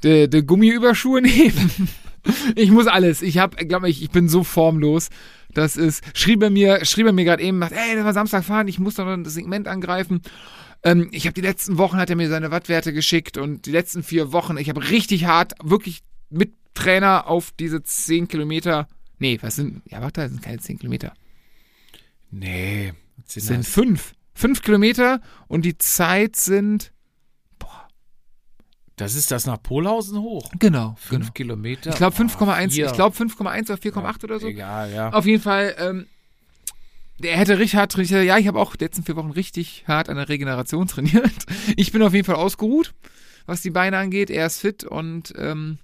de, 0.03 0.27
de 0.27 0.41
Gummiüberschuhe 0.41 1.21
nehmen. 1.23 1.89
ich 2.55 2.71
muss 2.71 2.87
alles. 2.87 3.21
Ich 3.21 3.37
habe, 3.37 3.65
glaube 3.65 3.89
ich, 3.89 4.01
ich 4.01 4.11
bin 4.11 4.29
so 4.29 4.43
formlos. 4.43 5.09
Das 5.53 5.77
ist, 5.77 6.03
schrieb 6.13 6.43
er 6.43 6.49
mir, 6.49 6.85
schrieb 6.85 7.07
er 7.07 7.13
mir 7.13 7.25
gerade 7.25 7.43
eben, 7.43 7.61
ey, 7.61 7.95
das 7.95 8.05
war 8.05 8.13
Samstag 8.13 8.43
fahren, 8.43 8.67
ich 8.67 8.79
muss 8.79 8.95
doch 8.95 9.05
noch 9.05 9.17
das 9.23 9.33
Segment 9.33 9.67
angreifen. 9.67 10.21
Ähm, 10.83 11.09
ich 11.11 11.25
habe 11.25 11.33
die 11.33 11.41
letzten 11.41 11.77
Wochen 11.77 11.97
hat 11.97 12.09
er 12.09 12.15
mir 12.15 12.29
seine 12.29 12.51
Wattwerte 12.51 12.93
geschickt 12.93 13.37
und 13.37 13.65
die 13.65 13.71
letzten 13.71 14.03
vier 14.03 14.31
Wochen, 14.31 14.57
ich 14.57 14.69
habe 14.69 14.89
richtig 14.89 15.25
hart, 15.25 15.53
wirklich 15.63 16.01
mit 16.29 16.53
Trainer 16.73 17.27
auf 17.27 17.51
diese 17.59 17.83
10 17.83 18.27
Kilometer. 18.27 18.87
Nee, 19.17 19.39
was 19.41 19.55
sind, 19.55 19.81
ja, 19.85 20.01
warte, 20.01 20.21
das 20.21 20.31
sind 20.31 20.41
keine 20.41 20.59
10 20.59 20.79
Kilometer. 20.79 21.13
Nee. 22.31 22.93
Es 23.27 23.33
sind 23.33 23.65
fünf. 23.65 24.13
Fünf 24.39 24.61
Kilometer 24.61 25.19
und 25.47 25.63
die 25.65 25.77
Zeit 25.77 26.35
sind. 26.37 26.91
Das 28.95 29.15
ist 29.15 29.31
das 29.31 29.45
nach 29.45 29.61
Polhausen 29.61 30.19
hoch. 30.19 30.49
Genau. 30.59 30.95
Fünf 30.99 31.33
Kilometer. 31.33 31.89
Ich 31.89 31.95
glaube 31.95 32.15
Oh, 32.19 32.21
5,1, 32.21 32.71
vier. 32.71 32.85
ich 32.87 32.93
glaube 32.93 33.15
5,1 33.15 33.71
oder 33.71 33.75
4,8 33.75 34.23
oder 34.25 34.39
so. 34.39 34.47
Egal, 34.47 34.91
ja. 34.93 35.11
Auf 35.13 35.25
jeden 35.25 35.41
Fall, 35.41 35.73
ähm, 35.79 36.05
der 37.19 37.37
hätte 37.37 37.59
richtig 37.59 37.77
hart 37.77 37.91
trainiert. 37.93 38.25
Ja, 38.25 38.37
ich 38.37 38.47
habe 38.47 38.59
auch 38.59 38.75
die 38.75 38.83
letzten 38.83 39.03
vier 39.03 39.15
Wochen 39.15 39.31
richtig 39.31 39.85
hart 39.87 40.09
an 40.09 40.17
der 40.17 40.27
Regeneration 40.27 40.87
trainiert. 40.89 41.31
Ich 41.77 41.91
bin 41.93 42.01
auf 42.01 42.13
jeden 42.13 42.25
Fall 42.25 42.35
ausgeruht, 42.35 42.93
was 43.45 43.61
die 43.61 43.69
Beine 43.71 43.97
angeht. 43.97 44.29
Er 44.29 44.45
ist 44.47 44.59
fit 44.59 44.83
und 44.83 45.33
ähm, 45.37 45.77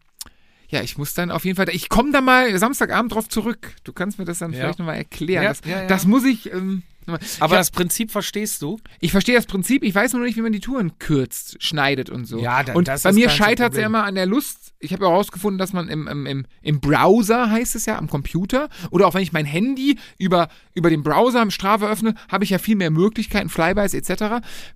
ja, 0.67 0.81
ich 0.81 0.97
muss 0.97 1.13
dann 1.13 1.31
auf 1.31 1.45
jeden 1.45 1.55
Fall. 1.55 1.69
Ich 1.69 1.87
komme 1.87 2.11
da 2.11 2.19
mal 2.19 2.57
Samstagabend 2.57 3.13
drauf 3.13 3.29
zurück. 3.29 3.75
Du 3.85 3.93
kannst 3.93 4.19
mir 4.19 4.25
das 4.25 4.39
dann 4.39 4.51
Ja. 4.51 4.59
vielleicht 4.59 4.79
nochmal 4.79 4.97
erklären. 4.97 5.43
Ja, 5.43 5.49
das, 5.49 5.61
ja, 5.65 5.81
ja. 5.83 5.87
das 5.87 6.05
muss 6.05 6.25
ich. 6.25 6.51
Ähm, 6.51 6.83
Aber 7.07 7.19
ich, 7.21 7.59
das 7.59 7.71
Prinzip 7.71 8.11
verstehst 8.11 8.61
du? 8.61 8.79
ich 8.99 9.11
verstehe 9.11 9.35
das 9.35 9.45
Prinzip. 9.45 9.83
Ich 9.83 9.93
weiß 9.93 10.13
nur 10.13 10.23
nicht, 10.23 10.35
wie 10.37 10.41
man 10.41 10.51
die 10.51 10.59
Touren 10.59 10.97
kürzt, 10.99 11.61
schneidet 11.63 12.09
und 12.09 12.25
so. 12.25 12.39
Ja, 12.39 12.63
da- 12.63 12.73
und 12.73 12.87
das 12.87 13.03
bei 13.03 13.11
mir 13.13 13.29
scheitert 13.29 13.73
es 13.73 13.79
ja 13.79 13.85
immer 13.85 14.03
an 14.03 14.15
der 14.15 14.25
Lust. 14.25 14.73
Ich 14.79 14.91
habe 14.93 15.03
ja 15.05 15.09
herausgefunden, 15.09 15.57
dass 15.57 15.73
man 15.73 15.87
im, 15.87 16.07
im, 16.07 16.25
im, 16.25 16.45
im 16.61 16.79
Browser, 16.79 17.49
heißt 17.49 17.75
es 17.75 17.85
ja, 17.85 17.97
am 17.97 18.07
Computer, 18.09 18.69
oder 18.91 19.07
auch 19.07 19.13
wenn 19.13 19.21
ich 19.23 19.33
mein 19.33 19.45
Handy 19.45 19.97
über, 20.17 20.49
über 20.73 20.89
den 20.89 21.01
Browser 21.03 21.41
im 21.41 21.51
Strava 21.51 21.89
öffne, 21.89 22.13
habe 22.29 22.43
ich 22.43 22.49
ja 22.49 22.57
viel 22.59 22.75
mehr 22.75 22.91
Möglichkeiten, 22.91 23.49
Flybys 23.49 23.93
etc. 23.93 24.09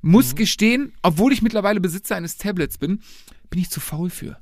Mhm. 0.01 0.11
Muss 0.11 0.35
gestehen, 0.35 0.93
obwohl 1.01 1.33
ich 1.33 1.41
mittlerweile 1.41 1.79
Besitzer 1.79 2.15
eines 2.15 2.37
Tablets 2.37 2.77
bin, 2.77 3.01
bin 3.49 3.59
ich 3.59 3.69
zu 3.69 3.79
faul 3.79 4.09
für. 4.09 4.37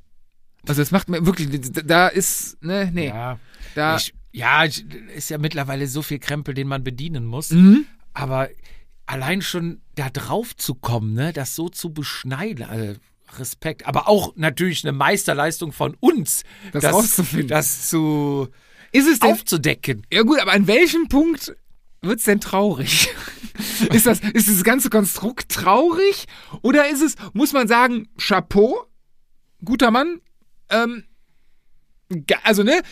Also 0.66 0.82
es 0.82 0.90
macht 0.90 1.08
mir 1.08 1.24
wirklich, 1.24 1.48
da 1.86 2.08
ist, 2.08 2.62
ne, 2.62 2.90
nee, 2.92 3.08
Ja. 3.08 3.38
da, 3.74 3.96
Ich, 3.96 4.12
ja, 4.32 4.64
ist 4.64 5.30
ja 5.30 5.38
mittlerweile 5.38 5.86
so 5.86 6.02
viel 6.02 6.18
Krempel, 6.18 6.54
den 6.54 6.68
man 6.68 6.84
bedienen 6.84 7.24
muss. 7.24 7.50
Mhm. 7.50 7.86
Aber 8.14 8.48
allein 9.06 9.42
schon 9.42 9.80
da 9.94 10.10
drauf 10.10 10.56
zu 10.56 10.74
kommen, 10.74 11.14
ne, 11.14 11.32
das 11.32 11.54
so 11.54 11.68
zu 11.68 11.92
beschneiden, 11.92 12.64
also 12.64 12.98
Respekt. 13.38 13.86
Aber 13.86 14.08
auch 14.08 14.34
natürlich 14.36 14.84
eine 14.84 14.92
Meisterleistung 14.96 15.72
von 15.72 15.96
uns, 16.00 16.44
Das 16.72 16.84
rauszufinden. 16.84 17.48
das 17.48 17.88
zu 17.88 18.48
ist 18.92 19.06
es 19.06 19.18
denn, 19.20 19.32
aufzudecken. 19.32 20.06
Ja 20.12 20.22
gut, 20.22 20.40
aber 20.40 20.52
an 20.52 20.66
welchem 20.66 21.08
Punkt 21.08 21.54
wird's 22.00 22.24
denn 22.24 22.40
traurig? 22.40 23.10
ist 23.92 24.06
das 24.06 24.20
ist 24.20 24.48
das 24.48 24.64
ganze 24.64 24.88
Konstrukt 24.88 25.50
traurig 25.50 26.26
oder 26.62 26.88
ist 26.88 27.02
es 27.02 27.16
muss 27.32 27.52
man 27.52 27.68
sagen 27.68 28.08
Chapeau, 28.18 28.86
guter 29.64 29.90
Mann, 29.90 30.20
ähm, 30.70 31.04
also 32.44 32.62
ne, 32.62 32.82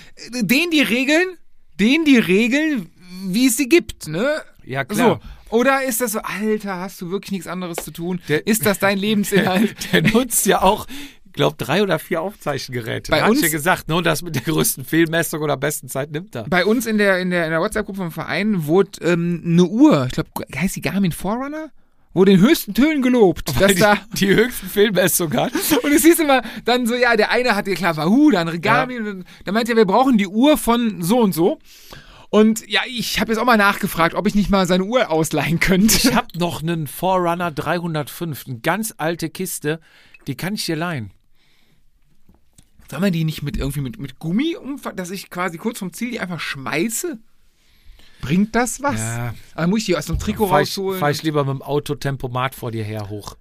den 0.43 0.71
die 0.71 0.83
Regeln, 0.83 1.37
den 1.81 2.05
die 2.05 2.19
Regeln, 2.19 2.91
wie 3.27 3.47
es 3.47 3.57
sie 3.57 3.69
gibt, 3.69 4.09
ne? 4.09 4.43
Ja, 4.65 4.85
klar. 4.85 5.21
So. 5.51 5.57
Oder 5.59 5.85
ist 5.85 6.01
das 6.01 6.13
so, 6.13 6.19
Alter, 6.21 6.77
hast 6.81 7.01
du 7.01 7.11
wirklich 7.11 7.31
nichts 7.31 7.47
anderes 7.47 7.77
zu 7.77 7.93
tun? 7.93 8.21
Der- 8.29 8.47
ist 8.47 8.67
das 8.67 8.79
dein 8.79 8.99
Lebensinhalt? 9.07 9.77
Der 9.93 10.03
nutzt 10.03 10.45
ja 10.47 10.61
auch, 10.63 10.87
ich 11.25 11.33
glaube, 11.33 11.57
drei 11.57 11.83
oder 11.83 11.99
vier 11.99 12.21
Aufzeichengeräte. 12.21 13.11
Bei 13.13 13.23
Hat 13.23 13.31
uns- 13.31 13.43
ja 13.43 13.49
gesagt, 13.49 13.89
nur 13.89 14.03
das 14.03 14.23
mit 14.23 14.35
der 14.35 14.43
größten 14.43 14.85
Fehlmessung 14.85 15.41
oder 15.43 15.57
besten 15.57 15.89
Zeit 15.89 16.11
nimmt 16.11 16.35
er. 16.35 16.45
Bei 16.49 16.65
uns 16.65 16.85
in 16.87 16.99
der, 16.99 17.21
in 17.21 17.31
der, 17.31 17.45
in 17.45 17.51
der 17.53 17.61
WhatsApp-Gruppe 17.61 17.99
vom 17.99 18.11
Verein 18.11 18.67
wurde 18.67 19.01
ähm, 19.03 19.43
eine 19.45 19.65
Uhr, 19.65 20.07
ich 20.07 20.13
glaube, 20.13 20.31
heißt 20.55 20.77
die 20.77 20.81
Garmin 20.83 21.13
Forerunner? 21.13 21.71
Wurde 22.17 22.33
in 22.33 22.41
höchsten 22.41 22.73
Tönen 22.73 23.03
gelobt, 23.03 23.49
dass 23.49 23.61
Weil 23.61 23.75
die, 23.75 23.81
da 23.81 23.99
die 24.15 24.35
höchsten 24.35 24.69
Fehlmessungen 24.69 25.39
hat. 25.39 25.53
Und 25.83 25.93
es 25.93 26.03
hieß 26.03 26.19
immer 26.21 26.41
dann 26.65 26.87
so, 26.87 26.95
ja, 26.95 27.15
der 27.15 27.31
eine 27.31 27.55
hatte 27.55 27.75
klar 27.75 27.97
Wahoo, 27.99 28.31
der 28.31 28.41
andere 28.41 28.59
Garmin. 28.59 28.99
Und 29.01 29.05
dann- 29.05 29.25
dann 29.45 29.55
meinte 29.55 29.73
er, 29.73 29.77
wir 29.77 29.85
brauchen 29.85 30.17
die 30.17 30.27
Uhr 30.27 30.57
von 30.57 31.03
so 31.03 31.19
und 31.21 31.33
so. 31.35 31.59
Und 32.31 32.67
ja, 32.69 32.81
ich 32.89 33.21
habe 33.21 33.33
jetzt 33.33 33.39
auch 33.39 33.45
mal 33.45 33.57
nachgefragt, 33.59 34.15
ob 34.15 34.27
ich 34.27 34.35
nicht 34.35 34.49
mal 34.51 34.67
seine 34.67 34.85
Uhr 34.85 35.11
ausleihen 35.11 35.61
könnte. 35.61 35.95
Ich 36.09 36.15
habe 36.15 36.27
noch 36.39 36.63
einen 36.63 36.87
Forerunner 36.87 37.51
305, 37.51 38.47
eine 38.47 38.59
ganz 38.61 38.95
alte 38.97 39.29
Kiste, 39.31 39.79
die 40.27 40.37
kann 40.37 40.55
ich 40.55 40.65
dir 40.65 40.77
leihen. 40.77 41.13
Soll 42.91 43.01
man 43.01 43.13
die 43.13 43.25
nicht 43.25 43.43
mit 43.43 43.57
irgendwie 43.57 43.81
mit, 43.81 43.99
mit 43.99 44.19
Gummi 44.19 44.57
umfassen, 44.57 44.97
dass 44.97 45.11
ich 45.11 45.29
quasi 45.29 45.59
kurz 45.59 45.79
vom 45.81 45.93
Ziel 45.93 46.13
die 46.13 46.21
einfach 46.21 46.41
schmeiße? 46.41 47.19
Bringt 48.21 48.55
das 48.55 48.83
was? 48.83 48.99
Ja. 48.99 49.35
Dann 49.55 49.71
muss 49.71 49.81
ich 49.81 49.87
die 49.87 49.97
aus 49.97 50.07
dem 50.07 50.19
Trikot 50.19 50.49
Fahr 50.49 50.63
ich, 50.63 50.69
rausholen. 50.71 51.01
fahr 51.01 51.11
ich 51.11 51.23
lieber 51.23 51.45
mit 51.45 51.55
dem 51.55 51.63
Auto-Tempomat 51.63 52.55
vor 52.55 52.71
dir 52.73 52.85
her 52.85 53.09
hoch. 53.09 53.37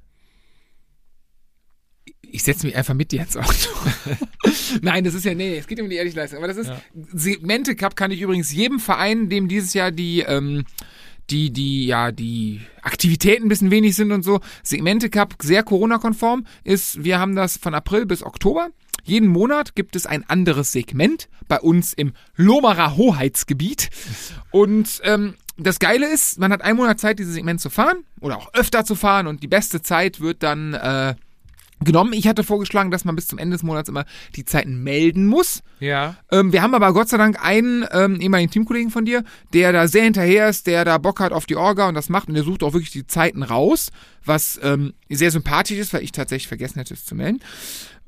ich 2.22 2.44
setze 2.44 2.66
mich 2.66 2.76
einfach 2.76 2.94
mit 2.94 3.12
dir 3.12 3.22
ins 3.22 3.38
Auto. 3.38 3.70
Nein, 4.82 5.06
das 5.06 5.14
ist 5.14 5.24
ja, 5.24 5.34
nee, 5.34 5.58
es 5.58 5.68
geht 5.68 5.80
um 5.80 5.90
die 5.90 5.96
ehrliche 5.96 6.18
Leistung. 6.18 6.40
Aber 6.40 6.48
das 6.48 6.58
ist, 6.58 6.68
Ja. 6.68 6.82
Segmente 7.14 7.76
Cup 7.76 7.96
kann 7.96 8.12
ich 8.12 8.20
übrigens 8.22 8.52
jedem 8.52 8.80
Verein, 8.80 9.30
dem 9.30 9.48
dieses 9.48 9.74
Jahr 9.74 9.92
die, 9.92 10.20
ähm, 10.20 10.66
die, 11.30 11.52
die, 11.52 11.86
ja, 11.88 12.12
die 12.12 12.62
Aktivitäten 12.82 13.46
ein 13.46 13.50
bisschen 13.50 13.72
wenig 13.72 13.96
sind 13.96 14.12
und 14.12 14.24
so. 14.24 14.42
Segmente 14.64 15.10
Cup 15.10 15.36
sehr 15.42 15.64
Corona-konform 15.64 16.46
ist, 16.64 17.04
wir 17.04 17.20
haben 17.20 17.36
das 17.36 17.58
von 17.58 17.74
April 17.74 18.06
bis 18.06 18.22
Oktober. 18.22 18.70
Jeden 19.06 19.30
Monat 19.30 19.76
gibt 19.76 19.96
es 19.96 20.06
ein 20.06 20.28
anderes 20.28 20.72
Segment 20.72 21.30
bei 21.48 21.60
uns 21.60 21.94
im 21.94 22.14
Lomarer 22.36 22.98
Hoheitsgebiet. 22.98 23.90
Und 24.52 25.00
ähm, 25.04 25.36
das 25.58 25.80
Geile 25.80 26.12
ist, 26.12 26.40
man 26.40 26.52
hat 26.52 26.62
einen 26.62 26.78
Monat 26.78 27.00
Zeit, 27.00 27.20
dieses 27.20 27.36
Segment 27.36 27.62
zu 27.62 27.70
fahren 27.70 28.04
oder 28.20 28.38
auch 28.38 28.54
öfter 28.54 28.84
zu 28.84 28.96
fahren 28.96 29.28
und 29.28 29.44
die 29.44 29.48
beste 29.48 29.82
Zeit 29.82 30.20
wird 30.20 30.44
dann 30.44 30.74
äh, 30.74 31.16
genommen. 31.82 32.14
Ich 32.14 32.28
hatte 32.28 32.44
vorgeschlagen, 32.44 32.92
dass 32.92 33.06
man 33.06 33.16
bis 33.16 33.28
zum 33.28 33.38
Ende 33.38 33.56
des 33.56 33.64
Monats 33.64 33.90
immer 33.90 34.06
die 34.36 34.46
Zeiten 34.46 34.84
melden 34.84 35.28
muss. 35.28 35.62
Ja. 35.80 36.16
Ähm, 36.32 36.52
wir 36.52 36.62
haben 36.62 36.74
aber 36.74 36.94
Gott 36.94 37.10
sei 37.10 37.18
Dank 37.18 37.44
einen 37.44 37.86
ähm, 37.92 38.20
ehemaligen 38.20 38.52
Teamkollegen 38.52 38.92
von 38.92 39.06
dir, 39.06 39.24
der 39.54 39.72
da 39.72 39.88
sehr 39.88 40.04
hinterher 40.04 40.50
ist, 40.50 40.68
der 40.68 40.84
da 40.84 40.98
Bock 40.98 41.20
hat 41.20 41.32
auf 41.32 41.46
die 41.46 41.56
Orga 41.56 41.88
und 41.88 41.96
das 41.96 42.10
macht 42.10 42.28
und 42.28 42.34
der 42.34 42.44
sucht 42.44 42.64
auch 42.64 42.74
wirklich 42.74 42.92
die 42.92 43.08
Zeiten 43.08 43.44
raus, 43.44 43.92
was 44.24 44.60
ähm, 44.64 44.94
sehr 45.10 45.32
sympathisch 45.32 45.78
ist, 45.78 45.94
weil 45.94 46.04
ich 46.04 46.12
tatsächlich 46.12 46.48
vergessen 46.48 46.80
hätte, 46.80 46.94
es 46.94 47.06
zu 47.06 47.16
melden. 47.16 47.40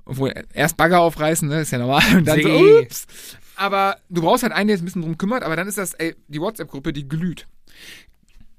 Obwohl, 0.07 0.33
erst 0.53 0.77
Bagger 0.77 1.01
aufreißen, 1.01 1.47
ne, 1.47 1.61
ist 1.61 1.71
ja 1.71 1.79
normal. 1.79 2.03
Und 2.15 2.25
dann 2.25 2.41
so, 2.41 2.47
See. 2.47 2.79
ups. 2.81 3.07
Aber 3.55 3.97
du 4.09 4.21
brauchst 4.21 4.43
halt 4.43 4.53
einen, 4.53 4.67
der 4.67 4.77
sich 4.77 4.83
ein 4.83 4.85
bisschen 4.85 5.01
drum 5.01 5.17
kümmert, 5.17 5.43
aber 5.43 5.55
dann 5.55 5.67
ist 5.67 5.77
das, 5.77 5.93
ey, 5.95 6.15
die 6.27 6.39
WhatsApp-Gruppe, 6.39 6.93
die 6.93 7.07
glüht. 7.07 7.47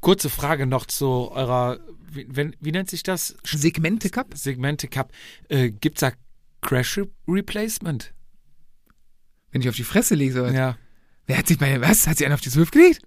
Kurze 0.01 0.29
Frage 0.29 0.67
noch 0.67 0.87
zu 0.87 1.31
eurer, 1.33 1.79
wie, 2.11 2.27
wenn, 2.29 2.55
wie 2.61 2.73
nennt 2.73 2.91
sich 2.91 3.03
das? 3.03 3.37
Segmente 3.45 4.11
Cup? 4.11 4.35
Segmente 4.37 4.89
Cup. 4.89 5.13
Äh, 5.49 5.71
gibt's 5.71 6.01
da 6.01 6.13
Crash 6.61 6.99
Re 6.99 7.09
Replacement? 7.27 8.13
Wenn 9.51 9.61
ich 9.63 9.69
auf 9.69 9.77
die 9.77 9.85
Fresse 9.85 10.15
lege, 10.15 10.33
so. 10.35 10.47
Ja. 10.47 10.77
Wer 11.27 11.39
hat 11.39 11.47
sich 11.49 11.59
meine, 11.61 11.81
was? 11.81 12.07
Hat 12.07 12.19
sie 12.19 12.25
einen 12.27 12.35
auf 12.35 12.41
die 12.41 12.51
Zwölf 12.51 12.71
gelegt? 12.71 13.03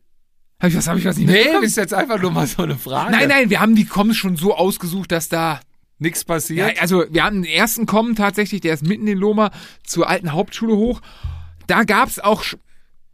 Hab 0.60 0.70
ich 0.70 0.76
was, 0.76 0.88
hab 0.88 0.98
ich 0.98 1.06
was 1.06 1.18
nicht 1.18 1.28
Nee, 1.28 1.38
mitbekommen? 1.38 1.64
ist 1.64 1.78
jetzt 1.78 1.94
einfach 1.94 2.22
nur 2.22 2.32
mal 2.32 2.46
so 2.48 2.64
eine 2.64 2.78
Frage. 2.78 3.12
Nein, 3.12 3.30
nein, 3.30 3.50
wir 3.50 3.60
haben 3.60 3.76
die 3.76 3.86
Comms 3.86 4.16
schon 4.18 4.36
so 4.38 4.56
ausgesucht, 4.56 5.12
dass 5.12 5.28
da 5.28 5.60
Nichts 6.02 6.22
Ja, 6.22 6.26
passiert. 6.34 6.82
also 6.82 7.06
wir 7.10 7.24
haben 7.24 7.44
den 7.44 7.52
ersten 7.52 7.86
kommen 7.86 8.16
tatsächlich, 8.16 8.62
der 8.62 8.74
ist 8.74 8.84
mitten 8.84 9.08
in 9.08 9.18
Loma 9.18 9.52
zur 9.86 10.10
alten 10.10 10.32
Hauptschule 10.34 10.76
hoch. 10.76 11.02
Da 11.68 11.84
gab's 11.84 12.18
auch 12.20 12.44
sch- 12.44 12.58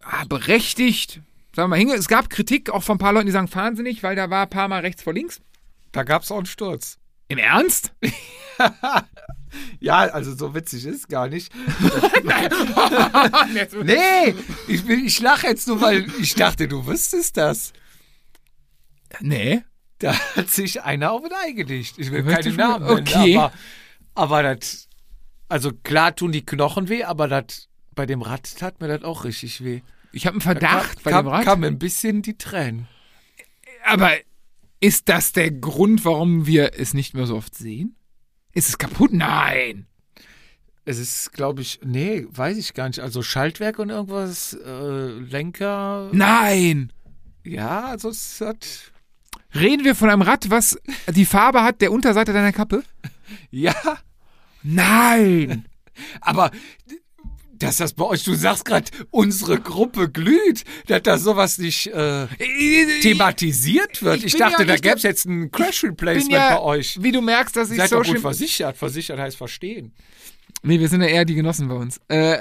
ah, 0.01 0.23
berechtigt, 0.25 1.15
sagen 1.55 1.65
wir 1.65 1.67
mal, 1.67 1.79
hinge, 1.79 1.93
es 1.95 2.07
gab 2.07 2.29
Kritik 2.29 2.69
auch 2.69 2.83
von 2.83 2.95
ein 2.95 2.99
paar 2.99 3.11
Leuten, 3.13 3.25
die 3.25 3.31
sagen, 3.33 3.49
fahren 3.49 3.75
Sie 3.75 3.83
nicht, 3.83 4.03
weil 4.03 4.15
da 4.15 4.29
war 4.29 4.43
ein 4.43 4.49
paar 4.49 4.67
Mal 4.69 4.79
rechts 4.81 5.03
vor 5.03 5.13
links. 5.13 5.41
Da 5.91 6.03
gab's 6.03 6.31
auch 6.31 6.37
einen 6.37 6.45
Sturz. 6.45 6.97
Im 7.27 7.37
Ernst? 7.37 7.91
Ja, 9.79 9.99
also 9.99 10.35
so 10.35 10.53
witzig 10.53 10.85
ist 10.85 11.07
gar 11.07 11.29
nicht. 11.29 11.51
Nee, 13.83 14.35
ich, 14.67 14.85
bin- 14.85 15.05
ich 15.05 15.19
lache 15.21 15.47
jetzt 15.47 15.67
nur, 15.67 15.79
weil 15.81 16.05
ich 16.19 16.35
dachte, 16.35 16.67
du 16.67 16.85
wüsstest 16.85 17.37
das. 17.37 17.71
nee. 19.21 19.61
Da 19.99 20.13
hat 20.35 20.49
sich 20.49 20.83
einer 20.83 21.11
auf 21.11 21.23
ein 21.23 21.31
Ei 21.45 21.51
gelegt. 21.51 21.95
Ich 21.97 22.11
will 22.11 22.23
Möchte 22.23 22.41
keine 22.41 22.49
ich 22.51 22.57
Namen 22.57 22.85
nennen, 22.85 22.99
okay. 22.99 23.37
aber, 23.37 23.53
aber 24.15 24.43
das, 24.43 24.87
also 25.49 25.71
klar 25.71 26.15
tun 26.15 26.31
die 26.31 26.45
Knochen 26.45 26.89
weh, 26.89 27.03
aber 27.03 27.27
das, 27.27 27.67
bei 27.95 28.05
dem 28.05 28.21
Rad 28.21 28.57
tat 28.57 28.79
mir 28.79 28.87
das 28.87 29.03
auch 29.03 29.23
richtig 29.23 29.63
weh. 29.63 29.81
Ich 30.11 30.27
habe 30.27 30.35
einen 30.35 30.39
Da 30.41 30.43
Verdacht 30.43 31.03
bei 31.03 31.11
kam, 31.11 31.25
dem 31.25 31.29
Rad. 31.31 31.45
kam 31.45 31.63
ein 31.63 31.79
bisschen 31.79 32.21
die 32.21 32.37
Tränen. 32.37 32.87
Aber 33.85 34.11
ist 34.79 35.09
das 35.09 35.31
der 35.31 35.51
Grund, 35.51 36.05
warum 36.05 36.45
wir 36.45 36.73
es 36.77 36.93
nicht 36.93 37.13
mehr 37.13 37.25
so 37.25 37.35
oft 37.35 37.55
sehen? 37.55 37.95
Ist 38.53 38.69
es 38.69 38.77
kaputt? 38.77 39.13
Nein. 39.13 39.87
Es 40.85 40.99
ist, 40.99 41.33
glaube 41.33 41.61
ich, 41.61 41.79
nee, 41.83 42.25
weiß 42.29 42.57
ich 42.57 42.73
gar 42.73 42.87
nicht. 42.87 42.99
Also 42.99 43.21
Schaltwerk 43.21 43.77
und 43.79 43.89
irgendwas, 43.89 44.53
äh, 44.53 45.07
Lenker. 45.19 46.09
Nein. 46.13 46.93
Ja, 47.43 47.87
also 47.87 48.09
es 48.09 48.39
hat, 48.41 48.91
Reden 49.55 49.85
wir 49.85 49.95
von 49.95 50.09
einem 50.09 50.21
Rad, 50.21 50.49
was 50.49 50.77
die 51.09 51.25
Farbe 51.25 51.63
hat 51.63 51.81
der 51.81 51.91
Unterseite 51.91 52.33
deiner 52.33 52.51
Kappe? 52.51 52.83
ja, 53.51 53.73
Nein. 54.63 55.65
aber 56.21 56.51
dass 57.59 57.77
das 57.77 57.93
bei 57.93 58.05
euch, 58.05 58.23
du 58.23 58.35
sagst 58.35 58.65
gerade, 58.65 58.91
unsere 59.09 59.59
Gruppe 59.59 60.09
glüht, 60.11 60.63
dass 60.85 61.01
da 61.01 61.17
sowas 61.17 61.57
nicht 61.57 61.87
äh, 61.87 62.27
thematisiert 63.01 64.03
wird. 64.03 64.17
Ich 64.17 64.25
Ich, 64.25 64.37
dachte, 64.37 64.61
ja- 64.61 64.67
da 64.67 64.75
gäbe 64.75 64.97
es 64.97 65.03
jetzt 65.03 65.25
ein 65.25 65.49
Crash 65.51 65.83
Replacement 65.83 66.31
ja, 66.31 66.57
bei 66.57 66.61
euch. 66.61 67.01
wie 67.01 67.11
du 67.11 67.21
merkst, 67.21 67.55
dass 67.55 67.71
ich 67.71 67.77
Seid 67.77 67.91
doch 67.91 67.99
Social... 67.99 68.13
gut 68.15 68.21
versichert. 68.21 68.77
Versichert 68.77 69.19
heißt 69.19 69.37
verstehen. 69.37 69.91
Nee, 70.61 70.79
wir 70.79 70.87
sind 70.87 71.01
ja 71.01 71.07
eher 71.07 71.25
die 71.25 71.33
Genossen 71.33 71.67
bei 71.67 71.75
uns. 71.75 71.99
Äh, 72.09 72.33
äh, 72.33 72.39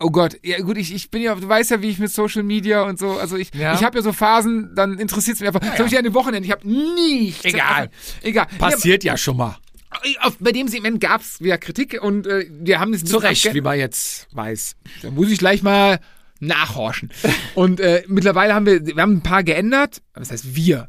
oh 0.00 0.10
Gott, 0.10 0.36
ja 0.42 0.60
gut, 0.60 0.76
ich, 0.78 0.94
ich 0.94 1.10
bin 1.10 1.22
ja, 1.22 1.34
du 1.34 1.48
weißt 1.48 1.70
ja, 1.70 1.82
wie 1.82 1.88
ich 1.88 1.98
mit 1.98 2.10
Social 2.12 2.42
Media 2.42 2.82
und 2.82 2.98
so, 2.98 3.12
also 3.18 3.36
ich, 3.36 3.52
Ja. 3.54 3.74
ich 3.74 3.82
habe 3.84 3.98
ja 3.98 4.02
so 4.02 4.12
Phasen, 4.12 4.74
dann 4.74 4.98
interessiert 4.98 5.34
es 5.36 5.40
mich 5.40 5.48
einfach. 5.48 5.60
Zum 5.74 5.84
Beispiel 5.84 5.98
an 5.98 6.04
den 6.04 6.14
Wochenende, 6.14 6.46
ich 6.46 6.52
habe 6.52 6.68
nichts. 6.68 7.44
Egal. 7.44 7.90
Egal. 8.22 8.46
Passiert 8.58 9.02
ja 9.04 9.16
schon 9.16 9.36
mal. 9.36 9.56
Ja, 10.04 10.20
auf, 10.22 10.36
bei 10.38 10.52
dem 10.52 10.68
Segment 10.68 11.00
gab 11.00 11.22
es 11.22 11.40
wieder 11.40 11.56
Kritik 11.58 12.00
und 12.02 12.26
äh, 12.26 12.46
wir 12.50 12.78
haben 12.78 12.92
es 12.92 13.00
Zu 13.00 13.16
bisschen 13.16 13.20
Recht, 13.28 13.46
abge- 13.46 13.54
wie 13.54 13.60
man 13.62 13.78
jetzt 13.78 14.28
weiß. 14.32 14.76
Da 15.02 15.10
muss 15.10 15.30
ich 15.30 15.38
gleich 15.38 15.62
mal 15.62 15.98
nachhorchen. 16.40 17.10
Und 17.56 17.80
äh, 17.80 18.04
mittlerweile 18.06 18.54
haben 18.54 18.64
wir, 18.66 18.86
wir 18.86 19.02
haben 19.02 19.14
ein 19.16 19.22
paar 19.22 19.42
geändert. 19.42 20.02
Das 20.14 20.30
heißt 20.30 20.54
wir. 20.54 20.88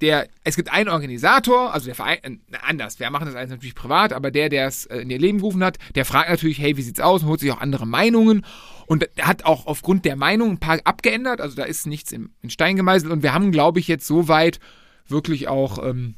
Der, 0.00 0.28
es 0.44 0.56
gibt 0.56 0.72
einen 0.72 0.88
Organisator, 0.88 1.74
also 1.74 1.86
der 1.86 1.94
Verein, 1.94 2.18
äh, 2.24 2.56
anders, 2.62 2.98
wir 2.98 3.10
machen 3.10 3.26
das 3.26 3.34
alles 3.34 3.50
natürlich 3.50 3.74
privat, 3.74 4.12
aber 4.12 4.30
der, 4.30 4.48
der 4.48 4.66
es 4.66 4.86
äh, 4.86 4.98
in 4.98 5.10
ihr 5.10 5.18
Leben 5.18 5.38
gerufen 5.38 5.62
hat, 5.62 5.78
der 5.94 6.04
fragt 6.04 6.30
natürlich, 6.30 6.58
hey, 6.58 6.76
wie 6.76 6.82
sieht's 6.82 7.00
aus? 7.00 7.22
Und 7.22 7.28
holt 7.28 7.40
sich 7.40 7.52
auch 7.52 7.60
andere 7.60 7.86
Meinungen. 7.86 8.44
Und 8.86 9.08
hat 9.20 9.44
auch 9.44 9.66
aufgrund 9.66 10.04
der 10.04 10.16
Meinung 10.16 10.50
ein 10.50 10.58
paar 10.58 10.80
abgeändert, 10.82 11.40
also 11.40 11.54
da 11.54 11.62
ist 11.62 11.86
nichts 11.86 12.10
im, 12.10 12.30
in 12.42 12.50
Stein 12.50 12.76
gemeißelt. 12.76 13.12
Und 13.12 13.22
wir 13.22 13.32
haben, 13.32 13.52
glaube 13.52 13.78
ich, 13.78 13.86
jetzt 13.86 14.06
soweit 14.06 14.58
wirklich 15.06 15.46
auch, 15.48 15.84
ähm, 15.84 16.16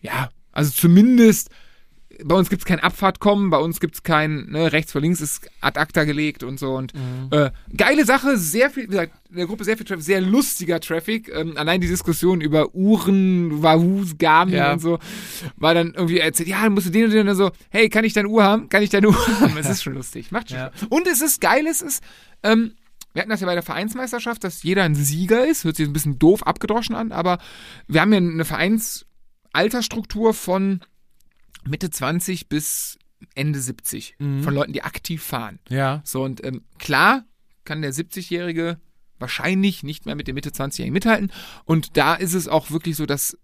ja, 0.00 0.28
also 0.52 0.70
zumindest 0.70 1.50
bei 2.24 2.34
uns 2.34 2.50
gibt 2.50 2.62
es 2.62 2.66
kein 2.66 2.80
Abfahrtkommen, 2.80 3.50
bei 3.50 3.58
uns 3.58 3.80
gibt 3.80 3.94
es 3.94 4.02
kein, 4.02 4.46
ne, 4.50 4.72
rechts 4.72 4.92
vor 4.92 5.00
links 5.00 5.20
ist 5.20 5.48
ad 5.60 5.78
acta 5.80 6.04
gelegt 6.04 6.42
und 6.42 6.58
so. 6.60 6.74
Und 6.76 6.92
äh, 7.30 7.50
geile 7.76 8.04
Sache, 8.04 8.36
sehr 8.36 8.70
viel, 8.70 8.84
wie 8.84 8.88
gesagt, 8.88 9.12
in 9.30 9.36
der 9.36 9.46
Gruppe 9.46 9.64
sehr 9.64 9.76
viel 9.76 9.86
Traffic, 9.86 10.04
sehr 10.04 10.20
lustiger 10.20 10.78
Traffic. 10.80 11.28
Ähm, 11.34 11.56
allein 11.56 11.80
die 11.80 11.88
Diskussion 11.88 12.40
über 12.40 12.74
Uhren, 12.74 13.62
Wahoos, 13.62 14.16
Garmin 14.18 14.54
Ja. 14.56 14.72
und 14.74 14.80
so, 14.80 14.98
war 15.56 15.74
dann 15.74 15.94
irgendwie 15.94 16.18
erzählt, 16.18 16.48
ja, 16.48 16.62
dann 16.62 16.72
musst 16.74 16.86
du 16.86 16.90
den 16.90 17.04
und 17.06 17.10
den 17.10 17.20
und 17.20 17.26
dann 17.26 17.36
so, 17.36 17.50
hey, 17.70 17.88
kann 17.88 18.04
ich 18.04 18.12
deine 18.12 18.28
Uhr 18.28 18.44
haben? 18.44 18.68
Kann 18.68 18.82
ich 18.82 18.90
deine 18.90 19.08
Uhr 19.08 19.40
haben? 19.40 19.56
Es 19.56 19.68
ist 19.68 19.82
schon 19.82 19.94
lustig, 19.94 20.30
macht 20.30 20.50
schon 20.50 20.58
Ja. 20.58 20.70
Spaß. 20.76 20.88
Und 20.90 21.06
es 21.06 21.20
ist 21.20 21.40
geil, 21.40 21.66
es 21.68 21.82
ist, 21.82 22.02
ähm, 22.42 22.74
wir 23.12 23.20
hatten 23.22 23.30
das 23.30 23.40
ja 23.40 23.46
bei 23.46 23.54
der 23.54 23.62
Vereinsmeisterschaft, 23.62 24.42
dass 24.42 24.62
jeder 24.64 24.82
ein 24.82 24.94
Sieger 24.96 25.46
ist. 25.46 25.62
Hört 25.64 25.76
sich 25.76 25.86
ein 25.86 25.92
bisschen 25.92 26.18
doof 26.18 26.44
abgedroschen 26.46 26.96
an, 26.96 27.12
aber 27.12 27.38
wir 27.86 28.00
haben 28.00 28.12
ja 28.12 28.18
eine 28.18 28.44
Vereinsalterstruktur 28.44 30.34
von 30.34 30.80
Mitte 31.68 31.90
20 31.90 32.48
bis 32.48 32.98
Ende 33.34 33.58
70 33.58 34.16
von 34.18 34.54
Leuten, 34.54 34.72
die 34.72 34.82
aktiv 34.82 35.22
fahren. 35.22 35.58
Ja. 35.68 36.02
So, 36.04 36.22
und 36.24 36.44
ähm, 36.44 36.62
klar 36.78 37.24
kann 37.64 37.80
der 37.82 37.92
70-Jährige 37.92 38.78
wahrscheinlich 39.18 39.82
nicht 39.82 40.04
mehr 40.06 40.14
mit 40.14 40.28
dem 40.28 40.34
Mitte 40.34 40.50
20-Jährigen 40.50 40.92
mithalten. 40.92 41.32
Und 41.64 41.96
da 41.96 42.14
ist 42.14 42.34
es 42.34 42.48
auch 42.48 42.70
wirklich 42.70 42.96
so, 42.96 43.06
dass 43.06 43.38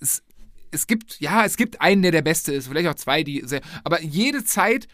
es, 0.00 0.22
es, 0.70 0.86
gibt, 0.86 1.20
ja, 1.20 1.44
es 1.44 1.56
gibt 1.56 1.80
einen, 1.80 2.02
der 2.02 2.10
der 2.12 2.22
Beste 2.22 2.52
ist, 2.52 2.68
vielleicht 2.68 2.88
auch 2.88 2.94
zwei, 2.96 3.22
die 3.22 3.42
sehr, 3.46 3.62
aber 3.84 4.02
jede 4.02 4.44
Zeit, 4.44 4.86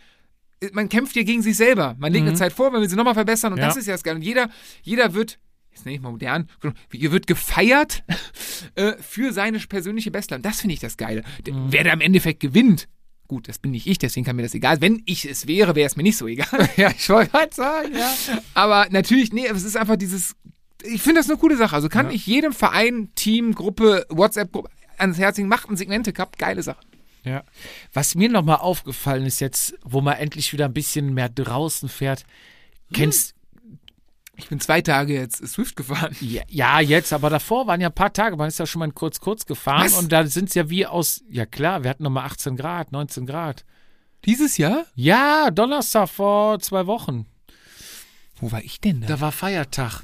äh, 0.60 0.68
man 0.72 0.88
kämpft 0.88 1.16
ja 1.16 1.22
gegen 1.24 1.42
sich 1.42 1.56
selber. 1.56 1.96
Man 1.98 2.12
legt 2.12 2.26
eine 2.28 2.36
Zeit 2.36 2.52
vor, 2.52 2.70
man 2.70 2.80
will 2.82 2.88
sie 2.88 2.96
nochmal 2.96 3.14
verbessern 3.14 3.52
und 3.52 3.58
Ja. 3.58 3.66
das 3.66 3.76
ist 3.76 3.86
ja 3.86 3.94
das 3.94 4.04
Geile. 4.04 4.16
Und 4.16 4.22
jeder, 4.22 4.48
jeder 4.82 5.14
wird, 5.14 5.38
jetzt 5.80 5.86
nenne 5.86 5.96
ich 5.96 6.02
mal 6.02 6.10
modern, 6.12 6.48
ihr 6.92 7.12
wird 7.12 7.26
gefeiert 7.26 8.02
äh, 8.74 8.92
für 9.00 9.32
seine 9.32 9.58
persönliche 9.58 10.10
Bestleistung. 10.10 10.42
Das 10.50 10.60
finde 10.60 10.74
ich 10.74 10.80
das 10.80 10.96
Geile. 10.96 11.22
D- 11.46 11.52
Wer 11.54 11.84
da 11.84 11.92
im 11.92 12.00
Endeffekt 12.00 12.40
gewinnt, 12.40 12.88
gut, 13.28 13.48
das 13.48 13.58
bin 13.58 13.70
nicht 13.72 13.86
ich, 13.86 13.98
deswegen 13.98 14.24
kann 14.26 14.36
mir 14.36 14.42
das 14.42 14.54
egal. 14.54 14.80
Wenn 14.80 15.02
ich 15.06 15.24
es 15.28 15.46
wäre, 15.46 15.74
wäre 15.74 15.86
es 15.86 15.96
mir 15.96 16.02
nicht 16.02 16.16
so 16.16 16.26
egal. 16.26 16.68
Ja, 16.76 16.90
ich 16.90 17.08
wollte 17.08 17.30
gerade 17.30 17.54
sagen, 17.54 17.92
ja. 17.96 18.12
Aber 18.54 18.86
natürlich, 18.90 19.32
nee, 19.32 19.46
es 19.46 19.62
ist 19.64 19.76
einfach 19.76 19.96
dieses. 19.96 20.34
Ich 20.82 21.02
finde 21.02 21.20
das 21.20 21.28
eine 21.28 21.38
coole 21.38 21.56
Sache. 21.56 21.74
Also 21.76 21.88
kann 21.90 22.10
ich 22.10 22.26
jedem 22.26 22.52
Verein, 22.52 23.10
Team, 23.14 23.54
Gruppe, 23.54 24.06
WhatsApp-Gruppe 24.08 24.70
ans 24.96 25.18
Herz 25.18 25.36
legen, 25.36 25.48
macht 25.48 25.68
einen 25.68 25.76
Segmente 25.76 26.12
Cup, 26.12 26.38
geile 26.38 26.62
Sache. 26.62 26.80
Ja. 27.22 27.44
Was 27.92 28.14
mir 28.14 28.30
nochmal 28.30 28.56
aufgefallen 28.56 29.26
ist 29.26 29.40
jetzt, 29.40 29.74
wo 29.84 30.00
man 30.00 30.16
endlich 30.16 30.52
wieder 30.54 30.64
ein 30.64 30.72
bisschen 30.72 31.12
mehr 31.12 31.28
draußen 31.28 31.88
fährt, 31.90 32.24
kennst 32.94 33.34
Ich 34.42 34.48
bin 34.48 34.60
zwei 34.60 34.80
Tage 34.80 35.14
jetzt 35.14 35.46
Swift 35.46 35.76
gefahren. 35.76 36.14
ja, 36.20 36.42
ja 36.48 36.80
jetzt, 36.80 37.12
aber 37.12 37.30
davor 37.30 37.66
waren 37.66 37.80
ja 37.80 37.88
ein 37.88 37.94
paar 37.94 38.12
Tage, 38.12 38.36
man 38.36 38.48
ist 38.48 38.58
ja 38.58 38.66
schon 38.66 38.80
mal 38.80 38.90
kurz 38.92 39.20
kurz 39.20 39.46
gefahren 39.46 39.84
Was? 39.84 39.94
und 39.98 40.10
da 40.12 40.26
sind 40.26 40.48
es 40.48 40.54
ja 40.54 40.68
wie 40.70 40.86
aus, 40.86 41.22
ja 41.30 41.46
klar, 41.46 41.82
wir 41.82 41.90
hatten 41.90 42.02
nochmal 42.02 42.26
18 42.26 42.56
Grad, 42.56 42.92
19 42.92 43.26
Grad. 43.26 43.64
Dieses 44.24 44.56
Jahr? 44.58 44.84
Ja, 44.94 45.50
Donnerstag 45.50 46.08
vor 46.08 46.58
zwei 46.60 46.86
Wochen. 46.86 47.26
Wo 48.36 48.50
war 48.52 48.62
ich 48.62 48.80
denn 48.80 49.00
da? 49.02 49.06
Da 49.06 49.20
war 49.20 49.32
Feiertag. 49.32 50.02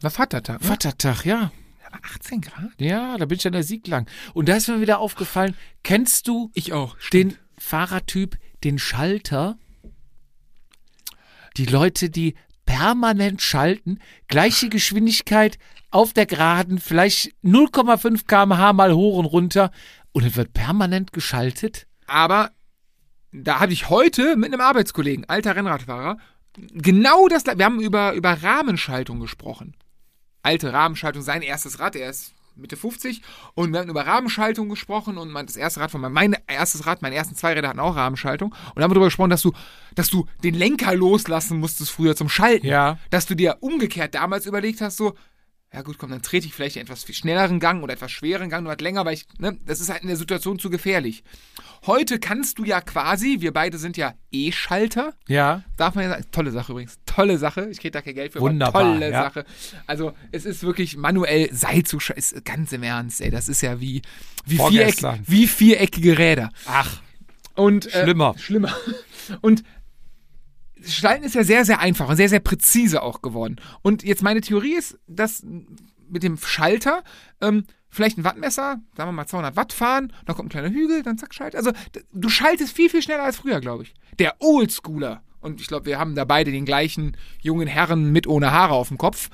war 0.00 0.10
Vatertag. 0.10 0.60
Ne? 0.60 0.66
Vatertag, 0.66 1.24
ja. 1.24 1.52
Aber 1.86 1.98
18 2.14 2.40
Grad? 2.40 2.70
Ja, 2.80 3.16
da 3.18 3.24
bin 3.26 3.38
ich 3.38 3.46
an 3.46 3.52
der 3.52 3.62
Sieg 3.62 3.86
lang. 3.86 4.08
Und 4.34 4.48
da 4.48 4.56
ist 4.56 4.68
mir 4.68 4.80
wieder 4.80 4.98
aufgefallen, 4.98 5.56
kennst 5.82 6.26
du 6.28 6.50
Ich 6.54 6.72
auch. 6.72 6.96
den 7.12 7.36
Fahrertyp, 7.58 8.38
den 8.64 8.78
Schalter? 8.78 9.56
Die 11.56 11.66
Leute, 11.66 12.10
die 12.10 12.34
permanent 12.64 13.42
schalten, 13.42 13.98
gleiche 14.28 14.68
Geschwindigkeit 14.68 15.58
auf 15.90 16.12
der 16.12 16.26
Geraden, 16.26 16.78
vielleicht 16.78 17.32
0,5 17.44 18.26
km/h 18.26 18.72
mal 18.72 18.94
hoch 18.94 19.18
und 19.18 19.26
runter 19.26 19.70
und 20.12 20.24
es 20.24 20.36
wird 20.36 20.52
permanent 20.52 21.12
geschaltet. 21.12 21.86
Aber 22.06 22.50
da 23.32 23.60
hatte 23.60 23.72
ich 23.72 23.88
heute 23.88 24.36
mit 24.36 24.52
einem 24.52 24.60
Arbeitskollegen, 24.60 25.28
alter 25.28 25.56
Rennradfahrer, 25.56 26.18
genau 26.72 27.28
das. 27.28 27.44
Wir 27.46 27.64
haben 27.64 27.80
über, 27.80 28.12
über 28.12 28.42
Rahmenschaltung 28.42 29.20
gesprochen. 29.20 29.74
Alte 30.42 30.72
Rahmenschaltung, 30.72 31.22
sein 31.22 31.42
erstes 31.42 31.78
Rad, 31.78 31.96
er 31.96 32.10
ist 32.10 32.34
Mitte 32.56 32.76
50 32.76 33.22
und 33.54 33.72
wir 33.72 33.80
haben 33.80 33.90
über 33.90 34.06
Rahmenschaltung 34.06 34.68
gesprochen 34.68 35.18
und 35.18 35.30
mein, 35.30 35.46
das 35.46 35.56
erste 35.56 35.80
Rad 35.80 35.90
von 35.90 36.00
meinem, 36.00 36.12
mein 36.12 36.36
erstes 36.46 36.86
Rad, 36.86 37.02
meine 37.02 37.14
ersten 37.14 37.34
zwei 37.34 37.52
Räder 37.52 37.68
hatten 37.68 37.80
auch 37.80 37.96
Rahmenschaltung 37.96 38.50
und 38.50 38.76
da 38.76 38.82
haben 38.82 38.90
wir 38.90 38.94
darüber 38.94 39.06
gesprochen, 39.06 39.30
dass 39.30 39.42
du, 39.42 39.52
dass 39.94 40.08
du 40.08 40.26
den 40.42 40.54
Lenker 40.54 40.94
loslassen 40.94 41.58
musstest 41.58 41.90
früher 41.90 42.16
zum 42.16 42.28
Schalten. 42.28 42.66
Ja. 42.66 42.98
Dass 43.10 43.26
du 43.26 43.34
dir 43.34 43.58
umgekehrt 43.60 44.14
damals 44.14 44.46
überlegt 44.46 44.80
hast, 44.80 44.96
so, 44.96 45.14
ja 45.74 45.82
gut, 45.82 45.96
komm, 45.98 46.10
dann 46.10 46.20
trete 46.22 46.46
ich 46.46 46.52
vielleicht 46.54 46.76
einen 46.76 46.86
etwas 46.86 47.06
schnelleren 47.14 47.58
Gang 47.60 47.82
oder 47.82 47.94
etwas 47.94 48.10
schwereren 48.12 48.50
Gang, 48.50 48.62
nur 48.62 48.70
halt 48.70 48.80
länger, 48.82 49.04
weil 49.04 49.14
ich, 49.14 49.26
ne, 49.38 49.58
das 49.64 49.80
ist 49.80 49.88
halt 49.90 50.02
in 50.02 50.08
der 50.08 50.16
Situation 50.16 50.58
zu 50.58 50.68
gefährlich. 50.68 51.24
Heute 51.86 52.18
kannst 52.18 52.58
du 52.58 52.64
ja 52.64 52.80
quasi, 52.80 53.38
wir 53.40 53.52
beide 53.52 53.78
sind 53.78 53.96
ja 53.96 54.14
E-Schalter, 54.30 55.14
Ja. 55.28 55.62
darf 55.76 55.94
man 55.94 56.04
ja 56.04 56.10
sagen, 56.10 56.24
tolle 56.30 56.50
Sache 56.50 56.72
übrigens, 56.72 56.98
tolle 57.06 57.38
Sache, 57.38 57.68
ich 57.70 57.78
kriege 57.78 57.90
da 57.92 58.02
kein 58.02 58.14
Geld 58.14 58.32
für, 58.34 58.40
Wunderbar, 58.40 58.82
tolle 58.82 59.10
ja. 59.10 59.22
Sache. 59.24 59.44
Also 59.86 60.12
es 60.30 60.44
ist 60.44 60.62
wirklich 60.62 60.96
manuell 60.96 61.48
Seilzug, 61.52 62.10
ist 62.10 62.44
ganz 62.44 62.72
im 62.72 62.82
Ernst, 62.82 63.20
ey, 63.20 63.30
das 63.30 63.48
ist 63.48 63.62
ja 63.62 63.80
wie, 63.80 64.02
wie, 64.44 64.58
Viereck, 64.58 64.96
wie 65.26 65.46
viereckige 65.46 66.18
Räder. 66.18 66.50
Ach, 66.66 67.00
Und, 67.54 67.86
äh, 67.94 68.02
Schlimmer. 68.04 68.34
Schlimmer. 68.38 68.74
Und 69.40 69.64
Schalten 70.86 71.24
ist 71.24 71.34
ja 71.34 71.44
sehr, 71.44 71.64
sehr 71.64 71.80
einfach 71.80 72.08
und 72.08 72.16
sehr, 72.16 72.28
sehr 72.28 72.40
präzise 72.40 73.02
auch 73.02 73.22
geworden. 73.22 73.56
Und 73.82 74.02
jetzt 74.02 74.22
meine 74.22 74.40
Theorie 74.40 74.74
ist, 74.74 74.98
dass 75.06 75.44
mit 76.08 76.22
dem 76.22 76.36
Schalter 76.36 77.02
ähm, 77.40 77.64
vielleicht 77.92 78.18
ein 78.18 78.24
Wattmesser, 78.24 78.80
sagen 78.96 79.08
wir 79.08 79.12
mal 79.12 79.26
200 79.26 79.54
Watt 79.54 79.72
fahren, 79.72 80.12
dann 80.24 80.34
kommt 80.34 80.46
ein 80.46 80.50
kleiner 80.50 80.74
Hügel, 80.74 81.02
dann 81.02 81.18
zack, 81.18 81.34
Schalt. 81.34 81.54
Also 81.54 81.72
du 82.12 82.28
schaltest 82.28 82.74
viel, 82.74 82.88
viel 82.88 83.02
schneller 83.02 83.24
als 83.24 83.36
früher, 83.36 83.60
glaube 83.60 83.84
ich. 83.84 83.94
Der 84.18 84.36
Oldschooler, 84.40 85.22
und 85.40 85.60
ich 85.60 85.66
glaube, 85.66 85.86
wir 85.86 85.98
haben 85.98 86.14
da 86.14 86.24
beide 86.24 86.50
den 86.50 86.64
gleichen 86.64 87.16
jungen 87.40 87.68
Herren 87.68 88.10
mit 88.10 88.26
ohne 88.26 88.50
Haare 88.50 88.74
auf 88.74 88.88
dem 88.88 88.98
Kopf, 88.98 89.28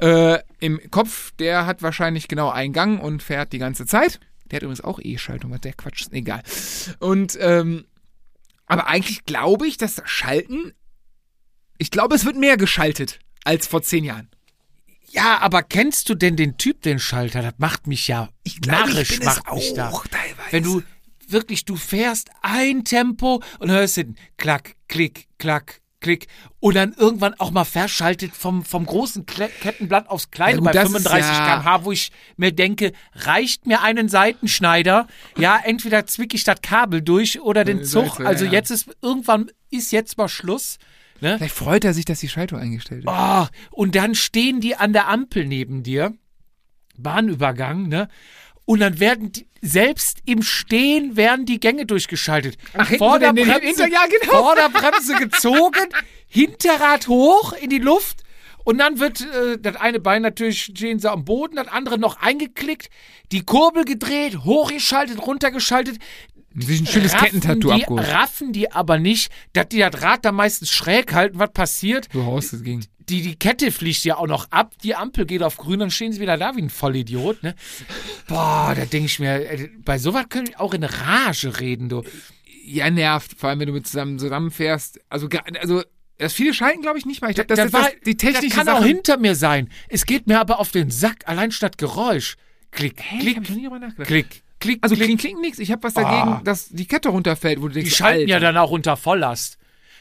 äh, 0.00 0.38
im 0.60 0.80
Kopf, 0.92 1.32
der 1.32 1.66
hat 1.66 1.82
wahrscheinlich 1.82 2.28
genau 2.28 2.50
einen 2.50 2.72
Gang 2.72 3.02
und 3.02 3.22
fährt 3.22 3.52
die 3.52 3.58
ganze 3.58 3.84
Zeit. 3.84 4.20
Der 4.50 4.56
hat 4.56 4.62
übrigens 4.62 4.80
auch 4.80 5.00
E-Schaltung, 5.02 5.50
was 5.50 5.60
der 5.60 5.72
Quatsch 5.72 6.02
ist, 6.02 6.12
egal. 6.12 6.42
Und, 7.00 7.36
ähm, 7.40 7.84
aber 8.66 8.86
eigentlich 8.86 9.24
glaube 9.24 9.66
ich, 9.66 9.76
dass 9.76 9.96
das 9.96 10.08
Schalten, 10.08 10.72
ich 11.78 11.90
glaube, 11.90 12.14
es 12.14 12.24
wird 12.24 12.36
mehr 12.36 12.56
geschaltet 12.56 13.18
als 13.44 13.66
vor 13.66 13.82
zehn 13.82 14.04
Jahren. 14.04 14.28
Ja, 15.10 15.38
aber 15.38 15.62
kennst 15.62 16.08
du 16.10 16.14
denn 16.14 16.36
den 16.36 16.58
Typ, 16.58 16.82
den 16.82 16.98
Schalter? 16.98 17.40
Das 17.40 17.54
macht 17.58 17.86
mich 17.86 18.08
ja 18.08 18.28
narrisch, 18.66 19.20
macht 19.22 19.52
mich 19.54 19.72
da. 19.74 19.90
teilweise. 19.90 20.50
Wenn 20.50 20.62
du 20.64 20.82
wirklich, 21.28 21.64
du 21.64 21.76
fährst 21.76 22.28
ein 22.42 22.84
Tempo 22.84 23.42
und 23.58 23.70
hörst 23.70 23.94
hinten 23.94 24.16
klack, 24.36 24.74
klick, 24.86 25.26
klack, 25.38 25.80
klick 26.00 26.26
und 26.60 26.74
dann 26.76 26.92
irgendwann 26.92 27.34
auch 27.40 27.50
mal 27.50 27.64
verschaltet 27.64 28.32
vom, 28.36 28.64
vom 28.64 28.84
großen 28.84 29.24
Kle 29.24 29.48
Kettenblatt 29.48 30.08
aufs 30.08 30.30
kleine 30.30 30.56
Ja, 30.58 30.60
bei 30.64 30.72
das 30.72 30.90
ist 30.90 30.96
35 31.08 31.30
ja- 31.38 31.56
km/h, 31.56 31.84
wo 31.84 31.92
ich 31.92 32.12
mir 32.36 32.52
denke, 32.52 32.92
reicht 33.14 33.66
mir 33.66 33.80
einen 33.82 34.08
Seitenschneider? 34.10 35.06
Ja, 35.38 35.58
entweder 35.64 36.06
zwick 36.06 36.34
ich 36.34 36.44
das 36.44 36.60
Kabel 36.62 37.00
durch 37.00 37.40
oder 37.40 37.64
den 37.64 37.80
Äh, 37.80 37.84
Zug. 37.84 38.20
Also 38.20 38.44
jetzt 38.44 38.70
ist, 38.70 38.88
irgendwann 39.00 39.50
ist 39.70 39.90
jetzt 39.90 40.18
mal 40.18 40.28
Schluss. 40.28 40.76
Ne? 41.20 41.36
Vielleicht 41.38 41.54
freut 41.54 41.84
er 41.84 41.94
sich, 41.94 42.04
dass 42.04 42.20
die 42.20 42.28
Schaltung 42.28 42.58
eingestellt 42.58 43.04
ist. 43.04 43.10
Oh, 43.10 43.46
und 43.70 43.94
dann 43.94 44.14
stehen 44.14 44.60
die 44.60 44.76
an 44.76 44.92
der 44.92 45.08
Ampel 45.08 45.46
neben 45.46 45.82
dir, 45.82 46.14
Bahnübergang, 46.96 47.88
ne? 47.88 48.08
Und 48.64 48.80
dann 48.80 49.00
werden 49.00 49.32
die, 49.32 49.46
selbst 49.62 50.18
im 50.26 50.42
Stehen 50.42 51.16
werden 51.16 51.46
die 51.46 51.58
Gänge 51.58 51.86
durchgeschaltet. 51.86 52.58
Ach, 52.74 52.86
hinten 52.88 52.98
Vorderbremse, 53.04 53.60
hinter- 53.60 53.88
ja, 53.88 54.02
genau. 54.20 54.42
Vorderbremse 54.42 55.14
gezogen, 55.16 55.88
Hinterrad 56.26 57.08
hoch 57.08 57.52
in 57.54 57.70
die 57.70 57.78
Luft 57.78 58.22
und 58.64 58.76
dann 58.78 59.00
wird 59.00 59.22
äh, 59.22 59.58
das 59.58 59.76
eine 59.76 59.98
Bein 60.00 60.20
natürlich 60.20 60.60
stehen 60.64 60.98
sie 60.98 61.10
am 61.10 61.24
Boden, 61.24 61.56
das 61.56 61.68
andere 61.68 61.98
noch 61.98 62.18
eingeklickt, 62.20 62.90
die 63.32 63.42
Kurbel 63.42 63.84
gedreht, 63.86 64.44
hochgeschaltet, 64.44 65.26
runtergeschaltet. 65.26 65.98
Sich 66.60 66.80
ein 66.80 66.86
schönes 66.86 67.12
Kettentattoo 67.14 67.72
die, 67.74 67.82
abgeholt. 67.82 68.08
Raffen 68.12 68.52
die 68.52 68.70
aber 68.72 68.98
nicht, 68.98 69.30
dass 69.52 69.68
die 69.68 69.78
das 69.78 70.02
Rad 70.02 70.24
da 70.24 70.32
meistens 70.32 70.70
schräg 70.70 71.12
halten. 71.12 71.38
Was 71.38 71.52
passiert? 71.52 72.08
Du 72.12 72.24
haust 72.24 72.52
es 72.52 72.62
gegen. 72.62 72.84
die, 73.08 73.22
die 73.22 73.36
Kette 73.36 73.70
fliegt 73.72 74.04
ja 74.04 74.16
auch 74.16 74.26
noch 74.26 74.50
ab, 74.50 74.74
die 74.82 74.94
Ampel 74.94 75.24
geht 75.26 75.42
auf 75.42 75.56
grün, 75.56 75.80
dann 75.80 75.90
stehen 75.90 76.12
sie 76.12 76.20
wieder 76.20 76.36
da 76.36 76.54
wie 76.56 76.62
ein 76.62 76.70
Vollidiot, 76.70 77.42
ne? 77.42 77.54
Boah, 78.26 78.74
da 78.76 78.84
denke 78.84 79.06
ich 79.06 79.18
mir, 79.18 79.50
äh, 79.50 79.68
bei 79.84 79.98
sowas 79.98 80.26
können 80.28 80.48
wir 80.48 80.60
auch 80.60 80.74
in 80.74 80.84
Rage 80.84 81.60
reden, 81.60 81.88
du. 81.88 82.02
Ja, 82.64 82.90
nervt, 82.90 83.32
vor 83.38 83.48
allem 83.48 83.60
wenn 83.60 83.68
du 83.68 83.72
mit 83.72 83.86
zusammen 83.86 84.18
zusammenfährst. 84.18 85.00
Also, 85.08 85.28
also 85.60 85.82
das 86.18 86.34
viele 86.34 86.52
schalten, 86.52 86.82
glaube 86.82 86.98
ich, 86.98 87.06
nicht 87.06 87.22
mal. 87.22 87.30
Ich 87.30 87.36
glaube, 87.36 87.48
das, 87.48 87.56
Das 87.56 87.66
ist 87.68 87.72
war- 87.72 87.82
das, 87.84 87.92
die 88.04 88.16
technische 88.16 88.48
das 88.48 88.56
kann 88.56 88.66
Sache. 88.66 88.76
auch 88.78 88.84
hinter 88.84 89.16
mir 89.16 89.34
sein. 89.34 89.70
Es 89.88 90.04
geht 90.04 90.26
mir 90.26 90.38
aber 90.38 90.58
auf 90.60 90.70
den 90.70 90.90
Sack, 90.90 91.26
allein 91.26 91.50
statt 91.50 91.78
Geräusch. 91.78 92.36
Klick, 92.70 93.02
ich 93.12 93.20
klick, 93.20 93.42
klick, 94.04 94.42
klick, 94.60 94.78
Also 94.82 94.94
klingt, 94.96 95.20
klingt 95.20 95.40
nichts. 95.40 95.58
Ich 95.58 95.70
habe 95.70 95.82
was 95.82 95.94
dagegen, 95.94 96.34
Ah. 96.34 96.40
dass 96.44 96.68
die 96.68 96.86
Kette 96.86 97.08
runterfällt, 97.10 97.60
wo 97.60 97.68
du 97.68 97.74
denkst, 97.74 97.90
Die 97.90 97.96
schalten 97.96 98.28
ja 98.28 98.36
Alter. 98.36 98.46
dann 98.48 98.56
auch 98.56 98.70
unter 98.70 98.96
Volllast. 98.96 99.58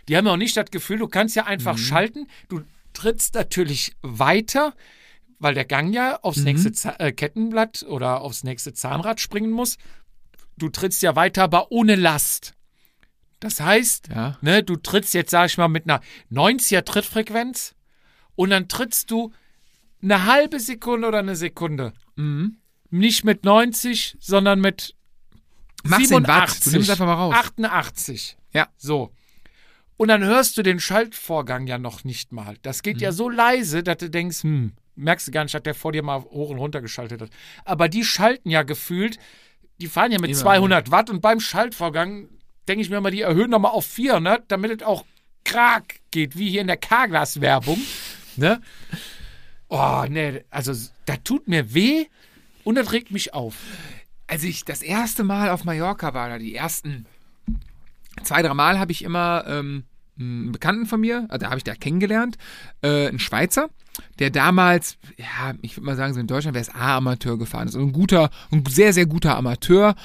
Die 0.07 0.15
haben 0.17 0.25
ja 0.25 0.33
auch 0.33 0.37
nicht 0.37 0.55
das 0.57 0.71
Gefühl, 0.71 0.97
du 0.99 1.07
kannst 1.07 1.35
ja 1.35 1.45
einfach 1.45 1.73
Mhm. 1.73 1.81
schalten. 1.81 2.27
Du 2.49 2.61
trittst 2.93 3.35
natürlich 3.35 3.95
weiter, 4.01 4.73
weil 5.39 5.53
der 5.53 5.65
Gang 5.65 5.93
ja 5.93 6.19
aufs 6.21 6.37
Mhm. 6.39 6.43
nächste 6.45 6.71
Za 6.71 6.95
äh, 6.99 7.11
Kettenblatt 7.11 7.83
oder 7.87 8.21
aufs 8.21 8.43
nächste 8.43 8.73
Zahnrad 8.73 9.19
springen 9.19 9.51
muss. 9.51 9.77
Du 10.57 10.69
trittst 10.69 11.01
ja 11.03 11.15
weiter, 11.15 11.43
aber 11.43 11.71
ohne 11.71 11.95
Last. 11.95 12.53
Das 13.39 13.59
heißt, 13.59 14.07
Ja. 14.09 14.37
ne, 14.41 14.63
du 14.63 14.77
trittst 14.77 15.13
jetzt, 15.13 15.29
sag 15.29 15.45
ich 15.47 15.57
mal, 15.59 15.67
mit 15.67 15.83
einer 15.83 16.01
90er 16.29 16.83
Trittfrequenz 16.83 17.75
und 18.35 18.49
dann 18.49 18.67
trittst 18.67 19.11
du 19.11 19.31
eine 20.01 20.25
halbe 20.25 20.59
Sekunde 20.59 21.07
oder 21.07 21.19
eine 21.19 21.35
Sekunde. 21.35 21.93
Mhm. 22.15 22.57
Nicht 22.89 23.23
mit 23.23 23.43
90, 23.43 24.17
sondern 24.19 24.59
mit 24.61 24.95
Mach's 25.83 26.09
in 26.11 26.27
Watt. 26.27 26.49
87. 26.49 26.63
Du 26.63 26.69
nimmst 26.71 26.89
einfach 26.91 27.05
mal 27.05 27.13
raus. 27.15 27.35
88. 27.37 28.37
Ja. 28.53 28.67
So. 28.77 29.11
Und 29.97 30.09
dann 30.09 30.23
hörst 30.23 30.57
du 30.57 30.63
den 30.63 30.79
Schaltvorgang 30.79 31.67
ja 31.67 31.77
noch 31.77 32.03
nicht 32.03 32.31
mal. 32.31 32.55
Das 32.61 32.83
geht 32.83 32.97
Mhm. 32.97 33.01
ja 33.03 33.11
so 33.11 33.29
leise, 33.29 33.83
dass 33.83 33.97
du 33.97 34.09
denkst, 34.09 34.43
hm, 34.43 34.73
merkst 34.95 35.27
du 35.27 35.31
gar 35.31 35.43
nicht, 35.43 35.53
dass 35.55 35.63
der 35.63 35.73
vor 35.75 35.91
dir 35.91 36.03
mal 36.03 36.21
hoch 36.21 36.49
und 36.49 36.57
runter 36.59 36.81
geschaltet 36.81 37.21
hat. 37.21 37.29
Aber 37.65 37.89
die 37.89 38.03
schalten 38.03 38.49
ja 38.49 38.63
gefühlt, 38.63 39.17
die 39.79 39.87
fahren 39.87 40.11
ja 40.11 40.19
mit 40.19 40.31
Immer, 40.31 40.39
200 40.39 40.91
Watt 40.91 41.09
und 41.09 41.21
beim 41.21 41.39
Schaltvorgang 41.39 42.29
denke 42.67 42.81
ich 42.81 42.89
mir 42.89 42.99
mal, 43.01 43.11
die 43.11 43.21
erhöhen 43.21 43.49
nochmal 43.49 43.71
auf 43.71 43.85
400, 43.85 44.51
damit 44.51 44.81
es 44.81 44.85
auch 44.87 45.05
krak 45.45 45.95
geht, 46.11 46.37
wie 46.37 46.49
hier 46.49 46.61
in 46.61 46.67
der 46.67 46.77
Carglass-Werbung. 46.77 47.79
Ne? 48.35 48.61
Oh, 49.69 50.05
ne, 50.09 50.43
also 50.49 50.73
das 51.05 51.17
tut 51.23 51.47
mir 51.47 51.73
weh 51.73 52.05
und 52.67 52.75
das 52.75 52.91
regt 52.91 53.11
mich 53.11 53.33
auf. 53.33 53.55
Als 54.27 54.43
ich 54.43 54.65
das 54.65 54.81
erste 54.81 55.23
Mal 55.23 55.49
auf 55.51 55.63
Mallorca 55.63 56.13
war, 56.13 56.27
oder 56.27 56.37
die 56.39 56.53
ersten 56.53 57.05
zwei, 58.23 58.41
drei 58.41 58.53
Mal 58.53 58.77
habe 58.77 58.91
ich 58.91 59.03
immer 59.03 59.45
ähm, 59.47 59.83
einen 60.19 60.51
Bekannten 60.51 60.85
von 60.85 60.99
mir, 60.99 61.25
also 61.29 61.43
da 61.43 61.47
habe 61.49 61.57
ich 61.57 61.63
da 61.63 61.75
kennengelernt, 61.75 62.37
äh, 62.81 63.07
einen 63.07 63.19
Schweizer, 63.19 63.69
der 64.19 64.29
damals, 64.29 64.97
ja, 65.17 65.53
ich 65.61 65.77
würde 65.77 65.85
mal 65.85 65.95
sagen, 65.95 66.13
so 66.13 66.19
in 66.19 66.27
Deutschland 66.27 66.55
wäre 66.55 66.61
es 66.63 66.73
A-Amateur 66.75 67.37
gefahren. 67.37 67.67
Also 67.67 67.79
ein 67.79 67.93
guter, 67.93 68.29
ein 68.51 68.63
sehr, 68.67 68.91
sehr 68.91 69.05
guter 69.05 69.37
Amateur, 69.37 69.95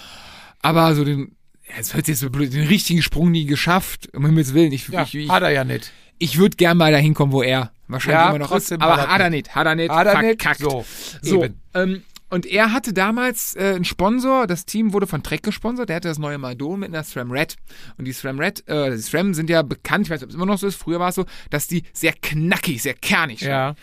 aber 0.61 0.95
so 0.95 1.05
den, 1.05 1.35
es 1.79 1.93
hört 1.95 2.07
sich 2.07 2.13
jetzt 2.15 2.21
so 2.21 2.31
blöd, 2.31 2.53
den 2.55 2.69
richtigen 2.69 3.03
Sprung 3.03 3.33
nie 3.33 3.47
geschafft, 3.47 4.09
um 4.15 4.25
Himmels 4.25 4.55
Willen. 4.55 4.71
Ich, 4.73 4.87
Ja, 4.89 5.03
ich, 5.03 5.15
ich, 5.17 5.29
hat 5.29 5.43
er 5.43 5.51
ja 5.51 5.65
nicht. 5.65 5.91
ich 6.19 6.39
würde 6.39 6.57
gern 6.57 6.77
mal 6.77 6.93
dahin 6.93 7.13
kommen, 7.15 7.33
wo 7.33 7.43
er 7.43 7.73
wahrscheinlich 7.89 8.21
Ja, 8.21 8.29
immer 8.31 8.39
noch 8.39 8.53
ist, 8.53 8.71
aber 8.73 9.09
hat 9.09 9.21
er 9.21 9.31
nicht. 9.31 9.53
hat 9.55 9.67
er 9.67 9.75
nicht, 9.75 9.91
Hat 9.91 10.07
er 10.07 10.23
nicht? 10.23 10.43
So, 10.59 10.85
So, 11.23 11.47
ähm, 11.75 12.03
und 12.33 12.47
er 12.47 12.73
hatte 12.73 12.95
damals 12.95 13.55
äh, 13.57 13.75
einen 13.75 13.85
Sponsor, 13.85 14.47
das 14.47 14.65
Team 14.65 14.95
wurde 14.95 15.07
von 15.07 15.23
Trek 15.23 15.43
gesponsert, 15.43 15.91
der 15.91 15.97
hatte 15.97 16.09
das 16.09 16.19
neue 16.19 16.39
Madon 16.39 16.81
mit 16.81 16.89
einer 16.89 17.05
SRAM 17.05 17.31
Red. 17.31 17.57
Und 17.99 18.07
die 18.07 18.13
SRAM 18.15 18.41
Red, 18.41 18.67
äh, 18.69 18.91
die 18.91 19.03
SRAM 19.03 19.35
sind 19.35 19.51
ja 19.51 19.61
bekannt, 19.61 20.07
ich 20.07 20.11
weiß 20.11 20.21
nicht, 20.21 20.25
ob 20.25 20.31
es 20.31 20.37
immer 20.37 20.47
noch 20.47 20.57
so 20.57 20.67
ist, 20.67 20.77
früher 20.77 20.99
war 20.99 21.11
es 21.11 21.17
so, 21.17 21.27
dass 21.51 21.67
die 21.67 21.83
sehr 21.93 22.15
knackig, 22.15 22.81
sehr 22.81 22.95
kernig 22.95 23.41
sind. 23.41 23.51
Ja. 23.51 23.75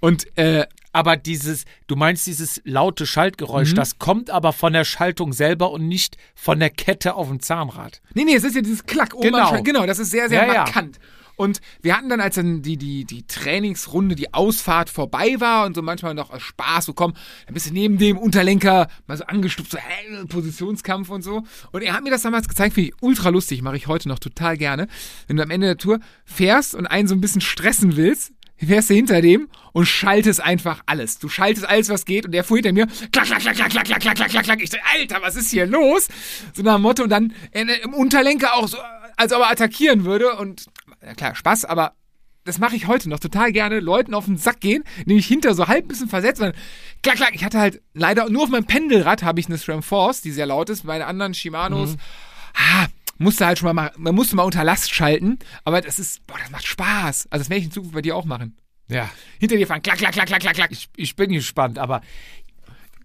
Und 0.00 0.34
äh, 0.38 0.64
Aber 0.92 1.18
dieses, 1.18 1.66
du 1.88 1.94
meinst 1.94 2.26
dieses 2.26 2.62
laute 2.64 3.04
Schaltgeräusch, 3.06 3.74
das 3.74 3.98
kommt 3.98 4.30
aber 4.30 4.54
von 4.54 4.72
der 4.72 4.84
Schaltung 4.84 5.34
selber 5.34 5.70
und 5.70 5.86
nicht 5.86 6.16
von 6.34 6.58
der 6.58 6.70
Kette 6.70 7.14
auf 7.16 7.28
dem 7.28 7.40
Zahnrad. 7.40 8.00
Nee, 8.14 8.24
nee, 8.24 8.34
es 8.34 8.44
ist 8.44 8.56
ja 8.56 8.62
dieses 8.62 8.86
Klack 8.86 9.14
oben 9.14 9.30
Genau. 9.30 9.62
Genau, 9.62 9.86
das 9.86 9.98
ist 9.98 10.10
sehr, 10.10 10.30
sehr 10.30 10.46
Ja, 10.46 10.54
ja. 10.54 10.64
Und 11.40 11.62
wir 11.80 11.96
hatten 11.96 12.10
dann, 12.10 12.20
als 12.20 12.34
dann 12.34 12.60
die, 12.60 12.76
die, 12.76 13.06
die 13.06 13.26
Trainingsrunde, 13.26 14.14
die 14.14 14.34
Ausfahrt 14.34 14.90
vorbei 14.90 15.36
war 15.38 15.64
und 15.64 15.74
so 15.74 15.80
manchmal 15.80 16.12
noch 16.12 16.28
aus 16.28 16.42
Spaß 16.42 16.84
so 16.84 16.92
komm, 16.92 17.14
bist 17.50 17.70
du 17.70 17.72
neben 17.72 17.96
dem 17.96 18.18
Unterlenker 18.18 18.88
mal 19.06 19.16
so 19.16 19.24
angestupft, 19.24 19.70
so 19.70 19.78
hey, 19.78 20.26
Positionskampf 20.26 21.08
und 21.08 21.22
so. 21.22 21.44
Und 21.72 21.80
er 21.80 21.94
hat 21.94 22.02
mir 22.02 22.10
das 22.10 22.20
damals 22.20 22.46
gezeigt, 22.46 22.74
finde 22.74 22.90
ich 22.90 22.94
ultra 23.00 23.30
lustig, 23.30 23.62
mache 23.62 23.78
ich 23.78 23.86
heute 23.86 24.06
noch 24.10 24.18
total 24.18 24.58
gerne. 24.58 24.86
Wenn 25.28 25.38
du 25.38 25.42
am 25.42 25.48
Ende 25.48 25.68
der 25.68 25.78
Tour 25.78 26.00
fährst 26.26 26.74
und 26.74 26.86
einen 26.86 27.08
so 27.08 27.14
ein 27.14 27.22
bisschen 27.22 27.40
stressen 27.40 27.96
willst, 27.96 28.34
fährst 28.58 28.90
du 28.90 28.94
hinter 28.94 29.22
dem 29.22 29.48
und 29.72 29.86
schaltest 29.86 30.42
einfach 30.42 30.82
alles. 30.84 31.20
Du 31.20 31.30
schaltest 31.30 31.66
alles, 31.66 31.88
was 31.88 32.04
geht 32.04 32.26
und 32.26 32.32
der 32.32 32.44
fuhr 32.44 32.58
hinter 32.58 32.74
mir, 32.74 32.86
klack, 33.12 33.24
klack, 33.24 33.40
klack, 33.40 33.56
klack, 33.56 33.70
klack, 33.70 33.84
klack, 33.86 34.00
klack, 34.00 34.14
klack, 34.16 34.30
klack, 34.30 34.44
klack. 34.44 34.62
Ich 34.62 34.70
so, 34.70 34.76
Alter, 34.94 35.22
was 35.22 35.36
ist 35.36 35.50
hier 35.50 35.64
los? 35.64 36.08
So 36.52 36.62
nach 36.62 36.74
dem 36.74 36.82
Motto 36.82 37.02
und 37.02 37.08
dann 37.08 37.32
äh, 37.52 37.64
im 37.82 37.94
Unterlenker 37.94 38.56
auch 38.56 38.68
so, 38.68 38.76
als 39.16 39.32
ob 39.32 39.40
er 39.40 39.50
attackieren 39.50 40.04
würde 40.04 40.34
und, 40.36 40.66
klar, 41.16 41.34
Spaß, 41.34 41.64
aber 41.64 41.94
das 42.44 42.58
mache 42.58 42.74
ich 42.74 42.86
heute 42.86 43.08
noch 43.08 43.20
total 43.20 43.52
gerne, 43.52 43.80
Leuten 43.80 44.14
auf 44.14 44.24
den 44.24 44.38
Sack 44.38 44.60
gehen, 44.60 44.84
nämlich 45.04 45.26
hinter 45.26 45.54
so 45.54 45.68
halb 45.68 45.84
ein 45.84 45.88
bisschen 45.88 46.08
versetzt 46.08 46.40
und 46.40 46.48
dann, 46.48 46.62
klack, 47.02 47.16
klack, 47.16 47.34
ich 47.34 47.44
hatte 47.44 47.58
halt 47.58 47.82
leider, 47.92 48.28
nur 48.30 48.44
auf 48.44 48.48
meinem 48.48 48.66
Pendelrad 48.66 49.22
habe 49.22 49.40
ich 49.40 49.46
eine 49.46 49.58
SRAM 49.58 49.82
Force, 49.82 50.22
die 50.22 50.30
sehr 50.30 50.46
laut 50.46 50.70
ist, 50.70 50.86
bei 50.86 50.98
den 50.98 51.06
anderen 51.06 51.34
Shimanos, 51.34 51.96
ah, 52.54 52.86
musste 53.18 53.46
halt 53.46 53.58
schon 53.58 53.66
mal, 53.66 53.74
machen, 53.74 54.02
man 54.02 54.14
musste 54.14 54.34
mal 54.34 54.44
unter 54.44 54.64
Last 54.64 54.92
schalten, 54.92 55.38
aber 55.64 55.82
das 55.82 55.98
ist, 55.98 56.26
boah, 56.26 56.38
das 56.38 56.50
macht 56.50 56.66
Spaß. 56.66 57.28
Also 57.30 57.42
das 57.42 57.50
werde 57.50 57.58
ich 57.58 57.66
in 57.66 57.70
Zukunft 57.70 57.94
bei 57.94 58.02
dir 58.02 58.16
auch 58.16 58.24
machen. 58.24 58.56
Ja. 58.88 59.10
Hinter 59.38 59.56
dir 59.56 59.66
fahren, 59.66 59.82
klack, 59.82 59.98
klack, 59.98 60.12
klack, 60.12 60.26
klack, 60.26 60.40
klack, 60.40 60.54
klack. 60.54 60.72
Ich, 60.72 60.88
ich 60.96 61.16
bin 61.16 61.30
gespannt, 61.30 61.78
aber 61.78 62.00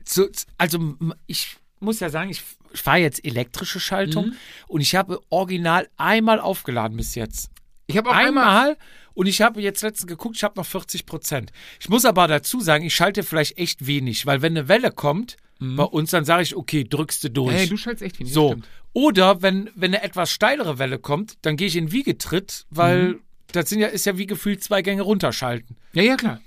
zu, 0.05 0.31
also 0.57 0.95
ich 1.27 1.57
muss 1.81 1.99
ja 1.99 2.09
sagen, 2.09 2.29
ich 2.29 2.41
fahre 2.73 2.99
jetzt 2.99 3.25
elektrische 3.25 3.79
Schaltung 3.79 4.33
und 4.67 4.81
ich 4.81 4.95
habe 4.95 5.19
original 5.29 5.89
einmal 5.97 6.39
aufgeladen 6.39 6.95
bis 6.95 7.15
jetzt. 7.15 7.49
Ich 7.87 7.97
habe 7.97 8.09
auch 8.09 8.13
einmal, 8.15 8.43
Einmal 8.45 8.77
und 9.13 9.27
ich 9.27 9.41
habe 9.41 9.61
jetzt 9.61 9.81
letztens 9.81 10.07
geguckt, 10.07 10.35
ich 10.35 10.43
habe 10.43 10.57
noch 10.57 10.65
40 10.65 11.05
Prozent. 11.05 11.51
Ich 11.79 11.89
muss 11.89 12.05
aber 12.05 12.27
dazu 12.27 12.59
sagen, 12.59 12.85
ich 12.85 12.95
schalte 12.95 13.23
vielleicht 13.23 13.57
echt 13.57 13.85
wenig, 13.87 14.25
weil 14.25 14.41
wenn 14.41 14.57
eine 14.57 14.67
Welle 14.67 14.91
kommt 14.91 15.37
bei 15.59 15.83
uns, 15.83 16.11
dann 16.11 16.25
sage 16.25 16.43
ich, 16.43 16.55
okay, 16.55 16.83
drückst 16.83 17.23
du 17.23 17.29
durch. 17.31 17.55
Ey, 17.55 17.67
du 17.67 17.77
schaltest 17.77 18.03
echt 18.03 18.19
wenig. 18.19 18.33
so. 18.33 18.55
Oder 18.91 19.41
wenn, 19.41 19.69
wenn 19.75 19.93
eine 19.93 20.03
etwas 20.03 20.31
steilere 20.31 20.79
Welle 20.79 20.99
kommt, 20.99 21.35
dann 21.41 21.57
gehe 21.57 21.67
ich 21.67 21.75
in 21.75 21.91
Wiegetritt, 21.91 22.65
weil 22.69 23.19
das 23.51 23.69
sind 23.69 23.79
ja, 23.79 23.87
ist 23.87 24.05
ja 24.05 24.17
wie 24.17 24.25
gefühlt 24.25 24.63
zwei 24.63 24.81
Gänge 24.81 25.01
runterschalten. 25.01 25.77
Ja, 25.93 26.03
ja, 26.03 26.15
klar. 26.15 26.41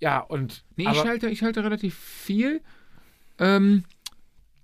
Ja, 0.00 0.20
und 0.20 0.64
Nee, 0.76 0.88
ich 0.90 0.96
schalte, 0.96 1.28
ich 1.28 1.40
schalte 1.40 1.62
relativ 1.64 1.94
viel. 1.96 2.62
Ähm, 3.38 3.84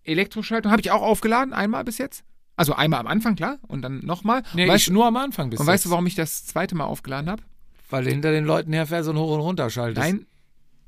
Elektroschaltung 0.04 0.70
habe 0.70 0.80
ich 0.80 0.90
auch 0.90 1.02
aufgeladen, 1.02 1.52
einmal 1.52 1.84
bis 1.84 1.98
jetzt. 1.98 2.24
Also 2.56 2.74
einmal 2.74 3.00
am 3.00 3.06
Anfang, 3.06 3.34
klar, 3.36 3.58
und 3.66 3.82
dann 3.82 3.98
nochmal. 4.04 4.42
nee, 4.54 4.62
und 4.64 4.68
weißt, 4.70 4.86
ich 4.88 4.92
nur 4.92 5.06
am 5.06 5.16
Anfang 5.16 5.50
bis 5.50 5.58
und 5.60 5.66
jetzt. 5.66 5.72
weißt 5.72 5.84
du, 5.86 5.90
warum 5.90 6.06
ich 6.06 6.14
das 6.14 6.46
zweite 6.46 6.74
Mal 6.74 6.84
aufgeladen 6.84 7.28
habe? 7.30 7.42
Weil 7.90 8.04
du 8.04 8.10
hinter 8.10 8.30
den 8.32 8.44
Leuten 8.44 8.72
herfährst 8.72 9.08
und 9.08 9.16
hoch 9.18 9.34
und 9.34 9.40
runter 9.40 9.68
schaltest. 9.70 9.98
Nein, 10.06 10.26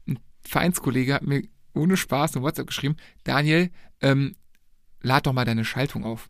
ein 0.09 0.19
Vereinskollege 0.43 1.15
hat 1.15 1.23
mir 1.23 1.43
ohne 1.75 1.97
Spaß 1.97 2.35
eine 2.37 2.45
WhatsApp 2.45 2.69
geschrieben, 2.69 2.97
Daniel, 3.25 3.71
ähm, 4.01 4.35
lad 5.03 5.27
doch 5.27 5.33
mal 5.33 5.45
deine 5.45 5.65
Schaltung 5.65 6.05
auf. 6.05 6.29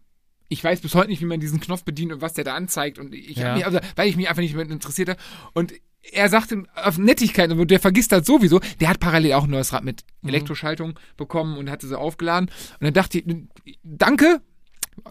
Ich 0.48 0.62
weiß 0.62 0.80
bis 0.80 0.94
heute 0.94 1.08
nicht, 1.08 1.20
wie 1.20 1.24
man 1.26 1.40
diesen 1.40 1.60
Knopf 1.60 1.84
bedient 1.84 2.12
und 2.12 2.20
was 2.20 2.32
der 2.34 2.44
da 2.44 2.54
anzeigt. 2.54 2.98
Und 2.98 3.14
ich 3.14 3.36
Ja. 3.36 3.54
mich, 3.54 3.64
also, 3.66 3.78
weil 3.96 4.08
ich 4.08 4.16
mich 4.16 4.28
einfach 4.28 4.42
nicht 4.42 4.54
mehr 4.54 4.68
interessiert 4.68 5.08
habe. 5.08 5.20
Und 5.54 5.72
er 6.12 6.28
sagte 6.28 6.62
auf 6.76 6.98
Nettigkeit, 6.98 7.50
aber 7.50 7.66
der 7.66 7.80
vergisst 7.80 8.12
das 8.12 8.26
sowieso, 8.26 8.60
der 8.80 8.88
hat 8.88 9.00
parallel 9.00 9.32
auch 9.34 9.44
ein 9.44 9.50
neues 9.50 9.72
Rad 9.72 9.82
mit 9.84 10.04
Mhm. 10.22 10.28
Elektroschaltung 10.28 10.98
bekommen 11.16 11.58
und 11.58 11.68
hatte 11.70 11.86
sie 11.88 11.98
aufgeladen. 11.98 12.48
Und 12.78 12.84
dann 12.84 12.94
dachte 12.94 13.18
ich, 13.18 13.78
danke. 13.82 14.40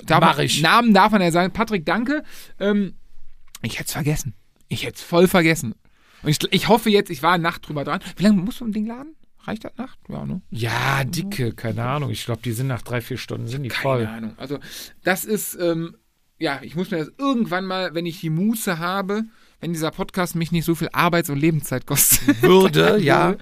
Darf 0.06 0.22
Mach 0.22 0.40
ich. 0.40 0.62
Namen 0.62 0.94
darf 0.94 1.12
man 1.12 1.22
ja 1.22 1.32
sagen. 1.32 1.54
Patrick, 1.54 1.86
danke. 1.86 2.24
Ähm, 2.60 2.96
ich 3.62 3.76
hätte 3.80 3.88
es 3.88 3.94
vergessen. 3.94 4.34
Ich 4.68 4.84
hätte 4.86 4.96
es 4.96 5.02
voll 5.02 5.28
vergessen. 5.28 5.76
Und 6.24 6.30
ich, 6.30 6.40
ich 6.52 6.68
hoffe 6.68 6.90
jetzt, 6.90 7.10
ich 7.10 7.24
war 7.24 7.34
eine 7.34 7.44
Nacht 7.44 7.68
drüber 7.68 7.84
dran. 7.84 8.00
Wie 8.18 8.24
lange 8.24 8.42
muss 8.42 8.58
so 8.58 8.66
ein 8.66 8.72
Ding 8.72 8.86
laden? 8.88 9.16
Reicht 9.44 9.64
das 9.64 9.78
Nacht? 9.78 10.00
Ja, 10.10 10.26
ne? 10.26 10.42
Ja, 10.50 11.04
dicke, 11.04 11.54
keine 11.54 11.84
Ahnung. 11.84 12.10
Ich 12.10 12.26
glaube, 12.26 12.42
die 12.44 12.52
sind 12.52 12.68
nach 12.68 12.82
drei, 12.82 13.02
vier 13.02 13.18
Stunden 13.18 13.48
sind 13.48 13.62
die 13.64 13.70
Keine 13.70 13.82
voll. 13.82 14.06
Ahnung. 14.08 14.34
Also, 14.38 14.58
das 15.04 15.24
ist, 15.24 15.56
ähm, 15.62 15.96
ja, 16.40 16.60
ich 16.64 16.76
muss 16.76 16.90
mir 16.90 16.98
das 16.98 17.12
irgendwann 17.18 17.66
mal, 17.66 17.94
wenn 17.94 18.08
ich 18.08 18.20
die 18.22 18.32
Muße 18.32 18.80
habe, 18.80 19.24
wenn 19.62 19.72
dieser 19.72 19.92
Podcast 19.92 20.36
mich 20.36 20.52
nicht 20.52 20.66
so 20.66 20.74
viel 20.74 20.90
Arbeits- 20.92 21.30
und 21.30 21.38
Lebenszeit 21.40 21.86
kostet, 21.86 22.42
Würde, 22.42 23.00
ja. 23.00 23.36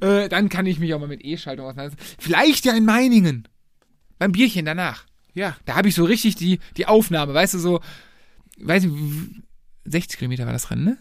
äh, 0.00 0.28
dann 0.28 0.48
kann 0.48 0.66
ich 0.66 0.78
mich 0.78 0.94
auch 0.94 1.00
mal 1.00 1.08
mit 1.08 1.24
E-Schaltung 1.24 1.66
auseinandersetzen. 1.66 2.16
Vielleicht 2.20 2.64
ja 2.64 2.74
in 2.74 2.84
Meiningen. 2.84 3.48
Beim 4.18 4.32
Bierchen 4.32 4.64
danach. 4.64 5.06
Ja. 5.38 5.56
Da 5.64 5.76
habe 5.76 5.88
ich 5.88 5.94
so 5.94 6.04
richtig 6.04 6.34
die, 6.36 6.58
die 6.76 6.86
Aufnahme, 6.86 7.32
weißt 7.34 7.54
du, 7.54 7.58
so, 7.58 7.80
weiß 8.60 8.84
ich, 8.84 8.90
60 9.84 10.18
Kilometer 10.18 10.44
war 10.46 10.52
das 10.52 10.70
Rennen, 10.70 10.84
ne? 10.84 10.98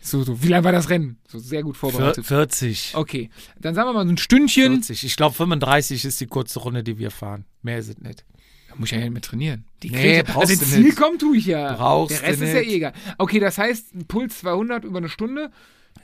So, 0.00 0.22
so, 0.22 0.42
wie 0.42 0.48
lang 0.48 0.62
war 0.64 0.70
das 0.72 0.90
Rennen? 0.90 1.18
So 1.26 1.38
sehr 1.38 1.62
gut 1.62 1.76
vorbereitet. 1.76 2.24
40. 2.24 2.92
Okay, 2.94 3.30
dann 3.58 3.74
sagen 3.74 3.88
wir 3.88 3.94
mal 3.94 4.06
so 4.06 4.12
ein 4.12 4.16
Stündchen. 4.18 4.74
40. 4.74 5.04
Ich 5.04 5.16
glaube, 5.16 5.34
35 5.34 6.04
ist 6.04 6.20
die 6.20 6.26
kurze 6.26 6.60
Runde, 6.60 6.84
die 6.84 6.98
wir 6.98 7.10
fahren. 7.10 7.44
Mehr 7.62 7.78
ist 7.78 7.88
es 7.88 7.98
nicht. 7.98 8.24
Da 8.68 8.76
muss 8.76 8.88
ich 8.90 8.92
ja 8.92 8.98
nicht 9.02 9.10
mehr 9.12 9.22
trainieren. 9.22 9.64
Die 9.82 9.90
Nee, 9.90 10.18
ich- 10.20 10.24
brauchst 10.24 10.50
also 10.50 10.64
du 10.64 10.70
Ziel 10.70 10.82
nicht. 10.84 10.96
kommen 10.96 11.18
tue 11.18 11.36
ich 11.38 11.46
ja. 11.46 11.72
Brauchst 11.72 12.12
Der 12.20 12.28
Rest 12.28 12.42
ist 12.42 12.48
ja 12.52 12.60
nicht. 12.60 12.70
eh 12.70 12.76
egal. 12.76 12.92
Okay, 13.18 13.40
das 13.40 13.58
heißt, 13.58 13.94
ein 13.94 14.06
Puls 14.06 14.38
200 14.38 14.84
über 14.84 14.98
eine 14.98 15.08
Stunde. 15.08 15.50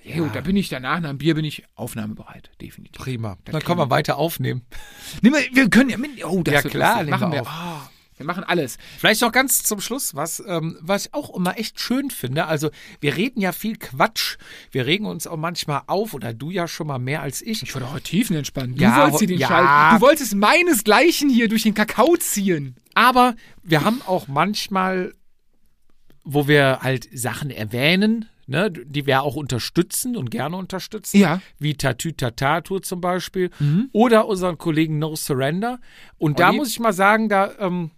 Ja, 0.05 0.18
gut, 0.18 0.35
da 0.35 0.40
bin 0.43 0.56
ich 0.56 0.68
danach, 0.68 1.01
nach 1.01 1.09
dem 1.10 1.18
Bier 1.18 1.35
bin 1.35 1.44
ich 1.44 1.64
aufnahmebereit, 1.76 2.51
definitiv. 2.60 3.01
Prima. 3.02 3.39
Dann 3.44 3.55
kriegen 3.55 3.66
können 3.66 3.78
wir 3.81 3.90
weiter 3.90 4.16
aufnehmen. 4.18 4.62
Nimm, 5.22 5.32
wir- 5.32 5.48
wir 5.52 5.70
können 5.70 5.90
ja 5.90 5.97
mit, 5.97 6.22
oh, 6.24 6.43
das 6.43 6.62
Ja, 6.64 6.70
klar, 6.70 6.97
nehmen 6.98 7.10
machen 7.10 7.32
wir 7.32 7.40
auf. 7.43 7.48
Oh, 7.51 7.89
wir 8.16 8.26
machen 8.26 8.44
alles. 8.44 8.76
Vielleicht 8.98 9.22
noch 9.22 9.32
ganz 9.32 9.62
zum 9.64 9.81
Schluss 9.81 10.14
was, 10.14 10.43
ähm, 10.47 10.76
was 10.81 11.06
ich 11.06 11.14
auch 11.14 11.35
immer 11.35 11.59
echt 11.59 11.81
schön 11.81 12.10
finde. 12.10 12.47
Also, 12.47 12.70
wir 13.01 13.16
reden 13.16 13.40
ja 13.40 13.51
viel 13.52 13.76
Quatsch. 13.76 14.36
Wir 14.70 14.86
regen 14.86 15.06
uns 15.06 15.26
auch 15.26 15.36
manchmal 15.39 15.82
auf, 15.89 16.14
oder 16.14 16.32
du 16.35 16.51
ja 16.51 16.68
schon 16.68 16.86
mal 16.86 16.98
mehr 16.98 17.22
als 17.22 17.43
ich. 17.43 17.62
Ich 17.62 17.74
wollte 17.74 17.90
heute 17.90 18.05
tiefenentspannen. 18.05 18.76
Du 18.76 18.82
Ja, 18.82 19.02
wolltest 19.02 19.18
hier 19.20 19.28
den 19.28 19.39
ja. 19.39 19.48
Schall. 19.48 19.97
Du 19.97 20.01
wolltest 20.02 20.35
meinesgleichen 20.35 21.28
hier 21.31 21.48
durch 21.48 21.62
den 21.64 21.74
Kakao 21.74 22.16
ziehen. 22.18 22.76
Aber 22.94 23.35
wir 23.64 23.82
haben 23.85 24.01
auch 24.06 24.28
manchmal, 24.28 25.12
wo 26.22 26.47
wir 26.47 26.81
halt 26.82 27.09
Sachen 27.12 27.51
erwähnen, 27.51 28.26
ne, 28.47 28.71
die 28.71 29.07
wir 29.07 29.23
auch 29.23 29.37
unterstützen 29.37 30.16
und 30.16 30.31
gerne 30.31 30.57
unterstützen. 30.57 31.19
Ja. 31.19 31.41
Wie 31.59 31.75
Tatü 31.75 32.12
Tatatour 32.12 32.83
zum 32.83 33.01
Beispiel. 33.01 33.51
Oder 33.93 34.27
unseren 34.27 34.59
Kollegen 34.59 34.99
No 34.99 35.16
Surrender. 35.16 35.79
Und 36.19 36.41
da 36.41 36.49
Olli? 36.49 36.59
muss 36.59 36.69
ich 36.69 36.81
mal 36.81 36.93
sagen, 36.93 37.29
da 37.29 37.53
ähm, 37.59 37.91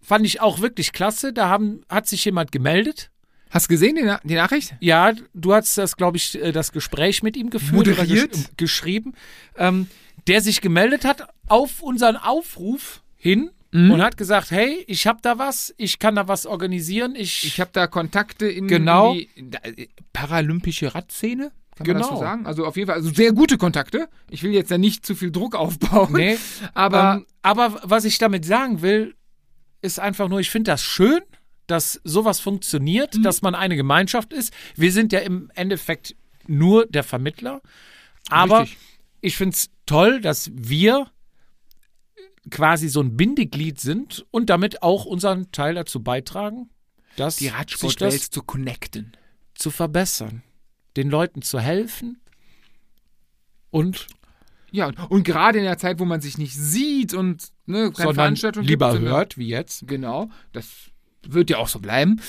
fand 0.00 0.26
ich 0.26 0.40
auch 0.40 0.60
wirklich 0.60 0.92
klasse. 0.92 1.32
Da 1.32 1.48
haben, 1.48 1.82
hat 1.88 2.06
sich 2.06 2.24
jemand 2.24 2.52
gemeldet. 2.52 3.10
Hast 3.50 3.66
du 3.66 3.74
gesehen, 3.74 3.96
die, 3.96 4.02
Na 4.02 4.18
die 4.24 4.34
Nachricht? 4.34 4.74
Ja, 4.80 5.12
du 5.34 5.52
hast 5.52 5.76
das, 5.76 5.96
glaube 5.96 6.16
ich, 6.16 6.40
äh, 6.42 6.52
das 6.52 6.72
Gespräch 6.72 7.22
mit 7.22 7.36
ihm 7.36 7.50
geführt 7.50 7.88
oder 7.88 8.02
Moderiert? 8.02 8.32
gesch 8.32 8.50
geschrieben, 8.56 9.12
ähm, 9.56 9.88
der 10.26 10.40
sich 10.40 10.60
gemeldet 10.60 11.04
hat 11.04 11.28
auf 11.48 11.82
unseren 11.82 12.16
Aufruf 12.16 13.02
hin 13.16 13.50
Mhm. 13.72 13.90
und 13.92 14.02
hat 14.02 14.16
gesagt, 14.16 14.50
hey, 14.50 14.84
ich 14.86 15.06
habe 15.06 15.18
da 15.22 15.38
was, 15.38 15.74
ich 15.78 15.98
kann 15.98 16.14
da 16.16 16.28
was 16.28 16.44
organisieren, 16.46 17.14
ich, 17.16 17.44
Ich 17.44 17.58
habe 17.60 17.70
da 17.72 17.86
Kontakte 17.86 18.46
in, 18.46 18.68
Genau. 18.68 19.14
die 19.14 19.28
in 19.34 19.50
der, 19.50 19.64
äh, 19.78 19.88
paralympische 20.12 20.94
Radszene. 20.94 21.52
Kann 21.76 21.86
man 21.86 21.96
das 21.98 22.06
so 22.08 22.14
Genau. 22.14 22.20
sagen? 22.20 22.46
Also 22.46 22.66
auf 22.66 22.76
jeden 22.76 22.86
Fall, 22.88 22.96
also 22.96 23.10
sehr 23.10 23.32
gute 23.32 23.56
Kontakte. 23.56 24.08
Ich 24.28 24.42
will 24.42 24.52
jetzt 24.52 24.70
da 24.70 24.76
nicht 24.76 25.06
zu 25.06 25.14
viel 25.14 25.30
Druck 25.32 25.54
aufbauen. 25.56 26.12
nee, 26.12 26.36
aber 26.74 27.14
ähm, 27.16 27.26
aber 27.40 27.80
was 27.82 28.04
ich 28.04 28.18
damit 28.18 28.44
sagen 28.44 28.82
will, 28.82 29.14
ist 29.80 29.98
einfach 29.98 30.28
nur, 30.28 30.38
ich 30.40 30.50
finde 30.50 30.70
das 30.70 30.82
schön, 30.82 31.20
dass 31.66 31.98
sowas 32.04 32.40
funktioniert, 32.40 33.14
Mhm. 33.16 33.22
dass 33.22 33.40
man 33.40 33.54
eine 33.54 33.74
Gemeinschaft 33.76 34.32
ist. 34.34 34.52
Wir 34.76 34.92
sind 34.92 35.12
ja 35.12 35.20
im 35.20 35.50
Endeffekt 35.54 36.14
nur 36.46 36.86
der 36.86 37.04
Vermittler, 37.04 37.62
aber 38.28 38.60
Richtig. 38.62 38.78
ich 39.22 39.36
finde 39.36 39.54
es 39.54 39.70
toll, 39.86 40.20
dass 40.20 40.50
wir 40.54 41.06
quasi 42.50 42.88
so 42.88 43.00
ein 43.00 43.16
Bindeglied 43.16 43.80
sind 43.80 44.26
und 44.30 44.50
damit 44.50 44.82
auch 44.82 45.04
unseren 45.04 45.52
Teil 45.52 45.74
dazu 45.74 46.02
beitragen, 46.02 46.70
dass 47.16 47.36
die 47.36 47.48
Radsportwelt 47.48 48.20
zu 48.20 48.42
connecten. 48.42 49.16
zu 49.54 49.70
verbessern, 49.70 50.42
den 50.96 51.08
Leuten 51.10 51.42
zu 51.42 51.60
helfen 51.60 52.20
und 53.70 54.06
Ja, 54.70 54.90
und, 55.10 55.24
gerade 55.24 55.58
in 55.58 55.64
der 55.64 55.76
Zeit, 55.78 55.98
wo 56.00 56.04
man 56.06 56.20
sich 56.20 56.38
nicht 56.38 56.54
sieht 56.54 57.12
und 57.14 57.48
ne, 57.66 57.92
keine 57.92 58.14
Veranstaltung 58.14 58.64
lieber 58.64 58.86
gibt, 58.88 59.00
sondern- 59.00 59.14
hört 59.14 59.38
wie 59.38 59.48
jetzt. 59.48 59.86
Genau, 59.86 60.30
das 60.52 60.66
wird 61.26 61.50
ja 61.50 61.58
auch 61.58 61.68
so 61.68 61.78
bleiben. 61.78 62.20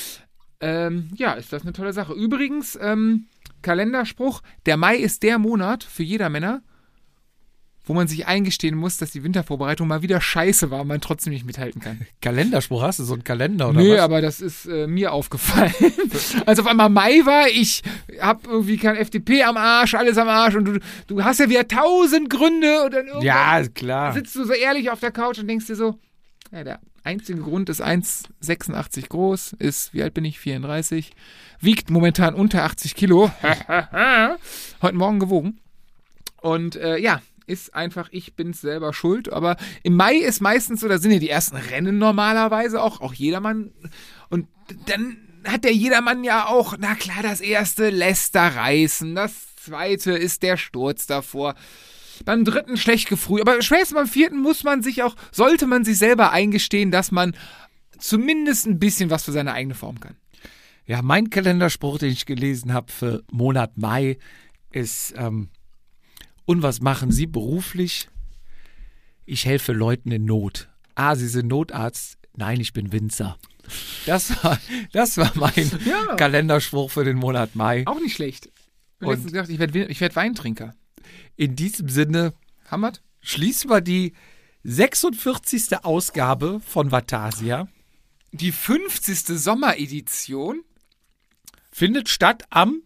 Ähm, 0.60 1.10
ja, 1.15 1.34
ist 1.34 1.52
das 1.53 1.64
eine 1.64 1.73
tolle 1.73 1.94
Sache. 1.94 2.14
Übrigens, 2.14 2.77
ähm, 2.81 3.27
Kalenderspruch, 3.61 4.41
der 4.65 4.77
Mai 4.77 4.98
ist 4.98 5.23
der 5.23 5.40
Monat 5.40 5.84
für 5.84 6.03
jeder 6.03 6.30
Männer, 6.30 6.61
wo 7.85 7.93
man 7.93 8.07
sich 8.07 8.27
eingestehen 8.27 8.76
muss, 8.76 8.97
dass 8.97 9.11
die 9.11 9.23
Wintervorbereitung 9.23 9.88
mal 9.88 10.01
wieder 10.01 10.22
scheiße 10.22 10.72
war 10.72 10.81
und 10.81 10.88
man 10.88 11.01
trotzdem 11.01 11.34
nicht 11.34 11.45
mithalten 11.45 11.81
kann. 11.81 12.01
Kalenderspruch 12.22 12.81
hast 12.81 12.99
du 12.99 13.03
so 13.03 13.14
einen 13.14 13.23
Kalender 13.23 13.69
oder 13.69 13.81
Nö, 13.81 13.93
was? 13.93 13.99
aber 13.99 14.22
das 14.22 14.41
ist 14.41 14.65
äh, 14.65 14.88
mir 14.88 15.11
aufgefallen. 15.11 15.73
Als 16.45 16.60
auf 16.60 16.68
einmal 16.68 16.89
Mai 16.89 17.22
war, 17.26 17.47
ich 17.47 17.84
hab 18.19 18.47
irgendwie 18.47 18.77
kein 18.77 18.95
FDP 18.95 19.43
am 19.43 19.57
Arsch, 19.57 19.95
alles 19.95 20.18
am 20.18 20.30
Arsch 20.30 20.55
und 20.55 20.65
du, 20.65 20.80
du 21.07 21.23
hast 21.23 21.39
ja 21.39 21.49
wieder 21.49 21.68
tausend 21.68 22.30
Gründe 22.30 22.84
und 22.85 22.93
dann 22.93 23.07
irgendwann 23.07 23.26
ja, 23.26 23.64
klar. 23.68 24.14
sitzt 24.14 24.35
du 24.35 24.45
so 24.45 24.53
ehrlich 24.53 24.89
auf 24.89 24.99
der 25.01 25.11
Couch 25.11 25.39
und 25.39 25.47
denkst 25.47 25.68
dir 25.68 25.76
so, 25.76 25.99
ja, 26.51 26.64
der 26.64 26.80
einzige 27.03 27.41
Grund 27.41 27.69
ist 27.69 27.84
1,86 27.84 29.10
groß, 29.10 29.53
ist, 29.60 29.93
wie 29.93 30.03
alt 30.03 30.14
bin 30.14 30.23
ich? 30.23 30.39
34. 30.39 31.11
Wiegt 31.60 31.89
momentan 31.89 32.34
unter 32.34 32.64
80 32.64 32.95
Kilo. 32.95 33.31
Heute 34.81 34.95
Morgen 34.95 35.19
gewogen. 35.19 35.60
Und 36.41 36.76
äh, 36.76 36.97
ja, 36.97 37.22
ist 37.45 37.74
einfach, 37.74 38.10
ich 38.11 38.36
bin's 38.36 38.61
selber 38.61 38.94
schuld. 38.94 39.32
Aber 39.32 39.57
im 39.84 39.95
Mai 39.95 40.15
ist 40.15 40.41
meistens 40.41 40.82
so, 40.82 40.88
da 40.88 40.98
sind 40.98 41.11
ja 41.11 41.20
die 41.20 41.30
ersten 41.30 41.57
Rennen 41.57 41.98
normalerweise 41.98 42.82
auch, 42.82 43.02
auch 43.02 43.14
jedermann. 43.14 43.72
Und 44.30 44.48
dann 44.86 45.18
hat 45.45 45.64
der 45.64 45.74
jedermann 45.74 46.24
ja 46.24 46.48
auch, 46.48 46.76
na 46.80 46.95
klar, 46.95 47.22
das 47.22 47.41
erste 47.41 47.90
lässt 47.90 48.36
da 48.36 48.48
reißen. 48.48 49.15
Das 49.15 49.56
zweite 49.56 50.11
ist 50.11 50.44
der 50.44 50.57
Sturz 50.57 51.06
davor. 51.07 51.56
Beim 52.26 52.45
dritten 52.45 52.78
schlecht 52.78 53.10
gefrüht. 53.10 53.41
Aber 53.41 53.61
spätestens 53.61 53.98
beim 53.98 54.07
vierten 54.07 54.40
muss 54.40 54.64
man 54.64 54.84
sich 54.84 55.03
auch, 55.03 55.15
sollte 55.32 55.68
man 55.68 55.84
sich 55.84 55.98
selber 55.98 56.32
eingestehen, 56.32 56.91
dass 56.91 57.11
man 57.11 57.36
zumindest 57.98 58.68
ein 58.68 58.80
bisschen 58.80 59.10
was 59.10 59.24
für 59.24 59.32
seine 59.32 59.53
eigene 59.53 59.76
Form 59.76 59.99
kann. 59.99 60.15
Ja, 60.86 61.02
mein 61.02 61.30
Kalenderspruch, 61.30 61.98
den 61.98 62.11
ich 62.11 62.26
gelesen 62.26 62.74
habe 62.74 62.91
für 62.91 63.24
Monat 63.32 63.78
Mai, 63.78 64.18
ist, 64.72 65.14
ähm, 65.18 65.49
und 66.45 66.61
was 66.64 66.82
machen 66.82 67.11
Sie 67.11 67.26
beruflich? 67.28 68.10
Ich 69.26 69.45
helfe 69.45 69.74
Leuten 69.74 70.11
in 70.11 70.26
Not. 70.26 70.70
Ah, 70.95 71.15
Sie 71.15 71.28
sind 71.28 71.48
Notarzt? 71.48 72.18
Nein, 72.36 72.60
ich 72.60 72.74
bin 72.74 72.91
Winzer. 72.91 73.38
Das 74.06 74.44
war, 74.44 74.60
das 74.91 75.18
war 75.18 75.32
mein 75.36 75.53
Ja. 75.86 76.15
Kalenderspruch 76.15 76.91
für 76.91 77.06
den 77.06 77.18
Monat 77.18 77.56
Mai. 77.56 77.84
Auch 77.88 77.99
nicht 77.99 78.15
schlecht. 78.15 78.48
Ich 78.48 79.07
hab 79.07 79.10
letztens 79.11 79.32
gedacht, 79.32 79.49
ich 79.49 79.60
werde 79.60 79.86
ich 79.86 80.02
werd 80.02 80.15
Weintrinker. 80.15 80.74
In 81.36 81.56
diesem 81.56 81.90
Sinne 81.90 82.34
Hammert? 82.70 83.02
schließen 83.22 83.70
wir 83.70 83.82
die 83.82 84.14
46. 84.64 85.84
Ausgabe 85.84 86.60
von 86.65 86.91
Vatasia. 86.91 87.68
Die 88.32 88.52
50. 88.52 89.38
Sommeredition. 89.40 90.61
Findet 91.72 92.10
statt 92.10 92.44
am 92.49 92.82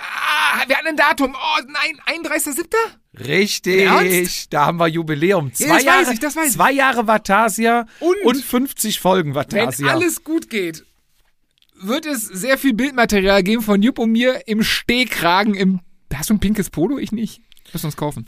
Ah, 0.00 0.62
wir 0.66 0.76
hatten 0.76 0.88
ein 0.88 0.96
Datum. 0.96 1.34
Oh 1.34 1.62
nein, 1.68 2.20
31.07.? 2.24 2.66
Richtig, 3.26 3.82
Ernst? 3.82 4.52
da 4.52 4.66
haben 4.66 4.78
wir 4.78 4.86
Jubiläum. 4.88 5.52
Zwei 5.52 5.66
Ja, 5.66 5.74
das 5.74 5.84
Jahre, 5.84 6.00
weiß 6.06 6.12
ich, 6.12 6.20
das 6.20 6.36
weiß 6.36 6.46
ich. 6.48 6.52
Zwei 6.54 6.72
Jahre 6.72 7.06
Vatasia 7.06 7.86
Und? 8.00 8.16
und 8.24 8.42
50 8.44 9.00
Folgen 9.00 9.30
Wenn 9.30 9.34
Vatasia. 9.36 9.88
alles 9.88 10.22
gut 10.24 10.48
geht, 10.48 10.84
wird 11.80 12.06
es 12.06 12.22
sehr 12.22 12.56
viel 12.58 12.74
Bildmaterial 12.74 13.42
geben 13.42 13.62
von 13.62 13.82
Jupp 13.82 13.98
und 13.98 14.12
mir 14.12 14.46
im 14.46 14.62
Stehkragen 14.62 15.54
im. 15.54 15.80
Hast 16.14 16.30
du 16.30 16.34
ein 16.34 16.40
pinkes 16.40 16.70
Polo? 16.70 16.98
Ich 16.98 17.12
nicht. 17.12 17.40
Müssen 17.72 17.86
uns 17.86 17.96
kaufen. 17.96 18.26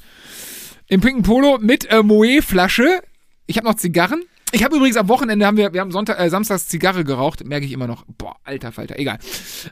Im 0.88 1.00
pinken 1.00 1.22
Polo 1.22 1.58
mit 1.58 1.84
äh, 1.86 2.02
Moe-Flasche. 2.02 3.02
Ich 3.46 3.56
habe 3.56 3.66
noch 3.66 3.74
Zigarren. 3.74 4.22
Ich 4.52 4.62
habe 4.64 4.76
übrigens 4.76 4.96
am 4.96 5.08
Wochenende 5.08 5.46
haben 5.46 5.56
wir, 5.56 5.72
wir 5.72 5.80
haben 5.80 5.90
Sonntag, 5.92 6.18
äh, 6.20 6.28
samstags 6.28 6.68
Zigarre 6.68 7.04
geraucht, 7.04 7.44
merke 7.44 7.64
ich 7.66 7.72
immer 7.72 7.86
noch. 7.86 8.04
Boah, 8.18 8.36
alter 8.44 8.70
Falter, 8.72 8.98
egal. 8.98 9.18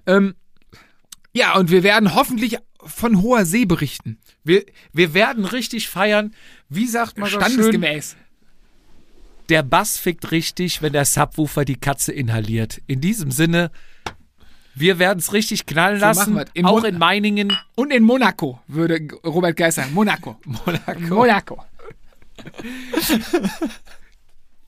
Ähm, 0.07 0.35
ja, 1.33 1.55
und 1.57 1.71
wir 1.71 1.83
werden 1.83 2.15
hoffentlich 2.15 2.57
von 2.85 3.21
hoher 3.23 3.45
See 3.45 3.67
berichten. 3.67 4.19
wir, 4.45 4.65
wir 4.93 5.13
werden 5.15 5.45
richtig 5.45 5.89
feiern. 5.89 6.35
Wie 6.69 6.87
sagt 6.87 7.19
man 7.19 7.29
so 7.31 7.39
schön? 7.41 7.47
Standesgemäß. 7.51 8.17
Der 9.49 9.63
Bass 9.63 9.99
fickt 9.99 10.31
richtig, 10.31 10.81
wenn 10.81 10.93
der 10.93 11.05
Subwoofer 11.05 11.65
die 11.65 11.77
Katze 11.77 12.13
inhaliert. 12.13 12.81
In 12.87 13.01
diesem 13.01 13.31
Sinne, 13.33 13.71
wir 14.75 14.99
werden 15.01 15.19
es 15.19 15.33
richtig 15.33 15.67
knallen 15.67 15.99
So 15.99 16.07
lassen. 16.07 16.35
wir's. 16.37 16.49
In 16.55 16.65
auch 16.67 16.81
Mon- 16.81 16.85
in 16.85 16.99
Meiningen. 16.99 17.57
Und 17.75 17.93
in 17.93 18.03
Monaco, 18.05 18.61
würde 18.69 19.01
Robert 19.25 19.57
Geist 19.57 19.77
sagen. 19.77 19.93
Monaco. 19.93 20.39
Monaco. 20.45 21.01
Monaco. 21.15 21.65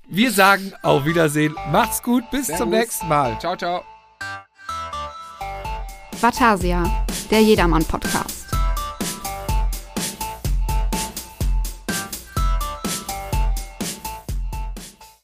Wir 0.09 0.31
sagen 0.33 0.73
auf 0.83 1.05
Wiedersehen. 1.07 1.55
Macht's 1.71 2.03
gut. 2.03 2.29
Bis 2.31 2.49
zum 2.49 2.57
Servus. 2.57 2.75
nächsten 2.75 3.09
Mal. 3.09 3.39
Ciao, 3.41 3.57
ciao. 3.57 3.83
Vatasia, 6.23 6.85
der 7.33 7.43
Jedermann-Podcast. 7.43 8.52